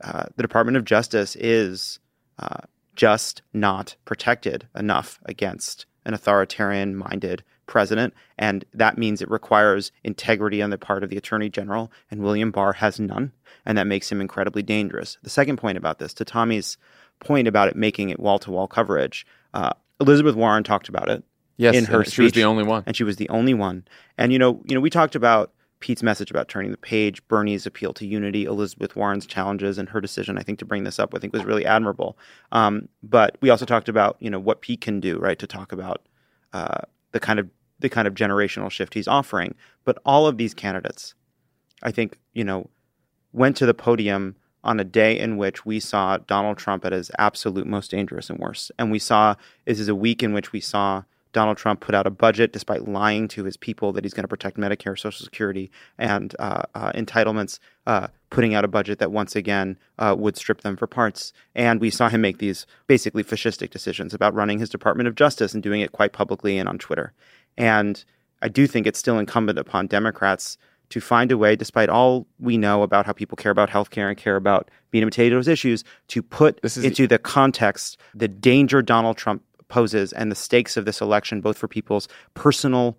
uh, 0.04 0.26
the 0.36 0.44
Department 0.44 0.78
of 0.78 0.86
Justice 0.86 1.36
is 1.36 2.00
uh, 2.40 2.62
just 2.96 3.42
not 3.54 3.96
protected 4.06 4.68
enough 4.76 5.20
against 5.26 5.86
an 6.06 6.14
authoritarian 6.14 6.96
minded 6.96 7.44
president. 7.68 8.14
And 8.38 8.66
that 8.74 8.98
means 8.98 9.22
it 9.22 9.30
requires 9.30 9.92
integrity 10.04 10.62
on 10.62 10.72
the 10.72 10.78
part 10.78 11.04
of 11.04 11.10
the 11.10 11.18
attorney 11.18 11.50
general, 11.50 11.92
and 12.10 12.22
William 12.22 12.52
Barr 12.52 12.74
has 12.74 13.00
none. 13.00 13.32
And 13.66 13.78
that 13.78 13.88
makes 13.88 14.12
him 14.12 14.20
incredibly 14.20 14.64
dangerous. 14.64 15.18
The 15.24 15.30
second 15.30 15.58
point 15.58 15.78
about 15.78 16.00
this, 16.00 16.14
to 16.16 16.26
Tommy's 16.26 16.78
point 17.20 17.48
about 17.48 17.68
it 17.70 17.76
making 17.76 18.10
it 18.10 18.20
wall 18.20 18.40
to 18.40 18.52
wall 18.52 18.68
coverage, 18.68 19.26
uh, 19.54 19.72
Elizabeth 20.00 20.36
Warren 20.36 20.64
talked 20.64 20.90
about 20.90 21.10
it 21.10 21.24
Yes, 21.58 21.76
in 21.76 21.86
her 21.86 22.04
she 22.04 22.24
was 22.24 22.32
the 22.32 22.40
speech, 22.40 22.44
only 22.46 22.64
one. 22.64 22.84
and 22.88 22.96
she 22.96 23.04
was 23.04 23.18
the 23.18 23.30
only 23.30 23.54
one. 23.54 23.86
And 24.18 24.34
you 24.34 24.40
know, 24.40 24.62
you 24.66 24.74
know, 24.74 24.82
we 24.82 24.90
talked 24.90 25.16
about 25.16 25.52
Pete's 25.82 26.02
message 26.02 26.32
about 26.32 26.48
turning 26.48 26.72
the 26.72 26.78
page, 26.78 27.28
Bernie's 27.28 27.66
appeal 27.66 27.92
to 27.94 28.06
unity, 28.06 28.46
Elizabeth 28.46 28.96
Warren's 28.96 29.26
challenges, 29.26 29.78
and 29.78 29.90
her 29.90 30.00
decision, 30.00 30.38
I 30.38 30.44
think, 30.44 30.60
to 30.60 30.66
bring 30.66 30.86
this 30.86 31.00
up, 31.00 31.14
I 31.14 31.20
think 31.20 31.34
was 31.34 31.44
really 31.44 31.66
admirable. 31.66 32.18
Um, 32.52 32.88
but 33.04 33.38
we 33.42 33.50
also 33.50 33.66
talked 33.66 33.90
about, 33.90 34.16
you 34.20 34.30
know, 34.30 34.40
what 34.40 34.62
Pete 34.62 34.82
can 34.82 35.00
do, 35.00 35.18
right, 35.20 35.38
to 35.40 35.48
talk 35.48 35.72
about 35.72 36.08
uh, 36.54 36.82
the 37.12 37.20
kind 37.20 37.40
of 37.40 37.50
the 37.80 37.90
kind 37.90 38.08
of 38.08 38.14
generational 38.14 38.70
shift 38.70 38.94
he's 38.94 39.08
offering. 39.08 39.56
But 39.84 39.98
all 40.06 40.28
of 40.28 40.38
these 40.38 40.54
candidates, 40.54 41.16
I 41.82 41.92
think, 41.92 42.20
you 42.34 42.44
know, 42.44 42.70
went 43.34 43.58
to 43.58 43.66
the 43.66 43.74
podium 43.74 44.36
on 44.64 44.80
a 44.80 44.84
day 44.84 45.18
in 45.18 45.38
which 45.38 45.66
we 45.66 45.80
saw 45.80 46.18
Donald 46.18 46.58
Trump 46.58 46.86
at 46.86 46.92
his 46.92 47.10
absolute 47.18 47.66
most 47.66 47.90
dangerous 47.90 48.30
and 48.30 48.38
worst. 48.38 48.72
And 48.78 48.92
we 48.92 49.00
saw 49.00 49.36
this 49.66 49.80
is 49.80 49.88
a 49.88 49.96
week 49.96 50.22
in 50.22 50.34
which 50.34 50.52
we 50.52 50.60
saw 50.60 51.04
Donald 51.34 51.58
Trump 51.58 51.80
put 51.80 51.96
out 51.96 52.08
a 52.08 52.12
budget 52.12 52.54
despite 52.54 52.88
lying 52.88 53.28
to 53.30 53.44
his 53.44 53.58
people 53.58 53.92
that 53.94 54.04
he's 54.04 54.14
going 54.14 54.24
to 54.24 54.28
protect 54.28 54.58
Medicare, 54.58 54.98
Social 54.98 55.24
Security, 55.24 55.72
and 55.98 56.36
uh, 56.40 56.64
uh, 56.76 56.92
entitlements, 56.94 57.60
uh, 57.88 58.08
putting 58.30 58.54
out 58.54 58.66
a 58.66 58.68
budget 58.68 59.00
that 59.00 59.12
once 59.12 59.36
again 59.36 59.78
uh, 60.00 60.16
would 60.18 60.38
strip 60.38 60.62
them 60.62 60.76
for 60.76 60.88
parts. 60.88 61.34
And 61.56 61.80
we 61.80 61.90
saw 61.90 62.10
him 62.10 62.22
make 62.22 62.40
these 62.40 62.66
basically 62.88 63.24
fascistic 63.24 63.70
decisions 63.70 64.14
about 64.14 64.34
running 64.34 64.60
his 64.60 64.70
Department 64.70 65.08
of 65.08 65.16
Justice 65.16 65.54
and 65.54 65.64
doing 65.64 65.82
it 65.82 65.92
quite 65.92 66.14
publicly 66.14 66.58
and 66.58 66.68
on 66.68 66.78
Twitter. 66.78 67.14
And 67.58 68.04
I 68.42 68.48
do 68.48 68.68
think 68.68 68.88
it's 68.88 69.00
still 69.00 69.20
incumbent 69.20 69.60
upon 69.60 69.88
Democrats 69.88 70.58
to 70.92 71.00
find 71.00 71.32
a 71.32 71.38
way, 71.38 71.56
despite 71.56 71.90
all 71.90 72.28
we 72.40 72.58
know 72.58 72.84
about 72.84 73.06
how 73.06 73.14
people 73.14 73.38
care 73.38 73.52
about 73.52 73.70
healthcare 73.70 74.10
and 74.10 74.18
care 74.18 74.36
about 74.36 74.70
being 74.92 75.10
to 75.10 75.30
those 75.30 75.48
issues, 75.48 75.84
to 76.10 76.22
put 76.22 76.60
into 76.78 77.08
the 77.08 77.18
context 77.18 77.98
the 78.14 78.28
danger 78.28 78.82
Donald 78.82 79.18
Trump 79.18 79.42
poses 79.72 80.14
and 80.14 80.30
the 80.30 80.36
stakes 80.36 80.78
of 80.78 80.86
this 80.86 81.02
election, 81.02 81.42
both 81.42 81.58
for 81.58 81.68
people's 81.68 82.08
personal 82.36 82.98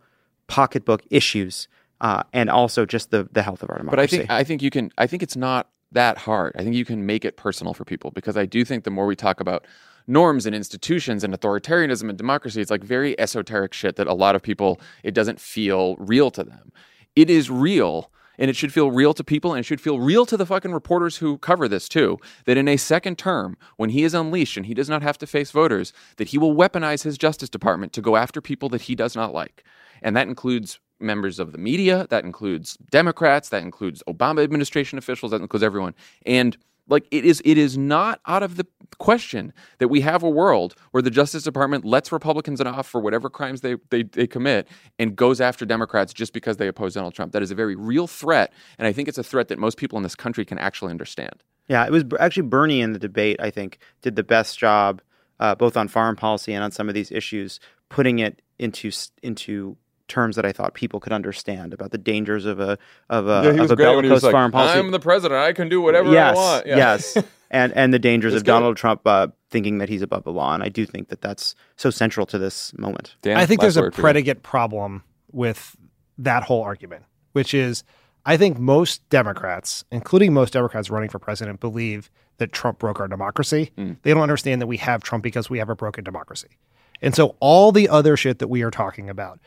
pocketbook 0.48 1.02
issues 1.10 1.68
uh, 2.00 2.24
and 2.32 2.50
also 2.50 2.84
just 2.84 3.10
the 3.10 3.28
the 3.32 3.42
health 3.42 3.62
of 3.62 3.70
our 3.70 3.78
democracy. 3.78 4.16
But. 4.16 4.22
I 4.24 4.26
think 4.26 4.30
I 4.30 4.44
think 4.44 4.62
you 4.62 4.70
can. 4.70 4.90
I 4.98 5.06
think 5.06 5.22
it's 5.22 5.36
not 5.36 5.68
that 5.92 6.18
hard. 6.18 6.54
I 6.58 6.64
think 6.64 6.74
you 6.74 6.84
can 6.84 7.06
make 7.06 7.24
it 7.24 7.36
personal 7.36 7.74
for 7.74 7.84
people 7.84 8.10
because 8.10 8.36
I 8.36 8.46
do 8.46 8.64
think 8.64 8.84
the 8.84 8.90
more 8.90 9.06
we 9.06 9.14
talk 9.14 9.40
about 9.40 9.66
norms 10.06 10.46
and 10.46 10.54
institutions 10.54 11.22
and 11.22 11.32
authoritarianism 11.32 12.08
and 12.08 12.18
democracy. 12.18 12.60
It's 12.60 12.70
like 12.70 12.82
very 12.82 13.18
esoteric 13.20 13.72
shit 13.72 13.96
that 13.96 14.08
a 14.08 14.14
lot 14.14 14.34
of 14.34 14.42
people, 14.42 14.80
it 15.04 15.14
doesn't 15.14 15.40
feel 15.40 15.96
real 15.96 16.30
to 16.32 16.42
them. 16.42 16.72
It 17.14 17.30
is 17.30 17.50
real 17.50 18.10
and 18.38 18.50
it 18.50 18.56
should 18.56 18.72
feel 18.72 18.90
real 18.90 19.14
to 19.14 19.24
people 19.24 19.52
and 19.52 19.60
it 19.60 19.64
should 19.64 19.80
feel 19.80 20.00
real 20.00 20.26
to 20.26 20.36
the 20.36 20.46
fucking 20.46 20.72
reporters 20.72 21.16
who 21.16 21.38
cover 21.38 21.68
this 21.68 21.88
too 21.88 22.18
that 22.44 22.56
in 22.56 22.68
a 22.68 22.76
second 22.76 23.18
term 23.18 23.56
when 23.76 23.90
he 23.90 24.04
is 24.04 24.14
unleashed 24.14 24.56
and 24.56 24.66
he 24.66 24.74
does 24.74 24.88
not 24.88 25.02
have 25.02 25.18
to 25.18 25.26
face 25.26 25.50
voters 25.50 25.92
that 26.16 26.28
he 26.28 26.38
will 26.38 26.54
weaponize 26.54 27.02
his 27.02 27.18
justice 27.18 27.48
department 27.48 27.92
to 27.92 28.00
go 28.00 28.16
after 28.16 28.40
people 28.40 28.68
that 28.68 28.82
he 28.82 28.94
does 28.94 29.14
not 29.14 29.32
like. 29.32 29.64
And 30.02 30.16
that 30.16 30.28
includes 30.28 30.80
members 30.98 31.38
of 31.38 31.50
the 31.52 31.58
media 31.58 32.06
that 32.10 32.24
includes 32.24 32.76
democrats 32.90 33.48
that 33.48 33.60
includes 33.60 34.04
obama 34.08 34.40
administration 34.40 34.98
officials 34.98 35.32
that 35.32 35.40
includes 35.40 35.64
everyone. 35.64 35.94
And 36.24 36.56
like 36.88 37.06
it 37.10 37.24
is 37.24 37.42
it 37.44 37.58
is 37.58 37.76
not 37.76 38.20
out 38.26 38.42
of 38.42 38.56
the 38.56 38.66
question 38.98 39.52
that 39.78 39.88
we 39.88 40.00
have 40.00 40.22
a 40.22 40.30
world 40.30 40.74
where 40.90 41.02
the 41.02 41.10
justice 41.10 41.42
department 41.42 41.84
lets 41.84 42.12
republicans 42.12 42.60
off 42.60 42.86
for 42.88 43.00
whatever 43.00 43.28
crimes 43.30 43.60
they, 43.60 43.76
they, 43.90 44.02
they 44.04 44.26
commit 44.26 44.68
and 44.98 45.16
goes 45.16 45.40
after 45.40 45.64
democrats 45.64 46.12
just 46.12 46.32
because 46.32 46.56
they 46.58 46.68
oppose 46.68 46.94
donald 46.94 47.14
trump 47.14 47.32
that 47.32 47.42
is 47.42 47.50
a 47.50 47.54
very 47.54 47.74
real 47.74 48.06
threat 48.06 48.52
and 48.78 48.86
i 48.86 48.92
think 48.92 49.08
it's 49.08 49.18
a 49.18 49.24
threat 49.24 49.48
that 49.48 49.58
most 49.58 49.76
people 49.76 49.96
in 49.96 50.02
this 50.02 50.14
country 50.14 50.44
can 50.44 50.58
actually 50.58 50.90
understand 50.90 51.42
Yeah, 51.68 51.84
it 51.86 51.90
was 51.92 52.04
actually 52.20 52.48
Bernie 52.48 52.80
in 52.80 52.92
the 52.92 52.98
debate. 52.98 53.36
I 53.40 53.50
think 53.50 53.78
did 54.02 54.16
the 54.16 54.24
best 54.24 54.58
job, 54.58 55.00
uh, 55.38 55.54
both 55.54 55.76
on 55.76 55.88
foreign 55.88 56.16
policy 56.16 56.52
and 56.52 56.62
on 56.64 56.70
some 56.72 56.88
of 56.88 56.94
these 56.94 57.10
issues, 57.12 57.60
putting 57.88 58.18
it 58.18 58.42
into 58.58 58.90
into 59.22 59.76
terms 60.08 60.36
that 60.36 60.44
I 60.44 60.52
thought 60.52 60.74
people 60.74 61.00
could 61.00 61.12
understand 61.12 61.72
about 61.72 61.90
the 61.92 61.98
dangers 61.98 62.44
of 62.44 62.58
a 62.60 62.76
of 63.08 63.28
a, 63.28 63.42
yeah, 63.44 63.52
he 63.52 63.58
of 63.58 63.62
was 63.62 63.70
a 63.70 63.76
great 63.76 63.94
when 63.96 64.04
he 64.04 64.10
was 64.10 64.20
bellicose 64.20 64.22
like, 64.24 64.32
foreign 64.32 64.50
policy. 64.52 64.78
i'm 64.78 64.90
the 64.90 65.00
president 65.00 65.40
i 65.40 65.52
can 65.52 65.68
do 65.68 65.80
whatever 65.80 66.12
yes, 66.12 66.36
i 66.36 66.40
want 66.40 66.66
Yeah. 66.66 66.76
yes, 66.76 67.16
and 67.52 67.72
and 67.74 67.94
the 67.94 67.98
dangers 67.98 68.32
That's 68.32 68.40
of 68.40 68.46
good. 68.46 68.52
Donald 68.52 68.76
Trump 68.76 69.02
uh, 69.06 69.28
thinking 69.50 69.78
that 69.78 69.88
he's 69.88 70.02
above 70.02 70.24
the 70.24 70.32
law, 70.32 70.54
and 70.54 70.62
I 70.62 70.68
do 70.68 70.84
think 70.84 71.08
that 71.08 71.20
that's 71.20 71.54
so 71.76 71.90
central 71.90 72.26
to 72.26 72.38
this 72.38 72.76
moment. 72.76 73.14
Dan, 73.22 73.36
I 73.36 73.46
think 73.46 73.60
there's 73.60 73.76
a 73.76 73.82
word 73.82 73.94
predicate 73.94 74.42
problem 74.42 75.04
with 75.30 75.76
that 76.18 76.42
whole 76.42 76.62
argument, 76.62 77.04
which 77.32 77.54
is 77.54 77.84
I 78.24 78.36
think 78.36 78.58
most 78.58 79.08
Democrats, 79.10 79.84
including 79.92 80.32
most 80.32 80.54
Democrats 80.54 80.90
running 80.90 81.10
for 81.10 81.18
president, 81.18 81.60
believe 81.60 82.10
that 82.38 82.52
Trump 82.52 82.78
broke 82.78 82.98
our 82.98 83.08
democracy. 83.08 83.70
Hmm. 83.76 83.92
They 84.02 84.12
don't 84.12 84.22
understand 84.22 84.60
that 84.62 84.66
we 84.66 84.78
have 84.78 85.02
Trump 85.02 85.22
because 85.22 85.50
we 85.50 85.58
have 85.58 85.68
a 85.68 85.76
broken 85.76 86.02
democracy. 86.02 86.48
And 87.00 87.14
so 87.14 87.36
all 87.40 87.72
the 87.72 87.88
other 87.88 88.16
shit 88.16 88.38
that 88.38 88.48
we 88.48 88.62
are 88.62 88.70
talking 88.70 89.10
about, 89.10 89.40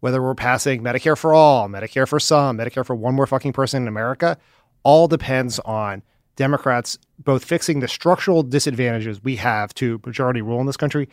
whether 0.00 0.22
we're 0.22 0.34
passing 0.34 0.82
Medicare 0.82 1.16
for 1.16 1.34
all, 1.34 1.68
Medicare 1.68 2.06
for 2.06 2.20
some, 2.20 2.58
Medicare 2.58 2.86
for 2.86 2.94
one 2.94 3.14
more 3.14 3.26
fucking 3.26 3.52
person 3.52 3.82
in 3.82 3.88
America, 3.88 4.38
all 4.82 5.08
depends 5.08 5.58
on 5.60 6.02
Democrats 6.38 6.98
both 7.18 7.44
fixing 7.44 7.80
the 7.80 7.88
structural 7.88 8.44
disadvantages 8.44 9.22
we 9.22 9.34
have 9.36 9.74
to 9.74 10.00
majority 10.06 10.40
rule 10.40 10.60
in 10.60 10.66
this 10.66 10.76
country 10.76 11.08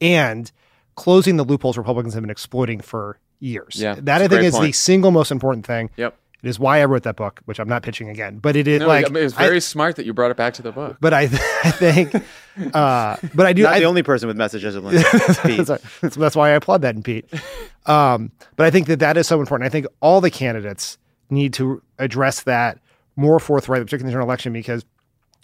and 0.00 0.52
closing 0.94 1.36
the 1.36 1.42
loopholes 1.42 1.76
Republicans 1.76 2.14
have 2.14 2.22
been 2.22 2.30
exploiting 2.30 2.80
for 2.80 3.18
years. 3.40 3.74
Yeah, 3.74 3.96
that 3.98 4.22
I 4.22 4.28
think 4.28 4.40
great 4.40 4.44
is 4.44 4.58
the 4.58 4.70
single 4.70 5.10
most 5.10 5.32
important 5.32 5.66
thing. 5.66 5.90
Yep. 5.96 6.16
It 6.44 6.48
is 6.48 6.60
why 6.60 6.80
I 6.80 6.84
wrote 6.84 7.02
that 7.02 7.16
book, 7.16 7.40
which 7.46 7.58
I'm 7.58 7.68
not 7.68 7.82
pitching 7.82 8.08
again, 8.08 8.38
but 8.38 8.54
it 8.54 8.68
is 8.68 8.78
no, 8.78 8.86
like 8.86 9.06
I 9.06 9.08
mean, 9.08 9.24
it's 9.24 9.34
I- 9.34 9.42
very 9.42 9.60
smart 9.60 9.96
that 9.96 10.06
you 10.06 10.14
brought 10.14 10.30
it 10.30 10.36
back 10.36 10.54
to 10.54 10.62
the 10.62 10.70
book 10.70 10.96
but 11.00 11.12
I, 11.12 11.22
I 11.64 11.72
think, 11.72 12.14
uh, 12.72 13.16
but 13.34 13.46
I 13.46 13.52
do. 13.52 13.64
Not 13.64 13.74
I, 13.74 13.78
the 13.80 13.86
only 13.86 14.04
person 14.04 14.28
with 14.28 14.36
messages 14.36 14.76
of 14.76 14.84
Pete. 15.42 15.66
that's, 15.66 15.82
that's, 16.00 16.14
that's 16.14 16.36
why 16.36 16.50
I 16.50 16.52
applaud 16.52 16.82
that 16.82 16.94
in 16.94 17.02
Pete. 17.02 17.28
Um, 17.86 18.30
but 18.54 18.66
I 18.66 18.70
think 18.70 18.86
that 18.86 19.00
that 19.00 19.16
is 19.16 19.26
so 19.26 19.40
important. 19.40 19.66
I 19.66 19.70
think 19.70 19.86
all 20.00 20.20
the 20.20 20.30
candidates 20.30 20.98
need 21.30 21.52
to 21.54 21.82
address 21.98 22.42
that 22.44 22.78
more 23.18 23.38
forthright, 23.40 23.80
particularly 23.80 24.02
in 24.02 24.06
the 24.06 24.12
general 24.12 24.28
election, 24.28 24.52
because 24.52 24.84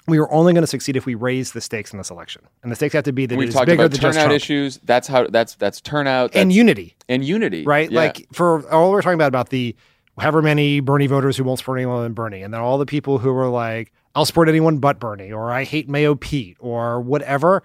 we 0.06 0.18
are 0.18 0.30
only 0.32 0.52
going 0.52 0.62
to 0.62 0.68
succeed 0.68 0.96
if 0.96 1.06
we 1.06 1.14
raise 1.14 1.52
the 1.52 1.60
stakes 1.60 1.92
in 1.92 1.98
this 1.98 2.10
election, 2.10 2.42
and 2.62 2.70
the 2.70 2.76
stakes 2.76 2.94
have 2.94 3.04
to 3.04 3.12
be 3.12 3.26
that 3.26 3.38
is 3.38 3.54
talked 3.54 3.68
about 3.68 3.92
turnout 3.92 4.32
issues 4.32 4.78
that's 4.84 5.08
how 5.08 5.26
that's 5.26 5.56
that's 5.56 5.80
turnout 5.80 6.34
and 6.34 6.52
unity, 6.52 6.94
and 7.08 7.24
unity 7.24 7.64
right? 7.64 7.90
Yeah. 7.90 8.00
Like 8.00 8.26
for 8.32 8.68
all 8.70 8.92
we're 8.92 9.02
talking 9.02 9.16
about 9.16 9.28
about 9.28 9.48
the 9.48 9.74
however 10.18 10.40
many 10.40 10.80
Bernie 10.80 11.06
voters 11.06 11.36
who 11.36 11.44
won't 11.44 11.58
support 11.58 11.78
anyone 11.78 12.02
than 12.02 12.12
Bernie, 12.12 12.42
and 12.42 12.54
then 12.54 12.60
all 12.60 12.78
the 12.78 12.86
people 12.86 13.18
who 13.18 13.32
were 13.32 13.48
like, 13.48 13.92
"I'll 14.14 14.24
support 14.24 14.48
anyone 14.48 14.78
but 14.78 15.00
Bernie," 15.00 15.32
or 15.32 15.50
"I 15.50 15.64
hate 15.64 15.88
Mayo 15.88 16.14
Pete," 16.14 16.56
or 16.60 17.00
whatever. 17.00 17.62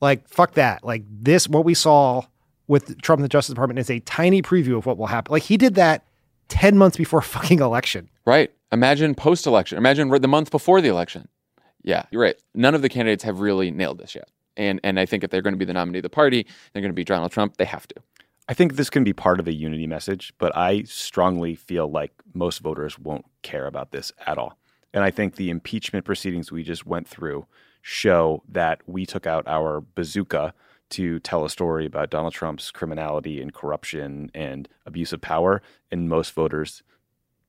Like 0.00 0.28
fuck 0.28 0.52
that. 0.54 0.84
Like 0.84 1.02
this, 1.08 1.48
what 1.48 1.64
we 1.64 1.74
saw 1.74 2.22
with 2.68 3.00
Trump 3.02 3.18
in 3.18 3.22
the 3.22 3.28
Justice 3.28 3.54
Department 3.54 3.78
is 3.80 3.90
a 3.90 3.98
tiny 4.00 4.40
preview 4.40 4.76
of 4.76 4.86
what 4.86 4.98
will 4.98 5.06
happen. 5.06 5.32
Like 5.32 5.42
he 5.42 5.56
did 5.56 5.74
that 5.74 6.04
ten 6.52 6.76
months 6.76 6.96
before 6.96 7.22
fucking 7.36 7.60
election. 7.60 8.10
Right. 8.26 8.52
Imagine 8.70 9.14
post 9.14 9.46
election. 9.46 9.78
Imagine 9.78 10.08
the 10.08 10.28
month 10.28 10.50
before 10.50 10.80
the 10.80 10.88
election. 10.88 11.28
Yeah, 11.82 12.04
you're 12.10 12.22
right. 12.22 12.36
None 12.54 12.74
of 12.74 12.82
the 12.82 12.88
candidates 12.88 13.24
have 13.24 13.40
really 13.40 13.70
nailed 13.70 13.98
this 13.98 14.14
yet. 14.14 14.28
And 14.56 14.78
and 14.84 15.00
I 15.00 15.06
think 15.06 15.24
if 15.24 15.30
they're 15.30 15.42
going 15.42 15.54
to 15.54 15.58
be 15.58 15.64
the 15.64 15.72
nominee 15.72 15.98
of 15.98 16.02
the 16.02 16.10
party, 16.10 16.46
they're 16.72 16.82
going 16.82 16.92
to 16.92 16.94
be 16.94 17.04
Donald 17.04 17.32
Trump. 17.32 17.56
They 17.56 17.64
have 17.64 17.88
to. 17.88 17.94
I 18.48 18.54
think 18.54 18.76
this 18.76 18.90
can 18.90 19.04
be 19.04 19.12
part 19.12 19.40
of 19.40 19.48
a 19.48 19.52
unity 19.52 19.86
message, 19.86 20.34
but 20.38 20.54
I 20.56 20.82
strongly 20.82 21.54
feel 21.54 21.90
like 21.90 22.12
most 22.34 22.58
voters 22.58 22.98
won't 22.98 23.24
care 23.42 23.66
about 23.66 23.92
this 23.92 24.12
at 24.26 24.36
all. 24.36 24.58
And 24.92 25.04
I 25.04 25.10
think 25.10 25.36
the 25.36 25.48
impeachment 25.48 26.04
proceedings 26.04 26.52
we 26.52 26.62
just 26.62 26.84
went 26.84 27.08
through 27.08 27.46
show 27.80 28.42
that 28.48 28.80
we 28.86 29.06
took 29.06 29.26
out 29.26 29.46
our 29.46 29.80
bazooka 29.80 30.52
to 30.92 31.18
tell 31.20 31.44
a 31.44 31.50
story 31.50 31.86
about 31.86 32.10
Donald 32.10 32.32
Trump's 32.32 32.70
criminality 32.70 33.40
and 33.40 33.52
corruption 33.52 34.30
and 34.34 34.68
abuse 34.86 35.12
of 35.12 35.20
power, 35.20 35.62
and 35.90 36.08
most 36.08 36.32
voters 36.32 36.82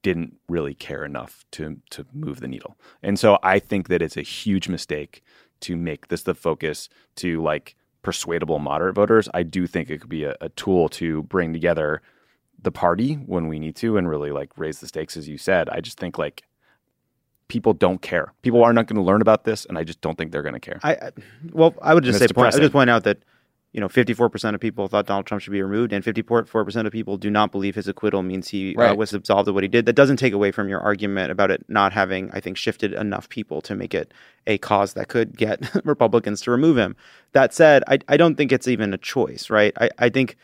didn't 0.02 0.36
really 0.50 0.74
care 0.74 1.06
enough 1.06 1.46
to 1.52 1.78
to 1.90 2.06
move 2.14 2.42
the 2.42 2.48
needle. 2.48 2.78
And 3.02 3.18
so 3.18 3.40
I 3.42 3.60
think 3.60 3.88
that 3.88 4.02
it's 4.02 4.18
a 4.18 4.22
huge 4.22 4.68
mistake 4.68 5.24
to 5.62 5.76
make 5.76 6.10
this 6.10 6.24
the 6.24 6.36
focus 6.36 6.90
to 7.16 7.42
like 7.42 7.76
persuadable 8.02 8.60
moderate 8.60 8.96
voters. 8.96 9.30
I 9.34 9.44
do 9.44 9.66
think 9.66 9.90
it 9.90 10.00
could 10.02 10.10
be 10.10 10.26
a, 10.26 10.36
a 10.42 10.50
tool 10.50 10.90
to 10.90 11.24
bring 11.24 11.54
together 11.54 12.02
the 12.62 12.72
party 12.72 13.16
when 13.16 13.48
we 13.48 13.60
need 13.60 13.76
to 13.78 13.98
and 13.98 14.08
really 14.10 14.32
like 14.32 14.52
raise 14.58 14.80
the 14.80 14.88
stakes 14.88 15.18
as 15.18 15.28
you 15.28 15.38
said. 15.38 15.70
I 15.70 15.80
just 15.80 15.98
think 15.98 16.18
like 16.18 16.44
people 17.48 17.74
don't 17.74 18.02
care. 18.02 18.34
People 18.42 18.64
are 18.64 18.74
not 18.74 18.88
going 18.88 18.98
to 18.98 19.02
learn 19.02 19.22
about 19.22 19.46
this 19.46 19.66
and 19.66 19.78
I 19.78 19.84
just 19.84 20.02
don't 20.02 20.18
think 20.18 20.32
they're 20.32 20.44
going 20.44 20.54
to 20.54 20.60
care. 20.60 20.80
I, 20.84 20.94
I 20.96 21.12
well, 21.52 21.74
I 21.82 21.94
would 21.94 22.04
just 22.04 22.22
And 22.22 22.30
say 22.30 22.34
point, 22.34 22.54
I 22.54 22.58
would 22.58 22.62
just 22.62 22.74
point 22.74 22.90
out 22.90 23.06
that 23.06 23.20
you 23.74 23.82
know 23.82 23.90
54% 23.90 24.54
of 24.54 24.62
people 24.62 24.88
thought 24.88 25.08
Donald 25.08 25.26
Trump 25.26 25.42
should 25.42 25.52
be 25.52 25.62
removed, 25.62 25.92
and 25.92 26.04
54% 26.04 26.86
of 26.86 26.92
people 26.92 27.18
do 27.18 27.30
not 27.30 27.52
believe 27.52 27.76
his 27.76 27.88
acquittal 27.88 28.22
means 28.22 28.48
he 28.48 28.76
uh, 28.78 28.94
was 28.96 29.14
absolved 29.14 29.48
of 29.50 29.56
what 29.56 29.64
he 29.64 29.68
did. 29.68 29.86
That 29.88 29.94
doesn't 29.94 30.18
take 30.18 30.34
away 30.34 30.52
from 30.52 30.70
your 30.70 30.80
argument 30.80 31.32
about 31.32 31.52
it 31.52 31.66
not 31.68 31.92
having, 31.92 32.30
I 32.32 32.40
think, 32.40 32.56
shifted 32.56 32.94
enough 32.94 33.30
people 33.30 33.62
to 33.64 33.76
make 33.76 33.94
it 33.94 34.14
a 34.46 34.60
cause 34.60 34.94
that 34.94 35.08
could 35.08 35.36
get 35.36 35.70
Republicans 35.86 36.42
to 36.42 36.52
remove 36.52 36.78
him. 36.78 36.96
That 37.32 37.54
said, 37.54 37.84
I, 37.88 37.98
I 38.08 38.18
don't 38.18 38.36
think 38.36 38.52
it's 38.52 38.68
even 38.68 38.94
a 38.94 38.98
choice, 38.98 39.50
right? 39.50 39.74
I, 39.82 39.90
I 39.98 40.10
think 40.10 40.38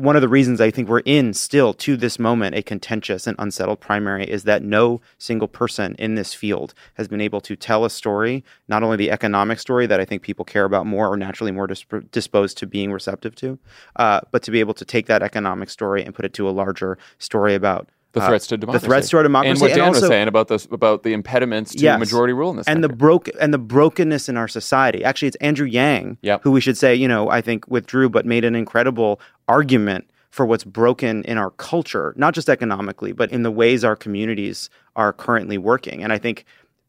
one 0.00 0.16
of 0.16 0.22
the 0.22 0.28
reasons 0.28 0.62
I 0.62 0.70
think 0.70 0.88
we're 0.88 1.00
in 1.00 1.34
still 1.34 1.74
to 1.74 1.94
this 1.94 2.18
moment 2.18 2.56
a 2.56 2.62
contentious 2.62 3.26
and 3.26 3.36
unsettled 3.38 3.80
primary 3.80 4.24
is 4.24 4.44
that 4.44 4.62
no 4.62 5.02
single 5.18 5.46
person 5.46 5.94
in 5.98 6.14
this 6.14 6.32
field 6.32 6.72
has 6.94 7.06
been 7.06 7.20
able 7.20 7.42
to 7.42 7.54
tell 7.54 7.84
a 7.84 7.90
story, 7.90 8.42
not 8.66 8.82
only 8.82 8.96
the 8.96 9.10
economic 9.10 9.58
story 9.58 9.86
that 9.86 10.00
I 10.00 10.06
think 10.06 10.22
people 10.22 10.44
care 10.44 10.64
about 10.64 10.86
more 10.86 11.12
or 11.12 11.18
naturally 11.18 11.52
more 11.52 11.66
disp- 11.66 12.10
disposed 12.10 12.56
to 12.58 12.66
being 12.66 12.92
receptive 12.92 13.34
to, 13.36 13.58
uh, 13.96 14.20
but 14.30 14.42
to 14.44 14.50
be 14.50 14.60
able 14.60 14.74
to 14.74 14.86
take 14.86 15.06
that 15.06 15.22
economic 15.22 15.68
story 15.68 16.02
and 16.02 16.14
put 16.14 16.24
it 16.24 16.32
to 16.34 16.48
a 16.48 16.50
larger 16.50 16.96
story 17.18 17.54
about 17.54 17.90
The 18.12 18.20
uh, 18.20 18.26
threats 18.28 18.46
to 18.48 18.56
democracy. 18.56 18.82
the 18.82 18.88
threats 18.88 19.08
to 19.10 19.16
our 19.18 19.22
democracy, 19.22 19.50
And 19.52 19.60
what 19.60 19.68
Dan 19.74 19.80
also, 19.86 20.00
was 20.00 20.08
saying 20.08 20.26
about 20.28 20.48
this 20.48 20.66
about 20.70 21.04
the 21.04 21.12
impediments 21.12 21.72
to 21.76 21.82
Yes. 21.82 21.98
majority 22.00 22.32
rule 22.32 22.50
in 22.50 22.56
this 22.56 22.66
and 22.66 22.76
country. 22.82 22.88
the 22.88 22.96
broke 22.96 23.28
and 23.40 23.54
the 23.54 23.58
brokenness 23.58 24.28
in 24.28 24.36
our 24.36 24.48
society. 24.48 25.04
Actually, 25.04 25.28
it's 25.28 25.36
Andrew 25.36 25.66
Yang 25.66 26.18
Yep. 26.22 26.40
who 26.42 26.50
we 26.50 26.60
should 26.60 26.76
say, 26.76 26.94
you 26.94 27.06
know, 27.06 27.30
I 27.30 27.40
think 27.40 27.66
withdrew, 27.68 28.08
but 28.10 28.26
made 28.26 28.44
an 28.44 28.56
incredible 28.56 29.20
argument 29.46 30.10
for 30.30 30.44
what's 30.46 30.64
broken 30.64 31.22
in 31.24 31.38
our 31.38 31.50
culture, 31.50 32.14
not 32.16 32.34
just 32.34 32.48
economically, 32.48 33.12
but 33.12 33.30
in 33.32 33.42
the 33.42 33.50
ways 33.50 33.84
our 33.84 33.96
communities 33.96 34.70
are 34.96 35.12
currently 35.12 35.58
working. 35.58 36.02
And 36.02 36.12
I 36.12 36.18
think 36.18 36.44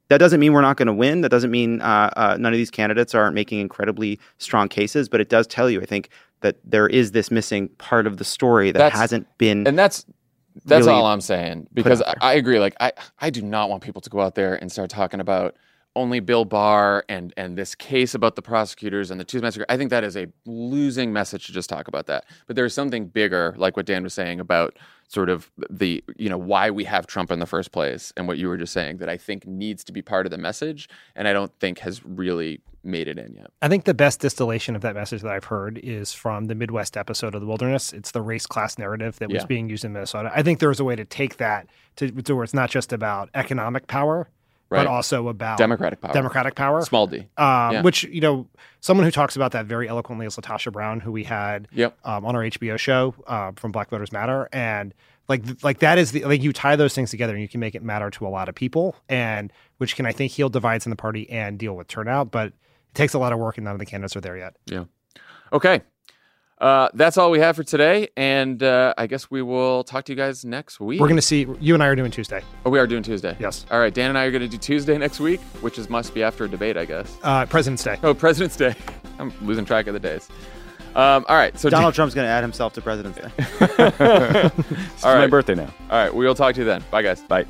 that 0.09 0.17
doesn't 0.17 0.39
mean 0.39 0.53
we're 0.53 0.61
not 0.61 0.77
going 0.77 0.87
to 0.87 0.93
win. 0.93 1.21
That 1.21 1.29
doesn't 1.29 1.51
mean 1.51 1.81
uh, 1.81 2.09
uh, 2.17 2.37
none 2.39 2.51
of 2.53 2.57
these 2.57 2.69
candidates 2.71 3.15
aren't 3.15 3.33
making 3.35 3.59
incredibly 3.59 4.19
strong 4.39 4.67
cases, 4.67 5.07
but 5.07 5.21
it 5.21 5.29
does 5.29 5.47
tell 5.47 5.69
you, 5.69 5.81
I 5.81 5.85
think, 5.85 6.09
that 6.41 6.57
there 6.65 6.87
is 6.87 7.11
this 7.11 7.29
missing 7.31 7.69
part 7.77 8.05
of 8.07 8.17
the 8.17 8.23
story 8.23 8.71
that 8.71 8.79
That's- 8.79 8.99
hasn't 8.99 9.27
been. 9.37 9.67
and 9.67 9.77
that's 9.77 10.05
that's 10.65 10.85
really 10.85 10.97
all 10.97 11.05
I'm 11.05 11.21
saying 11.21 11.67
because 11.73 12.01
I. 12.01 12.15
I 12.21 12.33
agree. 12.33 12.59
Like 12.59 12.75
I, 12.79 12.93
I 13.19 13.29
do 13.29 13.41
not 13.41 13.69
want 13.69 13.83
people 13.83 14.01
to 14.01 14.09
go 14.09 14.19
out 14.19 14.35
there 14.35 14.55
and 14.55 14.71
start 14.71 14.89
talking 14.89 15.19
about 15.19 15.55
only 15.95 16.19
Bill 16.19 16.45
Barr 16.45 17.03
and 17.09 17.33
and 17.37 17.57
this 17.57 17.75
case 17.75 18.13
about 18.15 18.35
the 18.35 18.41
prosecutors 18.41 19.11
and 19.11 19.19
the 19.19 19.23
Tuesday 19.25 19.45
massacre. 19.45 19.65
I 19.69 19.77
think 19.77 19.89
that 19.89 20.03
is 20.03 20.15
a 20.15 20.27
losing 20.45 21.11
message 21.11 21.47
to 21.47 21.51
just 21.53 21.69
talk 21.69 21.87
about 21.87 22.05
that. 22.07 22.25
But 22.47 22.55
there's 22.55 22.73
something 22.73 23.07
bigger, 23.07 23.53
like 23.57 23.75
what 23.75 23.85
Dan 23.85 24.03
was 24.03 24.13
saying 24.13 24.39
about 24.39 24.77
sort 25.07 25.29
of 25.29 25.51
the 25.69 26.01
you 26.17 26.29
know 26.29 26.37
why 26.37 26.69
we 26.69 26.85
have 26.85 27.05
Trump 27.07 27.31
in 27.31 27.39
the 27.39 27.45
first 27.45 27.71
place 27.73 28.13
and 28.15 28.27
what 28.27 28.37
you 28.37 28.47
were 28.47 28.57
just 28.57 28.71
saying 28.73 28.97
that 28.97 29.09
I 29.09 29.17
think 29.17 29.45
needs 29.45 29.83
to 29.85 29.91
be 29.91 30.01
part 30.01 30.25
of 30.25 30.31
the 30.31 30.37
message 30.37 30.87
and 31.15 31.27
I 31.27 31.33
don't 31.33 31.51
think 31.59 31.79
has 31.79 32.05
really 32.05 32.61
made 32.83 33.07
it 33.07 33.19
in 33.19 33.33
yet. 33.35 33.51
I 33.61 33.67
think 33.67 33.83
the 33.83 33.93
best 33.93 34.21
distillation 34.21 34.75
of 34.75 34.81
that 34.81 34.95
message 34.95 35.21
that 35.21 35.31
I've 35.31 35.43
heard 35.43 35.77
is 35.83 36.13
from 36.13 36.45
the 36.45 36.55
Midwest 36.55 36.97
episode 36.97 37.35
of 37.35 37.41
The 37.41 37.45
Wilderness. 37.47 37.93
It's 37.93 38.09
the 38.11 38.21
race 38.23 38.47
class 38.47 38.79
narrative 38.79 39.19
that 39.19 39.29
was 39.29 39.43
Yeah. 39.43 39.45
being 39.45 39.69
used 39.69 39.85
in 39.85 39.93
Minnesota. 39.93 40.31
I 40.33 40.41
think 40.41 40.59
there's 40.59 40.79
a 40.79 40.83
way 40.83 40.95
to 40.95 41.05
take 41.05 41.37
that 41.37 41.67
to, 41.97 42.09
to 42.09 42.33
where 42.33 42.43
it's 42.43 42.53
not 42.55 42.71
just 42.71 42.91
about 42.91 43.29
economic 43.35 43.85
power, 43.85 44.29
Right. 44.71 44.85
but 44.85 44.87
also 44.87 45.27
about 45.27 45.57
Democratic 45.57 45.99
power. 46.01 46.13
Democratic 46.13 46.55
power. 46.55 46.81
Small 46.81 47.05
d. 47.05 47.17
Um, 47.19 47.25
Yeah. 47.37 47.81
Which 47.81 48.03
you 48.05 48.21
know, 48.21 48.47
someone 48.79 49.05
who 49.05 49.11
talks 49.11 49.35
about 49.35 49.51
that 49.51 49.65
very 49.65 49.87
eloquently 49.89 50.25
is 50.25 50.37
LaTosha 50.37 50.71
Brown, 50.71 51.01
who 51.01 51.11
we 51.11 51.25
had 51.25 51.67
Yep. 51.73 51.97
um, 52.05 52.25
on 52.25 52.35
our 52.35 52.43
HBO 52.43 52.77
show 52.79 53.13
uh, 53.27 53.51
from 53.57 53.71
Black 53.73 53.89
Voters 53.89 54.11
Matter, 54.13 54.47
and 54.53 54.93
like 55.27 55.43
like 55.61 55.79
that 55.79 55.97
is 55.97 56.13
the 56.13 56.23
like 56.23 56.41
you 56.41 56.53
tie 56.53 56.75
those 56.77 56.93
things 56.95 57.11
together 57.11 57.33
and 57.33 57.41
you 57.41 57.49
can 57.49 57.59
make 57.59 57.75
it 57.75 57.83
matter 57.83 58.09
to 58.11 58.25
a 58.25 58.29
lot 58.29 58.47
of 58.49 58.55
people, 58.55 58.95
and 59.09 59.51
which 59.77 59.95
can 59.97 60.05
I 60.05 60.13
think 60.13 60.31
heal 60.31 60.47
divides 60.49 60.85
in 60.85 60.89
the 60.89 60.95
party 60.95 61.29
and 61.29 61.59
deal 61.59 61.75
with 61.75 61.87
turnout, 61.89 62.31
but 62.31 62.47
it 62.47 62.53
takes 62.93 63.13
a 63.13 63.19
lot 63.19 63.33
of 63.33 63.39
work, 63.39 63.57
and 63.57 63.65
none 63.65 63.73
of 63.73 63.79
the 63.79 63.85
candidates 63.85 64.15
are 64.15 64.21
there 64.21 64.37
yet. 64.37 64.55
Yeah. 64.67 64.85
Okay. 65.53 65.81
Uh, 66.61 66.89
that's 66.93 67.17
all 67.17 67.31
we 67.31 67.39
have 67.39 67.55
for 67.55 67.63
today, 67.63 68.07
and 68.15 68.61
uh, 68.61 68.93
I 68.95 69.07
guess 69.07 69.31
we 69.31 69.41
will 69.41 69.83
talk 69.83 70.05
to 70.05 70.11
you 70.11 70.15
guys 70.15 70.45
next 70.45 70.79
week. 70.79 71.01
We're 71.01 71.07
going 71.07 71.15
to 71.17 71.21
see 71.23 71.47
you 71.59 71.73
and 71.73 71.81
I 71.81 71.87
are 71.87 71.95
doing 71.95 72.11
Tuesday. 72.11 72.43
Oh, 72.63 72.69
we 72.69 72.77
are 72.77 72.85
doing 72.85 73.01
Tuesday. 73.01 73.35
Yes. 73.39 73.65
All 73.71 73.79
right, 73.79 73.91
Dan 73.91 74.09
and 74.09 74.17
I 74.17 74.25
are 74.25 74.31
going 74.31 74.43
to 74.43 74.47
do 74.47 74.59
Tuesday 74.59 74.95
next 74.95 75.19
week, 75.19 75.41
which 75.61 75.79
is 75.79 75.89
must 75.89 76.13
be 76.13 76.21
after 76.21 76.45
a 76.45 76.47
debate, 76.47 76.77
I 76.77 76.85
guess. 76.85 77.17
Uh, 77.23 77.47
President's 77.47 77.83
Day. 77.83 77.97
Oh, 78.03 78.13
President's 78.13 78.55
Day. 78.55 78.75
I'm 79.19 79.33
losing 79.41 79.65
track 79.65 79.87
of 79.87 79.95
the 79.95 79.99
days. 79.99 80.29
Um, 80.95 81.25
all 81.27 81.35
right, 81.35 81.57
so 81.57 81.67
Donald 81.67 81.95
Trump's 81.95 82.13
going 82.13 82.25
to 82.27 82.31
add 82.31 82.43
himself 82.43 82.73
to 82.73 82.81
President's 82.81 83.17
Day. 83.17 83.31
It's 84.93 85.03
All 85.03 85.15
my 85.15 85.25
birthday 85.25 85.55
now. 85.55 85.73
All 85.89 85.97
right, 85.97 86.13
we 86.13 86.27
will 86.27 86.35
talk 86.35 86.53
to 86.53 86.61
you 86.61 86.65
then. 86.65 86.83
Bye, 86.91 87.01
guys. 87.01 87.21
Bye. 87.21 87.47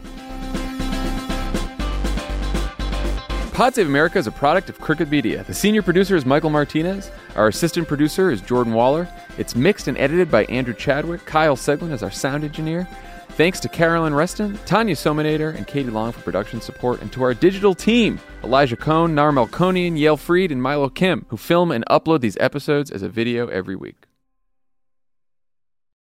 Pod 3.54 3.76
Save 3.76 3.86
America 3.86 4.18
is 4.18 4.28
a 4.28 4.32
product 4.32 4.70
of 4.70 4.80
Crooked 4.80 5.12
Media. 5.12 5.44
The 5.44 5.54
senior 5.54 5.82
producer 5.82 6.16
is 6.16 6.26
Michael 6.26 6.50
Martinez. 6.50 7.12
Our 7.36 7.50
assistant 7.50 7.86
producer 7.86 8.32
is 8.32 8.40
Jordan 8.40 8.74
Waller. 8.74 9.10
It's 9.38 9.56
mixed 9.58 9.90
and 9.90 9.98
edited 9.98 10.32
by 10.32 10.46
Andrew 10.46 10.74
Chadwick. 10.74 11.26
Kyle 11.26 11.58
Segelin 11.58 11.92
is 11.92 12.02
our 12.02 12.10
sound 12.10 12.46
engineer. 12.46 12.88
Thanks 13.32 13.60
to 13.60 13.70
Carolyn 13.70 14.16
Reston, 14.16 14.58
Tanya 14.66 14.96
Somanader, 14.96 15.54
and 15.54 15.68
Katie 15.68 15.90
Long 15.90 16.14
for 16.14 16.22
production 16.22 16.62
support, 16.62 17.02
and 17.02 17.12
to 17.12 17.24
our 17.24 17.34
digital 17.34 17.76
team, 17.76 18.22
Elijah 18.42 18.78
Cohn, 18.78 19.14
Nar 19.14 19.32
Melkonian, 19.32 20.00
Yael 20.00 20.18
Freed, 20.18 20.52
and 20.52 20.64
Milo 20.64 20.88
Kim, 20.88 21.26
who 21.28 21.36
film 21.36 21.72
and 21.72 21.86
upload 21.88 22.22
these 22.22 22.38
episodes 22.40 22.90
as 22.90 23.02
a 23.02 23.10
video 23.10 23.48
every 23.48 23.76
week. 23.76 24.06